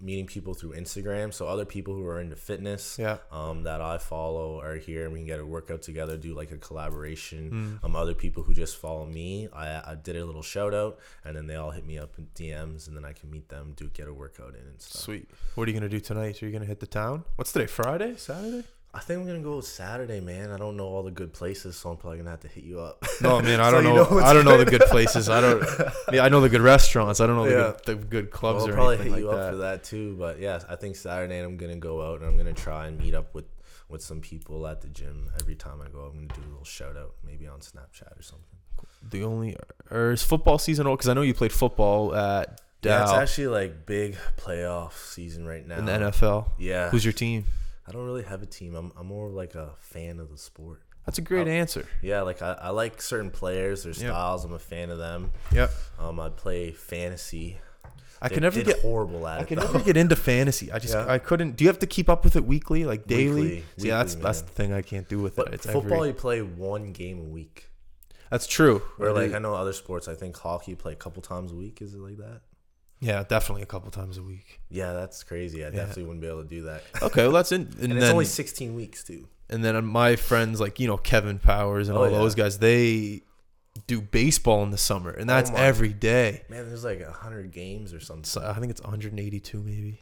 meeting 0.01 0.27
people 0.27 0.55
through 0.55 0.73
Instagram. 0.73 1.33
So 1.33 1.47
other 1.47 1.65
people 1.65 1.95
who 1.95 2.07
are 2.07 2.21
into 2.21 2.37
fitness. 2.37 2.99
Yeah. 2.99 3.19
um, 3.31 3.63
that 3.65 3.81
I 3.81 3.99
follow 3.99 4.61
are 4.61 4.77
here, 4.77 5.05
and 5.05 5.13
we 5.13 5.21
can 5.21 5.27
get 5.27 5.41
a 5.41 5.47
workout 5.47 5.83
together, 5.83 6.17
do 6.17 6.35
like 6.35 6.51
a 6.51 6.59
collaboration. 6.59 7.81
Mm. 7.83 7.85
Um, 7.85 7.97
other 7.97 8.15
people 8.15 8.43
who 8.43 8.55
just 8.55 8.77
follow 8.77 9.07
me, 9.07 9.49
I, 9.53 9.93
I 9.93 9.97
did 10.03 10.17
a 10.17 10.25
little 10.25 10.43
shout 10.43 10.75
out, 10.75 10.99
and 11.25 11.37
then 11.37 11.47
they 11.47 11.57
all 11.57 11.71
hit 11.71 11.87
me 11.87 11.99
up 11.99 12.19
in 12.19 12.27
DMs, 12.35 12.89
and 12.89 12.97
then 12.97 13.05
I 13.05 13.13
can 13.13 13.31
meet 13.31 13.49
them, 13.49 13.73
do 13.77 13.89
get 13.89 14.09
a 14.09 14.13
workout 14.15 14.55
in 14.55 14.67
and 14.67 14.81
stuff. 14.81 15.03
Sweet. 15.03 15.29
What 15.55 15.69
are 15.69 15.71
you 15.71 15.79
gonna 15.79 15.89
do 15.89 16.01
tonight? 16.01 16.43
Are 16.43 16.47
you 16.47 16.53
gonna 16.53 16.65
hit 16.65 16.81
the 16.81 16.87
town? 16.87 17.25
What's 17.37 17.53
today? 17.53 17.67
Friday? 17.67 18.17
Saturday? 18.17 18.65
I 18.95 19.01
think 19.01 19.21
I'm 19.21 19.27
gonna 19.27 19.41
go 19.41 19.61
Saturday, 19.61 20.21
man. 20.21 20.51
I 20.53 20.57
don't 20.57 20.77
know 20.77 20.87
all 20.87 21.03
the 21.03 21.11
good 21.11 21.33
places, 21.33 21.77
so 21.77 21.91
I'm 21.91 21.97
probably 21.97 22.19
gonna 22.19 22.31
have 22.31 22.41
to 22.41 22.49
hit 22.49 22.63
you 22.65 22.79
up. 22.81 23.05
No, 23.21 23.41
man. 23.43 23.61
I 23.61 23.71
So 23.71 23.73
don't 23.81 23.85
you 23.85 23.95
know. 23.95 24.09
know 24.09 24.19
I 24.21 24.33
don't 24.33 24.45
know 24.45 24.57
the 24.57 24.71
good 24.71 24.83
places. 24.83 25.29
I 25.29 25.41
don't. 25.41 25.65
Yeah, 26.13 26.25
I 26.25 26.29
know 26.29 26.41
the 26.41 26.49
good 26.49 26.61
restaurants. 26.61 27.21
I 27.21 27.27
don't 27.27 27.37
know 27.37 27.45
the, 27.45 27.51
Yeah. 27.51 27.73
good, 27.85 27.85
the 27.87 27.95
good 28.07 28.31
clubs 28.31 28.63
I'll 28.63 28.71
or 28.71 28.73
probably 28.75 28.95
anything 28.97 29.13
hit 29.15 29.25
like 29.25 29.25
you 29.25 29.31
up 29.31 29.39
that. 29.39 29.51
for 29.51 29.57
that 29.57 29.85
too. 29.85 30.15
But 30.17 30.39
yeah, 30.39 30.61
I 30.69 30.77
think 30.77 30.95
Saturday 30.97 31.39
I'm 31.41 31.57
gonna 31.57 31.77
go 31.77 32.03
out 32.09 32.21
and 32.21 32.29
I'm 32.29 32.37
gonna 32.37 32.53
try 32.53 32.87
and 32.87 32.99
meet 32.99 33.15
up 33.15 33.35
with 33.35 33.47
with 33.89 34.01
some 34.03 34.21
people 34.21 34.67
at 34.67 34.81
the 34.81 34.89
gym. 34.89 35.29
Every 35.41 35.55
time 35.57 35.81
I 35.85 35.89
go, 35.91 36.01
I'm 36.01 36.15
gonna 36.27 36.41
do 36.41 36.47
a 36.47 36.51
little 36.51 36.65
shout 36.65 36.97
out, 36.97 37.15
maybe 37.25 37.47
on 37.49 37.59
Snapchat 37.61 38.19
or 38.19 38.23
something. 38.23 38.47
The 39.11 39.25
only 39.25 39.57
or 39.91 40.13
is 40.13 40.23
football 40.23 40.59
season 40.59 40.87
over? 40.87 40.97
Because 40.97 41.09
I 41.09 41.15
know 41.15 41.23
you 41.23 41.35
played 41.35 41.53
football 41.53 42.15
at 42.15 42.61
Yeah, 42.83 43.03
it's 43.03 43.13
actually 43.13 43.49
like 43.49 43.87
big 43.87 44.17
playoff 44.37 44.93
season 44.93 45.47
right 45.47 45.67
now. 45.67 45.79
in 45.79 45.85
the 45.85 45.93
NFL. 45.93 46.47
Yeah, 46.59 46.91
Who's 46.91 47.05
your 47.05 47.13
team? 47.13 47.45
I 47.87 47.93
don't 47.93 48.07
really 48.07 48.23
have 48.23 48.43
a 48.43 48.47
team. 48.47 48.75
I'm, 48.75 48.93
I'm 48.99 49.07
more 49.07 49.29
of 49.29 49.35
like 49.35 49.55
a 49.55 49.71
fan 49.81 50.19
of 50.21 50.31
the 50.31 50.39
sport. 50.39 50.83
That's 51.07 51.19
a 51.19 51.23
great 51.23 51.47
Oh. 51.47 51.51
answer. 51.51 51.87
Yeah, 52.01 52.23
like 52.23 52.41
I, 52.41 52.53
I 52.55 52.69
like 52.71 53.03
certain 53.03 53.31
players, 53.31 53.83
their 53.83 53.93
Yep. 53.93 53.99
styles. 54.01 54.45
I'm 54.45 54.55
a 54.55 54.59
fan 54.59 54.89
of 54.91 54.97
them. 54.99 55.33
Yep. 55.53 55.71
Um, 55.99 56.19
I 56.19 56.31
play 56.31 56.71
fantasy. 56.73 57.59
I 58.23 58.29
Did- 58.29 58.35
can 58.35 58.43
never 58.43 58.63
get. 58.63 58.81
horrible 58.81 59.27
at 59.29 59.41
I 59.41 59.43
it. 59.43 59.49
can 59.49 59.59
though. 59.59 59.65
never 59.67 59.81
get 59.81 59.99
into 59.99 60.17
fantasy. 60.17 60.73
I 60.73 60.79
just 60.79 60.95
Yeah. 60.95 61.07
I 61.07 61.19
couldn't. 61.19 61.57
Do 61.57 61.65
you 61.65 61.69
have 61.69 61.79
to 61.81 61.87
keep 61.87 62.09
up 62.09 62.25
with 62.25 62.37
it 62.37 62.47
weekly, 62.47 62.87
like 62.87 63.07
daily? 63.07 63.43
Weekly, 63.43 63.65
See, 63.77 63.91
that's 63.91 64.15
weekly, 64.15 64.23
that's 64.25 64.41
the 64.41 64.51
thing 64.53 64.73
I 64.73 64.81
can't 64.81 65.07
do 65.09 65.21
with 65.21 65.37
But 65.37 65.49
it. 65.49 65.55
It's 65.55 65.67
football, 65.67 65.99
every, 65.99 66.09
you 66.09 66.15
play 66.15 66.41
one 66.41 66.93
game 66.93 67.19
a 67.19 67.25
week. 67.25 67.69
That's 68.31 68.47
true. 68.47 68.81
Or 68.99 69.13
like 69.13 69.35
I 69.35 69.39
know 69.39 69.55
other 69.55 69.75
sports. 69.75 70.09
I 70.09 70.15
think 70.15 70.37
hockey 70.39 70.71
you 70.71 70.77
play 70.79 70.93
a 70.95 70.97
couple 70.97 71.21
times 71.21 71.53
a 71.53 71.55
week. 71.55 71.83
Is 71.83 71.93
it 71.93 72.01
like 72.01 72.17
that? 72.17 72.41
Yeah, 73.05 73.23
definitely 73.23 73.63
a 73.63 73.67
couple 73.67 73.91
times 73.91 74.19
a 74.19 74.23
week. 74.23 74.61
Yeah, 74.71 74.93
that's 74.93 75.23
crazy. 75.23 75.65
I 75.65 75.71
definitely 75.71 76.05
wouldn't 76.05 76.21
be 76.23 76.27
able 76.29 76.43
to 76.43 76.49
do 76.49 76.63
that. 76.63 76.83
Okay, 77.03 77.23
well 77.23 77.33
that's 77.33 77.53
in. 77.53 77.63
And, 77.67 77.75
And, 77.79 77.93
then 77.93 77.99
it's 77.99 78.11
only 78.11 78.25
16 78.25 78.75
weeks 78.75 79.05
too. 79.05 79.29
and 79.51 79.65
then 79.65 79.85
my 79.85 80.17
friends 80.17 80.61
like 80.61 80.81
you 80.81 80.87
know 80.87 80.97
Kevin 80.97 81.39
Powers 81.39 81.89
and 81.89 81.97
Oh, 81.99 82.05
all 82.05 82.11
yeah. 82.11 82.19
those 82.19 82.35
guys, 82.35 82.59
they 82.59 83.23
do 83.87 84.01
baseball 84.01 84.63
in 84.63 84.71
the 84.71 84.79
summer, 84.79 85.11
and 85.11 85.29
that's 85.29 85.51
my- 85.51 85.59
every 85.59 85.93
day. 85.93 86.43
Man, 86.49 86.67
there's 86.69 86.85
like 86.85 87.03
hundred 87.07 87.51
games 87.53 87.93
or 87.93 88.01
something. 88.01 88.25
So 88.25 88.41
I 88.45 88.55
think 88.61 88.71
it's 88.71 88.81
182 88.83 89.61
maybe. 89.61 90.01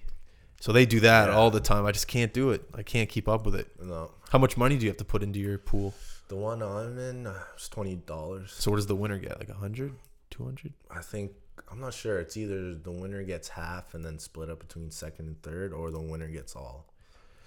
So 0.61 0.73
they 0.73 0.87
do 0.87 1.01
that 1.01 1.29
Yeah. 1.29 1.35
all 1.35 1.51
the 1.51 1.59
time. 1.61 1.87
I 1.87 1.91
just 1.93 2.07
can't 2.07 2.33
do 2.33 2.51
it. 2.51 2.63
I 2.73 2.83
can't 2.85 3.09
keep 3.09 3.29
up 3.29 3.45
with 3.45 3.57
it. 3.57 3.67
No, 3.83 4.13
How 4.31 4.39
much 4.39 4.57
money 4.57 4.77
do 4.77 4.85
you 4.85 4.91
have 4.91 4.99
to 4.99 5.05
put 5.05 5.23
into 5.23 5.41
your 5.41 5.59
pool? 5.59 5.93
the 6.29 6.37
one 6.37 6.63
I'm 6.63 6.99
in 6.99 7.27
uh, 7.27 7.35
is 7.59 7.69
twenty 7.69 7.97
dollars. 7.97 8.53
So 8.53 8.71
what 8.71 8.77
does 8.79 8.87
the 8.87 8.95
winner 8.97 9.19
get? 9.19 9.39
Like 9.41 9.49
100, 9.49 9.93
200? 10.31 10.73
I 10.91 11.01
think 11.01 11.33
I'm 11.71 11.81
not 11.81 11.95
sure. 11.95 12.19
It's 12.21 12.37
either 12.37 12.75
the 12.75 12.91
winner 12.91 13.23
gets 13.23 13.49
half 13.49 13.95
and 13.95 14.05
then 14.05 14.19
split 14.19 14.51
up 14.51 14.61
between 14.61 14.91
second 14.91 15.27
and 15.27 15.43
third, 15.43 15.73
or 15.73 15.91
the 15.91 16.01
winner 16.01 16.29
gets 16.29 16.55
all. 16.57 16.87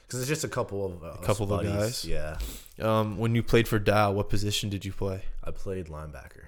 Because 0.07 0.19
it's 0.19 0.29
just 0.29 0.43
a 0.43 0.47
couple 0.47 0.85
of 0.85 1.03
uh, 1.03 1.17
A 1.21 1.25
couple 1.25 1.51
of 1.51 1.63
guys? 1.63 2.05
Yeah, 2.05 2.37
Um, 2.79 3.17
when 3.17 3.33
you 3.33 3.41
played 3.41 3.67
for 3.67 3.79
Dal, 3.79 4.13
what 4.13 4.29
position 4.29 4.69
did 4.69 4.85
you 4.85 4.93
play? 4.93 5.23
I 5.43 5.49
played 5.51 5.87
linebacker, 5.87 6.43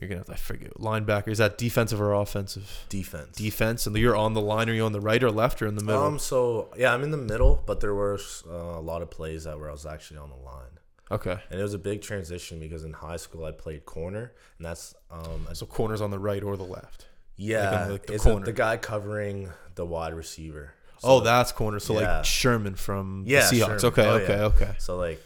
You're 0.00 0.08
gonna 0.08 0.20
have 0.20 0.26
to 0.28 0.32
I 0.32 0.36
forget 0.36 0.72
linebacker. 0.78 1.28
Is 1.28 1.36
that 1.38 1.58
defensive 1.58 2.00
or 2.00 2.14
offensive? 2.14 2.86
defense. 2.88 3.36
Defense, 3.36 3.86
and 3.86 3.94
you're 3.96 4.16
on 4.16 4.32
the 4.32 4.40
line. 4.40 4.70
Are 4.70 4.72
you 4.74 4.84
on 4.86 4.92
the 4.92 5.00
right 5.02 5.22
or 5.22 5.30
left 5.30 5.60
or 5.60 5.66
in 5.66 5.74
the 5.74 5.84
middle? 5.84 6.02
Um, 6.02 6.18
so 6.18 6.68
yeah, 6.76 6.94
I'm 6.94 7.02
in 7.02 7.10
the 7.10 7.18
middle, 7.18 7.62
but 7.66 7.80
there 7.80 7.94
were 7.94 8.18
uh, 8.48 8.52
a 8.54 8.80
lot 8.80 9.02
of 9.02 9.10
plays 9.10 9.44
that 9.44 9.58
where 9.60 9.68
I 9.68 9.72
was 9.72 9.84
actually 9.84 10.16
on 10.18 10.30
the 10.30 10.36
line, 10.36 10.78
okay, 11.12 11.38
and 11.50 11.60
it 11.60 11.62
was 11.62 11.74
a 11.74 11.78
big 11.78 12.02
transition 12.02 12.58
because 12.60 12.84
in 12.84 12.92
high 12.92 13.16
school 13.18 13.44
I 13.44 13.52
played 13.52 13.84
corner, 13.84 14.32
and 14.58 14.66
that's 14.66 14.94
um, 15.10 15.46
so 15.52 15.66
corners 15.66 16.00
on 16.00 16.10
the 16.10 16.18
right 16.18 16.42
or 16.42 16.56
the 16.56 16.64
left. 16.64 17.06
Yeah, 17.36 17.86
like 17.86 18.06
the 18.06 18.14
it's 18.14 18.26
a- 18.26 18.30
corner. 18.30 18.44
the 18.44 18.52
guy 18.52 18.76
covering 18.76 19.48
the 19.74 19.84
wide 19.86 20.14
receiver. 20.14 20.74
oh, 21.04 21.20
that's 21.20 21.50
corner. 21.52 21.80
So 21.80 21.98
yeah. 22.00 22.16
like 22.18 22.24
Sherman 22.24 22.74
from 22.76 23.24
Yeah, 23.26 23.48
the 23.48 23.56
Seahawks. 23.56 23.80
Sherman. 23.80 23.84
Okay, 23.86 24.06
Oh, 24.06 24.14
okay, 24.18 24.36
yeah. 24.36 24.44
okay. 24.44 24.74
so 24.78 24.96
like, 24.96 25.20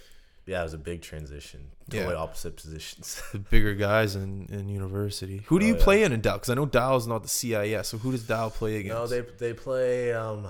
yeah, 0.46 0.60
it 0.60 0.64
was 0.64 0.72
a 0.74 0.78
big 0.78 1.02
transition. 1.02 1.72
Totally 1.90 2.14
Yeah. 2.14 2.20
opposite 2.20 2.56
positions. 2.56 3.20
The 3.32 3.38
bigger 3.40 3.74
guys 3.74 4.16
in, 4.16 4.46
in 4.50 4.68
university. 4.68 5.42
Who 5.46 5.58
do 5.58 5.66
Oh, 5.66 5.68
you 5.68 5.74
yeah. 5.76 5.82
play 5.84 6.02
in 6.04 6.12
in 6.12 6.20
Dal? 6.20 6.34
Because 6.34 6.50
I 6.50 6.54
know 6.54 6.64
Dal 6.66 6.96
is 6.96 7.06
not 7.06 7.22
the 7.22 7.28
CIS. 7.28 7.88
So 7.88 7.98
who 7.98 8.12
does 8.12 8.22
Dal 8.22 8.50
play 8.50 8.76
against? 8.76 8.94
no, 8.94 9.06
they 9.08 9.20
they 9.38 9.52
play 9.52 10.12
um, 10.14 10.46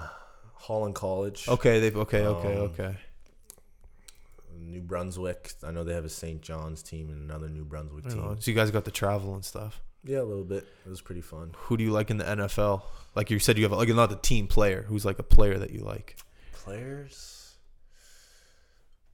Holland 0.54 0.94
College. 0.94 1.48
Okay, 1.48 1.80
they 1.80 1.90
okay, 1.98 2.24
okay, 2.26 2.54
Um, 2.56 2.62
okay. 2.70 2.96
New 4.66 4.80
Brunswick. 4.82 5.52
I 5.64 5.70
know 5.70 5.84
they 5.84 5.94
have 5.94 6.04
a 6.04 6.08
St. 6.10 6.40
John's 6.42 6.82
team 6.82 7.08
and 7.10 7.22
another 7.30 7.48
New 7.48 7.64
Brunswick 7.64 8.04
team. 8.08 8.18
know. 8.20 8.36
So 8.38 8.50
you 8.50 8.56
guys 8.56 8.70
got 8.70 8.84
to 8.84 8.90
travel 8.90 9.34
and 9.34 9.44
stuff. 9.44 9.80
Yeah, 10.04 10.20
a 10.20 10.22
little 10.22 10.44
bit. 10.44 10.66
It 10.84 10.88
was 10.88 11.00
pretty 11.00 11.20
fun. 11.20 11.52
Who 11.56 11.76
do 11.76 11.82
you 11.84 11.90
like 11.90 12.10
in 12.10 12.18
the 12.18 12.24
NFL? 12.24 12.82
Like 13.14 13.30
you 13.30 13.38
said, 13.38 13.56
you 13.58 13.64
have 13.64 13.72
like 13.72 13.88
not 13.88 14.10
the 14.10 14.16
team 14.16 14.46
player. 14.46 14.84
Who's 14.88 15.04
like 15.04 15.18
a 15.18 15.22
player 15.24 15.58
that 15.58 15.70
you 15.70 15.80
like? 15.80 16.16
Players. 16.52 17.54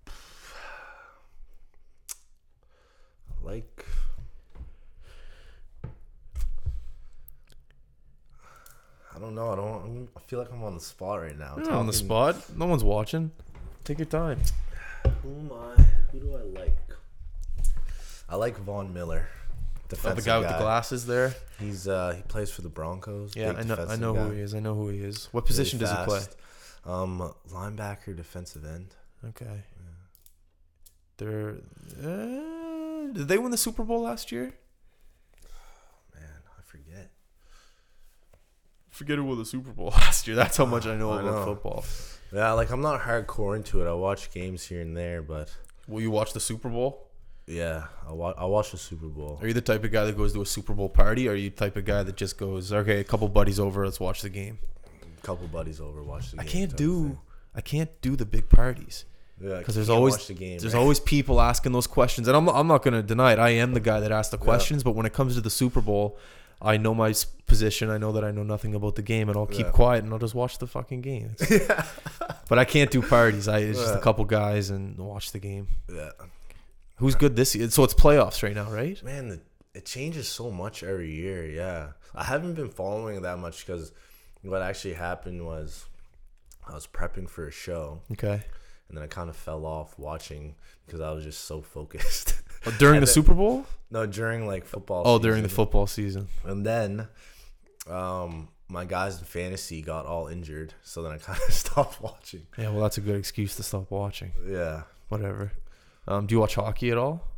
Like. 3.44 3.84
I 9.14 9.18
don't 9.18 9.34
know. 9.34 9.52
I 9.52 9.56
don't. 9.56 10.08
I 10.16 10.20
feel 10.20 10.38
like 10.38 10.50
I'm 10.52 10.62
on 10.62 10.74
the 10.74 10.80
spot 10.80 11.20
right 11.20 11.38
now. 11.38 11.54
You're 11.56 11.66
not 11.66 11.74
on 11.74 11.86
the 11.86 11.92
Talking- 11.92 12.06
spot. 12.06 12.36
No 12.56 12.66
one's 12.66 12.84
watching. 12.84 13.30
Take 13.84 13.98
your 13.98 14.06
time. 14.06 14.40
Who 15.22 15.30
am 15.30 15.52
I? 15.52 15.82
Who 16.12 16.20
do 16.20 16.34
I 16.34 16.60
like? 16.60 16.78
I 18.28 18.36
like 18.36 18.56
Von 18.58 18.92
Miller. 18.94 19.28
Oh, 20.04 20.14
the 20.14 20.22
guy 20.22 20.38
with 20.38 20.48
the 20.48 20.56
glasses 20.58 21.04
there. 21.06 21.34
He's 21.58 21.86
uh 21.86 22.14
he 22.16 22.22
plays 22.22 22.50
for 22.50 22.62
the 22.62 22.70
Broncos. 22.70 23.36
Yeah, 23.36 23.50
I 23.50 23.62
know. 23.62 23.74
I 23.74 23.76
defensive 23.76 24.00
know 24.00 24.14
who 24.14 24.30
he 24.30 24.40
is. 24.40 24.54
I 24.54 24.60
know 24.60 24.74
who 24.74 24.88
he 24.88 24.98
is. 25.00 25.28
What 25.32 25.42
really 25.44 25.48
position 25.48 25.78
does 25.78 25.90
he 25.90 25.96
play? 26.04 26.20
Um, 26.84 27.32
linebacker, 27.50 28.16
defensive 28.16 28.64
end. 28.64 28.94
Okay. 29.28 29.62
They're. 31.18 31.56
Uh, 32.02 33.12
did 33.12 33.28
they 33.28 33.38
win 33.38 33.50
the 33.50 33.58
Super 33.58 33.84
Bowl 33.84 34.00
last 34.02 34.32
year? 34.32 34.44
Man, 36.14 36.24
I 36.58 36.62
forget. 36.62 37.10
Forget 38.90 39.18
who 39.18 39.24
won 39.24 39.38
the 39.38 39.44
Super 39.44 39.70
Bowl 39.72 39.90
last 39.90 40.26
year. 40.26 40.36
That's 40.36 40.56
how 40.56 40.64
much 40.66 40.86
I 40.86 40.96
know 40.96 41.12
I 41.12 41.20
about 41.20 41.32
know. 41.34 41.44
football. 41.44 41.84
Yeah, 42.32 42.52
like 42.52 42.70
I'm 42.70 42.80
not 42.80 43.00
hardcore 43.02 43.56
into 43.56 43.82
it. 43.82 43.88
I 43.88 43.92
watch 43.94 44.30
games 44.30 44.64
here 44.64 44.80
and 44.80 44.96
there, 44.96 45.22
but 45.22 45.54
Will 45.88 46.00
you 46.00 46.10
watch 46.10 46.32
the 46.32 46.40
Super 46.40 46.68
Bowl? 46.68 47.08
Yeah, 47.46 47.84
I 48.08 48.12
wa- 48.12 48.34
I 48.38 48.44
watched 48.44 48.70
the 48.72 48.78
Super 48.78 49.06
Bowl. 49.08 49.38
Are 49.42 49.46
you 49.48 49.52
the 49.52 49.60
type 49.60 49.82
of 49.84 49.90
guy 49.90 50.04
that 50.04 50.16
goes 50.16 50.32
to 50.32 50.40
a 50.42 50.46
Super 50.46 50.72
Bowl 50.72 50.88
party, 50.88 51.28
or 51.28 51.32
are 51.32 51.34
you 51.34 51.50
the 51.50 51.56
type 51.56 51.76
of 51.76 51.84
guy 51.84 52.02
that 52.04 52.16
just 52.16 52.38
goes, 52.38 52.72
okay, 52.72 53.00
a 53.00 53.04
couple 53.04 53.28
buddies 53.28 53.58
over, 53.58 53.84
let's 53.84 53.98
watch 54.00 54.22
the 54.22 54.30
game? 54.30 54.58
A 55.18 55.26
couple 55.26 55.46
buddies 55.48 55.80
over 55.80 56.02
watch 56.02 56.30
the 56.30 56.40
I 56.40 56.44
game. 56.44 56.52
can't 56.52 56.70
type 56.70 56.74
of 56.74 56.76
do, 56.78 57.02
thing. 57.08 57.18
I 57.56 57.60
can't 57.60 58.00
do 58.00 58.16
the 58.16 58.24
big 58.24 58.48
parties 58.48 59.04
Yeah, 59.40 59.58
because 59.58 59.74
there's 59.74 59.88
can't 59.88 59.98
always 59.98 60.14
watch 60.14 60.28
the 60.28 60.34
game. 60.34 60.58
there's 60.60 60.72
right? 60.72 60.80
always 60.80 61.00
people 61.00 61.40
asking 61.40 61.72
those 61.72 61.88
questions, 61.88 62.28
and 62.28 62.36
I'm 62.36 62.48
I'm 62.48 62.68
not 62.68 62.82
gonna 62.82 63.02
deny 63.02 63.32
it. 63.32 63.38
I 63.40 63.50
am 63.50 63.74
the 63.74 63.80
guy 63.80 63.98
that 64.00 64.12
asks 64.12 64.30
the 64.30 64.38
questions, 64.38 64.82
but 64.84 64.92
when 64.94 65.04
it 65.04 65.12
comes 65.12 65.34
to 65.34 65.40
the 65.40 65.50
Super 65.50 65.80
Bowl, 65.80 66.16
I 66.64 66.76
know 66.76 66.94
my 66.94 67.12
position. 67.46 67.90
I 67.90 67.98
know 67.98 68.12
that 68.12 68.24
I 68.24 68.30
know 68.30 68.44
nothing 68.44 68.74
about 68.74 68.94
the 68.94 69.02
game, 69.02 69.28
and 69.28 69.36
I'll 69.36 69.46
keep 69.46 69.66
Yeah. 69.66 69.72
quiet 69.72 70.04
and 70.04 70.12
I'll 70.12 70.18
just 70.20 70.34
watch 70.34 70.58
the 70.58 70.66
fucking 70.66 71.00
game. 71.02 71.34
It's- 71.40 71.88
but 72.48 72.58
I 72.58 72.64
can't 72.64 72.90
do 72.90 73.02
parties. 73.02 73.48
I 73.48 73.58
it's 73.58 73.78
just 73.80 73.94
a 73.94 74.00
couple 74.00 74.24
guys 74.24 74.70
and 74.70 74.96
watch 74.98 75.32
the 75.32 75.38
game. 75.38 75.68
yeah. 75.92 76.10
Who's 76.96 77.14
good 77.16 77.34
this 77.34 77.54
year? 77.56 77.68
So 77.70 77.82
it's 77.84 77.94
playoffs 77.94 78.42
right 78.42 78.54
now, 78.54 78.70
right? 78.70 79.02
Man, 79.02 79.40
it 79.74 79.86
changes 79.86 80.28
so 80.28 80.50
much 80.50 80.82
every 80.82 81.10
year. 81.10 81.44
Yeah, 81.46 81.92
I 82.14 82.24
haven't 82.24 82.54
been 82.54 82.68
following 82.68 83.22
that 83.22 83.38
much 83.38 83.66
because 83.66 83.90
what 84.42 84.62
actually 84.62 84.94
happened 84.94 85.44
was 85.44 85.86
I 86.68 86.74
was 86.74 86.86
prepping 86.86 87.28
for 87.28 87.46
a 87.48 87.50
show 87.50 88.02
Okay. 88.12 88.42
and 88.88 88.96
then 88.96 89.02
I 89.02 89.06
kind 89.08 89.30
of 89.30 89.36
fell 89.36 89.64
off 89.66 89.98
watching 89.98 90.54
because 90.86 91.00
I 91.00 91.10
was 91.12 91.24
just 91.24 91.44
so 91.44 91.60
focused. 91.62 92.41
Oh, 92.66 92.74
during 92.78 93.00
the 93.00 93.06
Super 93.06 93.34
Bowl? 93.34 93.66
no, 93.90 94.06
during 94.06 94.46
like 94.46 94.64
football. 94.64 95.02
Oh, 95.04 95.18
during 95.18 95.42
the 95.42 95.48
football 95.48 95.86
season. 95.86 96.28
And 96.44 96.64
then, 96.64 97.08
um, 97.88 98.48
my 98.68 98.84
guys 98.84 99.18
in 99.18 99.24
fantasy 99.24 99.82
got 99.82 100.06
all 100.06 100.28
injured, 100.28 100.74
so 100.82 101.02
then 101.02 101.12
I 101.12 101.18
kind 101.18 101.38
of 101.46 101.52
stopped 101.54 102.00
watching. 102.00 102.46
Yeah, 102.56 102.70
well, 102.70 102.82
that's 102.82 102.98
a 102.98 103.00
good 103.02 103.16
excuse 103.16 103.56
to 103.56 103.62
stop 103.62 103.90
watching. 103.90 104.32
Yeah, 104.46 104.82
Whatever. 105.08 105.52
Um, 106.08 106.26
do 106.26 106.34
you 106.34 106.40
watch 106.40 106.54
hockey 106.54 106.90
at 106.90 106.96
all? 106.98 107.28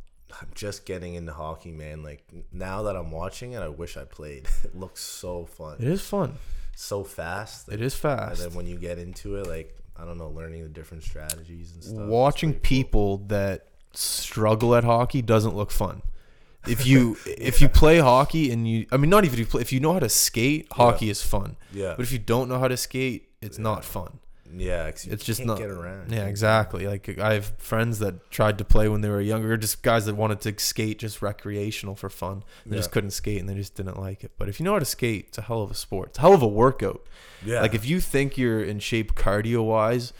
I'm 0.41 0.47
just 0.55 0.85
getting 0.85 1.15
into 1.15 1.33
hockey, 1.33 1.71
man. 1.71 2.03
Like 2.03 2.23
now 2.51 2.83
that 2.83 2.95
I'm 2.95 3.11
watching 3.11 3.51
it, 3.53 3.59
I 3.61 3.67
wish 3.67 3.95
I 3.97 4.05
played. 4.05 4.47
It 4.63 4.75
looks 4.75 5.01
so 5.01 5.45
fun, 5.45 5.77
It 5.79 5.87
is 5.87 6.01
fun. 6.01 6.35
so 6.75 7.03
fast. 7.03 7.69
It 7.69 7.81
is 7.81 7.93
fast. 7.95 8.41
And 8.41 8.49
then 8.51 8.57
when 8.57 8.65
you 8.65 8.77
get 8.77 8.97
into 8.97 9.35
it, 9.35 9.47
like 9.47 9.75
I 9.97 10.03
don't 10.05 10.17
know, 10.17 10.29
learning 10.29 10.63
the 10.63 10.69
different 10.69 11.03
strategies 11.03 11.73
and 11.73 11.83
stuff. 11.83 12.07
Watching 12.07 12.51
pretty 12.53 12.59
cool. 12.59 12.77
people 12.83 13.17
that 13.27 13.67
struggle 13.97 14.75
at 14.75 14.83
hockey 14.83 15.21
doesn't 15.21 15.55
look 15.55 15.71
fun. 15.71 16.01
If 16.67 16.85
you 16.85 17.17
if 17.25 17.61
you 17.61 17.69
play 17.69 17.99
hockey 17.99 18.51
and 18.51 18.67
you, 18.67 18.85
I 18.91 18.97
mean, 18.97 19.09
not 19.09 19.23
even 19.25 19.35
if 19.35 19.39
you 19.39 19.45
play, 19.45 19.61
if 19.61 19.71
you 19.71 19.79
know 19.79 19.93
how 19.93 19.99
to 19.99 20.09
skate, 20.09 20.67
hockey 20.71 21.09
is 21.09 21.21
fun. 21.21 21.57
Yeah, 21.73 21.93
But 21.97 22.03
if 22.03 22.11
you 22.11 22.19
don't 22.19 22.49
know 22.49 22.59
how 22.59 22.67
to 22.67 22.77
skate, 22.77 23.29
it's 23.41 23.59
not 23.59 23.85
fun. 23.85 24.19
yeah, 24.57 24.85
It's 24.87 25.03
just 25.25 25.43
not. 25.45 25.57
get 25.59 25.69
around. 25.69 26.11
Yeah, 26.11 26.25
exactly. 26.25 26.87
Like 26.87 27.19
I 27.19 27.33
have 27.33 27.53
friends 27.57 27.99
that 27.99 28.31
tried 28.31 28.57
to 28.59 28.65
play 28.65 28.87
when 28.89 29.01
they 29.01 29.09
were 29.09 29.21
younger, 29.21 29.57
just 29.57 29.83
guys 29.83 30.05
that 30.07 30.15
wanted 30.15 30.39
to 30.41 30.57
skate 30.59 30.97
just 30.99 31.21
recreational 31.21 31.93
for 31.95 32.09
fun. 32.09 32.43
They 32.65 32.77
just 32.77 32.91
couldn't 32.91 33.11
skate 33.11 33.39
and 33.39 33.47
they 33.49 33.53
just 33.55 33.75
didn't 33.75 33.99
like 33.99 34.23
it. 34.23 34.31
But 34.37 34.49
if 34.49 34.59
you 34.59 34.63
know 34.63 34.73
how 34.73 34.79
to 34.79 34.85
skate, 34.85 35.25
it's 35.29 35.37
a 35.37 35.41
hell 35.43 35.61
of 35.61 35.69
a 35.71 35.75
sport. 35.75 36.09
It's 36.09 36.17
a 36.17 36.21
hell 36.21 36.33
of 36.33 36.41
a 36.41 36.47
workout. 36.47 37.05
Yeah, 37.45 37.61
Like 37.61 37.75
if 37.75 37.85
you 37.85 37.99
think 37.99 38.37
you're 38.39 38.63
in 38.63 38.79
shape 38.79 39.13
cardio 39.13 39.63
wise 39.63 40.13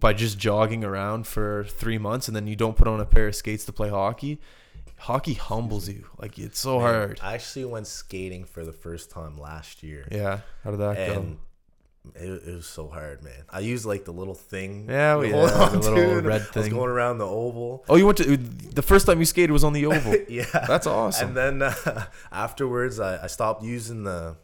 by 0.00 0.12
just 0.12 0.38
jogging 0.38 0.84
around 0.84 1.26
for 1.26 1.64
three 1.64 1.98
months 1.98 2.26
and 2.26 2.36
then 2.36 2.46
you 2.46 2.56
don't 2.56 2.76
put 2.76 2.88
on 2.88 3.00
a 3.00 3.04
pair 3.04 3.28
of 3.28 3.36
skates 3.36 3.64
to 3.64 3.72
play 3.72 3.88
hockey, 3.88 4.40
hockey 4.98 5.34
humbles 5.34 5.88
you. 5.88 6.06
Like 6.18 6.38
it's 6.38 6.58
so 6.58 6.78
Man, 6.78 6.86
hard. 6.86 7.20
I 7.22 7.34
actually 7.34 7.66
went 7.66 7.86
skating 7.86 8.44
for 8.44 8.64
the 8.64 8.72
first 8.72 9.10
time 9.10 9.38
last 9.38 9.82
year. 9.82 10.08
Yeah. 10.10 10.40
How 10.64 10.70
did 10.72 10.80
that 10.80 10.96
go? 10.96 11.36
it, 12.16 12.28
it 12.46 12.54
was 12.54 12.66
so 12.66 12.88
hard, 12.88 13.22
man. 13.22 13.44
I 13.48 13.60
used 13.60 13.86
like 13.86 14.04
the 14.04 14.12
little 14.12 14.34
thing. 14.34 14.86
Yeah, 14.90 15.14
to 15.14 15.18
we- 15.20 15.30
hold 15.30 15.50
yeah, 15.50 15.68
the 15.68 15.78
little 15.78 16.20
red 16.22 16.46
I 16.54 16.58
was 16.58 16.68
going 16.68 16.90
around 16.90 17.18
the 17.18 17.26
oval. 17.26 17.84
Oh, 17.88 17.94
you 17.94 18.04
went 18.04 18.18
to 18.18 18.36
the 18.36 18.82
first 18.82 19.06
time 19.06 19.20
you 19.20 19.24
skated 19.24 19.52
was 19.52 19.64
on 19.64 19.74
the 19.74 19.86
oval. 19.86 20.16
yeah, 20.28 20.44
That's 20.66 20.88
awesome. 20.88 21.28
And 21.28 21.36
then 21.36 21.62
uh, 21.86 22.06
afterwards, 22.32 22.98
I, 22.98 23.24
I 23.24 23.26
stopped 23.28 23.62
using 23.62 24.02
the 24.02 24.36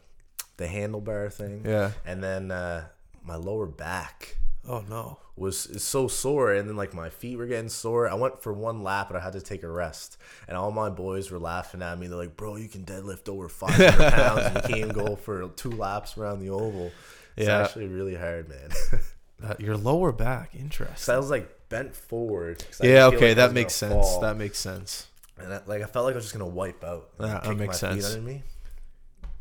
the 0.57 0.67
handlebar 0.67 1.33
thing. 1.33 1.65
yeah. 1.65 1.91
And 2.05 2.23
then 2.23 2.51
uh, 2.51 2.85
my 3.23 3.35
lower 3.35 3.65
back 3.65 4.37
Oh 4.67 4.83
no. 4.87 5.17
Was 5.35 5.65
is 5.67 5.83
so 5.83 6.07
sore, 6.07 6.53
and 6.53 6.67
then 6.69 6.75
like 6.75 6.93
my 6.93 7.09
feet 7.09 7.37
were 7.37 7.45
getting 7.47 7.69
sore. 7.69 8.07
I 8.09 8.13
went 8.15 8.41
for 8.41 8.51
one 8.53 8.83
lap, 8.83 9.09
and 9.09 9.17
I 9.17 9.21
had 9.21 9.33
to 9.33 9.41
take 9.41 9.63
a 9.63 9.69
rest. 9.69 10.17
And 10.47 10.55
all 10.57 10.71
my 10.71 10.89
boys 10.89 11.31
were 11.31 11.39
laughing 11.39 11.81
at 11.81 11.97
me. 11.97 12.07
They're 12.07 12.17
like, 12.17 12.35
"Bro, 12.37 12.57
you 12.57 12.67
can 12.67 12.83
deadlift 12.85 13.29
over 13.29 13.47
500 13.49 14.11
pounds, 14.13 14.41
and 14.45 14.55
you 14.55 14.75
can't 14.75 14.93
go 14.93 15.15
for 15.15 15.47
two 15.49 15.71
laps 15.71 16.17
around 16.17 16.39
the 16.41 16.49
oval." 16.49 16.91
It's 17.37 17.47
Yeah. 17.47 17.59
actually 17.63 17.87
really 17.87 18.15
hard, 18.15 18.49
man. 18.49 18.69
Uh, 19.43 19.55
your 19.57 19.75
lower 19.75 20.11
back, 20.11 20.51
So 20.53 20.59
interesting. 20.59 21.15
I 21.15 21.17
was 21.17 21.31
like 21.31 21.67
bent 21.67 21.95
forward 21.95 22.63
Yeah, 22.79 23.07
okay, 23.07 23.29
like 23.29 23.37
that 23.37 23.53
makes 23.53 23.73
sense. 23.73 23.91
fall. 23.93 24.21
That 24.21 24.37
makes 24.37 24.59
sense. 24.59 25.07
and 25.39 25.51
I, 25.51 25.61
like 25.65 25.81
I 25.81 25.85
felt 25.85 26.05
like 26.05 26.13
I 26.13 26.17
was 26.17 26.25
just 26.25 26.33
gonna 26.37 26.45
wipe 26.45 26.83
out. 26.83 27.09
Yeah, 27.19 27.39
that 27.43 27.57
makes 27.57 27.81
my 27.81 27.93
feet 27.93 28.03
sense. 28.03 28.13
under 28.13 28.21
me. 28.21 28.43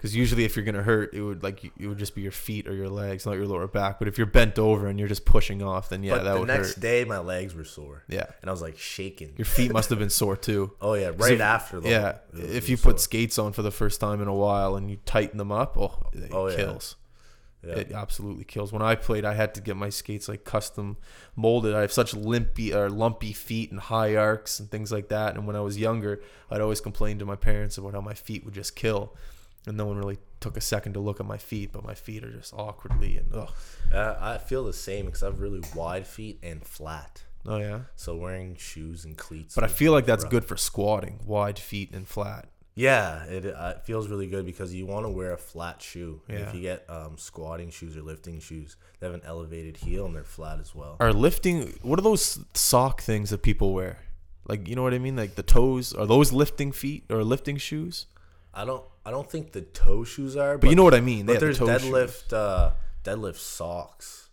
Because 0.01 0.17
usually, 0.17 0.45
if 0.45 0.57
you're 0.57 0.65
gonna 0.65 0.83
hurt, 0.83 1.13
it 1.13 1.21
would 1.21 1.43
like 1.43 1.63
you- 1.63 1.71
it 1.79 1.87
would 1.87 1.99
just 1.99 2.15
be 2.15 2.23
your 2.23 2.33
feet 2.33 2.67
or 2.67 2.73
your 2.75 2.89
legs, 2.89 3.27
not 3.27 3.33
your 3.33 3.47
lower 3.47 3.67
back. 3.67 3.99
But 3.99 4.09
if 4.09 4.17
you're 4.17 4.27
bent 4.27 4.59
over 4.59 4.87
and 4.87 4.99
you're 4.99 5.09
just 5.09 5.27
pushing 5.27 5.63
off, 5.63 5.91
then 5.91 6.03
yeah, 6.03 6.15
that 6.15 6.19
would 6.19 6.25
hurt 6.25 6.25
but 6.25 6.29
that 6.31 6.35
the 6.35 6.41
would 6.41 6.49
next 6.49 6.75
hurt. 6.77 6.81
day, 6.81 7.05
my 7.05 7.19
legs 7.19 7.55
were 7.55 7.65
sore, 7.65 8.05
Yeah, 8.09 8.25
and 8.41 8.49
I 8.49 8.53
was 8.53 8.63
like 8.63 8.79
shaking. 8.79 9.35
your 9.37 9.45
feet 9.45 9.73
must 9.73 9.91
have 9.91 9.99
been 9.99 10.09
sore 10.09 10.37
too. 10.39 10.73
Oh 10.81 10.95
yeah, 10.95 11.11
right 11.19 11.33
if- 11.35 11.41
after. 11.43 11.81
The 11.81 11.91
Yeah, 11.91 12.15
if 12.33 12.71
you 12.71 12.79
put 12.79 12.99
sore. 12.99 12.99
skates 12.99 13.39
on 13.39 13.53
for 13.53 13.61
the 13.61 13.71
first 13.71 14.01
time 14.01 14.23
in 14.23 14.29
a 14.29 14.35
while 14.35 14.75
and 14.77 14.91
you 14.91 14.97
tighten 15.05 15.37
them 15.37 15.53
up, 15.53 15.77
oh, 15.77 16.01
it 16.15 16.31
Oh, 16.33 16.49
kills. 16.57 16.97
yeah. 17.63 17.75
It 17.75 17.93
absolutely 17.93 18.45
kills. 18.45 18.73
When 18.73 18.81
I 18.81 18.95
played, 18.95 19.27
I 19.27 19.35
had 19.35 19.55
to 19.57 19.61
get 19.61 19.77
my 19.77 19.91
skates 19.91 20.29
like 20.31 20.45
custom 20.47 20.97
molded. 21.37 21.75
I 21.75 21.83
have 21.83 21.93
such 21.93 22.15
limpy 22.15 22.73
or 22.73 22.89
lumpy 22.89 23.35
feet 23.35 23.71
and 23.71 23.79
high 23.79 24.17
arcs 24.17 24.59
and 24.61 24.71
things 24.71 24.91
like 24.91 25.09
that. 25.11 25.35
And 25.37 25.47
when 25.47 25.57
I 25.57 25.61
was 25.61 25.77
younger, 25.77 26.23
I'd 26.51 26.63
always 26.63 26.81
complain 26.81 27.19
to 27.19 27.27
my 27.27 27.37
parents 27.37 27.77
about 27.77 27.93
how 27.93 28.01
my 28.01 28.15
feet 28.15 28.47
would 28.47 28.55
just 28.55 28.75
kill, 28.75 29.15
and 29.67 29.77
no 29.77 29.87
one 29.87 29.99
really 29.99 30.19
took 30.41 30.57
a 30.57 30.61
second 30.61 30.95
to 30.95 31.01
look 31.01 31.21
at 31.21 31.27
my 31.27 31.37
feet. 31.39 31.73
But 31.73 31.85
my 31.85 31.95
feet 31.95 32.25
are 32.25 32.33
just 32.33 32.53
awkwardly 32.55 33.17
and 33.19 33.29
oh, 33.35 33.49
Uh, 33.93 34.17
I 34.21 34.39
feel 34.39 34.65
the 34.65 34.73
same 34.73 35.07
because 35.07 35.23
I 35.23 35.27
have 35.27 35.41
really 35.41 35.63
wide 35.75 36.07
feet 36.07 36.39
and 36.43 36.65
flat. 36.65 37.23
oh 37.47 37.59
yeah. 37.59 37.81
So 37.97 38.17
wearing 38.17 38.57
shoes 38.57 39.05
and 39.05 39.17
cleats. 39.17 39.55
But 39.55 39.65
I 39.65 39.69
feel 39.69 39.93
like 39.93 40.07
that's 40.07 40.25
rough. 40.25 40.31
good 40.31 40.45
for 40.45 40.57
squatting, 40.57 41.21
wide 41.25 41.59
feet 41.59 41.91
and 41.93 42.07
flat. 42.07 42.49
Yeah, 42.77 43.25
it, 43.25 43.45
uh, 43.45 43.75
it 43.77 43.83
feels 43.85 44.09
really 44.09 44.29
good 44.29 44.47
because 44.47 44.73
you 44.73 44.87
want 44.87 45.05
to 45.05 45.11
wear 45.11 45.33
a 45.33 45.37
flat 45.37 45.83
shoe. 45.83 46.23
Yeah. 46.29 46.37
If 46.49 46.55
you 46.55 46.63
get 46.63 46.89
um, 46.89 47.19
squatting 47.19 47.69
shoes 47.71 47.97
or 47.97 48.01
lifting 48.03 48.39
shoes, 48.41 48.77
they 49.01 49.07
have 49.07 49.13
an 49.15 49.23
elevated 49.27 49.77
heel 49.79 50.07
and 50.07 50.15
they're 50.15 50.25
flat 50.25 50.61
as 50.61 50.75
well. 50.75 50.97
Are 51.01 51.13
lifting? 51.13 51.79
What 51.83 51.99
are 51.99 52.03
those 52.03 52.39
sock 52.55 53.03
things 53.03 53.31
that 53.31 53.43
people 53.43 53.75
wear? 53.75 53.99
Like 54.49 54.67
you 54.69 54.77
know 54.77 54.83
what 54.83 54.95
I 54.95 54.99
mean? 54.99 55.17
Like 55.17 55.35
the 55.35 55.43
toes 55.43 55.93
are 55.93 56.07
those 56.07 56.33
lifting 56.33 56.73
feet 56.73 57.05
or 57.11 57.23
lifting 57.25 57.57
shoes? 57.59 58.07
I 58.55 58.65
don't. 58.65 58.85
I 59.11 59.13
don't 59.13 59.29
think 59.29 59.51
the 59.51 59.63
toe 59.63 60.05
shoes 60.05 60.37
are. 60.37 60.57
But 60.57 60.71
you 60.71 60.77
know 60.77 60.85
what 60.85 60.95
I 60.95 61.01
mean? 61.01 61.27
They 61.27 61.33
But 61.35 61.41
the 61.41 61.47
there's 61.47 61.59
toe 61.59 61.67
deadlift. 61.67 62.33
Uh, 62.33 62.71
deadlift 63.03 63.39
socks. 63.39 64.29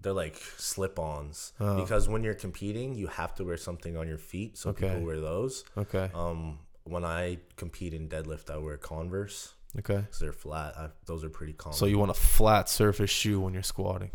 They're 0.00 0.14
like 0.14 0.36
slip-ons 0.56 1.52
Oh. 1.60 1.76
because 1.82 2.08
when 2.08 2.24
you're 2.24 2.32
competing, 2.46 2.94
you 2.94 3.08
have 3.08 3.34
to 3.34 3.44
wear 3.44 3.58
something 3.58 3.94
on 3.94 4.08
your 4.08 4.16
feet. 4.16 4.56
So 4.56 4.70
Okay. 4.70 4.88
people 4.88 5.04
wear 5.04 5.20
those. 5.20 5.64
Okay. 5.76 6.10
Um, 6.14 6.60
when 6.84 7.04
I 7.04 7.40
compete 7.56 7.92
in 7.92 8.08
deadlift, 8.08 8.48
I 8.48 8.56
wear 8.56 8.78
Converse 8.78 9.52
Okay. 9.78 9.98
because 9.98 10.18
they're 10.18 10.32
flat. 10.32 10.78
I, 10.78 10.88
those 11.04 11.22
are 11.22 11.28
pretty 11.28 11.52
common. 11.52 11.76
So 11.76 11.84
you 11.84 11.98
want 11.98 12.10
a 12.10 12.14
flat 12.14 12.70
surface 12.70 13.10
shoe 13.10 13.38
when 13.40 13.52
you're 13.52 13.62
squatting. 13.62 14.12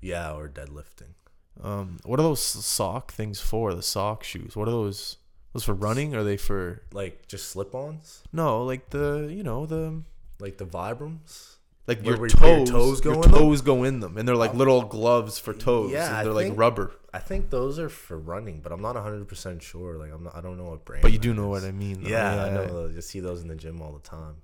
yeah, 0.00 0.32
or 0.32 0.48
deadlifting. 0.48 1.12
Um, 1.60 1.98
what 2.04 2.18
are 2.20 2.22
those 2.22 2.40
sock 2.40 3.12
things 3.12 3.38
for? 3.40 3.74
The 3.74 3.82
sock 3.82 4.22
shoes. 4.24 4.56
What 4.56 4.66
are 4.68 4.70
those? 4.70 5.16
Those 5.56 5.64
for 5.64 5.74
running? 5.74 6.14
Or 6.14 6.20
are 6.20 6.24
they 6.24 6.36
for? 6.36 6.82
Like 6.92 7.26
just 7.28 7.48
slip-ons, 7.48 8.22
No, 8.32 8.62
like 8.64 8.90
the 8.90 9.28
you 9.30 9.42
know 9.42 9.64
the 9.66 10.02
like 10.38 10.58
the 10.58 10.66
Vibrams. 10.66 11.56
like 11.86 12.02
Where- 12.02 12.16
your 12.16 12.20
where 12.20 12.28
you 12.28 12.56
your 12.58 12.66
toes. 12.66 12.70
toes 12.70 13.00
go 13.00 13.10
your 13.14 13.24
in 13.24 13.30
them? 13.30 13.40
toes 13.40 13.60
go 13.62 13.84
in 13.84 14.00
them, 14.00 14.16
and 14.18 14.28
they're 14.28 14.36
like 14.36 14.50
um, 14.50 14.58
little 14.58 14.82
gloves 14.82 15.38
for 15.38 15.54
toes. 15.54 15.92
Yeah, 15.92 16.08
and 16.08 16.16
I 16.16 16.24
they're 16.24 16.32
like 16.32 16.46
think- 16.48 16.58
rubber. 16.58 16.92
I 17.14 17.18
think 17.20 17.48
those 17.48 17.78
are 17.78 17.88
for 17.88 18.18
running, 18.18 18.60
but 18.60 18.72
I'm 18.72 18.82
not 18.82 18.94
100 18.96 19.26
percent 19.26 19.62
sure. 19.62 19.96
Like 19.96 20.12
I'm 20.12 20.24
not. 20.24 20.36
I 20.36 20.42
don't 20.42 20.58
know 20.58 20.64
what 20.72 20.84
brand. 20.84 21.00
But 21.02 21.12
you 21.12 21.18
that 21.18 21.22
do 21.22 21.32
know 21.32 21.54
is. 21.54 21.62
what 21.62 21.68
I 21.68 21.72
mean. 21.72 22.02
though. 22.02 22.10
Yeah, 22.10 22.44
I 22.44 22.50
know. 22.50 22.66
those. 22.66 22.94
You 22.94 23.00
see 23.00 23.20
those 23.20 23.40
in 23.40 23.48
the 23.48 23.54
gym 23.56 23.80
all 23.80 23.92
the 23.92 24.06
time. 24.06 24.34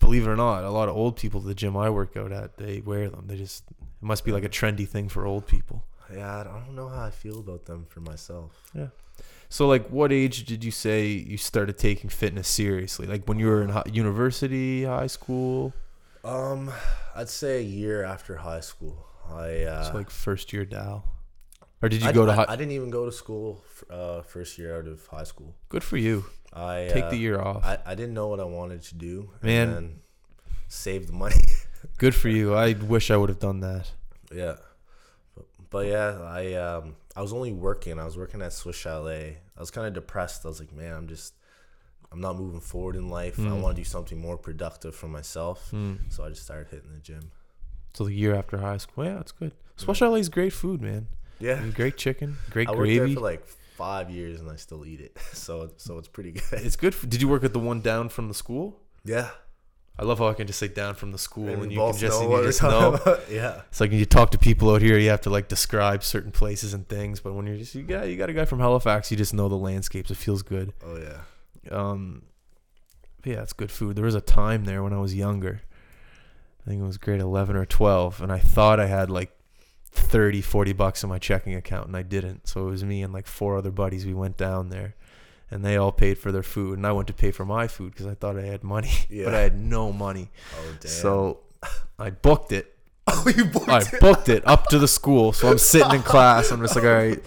Believe 0.00 0.26
it 0.26 0.30
or 0.30 0.36
not, 0.36 0.64
a 0.64 0.70
lot 0.70 0.88
of 0.88 0.96
old 0.96 1.16
people 1.16 1.40
at 1.42 1.46
the 1.46 1.54
gym 1.54 1.76
I 1.76 1.88
work 1.90 2.16
out 2.16 2.32
at, 2.32 2.56
they 2.56 2.80
wear 2.80 3.08
them. 3.10 3.24
They 3.28 3.36
just 3.36 3.64
it 3.70 3.76
must 4.12 4.24
be 4.24 4.32
like 4.32 4.42
a 4.44 4.48
trendy 4.48 4.88
thing 4.88 5.08
for 5.10 5.26
old 5.26 5.46
people. 5.46 5.84
Yeah, 6.12 6.40
I 6.40 6.44
don't 6.44 6.74
know 6.74 6.88
how 6.88 7.04
I 7.04 7.10
feel 7.10 7.38
about 7.38 7.66
them 7.66 7.84
for 7.88 8.00
myself. 8.00 8.50
So, 9.52 9.68
like, 9.68 9.88
what 9.88 10.12
age 10.12 10.46
did 10.46 10.64
you 10.64 10.70
say 10.70 11.04
you 11.08 11.36
started 11.36 11.76
taking 11.76 12.08
fitness 12.08 12.48
seriously? 12.48 13.06
Like 13.06 13.28
when 13.28 13.38
you 13.38 13.48
were 13.48 13.60
in 13.60 13.68
hi- 13.68 13.82
university, 13.92 14.84
high 14.84 15.08
school, 15.08 15.74
Um, 16.24 16.72
I'd 17.14 17.28
say 17.28 17.58
a 17.58 17.62
year 17.80 18.02
after 18.02 18.36
high 18.36 18.60
school. 18.64 18.96
I 19.28 19.64
uh, 19.64 19.82
so 19.90 19.92
like 19.94 20.08
first 20.08 20.54
year 20.54 20.64
Dal, 20.64 21.04
or 21.82 21.90
did 21.90 22.00
you 22.00 22.08
I, 22.08 22.12
go 22.12 22.24
to 22.24 22.32
I, 22.32 22.34
high? 22.34 22.46
I 22.48 22.56
didn't 22.56 22.72
even 22.72 22.88
go 22.88 23.04
to 23.04 23.12
school 23.12 23.60
uh, 23.90 24.22
first 24.22 24.56
year 24.56 24.78
out 24.78 24.86
of 24.88 25.06
high 25.08 25.24
school. 25.24 25.54
Good 25.68 25.84
for 25.84 25.98
you. 25.98 26.24
I 26.54 26.88
Take 26.90 27.04
uh, 27.04 27.10
the 27.10 27.18
year 27.18 27.38
off. 27.38 27.62
I, 27.62 27.76
I 27.84 27.94
didn't 27.94 28.14
know 28.14 28.28
what 28.28 28.40
I 28.40 28.44
wanted 28.44 28.80
to 28.84 28.94
do. 28.94 29.30
Man. 29.42 29.68
and 29.68 29.76
then 29.76 30.00
save 30.68 31.06
the 31.08 31.12
money. 31.12 31.44
Good 31.98 32.14
for 32.14 32.30
you. 32.30 32.54
I 32.54 32.72
wish 32.72 33.10
I 33.10 33.16
would 33.18 33.28
have 33.28 33.40
done 33.40 33.60
that. 33.60 33.90
yeah, 34.32 34.56
but 35.36 35.44
But 35.68 35.86
yeah, 35.88 36.20
I 36.40 36.54
um 36.54 36.96
I 37.14 37.20
was 37.20 37.32
only 37.34 37.52
working. 37.52 37.98
I 38.00 38.06
was 38.06 38.16
working 38.16 38.40
at 38.40 38.52
Swiss 38.54 38.76
Chalet. 38.76 39.41
I 39.56 39.60
was 39.60 39.70
kind 39.70 39.86
of 39.86 39.92
depressed. 39.94 40.44
I 40.44 40.48
was 40.48 40.60
like, 40.60 40.72
man, 40.72 40.94
I'm 40.94 41.08
just 41.08 41.34
I'm 42.10 42.20
not 42.20 42.36
moving 42.36 42.60
forward 42.60 42.96
in 42.96 43.08
life. 43.08 43.38
I 43.38 43.42
Mm. 43.44 43.62
want 43.62 43.76
to 43.76 43.80
do 43.80 43.84
something 43.88 44.18
more 44.20 44.36
productive 44.36 44.94
for 44.94 45.08
myself. 45.08 45.70
Mm. 45.72 45.98
So 46.12 46.24
I 46.24 46.28
just 46.28 46.42
started 46.42 46.68
hitting 46.68 46.92
the 46.92 47.00
gym. 47.00 47.30
So 47.94 48.04
the 48.04 48.12
year 48.14 48.34
after 48.34 48.58
high 48.58 48.76
school, 48.78 49.04
yeah, 49.04 49.14
that's 49.14 49.32
good. 49.32 49.52
Swiss 49.76 49.98
Chalet's 49.98 50.28
great 50.28 50.52
food, 50.52 50.80
man. 50.82 51.08
Yeah. 51.38 51.58
And 51.58 51.74
great 51.74 51.96
chicken, 51.96 52.36
great 52.50 52.68
gravy. 52.68 52.98
I 52.98 53.00
worked 53.02 53.08
there 53.08 53.14
for 53.16 53.20
like 53.20 53.46
five 53.46 54.10
years 54.10 54.40
and 54.40 54.50
I 54.50 54.56
still 54.56 54.84
eat 54.86 55.00
it. 55.00 55.16
So 55.32 55.70
so 55.76 55.98
it's 55.98 56.08
pretty 56.08 56.32
good. 56.32 56.44
It's 56.66 56.76
good. 56.76 56.94
For, 56.94 57.06
did 57.06 57.20
you 57.22 57.28
work 57.28 57.44
at 57.44 57.52
the 57.52 57.58
one 57.58 57.80
down 57.80 58.08
from 58.10 58.28
the 58.28 58.34
school? 58.34 58.78
Yeah. 59.04 59.30
I 59.98 60.04
love 60.04 60.18
how 60.18 60.28
I 60.28 60.34
can 60.34 60.46
just 60.46 60.58
say 60.58 60.68
down 60.68 60.94
from 60.94 61.12
the 61.12 61.18
school, 61.18 61.48
And 61.48 61.62
and, 61.62 61.70
you 61.72 61.78
can 61.78 61.96
just, 61.96 62.20
know 62.20 62.32
and 62.34 62.38
you 62.38 62.48
just 62.48 62.62
know. 62.62 62.94
about. 62.94 63.20
Yeah. 63.30 63.62
It's 63.68 63.80
like 63.80 63.90
when 63.90 63.98
you 63.98 64.06
talk 64.06 64.30
to 64.30 64.38
people 64.38 64.74
out 64.74 64.80
here, 64.82 64.98
you 64.98 65.10
have 65.10 65.20
to 65.22 65.30
like 65.30 65.48
describe 65.48 66.02
certain 66.02 66.32
places 66.32 66.72
and 66.74 66.88
things. 66.88 67.20
But 67.20 67.34
when 67.34 67.46
you're 67.46 67.58
just 67.58 67.74
you 67.74 67.82
got 67.82 68.08
you 68.08 68.16
got 68.16 68.30
a 68.30 68.32
guy 68.32 68.44
from 68.46 68.60
Halifax, 68.60 69.10
you 69.10 69.16
just 69.16 69.34
know 69.34 69.48
the 69.48 69.56
landscapes. 69.56 70.10
It 70.10 70.16
feels 70.16 70.42
good. 70.42 70.72
Oh 70.84 70.96
yeah. 70.98 71.18
Um, 71.70 72.22
yeah, 73.24 73.42
it's 73.42 73.52
good 73.52 73.70
food. 73.70 73.94
There 73.96 74.04
was 74.04 74.14
a 74.16 74.20
time 74.20 74.64
there 74.64 74.82
when 74.82 74.92
I 74.92 74.98
was 74.98 75.14
younger. 75.14 75.62
I 76.66 76.70
think 76.70 76.80
it 76.82 76.84
was 76.86 76.96
grade 76.98 77.20
11 77.20 77.56
or 77.56 77.64
12, 77.66 78.22
and 78.22 78.32
I 78.32 78.38
thought 78.38 78.78
I 78.80 78.86
had 78.86 79.10
like 79.10 79.32
30, 79.90 80.40
40 80.42 80.72
bucks 80.72 81.02
in 81.02 81.08
my 81.08 81.18
checking 81.18 81.54
account, 81.54 81.88
and 81.88 81.96
I 81.96 82.02
didn't. 82.02 82.48
So 82.48 82.66
it 82.66 82.70
was 82.70 82.84
me 82.84 83.02
and 83.02 83.12
like 83.12 83.26
four 83.26 83.56
other 83.58 83.70
buddies. 83.70 84.06
We 84.06 84.14
went 84.14 84.36
down 84.36 84.70
there, 84.70 84.94
and 85.52 85.62
they 85.62 85.76
all 85.76 85.92
paid 85.92 86.16
for 86.16 86.32
their 86.32 86.42
food, 86.42 86.78
and 86.78 86.86
I 86.86 86.92
went 86.92 87.08
to 87.08 87.14
pay 87.14 87.30
for 87.30 87.44
my 87.44 87.68
food 87.68 87.92
because 87.92 88.06
I 88.06 88.14
thought 88.14 88.38
I 88.38 88.42
had 88.42 88.64
money, 88.64 88.90
but 89.10 89.34
I 89.34 89.40
had 89.40 89.60
no 89.60 89.92
money. 89.92 90.30
Oh 90.56 90.76
damn. 90.80 90.90
So 90.90 91.40
I 91.98 92.10
booked 92.10 92.52
it. 92.52 92.74
oh, 93.06 93.24
you 93.36 93.44
booked 93.44 93.68
it. 93.68 93.72
I 93.72 93.78
it. 93.80 93.94
booked 94.00 94.28
it 94.30 94.46
up 94.46 94.68
to 94.68 94.78
the 94.78 94.88
school. 94.88 95.32
So 95.32 95.48
I'm 95.48 95.58
sitting 95.58 95.92
in 95.92 96.02
class. 96.02 96.50
I'm 96.50 96.60
just 96.60 96.74
like, 96.74 96.84
all 96.84 96.94
right, 96.94 97.22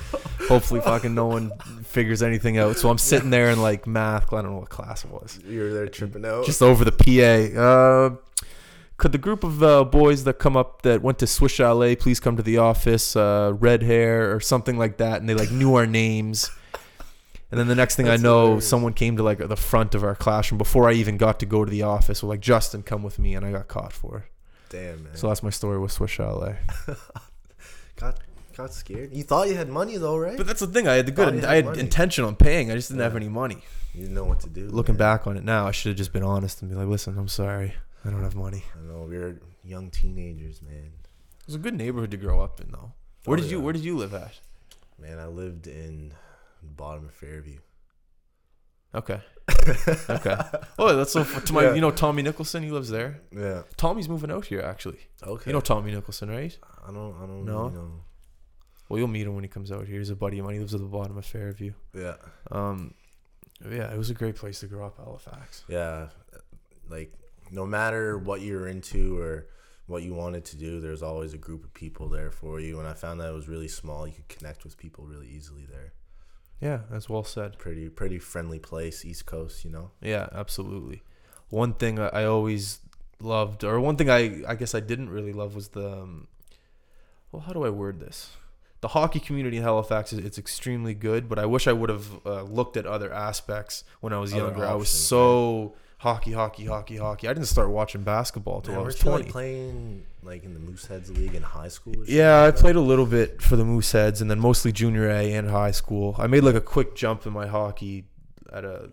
hopefully 0.47 0.82
fucking 0.82 1.13
no 1.13 1.28
one 1.28 1.51
figures 1.84 2.23
anything 2.23 2.57
out. 2.57 2.78
So 2.78 2.89
I'm 2.89 2.97
sitting 2.97 3.30
there 3.30 3.51
in 3.51 3.61
like 3.61 3.86
math. 3.86 4.34
I 4.34 4.41
don't 4.41 4.51
know 4.53 4.59
what 4.59 4.69
class 4.69 5.05
it 5.05 5.11
was. 5.11 5.39
You 5.45 5.61
were 5.61 5.73
there 5.73 5.88
tripping 5.88 6.26
out. 6.26 6.45
Just 6.45 6.63
over 6.63 6.84
the 6.84 6.91
PA. 6.91 7.59
Uh, 7.61 8.45
could 8.97 9.11
the 9.11 9.17
group 9.17 9.43
of 9.43 9.61
uh, 9.61 9.84
boys 9.84 10.23
that 10.23 10.39
come 10.39 10.57
up 10.57 10.82
that 10.82 11.01
went 11.01 11.19
to 11.19 11.28
Swiss 11.28 11.51
Chalet 11.51 11.95
please 11.95 12.19
come 12.19 12.38
to 12.38 12.43
the 12.43 12.57
office? 12.57 13.15
Uh, 13.15 13.53
red 13.59 13.84
hair 13.84 14.34
or 14.34 14.39
something 14.39 14.80
like 14.80 14.97
that. 14.97 15.19
And 15.19 15.30
they 15.30 15.36
like 15.36 15.51
knew 15.51 15.76
our 15.76 15.86
names. 15.86 16.49
And 17.51 17.59
then 17.59 17.67
the 17.67 17.75
next 17.75 17.95
thing 17.95 18.07
I 18.09 18.17
know, 18.17 18.41
hilarious. 18.43 18.67
someone 18.67 18.93
came 18.93 19.17
to 19.17 19.23
like 19.23 19.37
the 19.37 19.55
front 19.55 19.93
of 19.95 20.03
our 20.03 20.15
classroom 20.15 20.57
before 20.57 20.89
I 20.89 20.93
even 20.93 21.17
got 21.17 21.39
to 21.41 21.45
go 21.45 21.63
to 21.63 21.69
the 21.71 21.83
office. 21.83 22.21
Well, 22.23 22.29
like 22.29 22.39
Justin, 22.41 22.81
come 22.83 23.03
with 23.03 23.19
me, 23.19 23.35
and 23.35 23.45
I 23.45 23.51
got 23.51 23.67
caught 23.67 23.93
for 23.93 24.17
it. 24.17 24.23
Damn 24.69 25.03
man. 25.03 25.15
So 25.15 25.27
that's 25.27 25.43
my 25.43 25.51
story 25.51 25.77
with 25.79 25.91
Swiss 25.91 26.11
Chalet. 26.11 26.57
got 27.95 28.19
got 28.57 28.73
scared. 28.73 29.13
You 29.13 29.23
thought 29.23 29.47
you 29.47 29.55
had 29.55 29.69
money 29.69 29.97
though, 29.97 30.17
right? 30.17 30.37
But 30.37 30.47
that's 30.47 30.59
the 30.59 30.67
thing. 30.67 30.87
I 30.87 30.95
had 30.95 31.05
the 31.05 31.11
good. 31.11 31.35
you 31.35 31.41
I 31.47 31.55
had 31.55 31.55
had 31.55 31.65
money. 31.65 31.79
intention 31.79 32.25
on 32.25 32.35
paying. 32.35 32.71
I 32.71 32.75
just 32.75 32.89
didn't 32.89 33.01
have 33.03 33.15
any 33.15 33.29
money. 33.29 33.59
you 33.93 34.01
didn't 34.01 34.15
know 34.15 34.25
what 34.25 34.39
to 34.41 34.49
do. 34.49 34.67
Looking 34.67 34.93
man. 34.95 34.99
back 35.17 35.27
on 35.27 35.37
it 35.37 35.43
now, 35.43 35.67
I 35.67 35.71
should 35.71 35.89
have 35.91 35.97
just 35.97 36.13
been 36.13 36.23
honest 36.23 36.61
and 36.61 36.69
be 36.71 36.75
like, 36.75 36.87
"Listen, 36.87 37.17
I'm 37.17 37.27
sorry. 37.27 37.75
I 38.03 38.09
don't 38.09 38.23
have 38.23 38.35
money." 38.35 38.63
I 38.75 38.81
know 38.91 39.03
we 39.03 39.17
were 39.17 39.35
young 39.63 39.91
teenagers, 39.91 40.61
man. 40.61 40.91
It 41.41 41.45
was 41.45 41.55
a 41.55 41.59
good 41.59 41.75
neighborhood 41.75 42.11
to 42.11 42.17
grow 42.17 42.41
up 42.41 42.59
in, 42.59 42.71
though. 42.71 42.91
Oh, 42.91 42.91
where 43.25 43.37
Oh, 43.37 43.41
did 43.41 43.51
you. 43.51 43.59
Where 43.61 43.73
did 43.73 43.83
you 43.83 43.95
live 43.97 44.13
at? 44.13 44.39
Man, 44.99 45.19
I 45.19 45.27
lived 45.27 45.67
in 45.67 46.13
bottom 46.70 47.05
of 47.05 47.13
Fairview. 47.13 47.59
Okay. 48.93 49.22
Okay. 50.09 50.36
Oh, 50.78 50.95
that's 50.95 51.11
so. 51.11 51.24
To 51.24 51.53
my, 51.53 51.63
Yeah. 51.63 51.74
you 51.74 51.82
know, 51.82 51.89
Tommy 51.91 52.22
Nicholson. 52.22 52.61
He 52.63 52.70
lives 52.72 52.89
there. 52.89 53.22
Yeah. 53.32 53.63
Tommy's 53.78 54.07
moving 54.07 54.32
out 54.32 54.45
here, 54.45 54.61
actually. 54.61 54.99
Okay. 55.24 55.49
You 55.49 55.53
know 55.53 55.59
Tommy 55.61 55.91
Nicholson, 55.91 56.30
right? 56.30 56.55
I 56.88 56.91
don't. 56.91 57.16
I 57.18 57.26
don't 57.26 57.45
No? 57.45 57.63
really 57.63 57.74
know. 57.74 57.91
Well, 58.89 58.99
you'll 58.99 59.07
meet 59.07 59.26
him 59.26 59.34
when 59.34 59.43
he 59.43 59.47
comes 59.47 59.72
out 59.72 59.88
here. 59.88 59.97
He's 59.97 60.11
a 60.11 60.16
buddy 60.16 60.38
of 60.39 60.45
mine. 60.45 60.53
He 60.55 60.59
lives 60.59 60.76
at 60.76 60.82
the 60.82 60.86
bottom 60.88 61.18
of 61.18 61.26
Fairview. 61.26 61.74
Yeah. 61.95 62.16
Um, 62.51 62.93
yeah, 63.68 63.91
it 63.91 63.97
was 63.97 64.11
a 64.11 64.13
great 64.13 64.36
place 64.36 64.59
to 64.59 64.68
grow 64.68 64.86
up, 64.86 64.97
Halifax. 64.97 65.63
Yeah. 65.68 66.09
Like 66.88 67.11
no 67.51 67.66
matter 67.66 68.18
what 68.20 68.41
you're 68.41 68.68
into 68.68 69.18
or 69.20 69.47
what 69.88 70.03
you 70.03 70.13
wanted 70.13 70.45
to 70.45 70.57
do, 70.57 70.80
there's 70.80 71.01
always 71.01 71.34
a 71.34 71.38
group 71.39 71.63
of 71.63 71.74
people 71.74 72.07
there 72.09 72.30
for 72.32 72.59
you. 72.59 72.78
And 72.80 72.88
I 72.88 72.93
found 72.93 73.20
that 73.22 73.30
it 73.30 73.34
was 73.34 73.47
really 73.47 73.68
small. 73.68 74.05
You 74.07 74.13
could 74.13 74.28
connect 74.28 74.63
with 74.63 74.78
people 74.78 75.05
really 75.05 75.28
easily 75.28 75.66
there. 75.66 75.93
Yeah, 76.61 76.81
that's 76.89 77.09
well 77.09 77.23
said. 77.23 77.57
Pretty 77.57 77.89
pretty 77.89 78.19
friendly 78.19 78.59
place, 78.59 79.05
East 79.05 79.25
Coast. 79.25 79.65
You 79.65 79.71
know. 79.71 79.91
Yeah, 80.01 80.29
absolutely. 80.31 81.03
One 81.49 81.73
thing 81.73 81.99
I, 81.99 82.25
always 82.25 82.79
loved, 83.19 83.63
or 83.63 83.79
one 83.79 83.97
thing 83.97 84.09
I 84.09 84.41
I 84.47 84.55
guess 84.55 84.73
I 84.73 84.79
didn't 84.79 85.09
really 85.09 85.33
love 85.33 85.55
was 85.55 85.69
the, 85.69 86.01
um, 86.01 86.27
well, 87.31 87.43
how 87.43 87.53
do 87.53 87.63
I 87.63 87.69
word 87.69 87.99
this? 87.99 88.31
The 88.81 88.89
hockey 88.89 89.19
community 89.19 89.57
in 89.57 89.63
Halifax 89.63 90.13
is 90.13 90.19
it's 90.19 90.37
extremely 90.37 90.93
good, 90.93 91.29
but 91.29 91.39
I 91.39 91.45
wish 91.45 91.67
I 91.67 91.73
would 91.73 91.89
have 91.89 92.25
uh, 92.25 92.43
looked 92.43 92.77
at 92.77 92.85
other 92.85 93.11
aspects 93.11 93.83
when 93.99 94.13
I 94.13 94.19
was 94.19 94.33
Other 94.33 94.43
younger. 94.43 94.65
I 94.65 94.75
was 94.75 94.87
options, 94.87 95.07
so 95.07 95.75
hockey, 95.97 96.31
hockey, 96.31 96.65
hockey, 96.65 96.97
hockey. 96.97 97.27
I 97.27 97.33
didn't 97.33 97.47
start 97.47 97.69
watching 97.69 98.03
basketball 98.03 98.57
until 98.57 98.75
I 98.75 98.77
was 98.79 99.03
you, 99.03 99.09
like, 99.11 99.21
twenty. 99.21 99.31
playing 99.31 100.05
like 100.23 100.43
in 100.43 100.53
the 100.53 100.59
Mooseheads 100.59 101.15
League 101.15 101.35
in 101.35 101.43
high 101.43 101.67
school. 101.67 101.93
Yeah, 102.07 102.35
I 102.35 102.45
like 102.45 102.55
that? 102.55 102.61
played 102.61 102.75
a 102.75 102.81
little 102.81 103.05
bit 103.05 103.41
for 103.41 103.55
the 103.55 103.63
Mooseheads, 103.63 104.21
and 104.21 104.29
then 104.29 104.39
mostly 104.39 104.71
junior 104.71 105.09
A 105.09 105.33
and 105.33 105.49
high 105.49 105.71
school. 105.71 106.15
I 106.17 106.27
made 106.27 106.43
like 106.43 106.55
a 106.55 106.61
quick 106.61 106.95
jump 106.95 107.25
in 107.25 107.33
my 107.33 107.47
hockey 107.47 108.05
at 108.51 108.65
a 108.65 108.89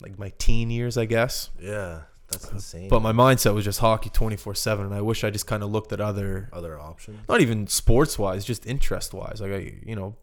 like 0.00 0.18
my 0.18 0.32
teen 0.38 0.70
years, 0.70 0.96
I 0.96 1.04
guess. 1.06 1.50
Yeah, 1.60 2.02
that's 2.30 2.46
uh, 2.46 2.52
insane. 2.52 2.88
But 2.88 3.00
my 3.00 3.12
mindset 3.12 3.54
was 3.54 3.64
just 3.64 3.80
hockey 3.80 4.10
24 4.10 4.54
7. 4.54 4.86
And 4.86 4.94
I 4.94 5.00
wish 5.00 5.24
I 5.24 5.30
just 5.30 5.46
kind 5.46 5.62
of 5.62 5.70
looked 5.70 5.92
at 5.92 6.00
other, 6.00 6.48
other 6.52 6.78
options. 6.78 7.18
not 7.28 7.40
even 7.40 7.66
sports 7.66 8.18
wise, 8.18 8.44
just 8.44 8.66
interest 8.66 9.12
wise. 9.14 9.40
Like, 9.40 9.52
I, 9.52 9.74
you 9.84 9.96
know, 9.96 10.16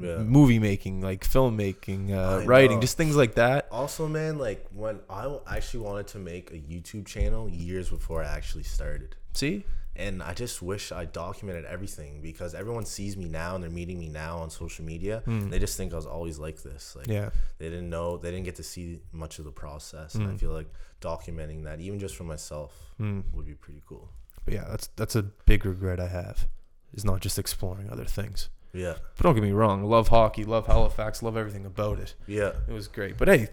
Yeah. 0.00 0.18
movie 0.18 0.58
making, 0.58 1.00
like 1.00 1.26
filmmaking, 1.26 2.10
uh, 2.12 2.44
writing, 2.46 2.80
just 2.80 2.96
things 2.96 3.16
like 3.16 3.34
that. 3.34 3.68
Also, 3.70 4.08
man, 4.08 4.38
like 4.38 4.66
when 4.74 5.00
I 5.08 5.38
actually 5.46 5.80
wanted 5.80 6.06
to 6.08 6.18
make 6.18 6.50
a 6.52 6.58
YouTube 6.58 7.06
channel 7.06 7.48
years 7.48 7.90
before 7.90 8.22
I 8.22 8.26
actually 8.28 8.64
started. 8.64 9.16
See? 9.32 9.64
And 9.96 10.22
I 10.22 10.32
just 10.32 10.62
wish 10.62 10.92
I 10.92 11.04
documented 11.04 11.66
everything 11.66 12.22
because 12.22 12.54
everyone 12.54 12.86
sees 12.86 13.16
me 13.16 13.28
now 13.28 13.54
and 13.54 13.62
they're 13.62 13.70
meeting 13.70 13.98
me 13.98 14.08
now 14.08 14.38
on 14.38 14.48
social 14.48 14.84
media. 14.84 15.22
And 15.26 15.52
they 15.52 15.58
just 15.58 15.76
think 15.76 15.92
I 15.92 15.96
was 15.96 16.06
always 16.06 16.38
like 16.38 16.62
this. 16.62 16.96
Like 16.96 17.06
Hmm. 17.06 17.12
Yeah. 17.12 17.30
they 17.58 17.68
didn't 17.68 17.90
know, 17.90 18.16
they 18.16 18.30
didn't 18.30 18.44
get 18.46 18.56
to 18.56 18.62
see 18.62 19.00
much 19.12 19.38
of 19.38 19.44
the 19.44 19.52
process. 19.52 20.14
And 20.14 20.28
I 20.30 20.36
feel 20.36 20.52
like 20.52 20.68
documenting 21.02 21.64
that, 21.64 21.80
even 21.80 21.98
just 21.98 22.16
for 22.16 22.24
myself, 22.24 22.72
Hmm. 22.98 23.20
would 23.34 23.46
be 23.46 23.54
pretty 23.54 23.82
cool. 23.86 24.08
But 24.44 24.54
yeah, 24.54 24.64
that's 24.70 24.86
that's 24.96 25.16
a 25.16 25.22
big 25.22 25.66
regret 25.66 26.00
I 26.00 26.08
have, 26.08 26.46
is 26.94 27.04
not 27.04 27.20
just 27.20 27.38
exploring 27.38 27.90
other 27.90 28.06
things. 28.06 28.48
Yeah, 28.72 28.94
But 29.16 29.24
don't 29.24 29.34
get 29.34 29.42
me 29.42 29.52
wrong, 29.52 29.82
love 29.84 30.08
hockey, 30.08 30.44
love 30.44 30.66
Halifax, 30.66 31.22
love 31.22 31.36
everything 31.36 31.66
about 31.66 31.98
it. 31.98 32.14
yeah, 32.26 32.52
It 32.68 32.72
was 32.72 32.86
great. 32.88 33.18
But 33.18 33.28
hey, 33.28 33.48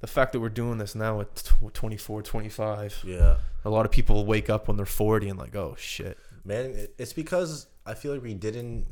the 0.00 0.06
fact 0.06 0.32
that 0.32 0.40
we're 0.40 0.48
doing 0.48 0.78
this 0.78 0.94
now 0.94 1.20
at 1.20 1.34
tw- 1.34 1.74
24, 1.74 2.22
25, 2.22 3.02
yeah. 3.04 3.36
a 3.64 3.70
lot 3.70 3.84
of 3.84 3.90
people 3.90 4.24
wake 4.24 4.48
up 4.48 4.68
when 4.68 4.76
they're 4.76 4.86
40 4.86 5.28
and 5.28 5.38
like, 5.38 5.56
oh 5.56 5.74
shit. 5.76 6.16
Man, 6.44 6.86
it's 6.98 7.12
because 7.12 7.66
I 7.84 7.94
feel 7.94 8.12
like 8.12 8.22
we 8.22 8.34
didn't, 8.34 8.86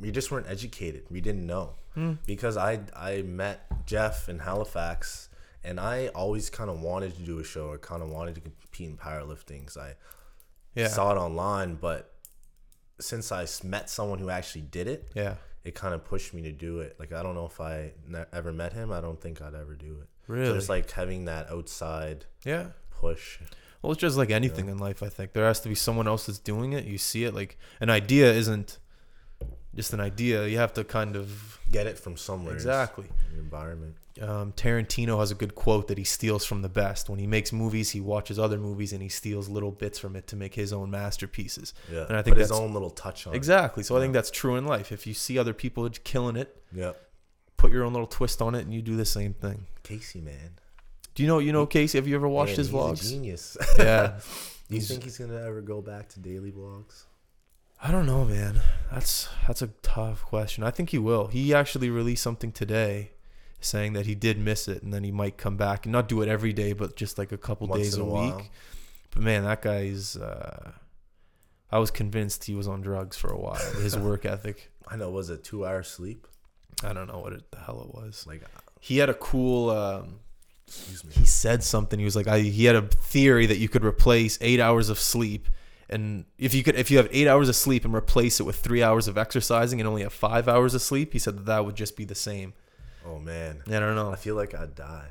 we 0.00 0.10
just 0.10 0.30
weren't 0.32 0.48
educated. 0.48 1.04
We 1.10 1.20
didn't 1.20 1.46
know. 1.46 1.74
Hmm. 1.94 2.14
Because 2.26 2.56
I 2.56 2.80
I 2.94 3.22
met 3.22 3.66
Jeff 3.86 4.28
in 4.28 4.38
Halifax, 4.40 5.28
and 5.64 5.80
I 5.80 6.08
always 6.08 6.50
kind 6.50 6.68
of 6.70 6.80
wanted 6.80 7.16
to 7.16 7.22
do 7.22 7.38
a 7.40 7.44
show 7.44 7.66
or 7.68 7.78
kind 7.78 8.02
of 8.02 8.08
wanted 8.10 8.34
to 8.36 8.40
compete 8.40 8.88
in 8.90 8.96
powerlifting. 8.96 9.66
'cause 9.66 9.76
I 9.76 9.94
Yeah. 10.74 10.88
saw 10.88 11.12
it 11.12 11.16
online, 11.18 11.74
but 11.76 12.12
since 13.00 13.32
I 13.32 13.46
met 13.66 13.90
someone 13.90 14.18
who 14.18 14.30
actually 14.30 14.62
did 14.62 14.86
it, 14.86 15.10
yeah. 15.14 15.34
it 15.64 15.74
kind 15.74 15.94
of 15.94 16.04
pushed 16.04 16.32
me 16.34 16.42
to 16.42 16.52
do 16.52 16.80
it. 16.80 16.96
Like 16.98 17.12
I 17.12 17.22
don't 17.22 17.34
know 17.34 17.46
if 17.46 17.60
I 17.60 17.92
ne- 18.08 18.24
ever 18.32 18.52
met 18.52 18.72
him, 18.72 18.92
I 18.92 19.00
don't 19.00 19.20
think 19.20 19.40
I'd 19.42 19.54
ever 19.54 19.74
do 19.74 19.98
it. 20.00 20.08
So 20.26 20.32
Really? 20.34 20.58
it's 20.58 20.68
like 20.68 20.90
having 20.90 21.24
that 21.24 21.50
outside 21.50 22.26
yeah. 22.44 22.66
push. 22.90 23.38
Well, 23.82 23.92
it's 23.92 24.00
just 24.00 24.16
like 24.18 24.30
anything 24.30 24.68
in 24.68 24.78
life, 24.78 25.02
I 25.02 25.08
think. 25.08 25.32
There 25.32 25.44
has 25.46 25.60
to 25.60 25.68
be 25.68 25.74
someone 25.74 26.06
else 26.06 26.26
that's 26.26 26.38
doing 26.38 26.74
it. 26.74 26.84
You 26.84 26.98
see 26.98 27.24
it. 27.24 27.34
Like, 27.34 27.56
an 27.80 27.88
idea 27.88 28.30
isn't 28.30 28.78
just 29.74 29.92
an 29.92 30.00
idea. 30.00 30.46
You 30.46 30.58
have 30.58 30.72
to 30.74 30.84
kind 30.84 31.16
of. 31.16 31.58
Get 31.70 31.86
it 31.86 31.96
from 32.00 32.16
somewhere. 32.16 32.52
Exactly. 32.54 33.04
in 33.28 33.34
your 33.36 33.44
environment. 33.44 33.94
Um, 34.20 34.52
Tarantino 34.54 35.20
has 35.20 35.30
a 35.30 35.36
good 35.36 35.54
quote 35.54 35.86
that 35.86 35.98
he 35.98 36.02
steals 36.04 36.44
from 36.44 36.62
the 36.62 36.68
best. 36.68 37.08
When 37.08 37.20
he 37.20 37.28
makes 37.28 37.52
movies, 37.52 37.90
he 37.90 38.00
watches 38.00 38.40
other 38.40 38.58
movies 38.58 38.92
and 38.92 39.00
he 39.00 39.08
steals 39.08 39.48
little 39.48 39.70
bits 39.70 39.96
from 39.96 40.16
it 40.16 40.26
to 40.26 40.36
make 40.36 40.52
his 40.56 40.72
own 40.72 40.90
masterpieces. 40.90 41.72
Yeah, 41.90 42.06
And 42.08 42.16
I 42.16 42.22
think 42.22 42.36
his 42.38 42.50
own 42.50 42.72
little 42.72 42.90
touch 42.90 43.28
on. 43.28 43.34
it. 43.34 43.36
Exactly. 43.36 43.84
So 43.84 43.96
I 43.96 44.00
think 44.00 44.12
that's 44.14 44.32
true 44.32 44.56
in 44.56 44.66
life. 44.66 44.90
If 44.90 45.06
you 45.06 45.14
see 45.14 45.38
other 45.38 45.54
people 45.54 45.88
killing 46.02 46.34
it, 46.34 46.60
Yeah, 46.74 46.92
put 47.56 47.70
your 47.70 47.84
own 47.84 47.92
little 47.92 48.08
twist 48.08 48.42
on 48.42 48.56
it 48.56 48.62
and 48.62 48.74
you 48.74 48.82
do 48.82 48.96
the 48.96 49.04
same 49.04 49.32
thing. 49.32 49.66
Casey, 49.84 50.20
man. 50.20 50.58
Do 51.14 51.22
you 51.22 51.28
know 51.28 51.38
you 51.38 51.52
know 51.52 51.66
Casey? 51.66 51.98
Have 51.98 52.08
you 52.08 52.16
ever 52.16 52.28
watched 52.28 52.50
Man, 52.50 52.56
his 52.58 52.66
he's 52.66 52.74
a 52.74 52.78
vlogs? 52.78 53.08
genius. 53.10 53.56
Yeah. 53.78 54.18
Do 54.68 54.74
you 54.74 54.80
He's- 54.80 54.88
think 54.88 55.04
he's 55.04 55.18
gonna 55.18 55.40
ever 55.40 55.60
go 55.60 55.80
back 55.80 56.08
to 56.10 56.20
daily 56.20 56.50
vlogs? 56.50 57.04
I 57.82 57.90
don't 57.90 58.06
know, 58.06 58.24
man. 58.24 58.60
That's 58.92 59.28
that's 59.46 59.62
a 59.62 59.68
tough 59.82 60.22
question. 60.22 60.64
I 60.64 60.70
think 60.70 60.90
he 60.90 60.98
will. 60.98 61.28
He 61.28 61.54
actually 61.54 61.88
released 61.90 62.22
something 62.22 62.52
today 62.52 63.12
saying 63.60 63.92
that 63.94 64.06
he 64.06 64.14
did 64.14 64.38
miss 64.38 64.68
it 64.68 64.82
and 64.82 64.92
then 64.92 65.04
he 65.04 65.10
might 65.10 65.36
come 65.36 65.56
back 65.56 65.84
and 65.86 65.92
not 65.92 66.08
do 66.08 66.22
it 66.22 66.28
every 66.28 66.52
day, 66.52 66.72
but 66.72 66.96
just 66.96 67.18
like 67.18 67.30
a 67.32 67.38
couple 67.38 67.66
Once 67.66 67.82
days 67.82 67.96
a, 67.96 68.04
while. 68.04 68.36
week. 68.36 68.50
But 69.12 69.22
man, 69.22 69.44
that 69.44 69.62
guy's 69.62 70.16
uh 70.16 70.72
I 71.72 71.78
was 71.78 71.90
convinced 71.90 72.44
he 72.44 72.54
was 72.54 72.66
on 72.68 72.80
drugs 72.80 73.16
for 73.16 73.30
a 73.32 73.38
while. 73.38 73.54
His 73.80 73.96
work 74.08 74.24
ethic. 74.26 74.70
I 74.88 74.96
know. 74.96 75.10
Was 75.10 75.30
it 75.30 75.44
two 75.44 75.64
hours 75.64 75.88
sleep? 75.88 76.26
I 76.82 76.92
don't 76.92 77.06
know 77.06 77.18
what 77.20 77.32
it, 77.32 77.50
the 77.50 77.58
hell 77.58 77.80
it 77.82 77.94
was. 77.94 78.26
Like, 78.26 78.42
He 78.80 78.98
had 78.98 79.08
a 79.08 79.14
cool. 79.14 79.70
Um, 79.70 80.20
excuse 80.66 81.04
me. 81.04 81.12
he 81.14 81.24
said 81.24 81.62
something. 81.62 81.98
He 81.98 82.04
was 82.04 82.16
like, 82.16 82.26
I, 82.26 82.40
he 82.40 82.64
had 82.64 82.74
a 82.74 82.82
theory 82.82 83.46
that 83.46 83.58
you 83.58 83.68
could 83.68 83.84
replace 83.84 84.36
eight 84.40 84.58
hours 84.58 84.88
of 84.88 84.98
sleep, 84.98 85.46
and 85.90 86.24
if 86.38 86.54
you 86.54 86.62
could, 86.62 86.76
if 86.76 86.90
you 86.90 86.96
have 86.96 87.08
eight 87.10 87.26
hours 87.28 87.48
of 87.48 87.56
sleep 87.56 87.84
and 87.84 87.92
replace 87.94 88.40
it 88.40 88.44
with 88.44 88.56
three 88.56 88.82
hours 88.82 89.08
of 89.08 89.18
exercising 89.18 89.80
and 89.80 89.88
only 89.88 90.02
have 90.02 90.12
five 90.12 90.48
hours 90.48 90.72
of 90.74 90.80
sleep, 90.82 91.12
he 91.12 91.18
said 91.18 91.36
that 91.36 91.46
that 91.46 91.64
would 91.64 91.74
just 91.76 91.96
be 91.96 92.04
the 92.04 92.14
same. 92.14 92.54
Oh 93.04 93.18
man, 93.18 93.62
I 93.66 93.70
don't 93.80 93.96
know. 93.96 94.10
I 94.12 94.16
feel 94.16 94.36
like 94.36 94.54
I'd 94.54 94.74
die. 94.74 95.08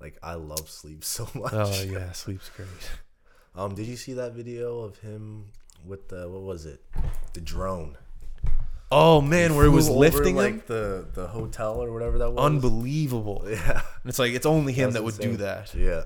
Like 0.00 0.18
I 0.22 0.34
love 0.34 0.68
sleep 0.68 1.02
so 1.16 1.28
much. 1.34 1.52
Oh 1.52 1.82
yeah, 1.82 2.12
sleep's 2.12 2.50
great. 2.50 2.68
Um, 3.56 3.74
did 3.74 3.86
you 3.86 3.96
see 3.96 4.12
that 4.14 4.34
video 4.34 4.80
of 4.80 4.98
him 4.98 5.46
with 5.84 6.08
the 6.08 6.28
what 6.28 6.42
was 6.42 6.66
it? 6.66 6.82
The 7.32 7.40
drone. 7.40 7.96
Oh 8.90 9.20
man, 9.20 9.54
where 9.54 9.66
it 9.66 9.70
was 9.70 9.86
Flew 9.86 9.96
over, 9.96 10.00
lifting 10.00 10.36
like 10.36 10.66
the 10.66 11.06
the 11.12 11.26
hotel 11.26 11.82
or 11.82 11.92
whatever 11.92 12.18
that 12.18 12.30
was. 12.32 12.44
unbelievable. 12.44 13.44
Yeah. 13.48 13.82
And 14.02 14.10
it's 14.10 14.18
like 14.18 14.32
it's 14.32 14.46
only 14.46 14.72
him 14.72 14.86
was 14.86 14.94
that 14.94 15.04
would 15.04 15.18
do 15.18 15.36
that. 15.38 15.74
Yeah. 15.74 16.04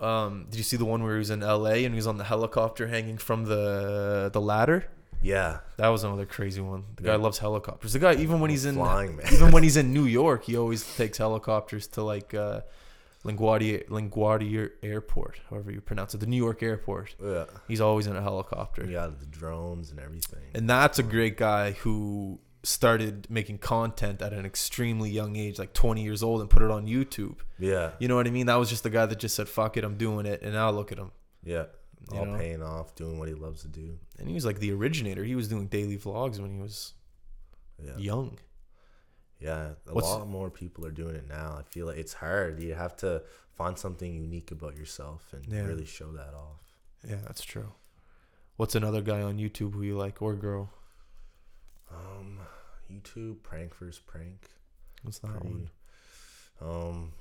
Um, 0.00 0.46
did 0.50 0.56
you 0.56 0.62
see 0.64 0.76
the 0.76 0.84
one 0.84 1.02
where 1.02 1.12
he 1.14 1.18
was 1.18 1.30
in 1.30 1.42
L.A. 1.42 1.84
and 1.84 1.94
he 1.94 1.96
was 1.96 2.06
on 2.06 2.16
the 2.16 2.24
helicopter 2.24 2.86
hanging 2.88 3.18
from 3.18 3.44
the 3.44 4.30
the 4.32 4.40
ladder? 4.40 4.86
Yeah. 5.22 5.58
That 5.76 5.88
was 5.88 6.02
another 6.02 6.24
crazy 6.24 6.62
one. 6.62 6.84
The 6.96 7.02
guy 7.02 7.16
loves 7.16 7.38
helicopters. 7.38 7.92
The 7.92 7.98
guy, 7.98 8.14
even 8.14 8.40
when 8.40 8.48
he's 8.50 8.64
in 8.64 8.76
Flying, 8.76 9.20
even 9.32 9.50
when 9.52 9.62
he's 9.62 9.76
in 9.82 9.92
New 9.92 10.06
York, 10.06 10.44
he 10.44 10.56
always 10.56 10.96
takes 10.96 11.18
helicopters 11.18 11.86
to 11.88 12.02
like 12.02 12.32
uh, 12.32 12.62
LaGuardia 13.24 13.86
LaGuardia 13.88 14.70
Airport, 14.82 15.40
however 15.50 15.70
you 15.70 15.82
pronounce 15.82 16.14
it, 16.14 16.20
the 16.20 16.26
New 16.26 16.38
York 16.38 16.62
airport. 16.62 17.14
Yeah. 17.22 17.44
He's 17.68 17.80
always 17.82 18.06
in 18.06 18.16
a 18.16 18.22
helicopter, 18.22 18.86
Yeah, 18.86 19.08
the 19.08 19.26
drones 19.26 19.90
and 19.90 20.00
everything. 20.00 20.40
and 20.54 20.68
that's 20.70 20.98
a 20.98 21.02
great 21.02 21.36
guy 21.36 21.72
who 21.72 22.40
started 22.62 23.26
making 23.30 23.58
content 23.58 24.20
at 24.22 24.32
an 24.32 24.44
extremely 24.44 25.10
young 25.10 25.36
age, 25.36 25.58
like 25.58 25.72
20 25.72 26.02
years 26.02 26.22
old, 26.22 26.40
and 26.40 26.50
put 26.50 26.62
it 26.62 26.70
on 26.70 26.86
YouTube. 26.86 27.36
Yeah. 27.58 27.92
You 27.98 28.08
know 28.08 28.16
what 28.16 28.26
I 28.26 28.30
mean? 28.30 28.46
That 28.46 28.56
was 28.56 28.68
just 28.68 28.82
the 28.82 28.90
guy 28.90 29.06
that 29.06 29.18
just 29.18 29.34
said, 29.34 29.48
"Fuck 29.48 29.76
it, 29.76 29.84
I'm 29.84 29.96
doing 29.96 30.26
it," 30.26 30.42
and 30.42 30.52
now 30.52 30.70
look 30.70 30.92
at 30.92 30.98
him. 30.98 31.10
Yeah. 31.42 31.66
You 32.12 32.18
All 32.18 32.26
know? 32.26 32.38
paying 32.38 32.62
off, 32.62 32.94
doing 32.94 33.18
what 33.18 33.28
he 33.28 33.34
loves 33.34 33.62
to 33.62 33.68
do. 33.68 33.98
And 34.18 34.26
he 34.28 34.34
was 34.34 34.44
like 34.44 34.58
the 34.58 34.72
originator. 34.72 35.22
He 35.24 35.34
was 35.34 35.48
doing 35.48 35.66
daily 35.68 35.96
vlogs 35.98 36.38
when 36.40 36.50
he 36.50 36.58
was 36.60 36.94
Yeah. 37.82 37.96
young. 37.96 38.38
Yeah. 39.38 39.74
A 39.86 39.94
What's- 39.94 40.08
lot 40.08 40.28
more 40.28 40.50
people 40.50 40.84
are 40.86 40.90
doing 40.90 41.14
it 41.14 41.26
now. 41.28 41.56
I 41.58 41.62
feel 41.62 41.86
like 41.86 41.98
it's 41.98 42.14
hard. 42.14 42.62
You 42.62 42.74
have 42.74 42.96
to 42.98 43.22
find 43.54 43.78
something 43.78 44.12
unique 44.14 44.50
about 44.50 44.76
yourself 44.76 45.32
and 45.32 45.46
Yeah. 45.46 45.62
really 45.66 45.84
show 45.86 46.12
that 46.12 46.34
off. 46.34 46.60
Yeah, 47.06 47.20
that's 47.26 47.42
true. 47.42 47.72
What's 48.56 48.74
another 48.74 49.00
guy 49.02 49.22
on 49.22 49.38
YouTube 49.38 49.72
who 49.74 49.82
you 49.82 49.96
like 49.96 50.20
or 50.20 50.34
girl? 50.36 50.72
Um, 51.92 52.38
YouTube 52.92 53.42
prank 53.42 53.74
versus 53.76 54.00
prank. 54.04 54.48
What's 55.02 55.18
that 55.20 55.32
Pretty- 55.32 55.48
one? 55.48 55.70
Um, 56.60 57.12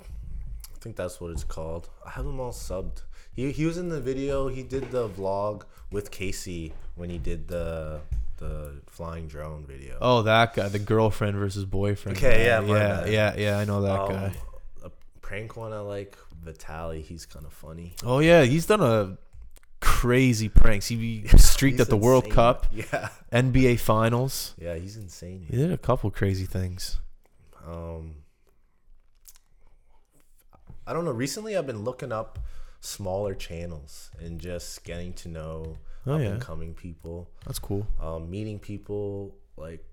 I 0.00 0.78
think 0.80 0.96
that's 0.96 1.20
what 1.20 1.30
it's 1.32 1.44
called. 1.44 1.88
I 2.04 2.10
have 2.10 2.24
them 2.24 2.38
all 2.40 2.52
subbed. 2.52 3.02
He 3.32 3.50
he 3.52 3.64
was 3.66 3.76
in 3.78 3.88
the 3.88 4.00
video. 4.00 4.48
He 4.48 4.62
did 4.62 4.90
the 4.90 5.08
vlog 5.08 5.62
with 5.90 6.10
Casey 6.10 6.72
when 6.94 7.10
he 7.10 7.18
did 7.18 7.48
the 7.48 8.00
the 8.38 8.82
flying 8.86 9.26
drone 9.26 9.64
video. 9.66 9.96
Oh, 10.00 10.22
that 10.22 10.54
guy, 10.54 10.68
the 10.68 10.78
girlfriend 10.78 11.36
versus 11.38 11.64
boyfriend. 11.64 12.18
Okay, 12.18 12.30
guy. 12.38 12.44
yeah, 12.44 12.60
yeah, 12.60 12.74
bad. 13.00 13.12
yeah, 13.12 13.34
yeah. 13.36 13.58
I 13.58 13.64
know 13.64 13.80
that 13.82 14.00
Um, 14.00 14.08
guy. 14.12 14.32
A 14.84 14.90
prank 15.22 15.56
one 15.56 15.72
I 15.72 15.80
like. 15.80 16.16
Vitaly. 16.44 17.02
He's 17.02 17.26
kind 17.26 17.44
of 17.46 17.52
funny. 17.52 17.94
Oh 18.04 18.18
yeah, 18.20 18.42
he's 18.44 18.66
done 18.66 18.82
a 18.82 19.16
crazy 20.00 20.48
pranks. 20.48 20.86
He 20.88 21.26
streaked 21.36 21.80
at 21.80 21.88
the 21.88 21.96
World 21.96 22.24
insane. 22.24 22.34
Cup, 22.34 22.66
Yeah. 22.72 23.08
NBA 23.32 23.78
Finals. 23.80 24.54
Yeah, 24.58 24.74
he's 24.76 24.96
insane. 24.96 25.46
He 25.50 25.56
did 25.56 25.72
a 25.72 25.78
couple 25.78 26.10
crazy 26.10 26.44
things. 26.46 26.98
Um, 27.66 28.16
I 30.86 30.92
don't 30.92 31.04
know. 31.04 31.10
Recently, 31.12 31.56
I've 31.56 31.66
been 31.66 31.82
looking 31.84 32.12
up 32.12 32.38
smaller 32.80 33.34
channels 33.34 34.10
and 34.20 34.40
just 34.40 34.84
getting 34.84 35.12
to 35.14 35.28
know 35.28 35.78
Oh, 36.06 36.14
up 36.14 36.20
yeah. 36.20 36.26
and 36.28 36.40
coming 36.40 36.74
people. 36.74 37.28
That's 37.44 37.58
cool. 37.58 37.86
Um, 38.00 38.30
meeting 38.30 38.60
people 38.60 39.34
like 39.56 39.84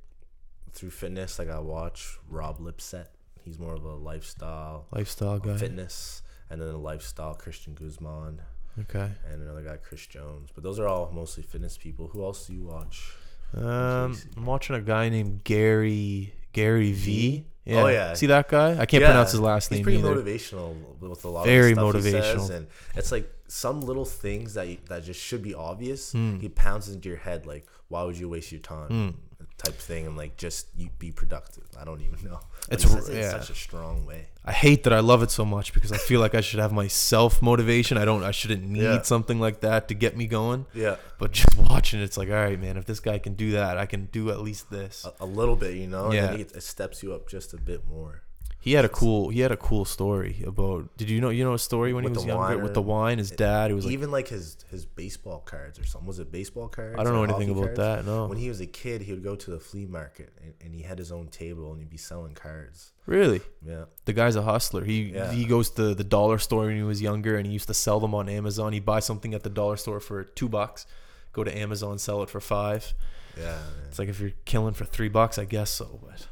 through 0.72 0.92
fitness. 0.92 1.40
Like 1.40 1.50
I 1.50 1.60
watch 1.60 2.18
Rob 2.30 2.60
Lipsett. 2.60 3.08
He's 3.42 3.58
more 3.60 3.74
of 3.74 3.84
a 3.84 3.96
lifestyle 3.96 4.86
Lifestyle 4.92 5.40
guy. 5.40 5.58
fitness, 5.58 6.22
and 6.50 6.62
then 6.62 6.70
a 6.70 6.78
lifestyle 6.78 7.34
Christian 7.34 7.74
Guzman, 7.74 8.42
Okay. 8.82 9.10
and 9.32 9.42
another 9.42 9.62
guy 9.62 9.78
Chris 9.78 10.06
Jones. 10.08 10.50
But 10.54 10.64
those 10.64 10.80
are 10.80 10.88
all 10.88 11.12
mostly 11.14 11.44
fitness 11.44 11.78
people. 11.78 12.08
Who 12.08 12.24
else 12.24 12.48
do 12.48 12.54
you 12.54 12.64
watch? 12.64 13.14
Um, 13.56 14.18
I'm 14.36 14.46
watching 14.46 14.76
a 14.76 14.82
guy 14.82 15.10
named 15.10 15.44
Gary 15.44 16.34
Gary 16.54 16.92
V. 16.92 17.46
V? 17.66 17.76
Oh, 17.76 17.88
yeah. 17.88 18.14
See 18.14 18.26
that 18.28 18.50
guy? 18.50 18.72
I 18.74 18.86
can't 18.86 19.02
Yeah, 19.02 19.08
pronounce 19.10 19.32
his 19.32 19.40
last 19.40 19.70
He's 19.70 19.78
name 19.80 19.88
He's 19.88 20.02
pretty 20.02 20.10
either. 20.16 20.22
motivational 20.22 20.76
with 21.00 21.24
a 21.24 21.30
lot 21.30 21.46
Very 21.46 21.72
of 21.72 21.78
the 21.78 22.02
stuff 22.02 22.04
he 22.04 22.12
motivational. 22.12 22.50
and 22.50 22.68
it's 22.96 23.12
like 23.12 23.32
some 23.48 23.82
little 23.82 24.06
things 24.06 24.56
that 24.56 24.68
you, 24.68 24.78
that 24.90 25.04
just 25.04 25.20
should 25.22 25.44
be 25.44 25.54
obvious. 25.54 26.12
Hmm. 26.12 26.40
He 26.40 26.50
pounds 26.50 26.90
into 26.90 27.08
your 27.10 27.20
head 27.20 27.46
like, 27.46 27.66
"Why 27.88 28.04
would 28.04 28.18
you 28.18 28.28
waste 28.28 28.52
your 28.52 28.60
time?" 28.62 29.18
Type 29.58 29.76
thing, 29.76 30.08
and 30.08 30.18
like 30.18 30.36
just 30.36 30.68
you 30.76 30.90
be 31.00 31.12
productive. 31.12 31.64
I 31.80 31.86
don't 31.86 32.02
even 32.02 32.22
know. 32.26 32.40
But 32.70 32.74
It's 32.74 32.84
he 32.84 32.90
r- 32.90 32.96
says 32.98 33.10
it 33.10 33.14
in 33.16 33.22
yeah. 33.22 33.32
such 33.32 33.50
a 33.50 33.56
strong 33.56 34.06
way. 34.06 34.28
I 34.44 34.52
hate 34.52 34.84
that 34.84 34.92
I 34.92 35.00
love 35.00 35.24
it 35.24 35.32
so 35.32 35.46
much 35.46 35.74
because 35.74 35.92
I 35.94 35.98
feel 35.98 36.20
like 36.20 36.36
I 36.36 36.42
should 36.42 36.60
have 36.60 36.74
my 36.74 36.88
self 36.88 37.42
motivation. 37.42 37.98
I 37.98 38.04
don't. 38.04 38.24
I 38.24 38.32
shouldn't 38.32 38.64
need 38.64 38.84
Yeah. 38.84 39.02
something 39.04 39.40
like 39.40 39.62
that 39.62 39.88
to 39.88 39.94
get 39.94 40.18
me 40.18 40.26
going. 40.28 40.66
Yeah, 40.74 40.98
But 41.18 41.32
just 41.32 41.56
watching 41.58 42.02
it, 42.02 42.04
it's 42.04 42.18
like, 42.18 42.28
all 42.30 42.36
right, 42.36 42.60
man. 42.60 42.76
If 42.76 42.86
this 42.86 43.00
guy 43.00 43.20
can 43.20 43.36
do 43.36 43.52
that, 43.52 43.78
I 43.78 43.86
can 43.86 44.06
do 44.12 44.32
at 44.32 44.42
least 44.42 44.70
this. 44.70 45.06
a, 45.06 45.24
a 45.24 45.26
little 45.26 45.56
bit, 45.56 45.76
you 45.76 45.88
know. 45.88 46.12
Yeah. 46.12 46.32
and 46.32 46.42
it, 46.42 46.52
it 46.54 46.64
steps 46.64 47.02
you 47.04 47.14
up 47.14 47.30
just 47.30 47.54
a 47.54 47.58
bit 47.58 47.88
more. 47.88 48.24
He 48.60 48.72
had 48.72 48.86
a 48.86 48.90
cool. 48.90 49.28
He 49.28 49.42
had 49.42 49.52
a 49.52 49.58
cool 49.58 49.84
story 49.84 50.42
about. 50.48 50.96
Did 50.96 51.10
you 51.10 51.20
know? 51.20 51.30
You 51.32 51.44
know 51.44 51.54
a 51.54 51.60
story 51.60 51.92
when 51.92 52.06
With 52.06 52.14
he 52.14 52.18
was 52.20 52.26
younger 52.26 52.58
with 52.64 52.74
the 52.74 52.82
wine. 52.82 53.18
His 53.18 53.30
dad. 53.30 53.72
He 53.72 53.74
was 53.76 53.84
like, 53.84 53.94
Even 53.94 54.10
like 54.10 54.30
his 54.30 54.56
his 54.72 54.86
baseball 54.86 55.40
cards 55.40 55.78
or 55.78 55.86
something. 55.86 56.08
Was 56.08 56.20
it 56.20 56.32
baseball 56.32 56.70
cards? 56.70 56.96
I 56.98 57.04
don't 57.04 57.12
or 57.12 57.16
know 57.18 57.24
anything 57.36 57.50
hockey 57.50 57.60
about 57.60 57.76
cards? 57.76 58.06
that. 58.06 58.06
No, 58.06 58.28
When 58.28 58.38
he 58.38 58.48
was 58.48 58.62
a 58.62 58.66
kid, 58.66 59.02
he 59.02 59.12
would 59.12 59.22
go 59.24 59.36
to 59.36 59.52
the 59.52 59.60
flea 59.60 59.86
market 59.86 60.32
and, 60.42 60.54
and 60.62 60.74
he 60.74 60.82
had 60.82 60.98
his 60.98 61.12
own 61.12 61.28
table 61.28 61.72
and 61.74 61.82
he'd 61.82 61.90
be 61.90 61.98
selling 61.98 62.36
cards. 62.36 62.94
really. 63.06 63.42
Yeah. 63.68 63.84
The 64.06 64.14
guy's 64.14 64.38
a 64.38 64.42
hustler. 64.44 64.86
He 64.86 65.12
Yeah. 65.12 65.30
he 65.34 65.44
goes 65.44 65.70
to 65.72 65.94
the 65.94 66.04
dollar 66.06 66.38
store 66.38 66.68
when 66.68 66.78
he 66.78 66.84
was 66.84 67.02
younger, 67.02 67.36
and 67.36 67.46
he 67.46 67.52
used 67.52 67.68
to 67.68 67.74
sell 67.74 68.00
them 68.00 68.16
on 68.16 68.30
Amazon. 68.30 68.72
He'd 68.72 68.86
buy 68.86 69.02
something 69.02 69.34
at 69.34 69.44
the 69.44 69.50
dollar 69.50 69.76
store 69.76 70.00
for 70.00 70.24
two 70.24 70.48
bucks, 70.48 70.86
go 71.34 71.44
to 71.44 71.54
Amazon, 71.58 71.98
sell 71.98 72.24
it 72.24 72.30
for 72.30 72.40
five. 72.40 72.94
Yeah. 73.38 73.44
man. 73.44 73.60
It's 73.90 74.00
like 74.00 74.08
if 74.08 74.22
you're 74.22 74.32
killing 74.46 74.74
for 74.74 74.86
three 74.86 75.10
bucks, 75.10 75.38
I 75.38 75.44
guess 75.44 75.70
so. 75.70 76.00
But 76.02 76.28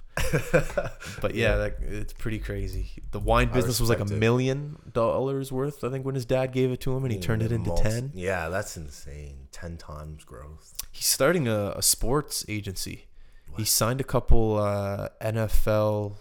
but 1.22 1.36
yeah, 1.36 1.56
that, 1.58 1.78
it's 1.82 2.14
pretty 2.14 2.40
crazy. 2.40 2.92
The 3.12 3.20
wine 3.20 3.50
I 3.50 3.54
business 3.54 3.80
was 3.80 3.90
like 3.90 4.00
a 4.00 4.04
respect 4.04 4.18
it. 4.18 4.20
million 4.20 4.78
dollars 4.94 5.52
worth. 5.52 5.84
I 5.84 5.90
think 5.90 6.06
when 6.06 6.16
his 6.16 6.26
dad 6.26 6.52
gave 6.54 6.72
it 6.72 6.80
to 6.82 6.96
him, 6.96 7.04
and 7.04 7.14
he 7.14 7.20
turned 7.20 7.42
it 7.42 7.52
into 7.52 7.70
most- 7.72 7.84
ten. 7.84 8.12
Yeah, 8.14 8.50
that's 8.50 8.78
insane. 8.78 9.48
Ten 9.52 9.78
times 9.78 10.24
growth. 10.24 10.74
He's 10.92 11.06
starting 11.08 11.48
a, 11.48 11.74
a 11.76 11.82
sports 11.82 12.46
agency. 12.48 13.08
He 13.58 13.66
signed 13.66 14.00
a 14.00 14.06
couple 14.06 14.58
uh, 14.58 15.10
NFL 15.22 16.16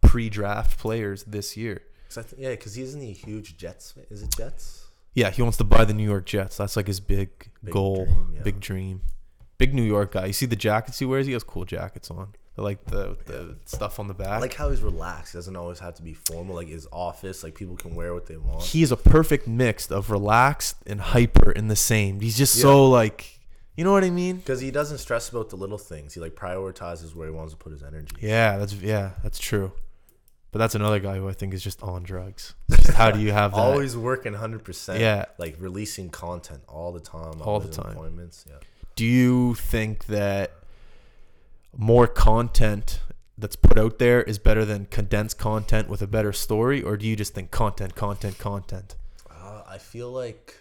pre-draft 0.00 0.78
players 0.78 1.22
this 1.24 1.56
year. 1.56 1.82
'Cause 2.08 2.18
I 2.18 2.22
th- 2.22 2.40
yeah, 2.40 2.50
because 2.50 2.74
he's 2.74 2.94
in 2.94 3.00
the 3.00 3.12
huge 3.12 3.56
Jets. 3.56 3.92
fan- 3.92 4.06
Is 4.10 4.22
it 4.22 4.34
Jets? 4.36 4.86
Yeah, 5.14 5.30
he 5.30 5.42
wants 5.42 5.58
to 5.58 5.64
buy 5.64 5.84
the 5.84 5.94
New 5.94 6.04
York 6.08 6.26
Jets. 6.26 6.56
That's 6.56 6.76
like 6.76 6.86
his 6.86 7.00
big, 7.00 7.50
Big 7.62 7.72
goal, 7.72 8.04
dream, 8.06 8.32
yeah. 8.34 8.42
big 8.42 8.60
dream. 8.60 9.02
Big 9.58 9.74
New 9.74 9.82
York 9.82 10.12
guy. 10.12 10.26
You 10.26 10.32
see 10.32 10.46
the 10.46 10.56
jackets 10.56 10.98
he 10.98 11.04
wears? 11.04 11.26
He 11.26 11.32
has 11.32 11.44
cool 11.44 11.64
jackets 11.64 12.10
on. 12.10 12.34
Like 12.56 12.84
the 12.84 13.16
the 13.26 13.56
stuff 13.64 13.98
on 13.98 14.06
the 14.06 14.14
back. 14.14 14.28
I 14.28 14.38
like 14.38 14.54
how 14.54 14.70
he's 14.70 14.80
relaxed. 14.82 15.32
He 15.32 15.38
doesn't 15.38 15.56
always 15.56 15.80
have 15.80 15.94
to 15.94 16.02
be 16.02 16.14
formal. 16.14 16.54
Like 16.54 16.68
his 16.68 16.86
office, 16.92 17.42
like 17.42 17.56
people 17.56 17.76
can 17.76 17.96
wear 17.96 18.14
what 18.14 18.26
they 18.26 18.36
want. 18.36 18.62
he 18.62 18.82
is 18.82 18.92
a 18.92 18.96
perfect 18.96 19.48
mix 19.48 19.90
of 19.90 20.10
relaxed 20.10 20.76
and 20.86 21.00
hyper 21.00 21.50
in 21.50 21.66
the 21.66 21.74
same. 21.76 22.20
He's 22.20 22.38
just 22.38 22.60
so 22.60 22.88
like, 22.88 23.40
you 23.76 23.82
know 23.82 23.90
what 23.90 24.04
I 24.04 24.10
mean? 24.10 24.36
Because 24.36 24.60
he 24.60 24.70
doesn't 24.70 24.98
stress 24.98 25.28
about 25.30 25.50
the 25.50 25.56
little 25.56 25.78
things. 25.78 26.14
He 26.14 26.20
like 26.20 26.36
prioritizes 26.36 27.12
where 27.16 27.26
he 27.26 27.34
wants 27.34 27.52
to 27.54 27.56
put 27.56 27.72
his 27.72 27.82
energy. 27.82 28.14
Yeah, 28.20 28.56
that's 28.58 28.74
yeah, 28.74 29.10
that's 29.24 29.40
true. 29.40 29.72
But 30.52 30.60
that's 30.60 30.76
another 30.76 31.00
guy 31.00 31.16
who 31.16 31.28
I 31.28 31.32
think 31.32 31.52
is 31.54 31.64
just 31.64 31.82
on 31.82 32.04
drugs. 32.04 32.54
Just 32.70 32.92
how 32.92 33.10
do 33.10 33.18
you 33.18 33.32
have 33.32 33.50
that? 33.50 33.58
Always 33.58 33.96
working 33.96 34.32
hundred 34.34 34.62
percent. 34.62 35.00
Yeah. 35.00 35.24
Like 35.38 35.56
releasing 35.58 36.10
content 36.10 36.62
all 36.68 36.92
the 36.92 37.00
time. 37.00 37.42
All 37.42 37.58
the 37.58 37.68
time. 37.68 37.90
Appointments. 37.90 38.44
Yeah. 38.48 38.58
do 38.94 39.04
you 39.04 39.54
think 39.56 40.06
that 40.06 40.52
more 41.76 42.06
content 42.06 43.00
that's 43.36 43.56
put 43.56 43.78
out 43.78 43.98
there 43.98 44.22
is 44.22 44.38
better 44.38 44.64
than 44.64 44.86
condensed 44.86 45.38
content 45.38 45.88
with 45.88 46.02
a 46.02 46.06
better 46.06 46.32
story, 46.32 46.82
or 46.82 46.96
do 46.96 47.06
you 47.06 47.16
just 47.16 47.34
think 47.34 47.50
content, 47.50 47.94
content, 47.94 48.38
content? 48.38 48.96
Uh, 49.30 49.62
I 49.66 49.78
feel 49.78 50.10
like 50.10 50.56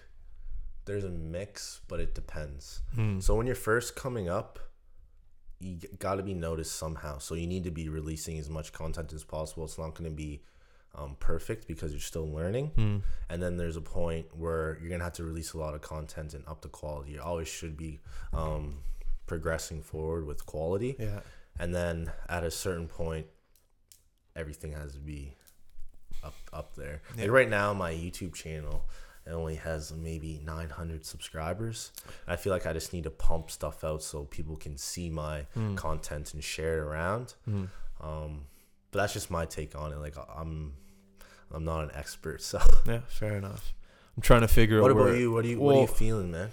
there's 0.86 1.04
a 1.04 1.10
mix, 1.10 1.82
but 1.88 2.00
it 2.00 2.16
depends. 2.16 2.82
Hmm. 2.96 3.20
So 3.20 3.36
when 3.36 3.46
you're 3.46 3.56
first 3.56 3.96
coming 3.96 4.28
up, 4.28 4.60
you 5.60 5.78
got 6.00 6.16
to 6.16 6.24
be 6.24 6.34
noticed 6.34 6.76
somehow. 6.76 7.20
So 7.20 7.36
you 7.36 7.48
need 7.48 7.64
to 7.64 7.72
be 7.72 7.88
releasing 7.90 8.38
as 8.38 8.50
much 8.50 8.74
content 8.74 9.14
as 9.14 9.24
possible. 9.24 9.64
It's 9.64 9.78
not 9.78 9.94
going 9.94 10.10
to 10.10 10.16
be 10.16 10.42
um, 10.96 11.16
perfect 11.20 11.68
because 11.68 11.92
you're 11.92 12.00
still 12.00 12.30
learning. 12.30 12.68
Hmm. 12.76 12.98
And 13.30 13.42
then 13.42 13.58
there's 13.58 13.78
a 13.78 13.82
point 13.82 14.28
where 14.36 14.78
you're 14.80 14.90
gonna 14.90 15.04
have 15.04 15.14
to 15.14 15.24
release 15.24 15.54
a 15.54 15.58
lot 15.58 15.74
of 15.74 15.82
content 15.82 16.34
and 16.34 16.48
up 16.48 16.62
the 16.62 16.70
quality. 16.70 17.14
You 17.14 17.22
always 17.22 17.48
should 17.48 17.76
be 17.76 18.00
um, 18.32 18.80
progressing 19.28 19.82
forward 19.82 20.26
with 20.26 20.46
quality. 20.46 20.96
Yeah. 21.00 21.20
And 21.60 21.74
then 21.74 22.12
at 22.30 22.44
a 22.44 22.52
certain 22.52 22.88
point, 22.88 23.28
everything 24.36 24.74
has 24.74 24.94
to 24.94 25.00
be 25.00 25.36
up 26.24 26.34
up 26.52 26.76
there. 26.76 27.02
Yeah. 27.16 27.24
Like 27.24 27.32
right 27.32 27.50
now, 27.50 27.74
my 27.74 27.94
YouTube 27.94 28.34
channel 28.34 28.86
it 29.26 29.32
only 29.32 29.56
has 29.56 29.94
maybe 29.94 30.42
900 30.44 31.06
subscribers. 31.06 31.94
I 32.28 32.36
feel 32.36 32.52
like 32.52 32.66
I 32.66 32.74
just 32.74 32.92
need 32.92 33.06
to 33.06 33.10
pump 33.10 33.52
stuff 33.52 33.82
out 33.86 34.04
so 34.04 34.26
people 34.26 34.58
can 34.58 34.78
see 34.78 35.10
my 35.10 35.44
Hmm. 35.54 35.76
content 35.76 36.34
and 36.34 36.44
share 36.44 36.80
it 36.80 36.82
around. 36.82 37.34
Hmm. 37.46 37.66
Um, 38.02 38.42
but 38.92 39.00
that's 39.00 39.14
just 39.14 39.32
my 39.32 39.46
take 39.46 39.76
on 39.78 39.94
it. 39.94 39.98
Like 40.00 40.16
I'm, 40.36 40.74
I'm 41.54 41.64
not 41.64 41.86
an 41.86 41.92
expert. 41.94 42.42
So 42.42 42.60
Yeah. 42.86 43.00
Fair 43.08 43.38
enough. 43.38 43.74
I'm 44.18 44.22
trying 44.24 44.42
to 44.42 44.48
figure 44.50 44.82
what 44.82 44.92
out. 44.92 44.96
What 44.98 45.02
about 45.04 45.12
where- 45.14 45.20
you? 45.22 45.32
What 45.32 45.46
are 45.46 45.48
you? 45.48 45.60
what 45.60 45.76
are 45.78 45.82
you 45.82 45.88
feeling, 45.88 46.30
man? 46.32 46.50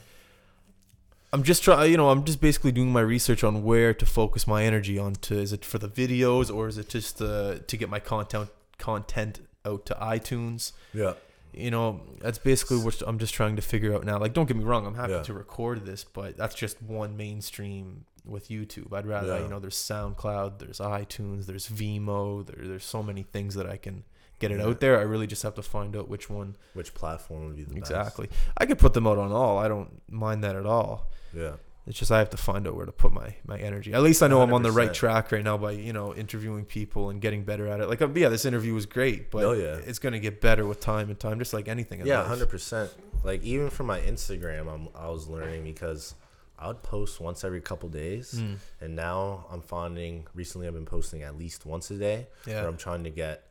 I'm 1.33 1.43
just 1.45 1.63
trying, 1.63 1.91
you 1.91 1.97
know, 1.97 2.11
I'm 2.11 2.25
just 2.25 2.41
basically 2.41 2.73
doing 2.73 2.93
my 2.93 3.01
research 3.03 3.45
on 3.45 3.63
where 3.63 3.95
to 3.95 4.05
focus 4.07 4.47
my 4.47 4.65
energy 4.65 4.99
on. 4.99 5.13
To 5.15 5.39
Is 5.39 5.53
it 5.53 5.65
for 5.65 5.79
the 5.79 5.89
videos 5.89 6.53
or 6.53 6.67
is 6.67 6.77
it 6.77 6.89
just 6.89 7.23
uh, 7.23 7.59
to 7.67 7.77
get 7.77 7.89
my 7.89 8.01
content 8.01 8.51
content 8.79 9.41
out 9.65 9.87
to 9.87 9.95
iTunes? 9.95 10.73
Yeah. 10.93 11.15
You 11.53 11.71
know, 11.71 12.01
that's 12.21 12.39
basically 12.39 12.79
what 12.79 13.01
I'm 13.07 13.19
just 13.19 13.35
trying 13.35 13.57
to 13.57 13.63
figure 13.63 13.95
out 13.95 14.05
now. 14.05 14.19
Like, 14.19 14.33
don't 14.33 14.47
get 14.47 14.57
me 14.57 14.65
wrong, 14.65 14.87
I'm 14.87 14.95
happy 14.95 15.13
Yeah. 15.13 15.23
to 15.23 15.33
record 15.35 15.85
this, 15.85 16.05
but 16.05 16.37
that's 16.37 16.55
just 16.55 16.81
one 16.83 17.17
mainstream 17.17 18.05
with 18.25 18.49
YouTube. 18.49 18.93
I'd 18.93 19.07
rather, 19.07 19.37
Yeah. 19.37 19.43
you 19.43 19.49
know, 19.49 19.59
there's 19.59 19.77
SoundCloud, 19.77 20.59
there's 20.59 20.79
iTunes, 20.79 21.47
there's 21.47 21.69
Vimeo, 21.69 22.47
there, 22.47 22.67
there's 22.67 22.85
so 22.85 23.03
many 23.03 23.23
things 23.25 23.55
that 23.55 23.67
I 23.69 23.77
can 23.77 24.05
get 24.39 24.51
it 24.53 24.59
Yeah. 24.61 24.67
out 24.67 24.81
there. 24.81 24.99
I 24.99 25.03
really 25.03 25.27
just 25.27 25.43
have 25.43 25.55
to 25.57 25.63
find 25.63 25.97
out 25.97 26.09
which 26.09 26.31
one 26.31 26.57
Which 26.75 26.95
platform 26.95 27.47
would 27.47 27.57
be 27.57 27.65
the 27.65 27.75
best. 27.75 27.91
exactly. 27.91 28.29
I 28.57 28.67
could 28.67 28.79
put 28.79 28.95
them 28.95 29.07
out 29.07 29.19
on 29.19 29.33
all. 29.33 29.59
I 29.59 29.69
don't 29.69 30.01
mind 30.11 30.43
that 30.45 30.55
at 30.57 30.67
all. 30.67 31.09
Yeah. 31.35 31.53
It's 31.87 31.99
just 31.99 32.13
I 32.13 32.19
have 32.19 32.31
to 32.31 32.37
find 32.37 32.69
out 32.69 32.77
where 32.77 32.87
to 32.87 32.93
put 32.93 33.13
my 33.13 33.35
my 33.47 33.59
energy. 33.59 33.93
At 33.95 34.03
least 34.03 34.23
I 34.23 34.29
know 34.29 34.41
i 34.41 34.43
am 34.43 34.53
on 34.53 34.63
the 34.63 34.71
right 34.71 34.93
track 34.93 35.33
right 35.33 35.43
now 35.43 35.57
by 35.57 35.73
you 35.73 35.93
know 35.93 36.15
interviewing 36.15 36.65
people 36.65 37.11
and 37.11 37.21
getting 37.21 37.43
better 37.43 37.67
at 37.67 37.81
it. 37.81 37.89
Like 37.89 38.03
uh, 38.03 38.09
yeah, 38.15 38.29
this 38.29 38.45
interview 38.45 38.75
was 38.75 38.87
great, 38.87 39.31
but 39.31 39.45
Oh, 39.45 39.53
yeah. 39.53 39.77
it's 39.87 39.99
gonna 39.99 40.21
get 40.21 40.41
better 40.41 40.67
with 40.67 40.79
time 40.81 41.09
and 41.09 41.19
time, 41.19 41.39
just 41.39 41.53
like 41.53 41.67
anything. 41.69 42.05
Yeah, 42.07 42.23
hundred 42.25 42.49
percent. 42.51 42.93
Like 43.25 43.43
even 43.43 43.71
for 43.71 43.83
my 43.85 43.99
Instagram, 44.01 44.73
I'm 44.73 44.89
I 44.95 45.09
was 45.09 45.27
learning 45.27 45.65
because 45.65 46.15
I 46.59 46.69
would 46.69 46.83
post 46.83 47.19
once 47.21 47.43
every 47.45 47.63
couple 47.63 47.89
days, 47.89 48.35
Mm, 48.35 48.57
and 48.83 48.95
now 48.95 49.47
I'm 49.51 49.63
finding 49.63 50.27
recently 50.35 50.69
I've 50.69 50.75
been 50.75 50.85
posting 50.85 51.23
at 51.23 51.37
least 51.39 51.65
once 51.65 51.91
a 51.91 51.97
day. 51.97 52.29
yeah, 52.47 52.61
But 52.61 52.69
I'm 52.69 52.77
trying 52.77 53.05
to 53.05 53.11
get 53.11 53.47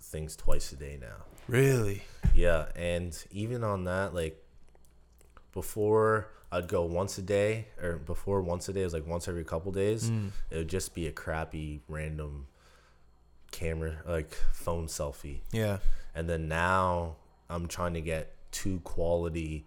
things 0.00 0.36
twice 0.36 0.70
a 0.72 0.76
day 0.76 0.98
now. 1.00 1.24
really. 1.48 2.04
Yeah, 2.34 2.66
and 2.76 3.16
even 3.30 3.64
on 3.64 3.84
that, 3.84 4.14
like 4.14 4.44
before 5.52 6.28
I'd 6.50 6.68
go 6.68 6.82
once 6.84 7.18
a 7.18 7.22
day, 7.22 7.66
or 7.82 7.96
before 7.96 8.40
once 8.42 8.68
a 8.68 8.72
day 8.72 8.80
it 8.80 8.84
was 8.84 8.94
like 8.94 9.06
once 9.06 9.28
every 9.28 9.44
couple 9.44 9.70
days. 9.72 10.10
Mm, 10.10 10.30
It 10.50 10.56
would 10.56 10.68
just 10.68 10.94
be 10.94 11.06
a 11.06 11.12
crappy 11.12 11.80
random 11.88 12.46
camera, 13.50 13.96
like 14.06 14.34
phone 14.52 14.86
selfie. 14.86 15.40
yeah, 15.52 15.78
and 16.14 16.28
then 16.28 16.48
now 16.48 17.16
I'm 17.50 17.66
trying 17.68 17.94
to 17.94 18.00
get 18.00 18.32
two 18.52 18.80
quality 18.80 19.66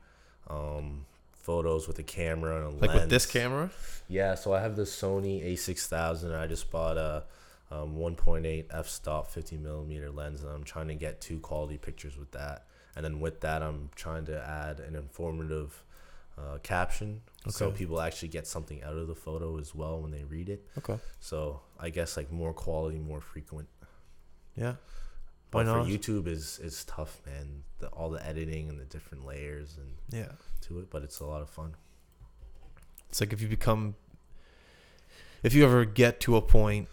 um, 0.50 1.06
photos 1.34 1.88
with 1.88 1.98
a 2.00 2.04
camera 2.04 2.58
and 2.58 2.66
a 2.66 2.80
like 2.82 2.90
lens. 2.90 3.02
with 3.02 3.10
this 3.10 3.26
camera. 3.26 3.70
Yeah, 4.08 4.36
so 4.36 4.54
I 4.54 4.62
have 4.62 4.76
the 4.76 4.84
Sony 4.84 5.44
A6000. 5.54 6.38
I 6.38 6.48
just 6.48 6.70
bought 6.72 6.98
a 6.98 7.24
um, 7.72 7.96
1.8 7.96 8.66
f-stop 8.72 9.30
50 9.32 9.58
millimeter 9.58 10.10
lens, 10.12 10.42
and 10.42 10.52
I'm 10.52 10.64
trying 10.64 10.88
to 10.90 10.96
get 10.96 11.22
two 11.22 11.40
quality 11.40 11.78
pictures 11.78 12.18
with 12.18 12.32
that. 12.32 12.66
And 12.96 13.06
then 13.06 13.20
with 13.22 13.40
that, 13.42 13.64
I'm 13.64 13.90
trying 13.96 14.26
to 14.26 14.38
add 14.42 14.80
an 14.82 14.96
informative 14.96 15.84
uh, 16.38 16.58
caption, 16.64 17.22
so 17.50 17.72
people 17.72 18.00
actually 18.02 18.30
get 18.30 18.48
something 18.48 18.82
out 18.84 18.96
of 18.96 19.08
the 19.08 19.16
photo 19.16 19.58
as 19.60 19.76
well 19.76 20.02
when 20.02 20.12
they 20.12 20.24
read 20.24 20.50
it. 20.50 20.66
Okay, 20.78 20.98
So 21.20 21.62
I 21.80 21.90
guess 21.90 22.18
like 22.18 22.32
more 22.32 22.54
quality, 22.54 22.98
more 23.00 23.22
frequent. 23.22 23.68
yeah, 24.56 24.72
Why 25.52 25.64
But 25.64 25.66
for 25.68 25.78
not? 25.80 25.88
YouTube 25.88 26.28
is 26.28 26.60
is 26.60 26.84
tough, 26.86 27.22
man. 27.26 27.64
The, 27.80 27.88
all 27.88 28.10
the 28.10 28.26
editing 28.26 28.70
and 28.70 28.80
the 28.80 28.86
different 28.86 29.26
layers 29.26 29.78
and 29.78 29.90
yeah. 30.10 30.32
to 30.62 30.80
it, 30.80 30.90
but 30.90 31.04
it's 31.04 31.20
a 31.20 31.26
lot 31.26 31.42
of 31.42 31.50
fun. 31.50 31.76
It's 33.10 33.20
like 33.20 33.34
if 33.34 33.42
you 33.42 33.48
become, 33.48 33.96
if 35.44 35.54
you 35.54 35.66
ever 35.66 35.84
get 35.86 36.20
to 36.22 36.38
a 36.38 36.42
point 36.42 36.88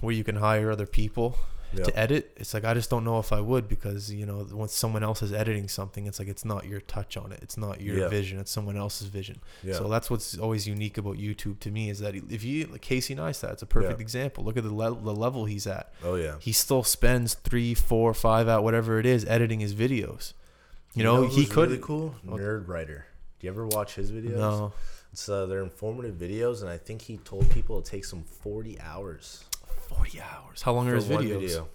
where 0.00 0.14
you 0.14 0.24
can 0.24 0.36
hire 0.36 0.70
other 0.70 0.86
people 0.86 1.36
Yeah, 1.74 1.84
to 1.84 1.98
edit, 1.98 2.32
it's 2.36 2.54
like 2.54 2.64
I 2.64 2.72
just 2.74 2.88
don't 2.88 3.04
know 3.04 3.18
if 3.18 3.32
I 3.32 3.40
would 3.40 3.68
because 3.68 4.10
you 4.10 4.24
know 4.24 4.46
once 4.52 4.72
someone 4.74 5.02
else 5.02 5.22
is 5.22 5.32
editing 5.32 5.68
something, 5.68 6.06
it's 6.06 6.18
like 6.18 6.28
it's 6.28 6.44
not 6.44 6.66
your 6.66 6.80
touch 6.80 7.16
on 7.18 7.30
it, 7.32 7.40
it's 7.42 7.56
not 7.58 7.80
your 7.80 7.98
Yeah. 7.98 8.08
vision, 8.08 8.38
it's 8.38 8.50
someone 8.50 8.76
else's 8.76 9.08
vision. 9.08 9.40
yeah, 9.62 9.74
So 9.74 9.86
that's 9.88 10.08
what's 10.10 10.38
always 10.38 10.66
unique 10.66 10.96
about 10.96 11.16
YouTube 11.16 11.60
to 11.60 11.70
me 11.70 11.90
is 11.90 11.98
that 11.98 12.14
if 12.14 12.42
you 12.42 12.66
like 12.66 12.80
Casey 12.80 13.14
Neistat, 13.14 13.52
it's 13.52 13.62
a 13.62 13.66
perfect 13.66 13.98
Yeah. 13.98 14.02
example. 14.02 14.44
Look 14.44 14.56
at 14.56 14.64
the 14.64 14.72
le- 14.74 14.98
the 15.00 15.14
level 15.14 15.44
he's 15.44 15.66
at. 15.66 15.92
oh 16.02 16.14
yeah. 16.14 16.36
He 16.40 16.52
still 16.52 16.82
spends 16.84 17.34
three, 17.34 17.74
four, 17.74 18.14
five 18.14 18.48
out 18.48 18.62
whatever 18.64 18.98
it 18.98 19.04
is 19.06 19.24
editing 19.26 19.60
his 19.60 19.74
videos. 19.74 20.32
You, 20.94 21.04
know, 21.04 21.26
he 21.28 21.42
who's 21.42 21.48
could 21.50 21.68
really 21.70 21.82
cool. 21.82 22.14
Nerdwriter. 22.26 23.02
Do 23.40 23.46
you 23.46 23.50
ever 23.50 23.66
watch 23.66 23.94
his 23.94 24.10
videos? 24.10 24.36
no 24.38 24.72
It's 25.12 25.28
uh, 25.28 25.46
they're 25.46 25.62
informative 25.62 26.14
videos, 26.16 26.60
and 26.62 26.68
I 26.70 26.76
think 26.78 27.02
he 27.02 27.18
told 27.18 27.48
people 27.50 27.78
it 27.78 27.84
takes 27.84 28.12
him 28.12 28.24
forty 28.24 28.80
hours. 28.80 29.44
Forty 29.88 30.20
hours. 30.20 30.62
How 30.62 30.72
long 30.72 30.88
are 30.88 30.94
his 30.94 31.06
videos? 31.06 31.40
video. 31.40 31.68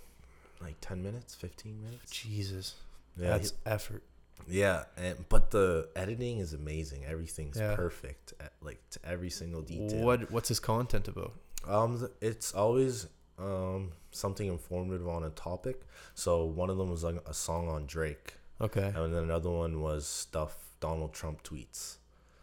Like 0.62 0.76
ten 0.82 1.04
minutes, 1.04 1.36
fifteen 1.36 1.82
minutes. 1.84 2.12
Jesus, 2.12 2.76
Yeah, 3.18 3.32
that's 3.38 3.54
effort. 3.66 4.04
yeah, 4.48 4.86
and 4.98 5.28
but 5.30 5.52
the 5.52 5.90
editing 5.96 6.40
is 6.40 6.54
amazing. 6.54 7.06
Everything's 7.06 7.58
Yeah. 7.60 7.76
perfect, 7.76 8.34
at, 8.40 8.54
like 8.62 8.80
to 8.92 9.00
every 9.06 9.30
single 9.30 9.62
detail. 9.62 10.04
What 10.06 10.32
what's 10.32 10.48
his 10.50 10.60
content 10.60 11.08
about? 11.08 11.34
Um, 11.68 12.08
it's 12.22 12.54
always 12.54 13.08
um 13.40 13.92
something 14.12 14.48
informative 14.48 15.08
on 15.08 15.24
a 15.24 15.30
topic. 15.32 15.82
So 16.16 16.46
one 16.46 16.70
of 16.70 16.78
them 16.78 16.90
was 16.90 17.04
like 17.04 17.18
a 17.28 17.34
song 17.34 17.68
on 17.68 17.86
Drake, 17.88 18.36
Okay. 18.62 18.92
and 18.96 19.14
then 19.14 19.24
another 19.24 19.50
one 19.50 19.82
was 19.82 20.06
stuff 20.08 20.56
Donald 20.80 21.14
Trump 21.14 21.44
tweets, 21.44 21.98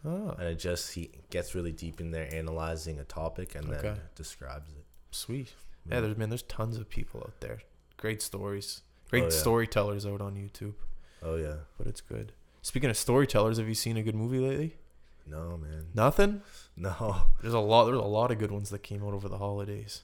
Oh, 0.04 0.30
and 0.38 0.48
it 0.48 0.58
just 0.58 0.92
he 0.94 1.10
gets 1.30 1.54
really 1.54 1.72
deep 1.72 2.00
in 2.00 2.10
there 2.10 2.28
analyzing 2.34 2.98
a 2.98 3.04
topic 3.04 3.54
and 3.54 3.68
then 3.72 3.78
Okay. 3.86 4.00
describes 4.14 4.70
it. 4.72 4.84
Sweet. 5.10 5.52
Yeah, 5.90 6.00
there's 6.00 6.16
man, 6.16 6.28
there's 6.30 6.42
tons 6.42 6.76
of 6.76 6.88
people 6.88 7.20
out 7.20 7.40
there. 7.40 7.60
Great 7.96 8.22
stories. 8.22 8.82
Great 9.10 9.22
Oh, 9.24 9.26
yeah. 9.26 9.30
storytellers 9.32 10.06
out 10.06 10.20
on 10.20 10.34
YouTube. 10.36 10.74
oh 11.22 11.36
yeah, 11.36 11.56
But 11.78 11.86
it's 11.86 12.00
good. 12.00 12.32
Speaking 12.62 12.90
of 12.90 12.96
storytellers, 12.96 13.58
have 13.58 13.68
you 13.68 13.74
seen 13.74 13.96
a 13.96 14.02
good 14.02 14.14
movie 14.14 14.38
lately? 14.38 14.76
no 15.26 15.56
man, 15.56 15.86
Nothing. 15.94 16.42
no. 16.76 17.22
There's 17.40 17.54
a 17.54 17.58
lot. 17.60 17.84
There's 17.86 17.96
a 17.98 18.02
lot 18.02 18.30
of 18.30 18.38
good 18.38 18.50
ones 18.50 18.70
that 18.70 18.82
came 18.82 19.04
out 19.04 19.14
over 19.14 19.28
the 19.28 19.38
holidays. 19.38 20.02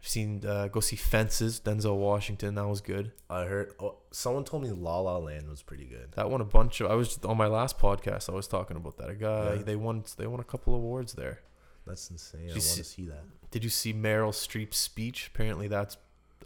I've 0.00 0.08
seen 0.08 0.44
uh, 0.44 0.66
go 0.68 0.80
see 0.80 0.96
Fences, 0.96 1.60
Denzel 1.60 1.96
Washington. 1.96 2.56
That 2.56 2.66
was 2.66 2.80
good. 2.80 3.12
I 3.30 3.44
heard 3.44 3.72
oh, 3.78 3.98
someone 4.10 4.42
told 4.44 4.64
me 4.64 4.70
La 4.70 4.98
La 4.98 5.16
Land 5.18 5.48
was 5.48 5.62
pretty 5.62 5.84
good. 5.84 6.12
That 6.16 6.28
won 6.28 6.40
a 6.40 6.44
bunch 6.44 6.80
of. 6.80 6.90
I 6.90 6.94
was 6.94 7.18
on 7.24 7.36
my 7.36 7.46
last 7.46 7.78
podcast. 7.78 8.28
I 8.28 8.32
was 8.32 8.48
talking 8.48 8.76
about 8.76 8.96
that. 8.98 9.10
A 9.10 9.14
guy. 9.14 9.54
Yeah. 9.54 9.62
They 9.62 9.76
won. 9.76 10.02
They 10.16 10.26
won 10.26 10.40
a 10.40 10.44
couple 10.44 10.74
awards 10.74 11.12
there. 11.12 11.40
That's 11.86 12.10
insane. 12.10 12.48
I 12.48 12.52
want 12.52 12.62
see- 12.62 12.80
to 12.82 12.84
see 12.84 13.06
that. 13.06 13.24
Did 13.50 13.64
you 13.64 13.70
see 13.70 13.92
Meryl 13.92 14.32
Streep's 14.32 14.78
speech? 14.78 15.30
Apparently, 15.34 15.68
that's 15.68 15.96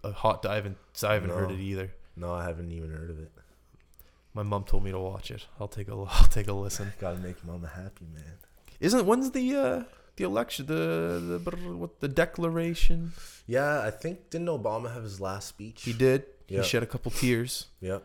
a 0.03 0.13
hot. 0.13 0.45
I 0.45 0.57
haven't. 0.57 0.79
I 1.03 1.15
haven't 1.15 1.31
heard 1.31 1.51
it 1.53 1.61
either. 1.61 1.93
No, 2.17 2.33
I 2.35 2.45
haven't 2.45 2.73
even 2.73 2.91
heard 2.91 3.11
of 3.11 3.19
it. 3.21 3.31
My 4.35 4.43
mom 4.43 4.65
told 4.65 4.85
me 4.85 4.91
to 4.91 4.99
watch 4.99 5.31
it. 5.31 5.47
I'll 5.61 5.69
take 5.69 5.89
a. 5.89 5.93
I'll 6.09 6.29
take 6.29 6.49
a 6.49 6.53
listen. 6.53 6.93
Gotta 7.01 7.19
make 7.19 7.45
mama 7.45 7.69
happy, 7.69 8.07
man. 8.13 8.39
Isn't 8.81 9.07
when's 9.07 9.31
the 9.31 9.57
uh 9.57 9.85
the 10.17 10.25
election 10.25 10.67
the 10.67 11.39
the 11.45 11.51
what 11.77 12.01
the 12.01 12.09
declaration? 12.09 13.13
Yeah, 13.47 13.83
I 13.83 13.91
think 13.91 14.31
didn't 14.31 14.49
Obama 14.49 14.93
have 14.93 15.05
his 15.05 15.21
last 15.21 15.49
speech? 15.49 15.85
He 15.85 15.93
did. 15.93 16.25
Yeah. 16.49 16.63
He 16.63 16.67
shed 16.69 16.83
a 16.83 16.87
couple 16.87 17.11
tears. 17.11 17.67
Yep. 17.81 18.03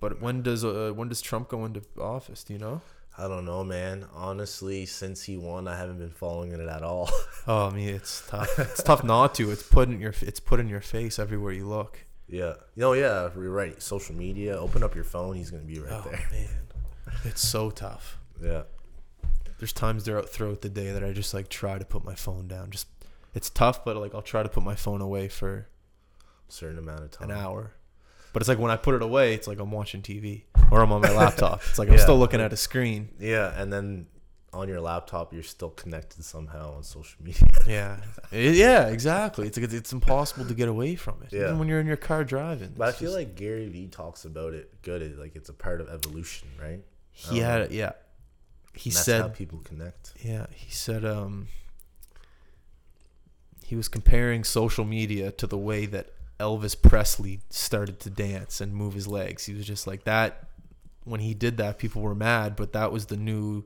But 0.00 0.20
when 0.20 0.42
does 0.42 0.64
uh, 0.64 0.92
when 0.94 1.08
does 1.08 1.20
Trump 1.20 1.48
go 1.48 1.64
into 1.64 1.82
office? 2.00 2.44
Do 2.44 2.52
you 2.52 2.58
know? 2.58 2.80
I 3.18 3.26
don't 3.28 3.44
know, 3.44 3.64
man. 3.64 4.06
Honestly, 4.14 4.86
since 4.86 5.24
he 5.24 5.36
won, 5.36 5.66
I 5.66 5.76
haven't 5.76 5.98
been 5.98 6.10
following 6.12 6.52
it 6.52 6.60
at 6.60 6.82
all. 6.82 7.10
Oh, 7.50 7.68
I 7.68 7.70
mean, 7.74 7.88
it's 7.88 8.22
tough. 8.28 8.58
It's 8.58 8.82
tough 8.82 9.02
not 9.02 9.34
to. 9.36 9.50
It's 9.50 9.62
put 9.62 9.88
in 9.88 10.00
your 10.00 10.12
it's 10.20 10.38
put 10.38 10.60
in 10.60 10.68
your 10.68 10.82
face 10.82 11.18
everywhere 11.18 11.50
you 11.52 11.66
look. 11.66 12.04
yeah. 12.28 12.54
No, 12.76 12.92
yeah, 12.92 13.30
you're 13.34 13.50
right. 13.50 13.80
Social 13.82 14.14
media. 14.14 14.58
Open 14.58 14.82
up 14.82 14.94
your 14.94 15.04
phone. 15.04 15.34
He's 15.34 15.50
gonna 15.50 15.62
be 15.62 15.78
right 15.78 15.90
oh 15.94 16.02
there. 16.10 16.28
man, 16.30 16.48
it's 17.24 17.40
so 17.40 17.70
tough. 17.70 18.18
Yeah. 18.42 18.64
There's 19.58 19.72
times 19.72 20.04
throughout 20.04 20.28
throughout 20.28 20.60
the 20.60 20.68
day 20.68 20.92
that 20.92 21.02
I 21.02 21.12
just 21.12 21.32
like 21.32 21.48
try 21.48 21.78
to 21.78 21.86
put 21.86 22.04
my 22.04 22.14
phone 22.14 22.48
down. 22.48 22.70
Just 22.70 22.86
it's 23.34 23.48
tough, 23.48 23.82
but 23.82 23.96
like 23.96 24.14
I'll 24.14 24.20
try 24.20 24.42
to 24.42 24.48
put 24.50 24.62
my 24.62 24.74
phone 24.74 25.00
away 25.00 25.28
for 25.28 25.68
a 26.48 26.52
Certain 26.52 26.78
amount 26.78 27.00
of 27.04 27.10
time. 27.12 27.30
an 27.30 27.36
hour. 27.38 27.72
But 28.32 28.42
it's 28.42 28.48
like 28.48 28.58
when 28.58 28.70
I 28.70 28.76
put 28.76 28.94
it 28.94 29.02
away, 29.02 29.34
it's 29.34 29.46
like 29.46 29.58
I'm 29.58 29.70
watching 29.70 30.02
TV 30.02 30.42
or 30.70 30.80
I'm 30.82 30.92
on 30.92 31.00
my 31.00 31.10
laptop. 31.12 31.62
It's 31.68 31.78
like 31.78 31.88
I'm 31.88 31.94
Yeah. 31.94 32.00
still 32.02 32.18
looking 32.18 32.40
at 32.40 32.52
a 32.52 32.56
screen. 32.56 33.08
Yeah, 33.18 33.52
and 33.60 33.72
then 33.72 34.06
on 34.52 34.66
your 34.68 34.80
laptop, 34.80 35.32
you're 35.34 35.42
still 35.42 35.70
connected 35.70 36.24
somehow 36.24 36.74
on 36.76 36.82
social 36.82 37.22
media. 37.22 37.42
Yeah, 37.66 37.96
It- 38.32 38.54
yeah, 38.54 38.88
exactly. 38.88 39.46
It's 39.46 39.58
like 39.58 39.72
it's 39.72 39.92
impossible 39.92 40.46
to 40.46 40.54
get 40.54 40.68
away 40.68 40.94
from 40.96 41.22
it. 41.22 41.32
Yeah. 41.32 41.44
Even 41.44 41.58
when 41.58 41.68
you're 41.68 41.80
in 41.80 41.86
your 41.86 41.96
car 41.98 42.24
driving. 42.24 42.74
But 42.76 42.88
I 42.88 42.92
feel 42.92 43.08
just- 43.10 43.16
like 43.16 43.34
Gary 43.34 43.68
Vee 43.68 43.88
talks 43.88 44.24
about 44.24 44.54
it 44.54 44.80
good. 44.82 45.18
Like 45.18 45.36
it's 45.36 45.48
a 45.48 45.54
part 45.54 45.80
of 45.80 45.88
evolution, 45.88 46.48
right? 46.60 46.80
he 47.12 47.38
had 47.40 47.72
yeah. 47.72 47.92
He 48.74 48.90
that's 48.90 49.04
said 49.04 49.22
how 49.22 49.28
people 49.28 49.58
connect. 49.64 50.12
Yeah, 50.22 50.46
he 50.54 50.70
said 50.70 51.04
um 51.04 51.48
he 53.64 53.76
was 53.76 53.88
comparing 53.88 54.44
social 54.44 54.84
media 54.84 55.30
to 55.32 55.46
the 55.46 55.58
way 55.58 55.84
that 55.86 56.12
Elvis 56.38 56.80
Presley 56.80 57.40
started 57.50 57.98
to 58.00 58.10
dance 58.10 58.60
and 58.60 58.72
move 58.72 58.94
his 58.94 59.08
legs. 59.08 59.46
He 59.46 59.54
was 59.54 59.66
just 59.66 59.86
like 59.86 60.04
that 60.04 60.48
when 61.04 61.20
he 61.20 61.34
did 61.34 61.56
that 61.56 61.78
people 61.78 62.02
were 62.02 62.14
mad, 62.14 62.54
but 62.54 62.72
that 62.72 62.92
was 62.92 63.06
the 63.06 63.16
new 63.16 63.64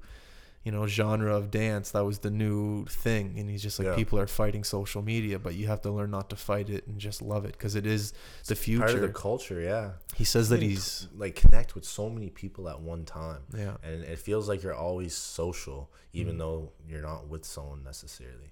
you 0.64 0.70
know 0.70 0.86
genre 0.86 1.36
of 1.36 1.50
dance. 1.50 1.90
That 1.90 2.04
was 2.04 2.20
the 2.20 2.30
new 2.30 2.86
thing 2.86 3.34
and 3.36 3.50
he's 3.50 3.62
just 3.62 3.78
like 3.78 3.86
Yeah. 3.86 3.96
people 3.96 4.18
are 4.18 4.26
fighting 4.26 4.64
social 4.64 5.02
media, 5.02 5.38
but 5.38 5.54
you 5.54 5.66
have 5.66 5.82
to 5.82 5.90
learn 5.90 6.12
not 6.12 6.30
to 6.30 6.36
fight 6.36 6.70
it 6.70 6.86
and 6.86 6.98
just 6.98 7.20
love 7.20 7.44
it 7.44 7.52
because 7.52 7.74
it 7.74 7.84
is 7.84 8.14
the 8.46 8.54
future. 8.54 8.84
Part 8.84 8.94
of 8.94 9.00
the 9.02 9.08
culture, 9.08 9.60
yeah. 9.60 9.92
he 10.14 10.24
says 10.24 10.48
that 10.50 10.62
he's 10.62 11.08
like 11.14 11.34
connect 11.34 11.74
with 11.74 11.84
so 11.84 12.08
many 12.08 12.30
people 12.30 12.68
at 12.68 12.80
one 12.80 13.04
time, 13.04 13.42
yeah. 13.56 13.76
and 13.82 14.02
it 14.04 14.18
feels 14.18 14.48
like 14.48 14.62
you're 14.62 14.74
always 14.74 15.14
social, 15.14 15.90
even 16.12 16.36
mm. 16.36 16.38
though 16.38 16.72
you're 16.88 17.02
not 17.02 17.28
with 17.28 17.44
someone 17.44 17.82
necessarily. 17.82 18.51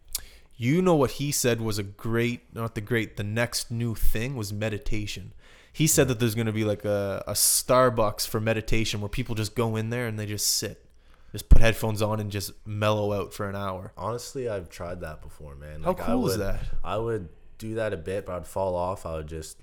You 0.62 0.82
know 0.82 0.94
what 0.94 1.12
he 1.12 1.32
said 1.32 1.62
was 1.62 1.78
a 1.78 1.82
great, 1.82 2.54
not 2.54 2.74
the 2.74 2.82
great, 2.82 3.16
the 3.16 3.22
next 3.24 3.70
new 3.70 3.94
thing 3.94 4.36
was 4.36 4.52
meditation. 4.52 5.32
He 5.72 5.86
said 5.86 6.06
that 6.08 6.20
there's 6.20 6.34
going 6.34 6.48
to 6.48 6.52
be 6.52 6.64
like 6.64 6.84
a, 6.84 7.24
a 7.26 7.32
Starbucks 7.32 8.28
for 8.28 8.40
meditation 8.40 9.00
where 9.00 9.08
people 9.08 9.34
just 9.34 9.54
go 9.54 9.74
in 9.76 9.88
there 9.88 10.06
and 10.06 10.18
they 10.18 10.26
just 10.26 10.58
sit, 10.58 10.84
just 11.32 11.48
put 11.48 11.62
headphones 11.62 12.02
on 12.02 12.20
and 12.20 12.30
just 12.30 12.52
mellow 12.66 13.14
out 13.14 13.32
for 13.32 13.48
an 13.48 13.56
hour. 13.56 13.94
Honestly, 13.96 14.50
I've 14.50 14.68
tried 14.68 15.00
that 15.00 15.22
before, 15.22 15.54
man. 15.54 15.82
How 15.82 15.92
Like, 15.92 16.02
I 16.02 16.06
cool 16.06 16.28
is 16.28 16.36
that? 16.36 16.60
I 16.84 16.98
would 16.98 17.30
do 17.56 17.76
that 17.76 17.94
a 17.94 17.96
bit, 17.96 18.26
but 18.26 18.34
I'd 18.36 18.46
fall 18.46 18.74
off. 18.74 19.06
I 19.06 19.14
would 19.14 19.28
just 19.28 19.56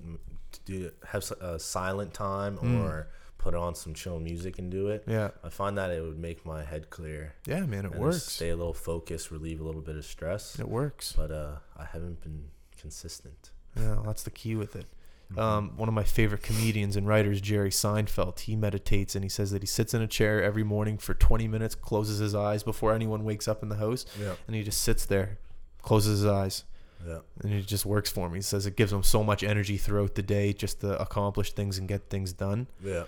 do 0.66 0.90
have 1.10 1.30
a 1.42 1.60
silent 1.60 2.16
time 2.16 2.58
Mm. 2.58 2.82
or 2.84 3.10
put 3.38 3.54
on 3.56 3.76
some 3.76 3.94
chill 3.94 4.20
music 4.20 4.60
and 4.60 4.70
do 4.72 4.88
it. 4.90 5.04
Yeah. 5.08 5.30
I 5.44 5.50
find 5.50 5.78
that 5.78 5.92
it 5.92 6.02
would 6.04 6.18
make 6.20 6.46
my 6.46 6.64
head 6.64 6.90
clear. 6.90 7.34
Yeah, 7.46 7.62
man, 7.66 7.86
it 7.86 7.96
works. 7.96 8.24
Stay 8.24 8.50
a 8.50 8.56
little 8.56 8.74
focused, 8.74 9.32
relieve 9.32 9.62
a 9.62 9.64
little 9.64 9.82
bit 9.82 9.96
of 9.96 10.06
stress. 10.06 10.60
It 10.60 10.68
works. 10.68 11.14
But 11.16 11.32
uh, 11.32 11.56
I 11.78 11.86
haven't 11.86 12.22
been 12.22 12.46
consistent. 12.80 13.52
Yeah, 13.76 13.98
that's 14.06 14.24
the 14.24 14.32
key 14.32 14.56
with 14.56 14.76
it. 14.76 14.86
Mm-hmm. 15.32 15.40
Um, 15.40 15.72
one 15.76 15.90
of 15.90 15.94
my 15.94 16.04
favorite 16.06 16.42
comedians 16.42 16.96
and 16.96 17.06
writers, 17.08 17.42
Jerry 17.42 17.70
Seinfeld, 17.70 18.40
he 18.40 18.56
meditates 18.56 19.14
and 19.14 19.26
he 19.26 19.30
says 19.30 19.52
that 19.52 19.62
he 19.62 19.68
sits 19.68 19.94
in 19.94 20.02
a 20.02 20.08
chair 20.08 20.42
every 20.42 20.64
morning 20.64 20.98
for 20.98 21.14
20 21.14 21.48
minutes, 21.50 21.76
closes 21.76 22.20
his 22.20 22.34
eyes 22.34 22.64
before 22.64 22.94
anyone 22.94 23.26
wakes 23.26 23.48
up 23.48 23.62
in 23.62 23.68
the 23.70 23.76
house, 23.76 24.06
Yeah. 24.20 24.36
and 24.48 24.56
he 24.56 24.64
just 24.64 24.82
sits 24.82 25.06
there, 25.06 25.38
closes 25.82 26.22
his 26.22 26.30
eyes, 26.30 26.64
Yeah. 27.06 27.20
and 27.44 27.54
it 27.54 27.68
just 27.68 27.86
works 27.86 28.10
for 28.10 28.28
him. 28.28 28.36
He 28.36 28.42
says 28.42 28.66
it 28.66 28.78
gives 28.78 28.94
him 28.94 29.04
so 29.04 29.22
much 29.22 29.44
energy 29.44 29.76
throughout 29.78 30.16
the 30.16 30.24
day 30.24 30.54
just 30.54 30.80
to 30.80 30.98
accomplish 30.98 31.52
things 31.52 31.78
and 31.78 31.90
get 31.90 32.10
things 32.10 32.32
done. 32.32 32.68
Yeah. 32.82 33.04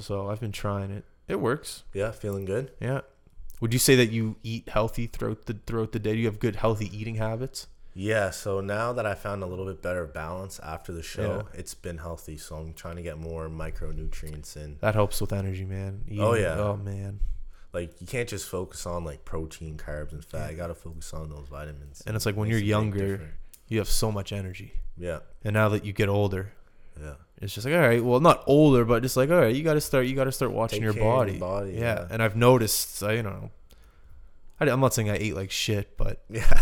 So 0.00 0.28
I've 0.30 0.40
been 0.40 0.52
trying 0.52 0.90
it. 0.90 1.04
It 1.28 1.40
works. 1.40 1.84
Yeah. 1.92 2.10
Feeling 2.10 2.44
good. 2.44 2.72
Yeah. 2.80 3.02
Would 3.60 3.72
you 3.72 3.78
say 3.78 3.94
that 3.96 4.10
you 4.10 4.36
eat 4.42 4.68
healthy 4.68 5.06
throughout 5.06 5.46
the 5.46 5.54
throughout 5.66 5.92
the 5.92 5.98
day? 5.98 6.12
Do 6.14 6.18
you 6.18 6.26
have 6.26 6.38
good 6.38 6.56
healthy 6.56 6.94
eating 6.96 7.14
habits? 7.16 7.68
Yeah, 7.96 8.30
so 8.30 8.60
now 8.60 8.92
that 8.92 9.06
I 9.06 9.14
found 9.14 9.44
a 9.44 9.46
little 9.46 9.66
bit 9.66 9.80
better 9.80 10.04
balance 10.04 10.58
after 10.58 10.90
the 10.92 11.00
show, 11.02 11.46
Yeah. 11.52 11.58
it's 11.60 11.74
been 11.74 11.98
healthy. 11.98 12.36
So 12.36 12.56
I'm 12.56 12.72
trying 12.74 12.96
to 12.96 13.02
get 13.02 13.18
more 13.18 13.48
micronutrients 13.48 14.56
in. 14.56 14.78
That 14.80 14.94
helps 14.96 15.20
with 15.20 15.32
energy, 15.32 15.64
man. 15.64 16.04
Oh, 16.18 16.34
yeah. 16.34 16.56
Oh 16.58 16.76
man. 16.76 17.20
Like 17.72 18.00
you 18.00 18.06
can't 18.06 18.28
just 18.28 18.48
focus 18.48 18.84
on 18.86 19.04
like 19.04 19.24
protein, 19.24 19.76
carbs, 19.76 20.12
and 20.12 20.24
fat. 20.24 20.50
You 20.50 20.56
gotta 20.56 20.74
focus 20.74 21.12
on 21.14 21.30
those 21.30 21.46
vitamins. 21.48 22.02
And 22.06 22.16
it's 22.16 22.26
like 22.26 22.36
when 22.36 22.48
you're 22.48 22.58
younger, 22.58 23.32
you 23.68 23.78
have 23.78 23.88
so 23.88 24.10
much 24.12 24.32
energy. 24.32 24.72
Yeah, 24.96 25.20
And 25.44 25.54
now 25.54 25.68
that 25.70 25.84
you 25.84 25.92
get 25.92 26.08
older, 26.08 26.52
yeah, 27.00 27.14
it's 27.40 27.52
just 27.54 27.66
like 27.66 27.74
all 27.74 27.80
right, 27.80 28.02
well 28.04 28.20
not 28.20 28.42
older, 28.46 28.84
but 28.84 29.02
just 29.02 29.16
like 29.16 29.30
all 29.30 29.40
right, 29.40 29.54
you 29.54 29.62
got 29.62 29.74
to 29.74 29.80
start 29.80 30.06
you 30.06 30.14
got 30.14 30.24
to 30.24 30.32
start 30.32 30.52
watching 30.52 30.82
your 30.82 30.92
body. 30.94 31.32
your 31.32 31.40
body, 31.40 31.72
yeah. 31.72 31.80
yeah. 31.80 32.06
And 32.10 32.22
I've 32.22 32.36
noticed, 32.36 33.02
I 33.02 33.12
you 33.14 33.22
know, 33.22 33.50
I, 34.60 34.68
I'm 34.70 34.80
not 34.80 34.94
saying 34.94 35.10
I 35.10 35.16
ate 35.16 35.34
like 35.34 35.50
shit, 35.50 35.96
but 35.96 36.22
yeah, 36.30 36.60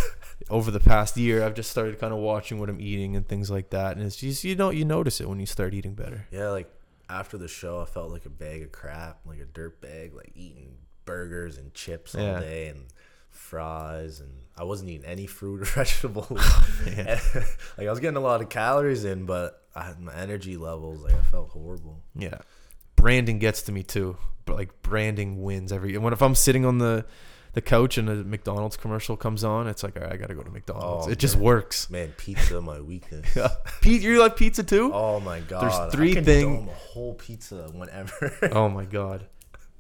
over 0.51 0.71
the 0.71 0.81
past 0.81 1.17
year, 1.17 1.45
I've 1.45 1.55
just 1.55 1.71
started 1.71 1.99
kind 2.01 2.13
of 2.13 2.19
watching 2.21 2.59
what 2.59 2.69
I'm 2.69 2.81
eating 2.81 3.17
and 3.17 3.27
things 3.29 3.51
like 3.51 3.71
that, 3.71 3.97
and 3.97 4.05
it's 4.05 4.17
just 4.17 4.45
you 4.45 4.57
know 4.57 4.71
you 4.71 4.85
notice 4.85 5.21
it 5.21 5.29
when 5.29 5.41
you 5.41 5.47
start 5.47 5.75
eating 5.75 5.95
better. 5.95 6.27
yeah. 6.31 6.49
Like 6.49 6.71
after 7.11 7.37
the 7.37 7.49
show, 7.49 7.81
I 7.81 7.85
felt 7.85 8.11
like 8.11 8.25
a 8.25 8.31
bag 8.31 8.63
of 8.63 8.73
crap, 8.73 9.21
like 9.27 9.39
a 9.41 9.45
dirt 9.45 9.81
bag, 9.83 10.15
like 10.15 10.33
eating 10.35 10.79
burgers 11.05 11.59
and 11.59 11.75
chips 11.75 12.15
Yeah. 12.15 12.35
all 12.37 12.41
day 12.41 12.69
and 12.69 12.87
fries, 13.29 14.21
and 14.21 14.33
I 14.57 14.65
wasn't 14.65 14.91
eating 14.91 15.07
any 15.07 15.27
fruit 15.27 15.63
or 15.63 15.65
vegetables. 15.67 16.27
Oh, 16.41 16.67
yeah. 16.87 17.21
like 17.79 17.87
I 17.87 17.91
was 17.91 18.01
getting 18.01 18.17
a 18.17 18.21
lot 18.21 18.41
of 18.43 18.49
calories 18.49 19.05
in, 19.05 19.25
but 19.25 19.63
I 19.75 19.85
had 19.85 20.01
my 20.01 20.15
energy 20.15 20.57
levels. 20.57 21.03
Like 21.03 21.15
I 21.15 21.23
felt 21.23 21.51
horrible. 21.51 22.03
Yeah, 22.17 22.39
branding 22.97 23.39
gets 23.39 23.63
to 23.63 23.73
me 23.73 23.83
too, 23.83 24.17
but 24.45 24.57
like 24.57 24.83
branding 24.83 25.43
wins 25.43 25.73
every. 25.73 25.97
When 25.97 26.13
if 26.13 26.23
I'm 26.23 26.35
sitting 26.35 26.65
on 26.67 26.79
the 26.79 27.05
the 27.55 27.61
couch 27.61 27.99
and 27.99 28.09
a 28.09 28.15
McDonald's 28.17 28.77
commercial 28.77 29.17
comes 29.17 29.45
on, 29.45 29.67
it's 29.69 29.83
like 29.83 29.97
all 29.97 30.03
right, 30.03 30.13
I 30.13 30.17
gotta 30.17 30.35
go 30.35 30.43
to 30.43 30.51
McDonald's. 30.51 31.07
Oh, 31.07 31.11
it 31.11 31.19
just 31.19 31.37
works. 31.37 31.89
Man, 31.91 32.13
pizza, 32.17 32.61
my 32.61 32.81
weakness. 32.81 33.27
Pete, 33.81 34.03
you 34.03 34.19
like 34.21 34.37
pizza 34.37 34.63
too? 34.63 34.91
Oh 34.93 35.21
my 35.21 35.41
god! 35.41 35.63
There's 35.63 35.95
three 35.95 36.11
I 36.13 36.15
can 36.15 36.25
thing- 36.25 36.57
dome 36.57 36.69
a 36.69 36.73
whole 36.73 37.15
pizza 37.15 37.69
whenever. 37.73 38.37
Oh 38.53 38.69
my 38.69 38.85
god. 38.85 39.27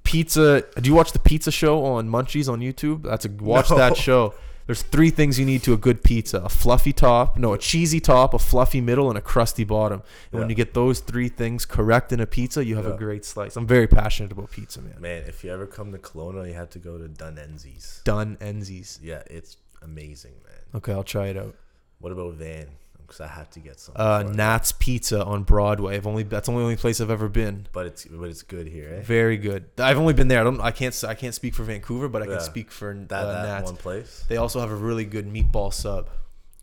Pizza. 0.04 0.64
Do 0.80 0.88
you 0.88 0.94
watch 0.94 1.12
the 1.12 1.18
pizza 1.18 1.50
show 1.50 1.84
on 1.84 2.08
Munchies 2.08 2.48
on 2.52 2.60
YouTube? 2.60 3.02
That's 3.04 3.24
a 3.24 3.28
watch 3.30 3.70
No. 3.70 3.76
that 3.76 3.96
show. 3.96 4.34
There's 4.66 4.82
three 4.82 5.10
things 5.10 5.38
you 5.38 5.46
need 5.46 5.62
to 5.64 5.72
a 5.72 5.76
good 5.76 6.02
pizza: 6.02 6.38
a 6.38 6.48
fluffy 6.48 6.92
top, 6.92 7.36
no, 7.36 7.52
a 7.52 7.58
cheesy 7.58 8.00
top, 8.00 8.34
a 8.34 8.38
fluffy 8.38 8.80
middle, 8.80 9.08
and 9.08 9.18
a 9.18 9.20
crusty 9.20 9.64
bottom. 9.64 10.02
And 10.30 10.40
when 10.40 10.48
you 10.48 10.54
get 10.54 10.74
those 10.74 11.00
three 11.00 11.28
things 11.28 11.64
correct 11.64 12.12
in 12.12 12.20
a 12.20 12.26
pizza, 12.26 12.64
you 12.64 12.76
have 12.76 12.86
a 12.86 12.96
great 12.96 13.24
slice. 13.24 13.56
I'm 13.56 13.66
very 13.66 13.86
passionate 13.86 14.32
about 14.32 14.50
pizza, 14.50 14.80
man. 14.80 15.00
Man, 15.00 15.24
if 15.26 15.44
you 15.44 15.50
ever 15.50 15.66
come 15.66 15.92
to 15.92 15.98
Kelowna, 15.98 16.46
you 16.46 16.54
have 16.54 16.70
to 16.70 16.78
go 16.78 16.98
to 16.98 17.08
Dunenzi's. 17.08 18.00
Done 18.04 18.36
Enzies. 18.40 18.98
Yeah, 19.02 19.22
it's 19.26 19.56
amazing, 19.82 20.34
man. 20.44 20.60
Okay, 20.76 20.92
I'll 20.92 21.04
try 21.04 21.26
it 21.26 21.36
out. 21.36 21.54
What 21.98 22.12
about 22.12 22.34
Van? 22.34 22.66
Because 23.12 23.30
I 23.30 23.34
had 23.34 23.50
to 23.52 23.60
get 23.60 23.78
some. 23.78 23.94
Uh, 23.94 24.22
Nat's 24.22 24.72
Pizza 24.72 25.22
on 25.22 25.42
Broadway. 25.42 25.96
I've 25.96 26.06
only 26.06 26.22
that's 26.22 26.46
the 26.48 26.54
only 26.54 26.76
place 26.76 26.98
I've 27.00 27.10
ever 27.10 27.28
been. 27.28 27.66
But 27.72 27.84
it's 27.86 28.06
but 28.06 28.30
it's 28.30 28.42
good 28.42 28.66
here, 28.66 28.88
eh? 28.98 29.02
Very 29.02 29.36
good. 29.36 29.66
I've 29.78 29.98
only 29.98 30.14
been 30.14 30.28
there. 30.28 30.40
I 30.40 30.44
don't. 30.44 30.60
I 30.60 30.70
can't. 30.70 31.04
I 31.06 31.14
can't 31.14 31.34
speak 31.34 31.54
for 31.54 31.62
Vancouver, 31.62 32.08
but 32.08 32.22
I 32.22 32.24
can 32.24 32.34
Yeah. 32.36 32.40
speak 32.40 32.70
for 32.70 32.94
That 32.94 33.12
uh, 33.26 33.32
that 33.32 33.42
Nats. 33.42 33.64
one 33.66 33.76
place. 33.76 34.24
They 34.28 34.38
also 34.38 34.60
have 34.60 34.70
a 34.70 34.74
really 34.76 35.04
good 35.04 35.26
meatball 35.30 35.74
sub. 35.74 36.08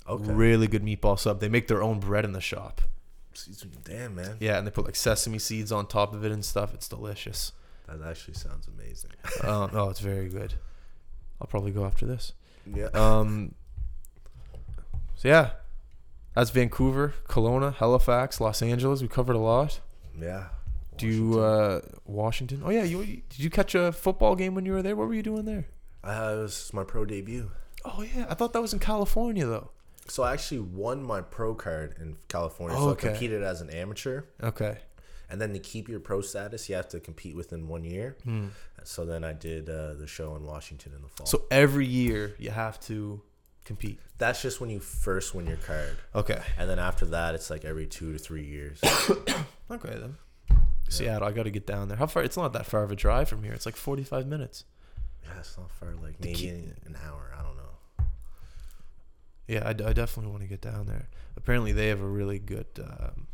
Okay. 0.08 0.32
Really 0.32 0.68
good 0.68 0.84
meatball 0.84 1.20
sub. 1.20 1.39
They 1.39 1.50
make 1.50 1.68
their 1.68 1.84
own 1.84 2.00
bread 2.00 2.26
in 2.26 2.32
the 2.32 2.41
shop. 2.41 2.82
Damn, 3.84 4.16
man. 4.16 4.38
Yeah, 4.39 4.58
and 4.58 4.66
they 4.66 4.72
put 4.72 4.86
like 4.86 4.95
sesame 4.95 5.38
seeds 5.38 5.72
on 5.72 5.86
top 5.86 6.16
of 6.16 6.26
it 6.26 6.32
and 6.32 6.43
stuff. 6.43 6.74
It's 6.74 6.88
delicious. 6.88 7.52
That 7.88 8.02
actually 8.08 8.34
sounds 8.34 8.68
amazing. 8.68 9.12
Um, 9.43 9.70
oh, 9.74 9.89
it's 9.89 10.00
very 10.00 10.30
good. 10.30 10.56
I'll 11.39 11.47
probably 11.47 11.72
go 11.72 11.86
after 11.86 12.08
this. 12.08 12.34
Yeah. 12.66 12.88
Um, 12.95 13.54
so 15.16 15.28
yeah, 15.28 15.52
that's 16.40 16.52
Vancouver, 16.52 17.14
Kelowna, 17.28 17.76
Halifax, 17.76 18.40
Los 18.40 18.62
Angeles. 18.62 19.02
We 19.02 19.10
covered 19.10 19.36
a 19.36 19.40
lot. 19.40 19.82
yeah. 20.18 20.46
Do 20.98 21.08
you 21.08 21.40
uh, 21.40 21.82
Washington? 22.06 22.62
Oh 22.64 22.70
yeah, 22.70 22.84
you 22.84 23.04
did 23.04 23.40
you 23.40 23.50
catch 23.50 23.74
a 23.74 23.92
football 23.94 24.36
game 24.36 24.54
when 24.54 24.66
you 24.66 24.74
were 24.74 24.82
there? 24.82 24.98
What 24.98 25.08
were 25.08 25.14
you 25.14 25.24
doing 25.24 25.46
there? 25.46 25.66
Uh, 26.04 26.36
it 26.38 26.42
was 26.42 26.74
my 26.74 26.84
pro 26.84 27.06
debut. 27.06 27.52
Oh 27.86 28.02
yeah, 28.02 28.26
I 28.30 28.34
thought 28.34 28.52
that 28.52 28.62
was 28.62 28.74
in 28.74 28.80
California 28.80 29.46
though. 29.46 29.72
So 30.08 30.24
I 30.24 30.34
actually 30.34 30.60
won 30.60 31.02
my 31.02 31.22
pro 31.22 31.56
card 31.56 31.96
in 32.02 32.18
California. 32.28 32.78
Oh, 32.78 32.82
so 32.82 32.90
okay. 32.92 33.08
I 33.08 33.12
competed 33.12 33.44
as 33.44 33.62
an 33.62 33.70
amateur. 33.70 34.24
Okay. 34.44 34.80
And 35.30 35.40
then 35.40 35.54
to 35.54 35.60
keep 35.60 35.88
your 35.88 36.00
pro 36.00 36.20
status, 36.22 36.68
you 36.68 36.76
have 36.76 36.90
to 36.90 37.00
compete 37.00 37.36
within 37.36 37.68
one 37.68 37.84
year. 37.84 38.18
So 38.84 39.06
then 39.06 39.24
I 39.24 39.34
did 39.34 39.70
uh, 39.70 39.94
the 39.94 40.08
show 40.08 40.36
in 40.36 40.44
Washington 40.44 40.94
in 40.96 41.02
the 41.02 41.08
fall. 41.10 41.28
So 41.28 41.44
every 41.52 41.86
year 41.86 42.36
you 42.40 42.50
have 42.50 42.80
to 42.88 43.22
compete. 43.70 43.99
that's 44.17 44.41
just 44.41 44.59
when 44.59 44.70
you 44.70 44.80
first 44.80 45.34
win 45.36 45.45
your 45.47 45.57
card. 45.57 45.95
Okay. 46.13 46.41
And 46.57 46.70
then 46.70 46.80
after 46.80 47.05
that, 47.07 47.36
it's 47.36 47.49
like 47.49 47.63
every 47.63 47.88
two 47.88 48.11
to 48.13 48.20
three 48.20 48.43
years. 48.45 48.82
Okay 49.72 49.95
then. 49.99 50.15
Seattle, 50.89 51.28
I 51.28 51.32
got 51.32 51.43
to 51.43 51.51
get 51.51 51.67
down 51.67 51.88
there. 51.89 51.97
How 51.97 52.07
far? 52.07 52.24
It's 52.24 52.36
not 52.36 52.53
that 52.53 52.65
far 52.65 52.82
of 52.84 52.91
a 52.91 52.95
drive 52.95 53.30
from 53.30 53.43
here. 53.43 53.53
It's 53.53 53.67
like 53.67 53.76
forty-five 53.76 54.26
minutes. 54.26 54.63
yeah, 55.24 55.38
it's 55.39 55.55
not 55.57 55.70
far. 55.72 55.89
Like 56.03 56.20
maybe 56.20 56.34
key- 56.34 56.49
an, 56.49 56.76
an 56.88 56.97
hour. 57.05 57.32
I 57.38 57.43
don't 57.43 57.55
know. 57.55 58.05
Yeah, 59.47 59.61
I, 59.70 59.74
d- 59.74 59.84
I 59.84 59.93
definitely 59.93 60.32
want 60.32 60.41
to 60.43 60.49
get 60.49 60.61
down 60.61 60.88
there. 60.88 61.07
Apparently, 61.38 61.72
they 61.72 61.88
have 61.89 62.01
a 62.01 62.07
really 62.07 62.39
good, 62.39 62.65
um, 62.80 63.28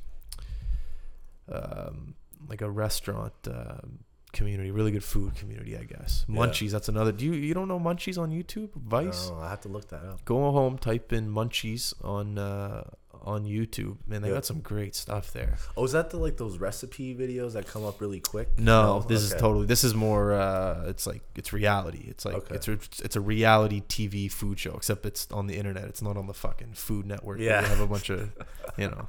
um, 1.51 2.15
like 2.49 2.61
a 2.61 2.69
restaurant 2.69 3.33
um, 3.47 3.99
community, 4.35 4.69
really 4.71 4.91
good 4.91 5.03
food 5.03 5.33
community. 5.35 5.75
I 5.77 5.83
guess 5.83 6.25
Yeah. 6.27 6.35
Munchies. 6.39 6.71
That's 6.71 6.89
another. 6.89 7.11
Do 7.11 7.25
you 7.25 7.33
you 7.33 7.53
don't 7.55 7.67
know 7.67 7.79
Munchies 7.79 8.17
on 8.19 8.29
YouTube? 8.31 8.69
Vice. 8.75 9.29
No, 9.29 9.39
I 9.39 9.49
have 9.49 9.61
to 9.61 9.69
look 9.69 9.87
that 9.89 10.03
up. 10.03 10.23
Go 10.25 10.51
home, 10.51 10.77
type 10.77 11.11
in 11.11 11.29
Munchies 11.29 11.93
on 12.03 12.37
uh, 12.37 12.83
on 13.23 13.45
YouTube. 13.45 13.97
Man, 14.07 14.21
they 14.21 14.27
Yeah. 14.27 14.35
got 14.35 14.45
some 14.45 14.59
great 14.59 14.93
stuff 14.93 15.33
there. 15.33 15.57
Oh, 15.75 15.83
is 15.83 15.93
that 15.93 16.11
the 16.11 16.17
like 16.17 16.37
those 16.37 16.59
recipe 16.59 17.15
videos 17.15 17.53
that 17.53 17.65
come 17.65 17.83
up 17.83 17.99
really 17.99 18.19
quick? 18.19 18.59
No, 18.59 19.01
this 19.07 19.21
is 19.23 19.31
totally. 19.31 19.65
This 19.65 19.83
is 19.83 19.95
more. 19.95 20.33
Uh, 20.33 20.85
it's 20.91 21.07
like 21.07 21.23
it's 21.35 21.51
reality. 21.51 22.03
It's 22.07 22.23
like 22.25 22.35
Okay. 22.35 22.55
it's 22.55 22.67
a, 22.67 22.73
it's 23.05 23.15
a 23.15 23.21
reality 23.21 23.81
TV 23.81 24.31
food 24.31 24.59
show, 24.59 24.73
except 24.75 25.05
it's 25.07 25.27
on 25.31 25.47
the 25.47 25.55
internet. 25.57 25.85
It's 25.85 26.03
not 26.03 26.17
on 26.17 26.27
the 26.27 26.33
fucking 26.35 26.73
Food 26.75 27.05
Network. 27.07 27.39
Yeah. 27.39 27.61
they 27.61 27.67
have 27.69 27.79
a 27.79 27.87
bunch 27.87 28.09
of, 28.11 28.31
you 28.77 28.89
know. 28.89 29.07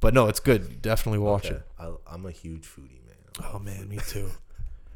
But 0.00 0.12
no, 0.14 0.28
it's 0.28 0.40
good. 0.40 0.80
Definitely 0.82 1.18
watch 1.20 1.46
Okay. 1.46 1.56
it. 1.56 1.62
I, 1.78 1.92
I'm 2.06 2.24
a 2.26 2.30
huge 2.30 2.66
foodie, 2.66 3.00
man. 3.06 3.16
Oh 3.52 3.58
man, 3.58 3.88
me 3.88 3.98
too. 4.06 4.30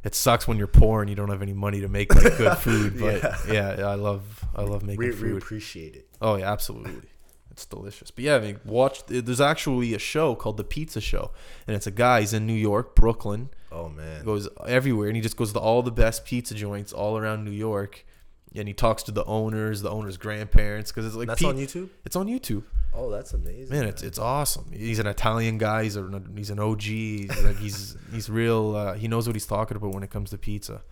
It 0.05 0.15
sucks 0.15 0.49
when 0.49 0.59
you're 0.59 0.67
poor 0.67 1.01
and 1.01 1.09
you 1.09 1.15
don't 1.17 1.29
have 1.31 1.43
any 1.43 1.53
money 1.53 1.81
to 1.81 1.89
make 1.89 2.15
like 2.15 2.37
good 2.37 2.59
food. 2.59 2.99
But 2.99 3.23
Yeah. 3.49 3.79
yeah, 3.79 3.87
I 3.87 3.95
love 3.95 4.45
I 4.55 4.63
love 4.63 4.83
making 4.83 4.99
We, 4.99 5.07
we 5.11 5.13
food. 5.13 5.43
appreciate 5.43 5.95
it. 5.97 6.09
Oh 6.21 6.37
yeah, 6.37 6.51
absolutely. 6.53 7.09
It's 7.51 7.67
delicious. 7.67 8.11
But 8.11 8.25
yeah, 8.25 8.37
I 8.37 8.41
mean, 8.41 8.61
watch. 8.65 9.05
There's 9.07 9.41
actually 9.41 9.93
a 9.95 9.99
show 9.99 10.35
called 10.35 10.57
The 10.57 10.65
Pizza 10.65 11.03
Show, 11.03 11.33
and 11.67 11.77
it's 11.77 11.87
a 11.87 11.91
guy. 11.91 12.21
He's 12.21 12.33
in 12.33 12.47
New 12.47 12.55
York, 12.55 12.95
Brooklyn. 12.97 13.51
Oh 13.71 13.91
man. 13.91 14.25
Goes 14.25 14.49
everywhere, 14.67 15.09
and 15.09 15.17
he 15.17 15.21
just 15.23 15.37
goes 15.37 15.53
to 15.53 15.59
all 15.61 15.83
the 15.83 15.93
best 15.93 16.25
pizza 16.25 16.55
joints 16.55 16.95
all 16.95 17.19
around 17.19 17.45
New 17.45 17.51
York, 17.51 18.07
and 18.55 18.69
he 18.69 18.75
talks 18.75 19.03
to 19.05 19.13
the 19.13 19.25
owners, 19.25 19.83
the 19.83 19.91
owners' 19.91 20.17
grandparents, 20.17 20.91
because 20.91 21.07
it's 21.07 21.15
like 21.15 21.29
That's 21.29 21.43
pi- 21.43 21.49
on 21.49 21.57
YouTube. 21.57 21.89
It's 22.05 22.17
on 22.17 22.27
YouTube. 22.27 22.65
Oh, 22.95 23.11
that's 23.11 23.33
amazing. 23.33 23.75
Man, 23.75 23.87
it's 23.87 24.03
it's 24.03 24.19
awesome. 24.19 24.71
He's 24.73 24.99
an 24.99 25.07
Italian 25.07 25.57
guy. 25.59 25.85
He's 25.85 25.97
a, 25.97 26.23
he's 26.37 26.51
an 26.51 26.59
OG. 26.59 26.83
He's 26.83 27.43
like 27.43 27.57
he's 27.57 27.97
he's 28.13 28.29
real. 28.29 28.77
Uh, 28.77 28.95
he 28.95 29.09
knows 29.09 29.27
what 29.27 29.35
he's 29.35 29.47
talking 29.47 29.77
about 29.77 29.95
when 29.95 30.03
it 30.03 30.11
comes 30.11 30.31
to 30.31 30.39
pizza. 30.39 30.83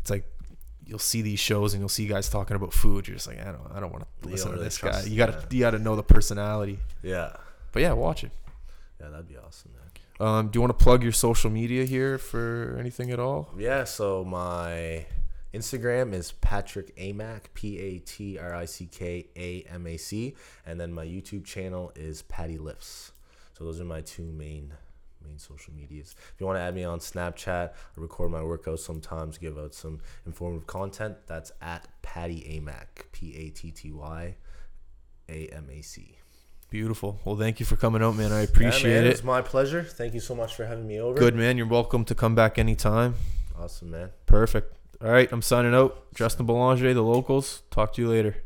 It's 0.00 0.10
like 0.10 0.24
you'll 0.86 0.98
see 0.98 1.22
these 1.22 1.38
shows 1.40 1.74
and 1.74 1.80
you'll 1.80 1.88
see 1.88 2.06
guys 2.06 2.28
talking 2.28 2.56
about 2.56 2.72
food. 2.72 3.08
You're 3.08 3.16
just 3.16 3.26
like 3.26 3.40
I 3.40 3.52
don't 3.52 3.70
I 3.74 3.80
don't 3.80 3.92
want 3.92 4.04
to 4.22 4.28
listen 4.28 4.48
to 4.48 4.52
really 4.54 4.64
this 4.64 4.78
guy. 4.78 5.02
You 5.02 5.16
gotta 5.16 5.44
you 5.50 5.60
gotta 5.60 5.78
know 5.78 5.96
the 5.96 6.02
personality. 6.02 6.78
yeah. 7.02 7.32
But 7.72 7.82
yeah, 7.82 7.92
watch 7.92 8.24
it. 8.24 8.32
Yeah, 9.00 9.08
that'd 9.10 9.28
be 9.28 9.36
awesome, 9.36 9.70
man. 9.72 10.28
Um, 10.28 10.48
do 10.48 10.56
you 10.56 10.60
want 10.60 10.76
to 10.76 10.84
plug 10.84 11.02
your 11.02 11.12
social 11.12 11.50
media 11.50 11.84
here 11.84 12.18
for 12.18 12.76
anything 12.78 13.10
at 13.10 13.18
all? 13.20 13.48
Yeah, 13.56 13.84
so 13.84 14.24
my 14.24 15.06
Instagram 15.52 16.12
is 16.12 16.32
Patrick 16.32 16.96
Amac, 16.96 17.52
P 17.54 17.78
A 17.78 17.98
T 17.98 18.38
R 18.38 18.54
I 18.54 18.64
C 18.66 18.86
K 18.86 19.26
A 19.36 19.62
M 19.72 19.86
A 19.86 19.96
C, 19.96 20.36
and 20.64 20.80
then 20.80 20.92
my 20.92 21.04
YouTube 21.04 21.44
channel 21.44 21.92
is 21.96 22.22
Patty 22.22 22.58
Lifts. 22.58 23.12
So 23.58 23.64
those 23.64 23.80
are 23.80 23.84
my 23.84 24.00
two 24.00 24.30
main 24.32 24.72
main 25.26 25.38
social 25.38 25.74
medias. 25.74 26.14
If 26.34 26.40
you 26.40 26.46
want 26.46 26.56
to 26.58 26.62
add 26.62 26.74
me 26.74 26.84
on 26.84 26.98
Snapchat, 26.98 27.70
I 27.70 27.72
record 27.96 28.30
my 28.30 28.40
workouts 28.40 28.78
sometimes, 28.80 29.38
give 29.38 29.58
out 29.58 29.74
some 29.74 30.00
informative 30.24 30.66
content. 30.66 31.16
That's 31.26 31.52
at 31.60 31.88
Patty 32.02 32.60
Amac, 32.60 33.10
P 33.12 33.34
A 33.36 33.50
T 33.50 33.72
T 33.72 33.90
Y 33.90 34.36
A 35.28 35.46
M 35.48 35.66
A 35.70 35.82
C. 35.82 36.16
Beautiful. 36.70 37.18
Well, 37.24 37.36
thank 37.36 37.58
you 37.58 37.66
for 37.66 37.74
coming 37.74 38.00
out, 38.00 38.14
man. 38.14 38.30
I 38.30 38.38
Yeah, 38.38 38.44
appreciate 38.44 38.94
man, 38.94 39.04
it. 39.04 39.10
It's 39.10 39.24
my 39.24 39.42
pleasure. 39.42 39.82
Thank 39.82 40.14
you 40.14 40.20
so 40.20 40.36
much 40.36 40.54
for 40.54 40.64
having 40.64 40.86
me 40.86 41.00
over. 41.00 41.18
Good 41.18 41.34
man. 41.34 41.58
You're 41.58 41.66
welcome 41.66 42.04
to 42.04 42.14
come 42.14 42.36
back 42.36 42.60
anytime. 42.60 43.16
Awesome, 43.58 43.90
man. 43.90 44.10
Perfect. 44.26 44.76
All 45.02 45.10
right, 45.10 45.32
I'm 45.32 45.40
signing 45.40 45.74
out. 45.74 46.12
Justin 46.14 46.44
Belanger, 46.44 46.92
the 46.92 47.02
locals. 47.02 47.62
Talk 47.70 47.94
to 47.94 48.02
you 48.02 48.08
later. 48.08 48.36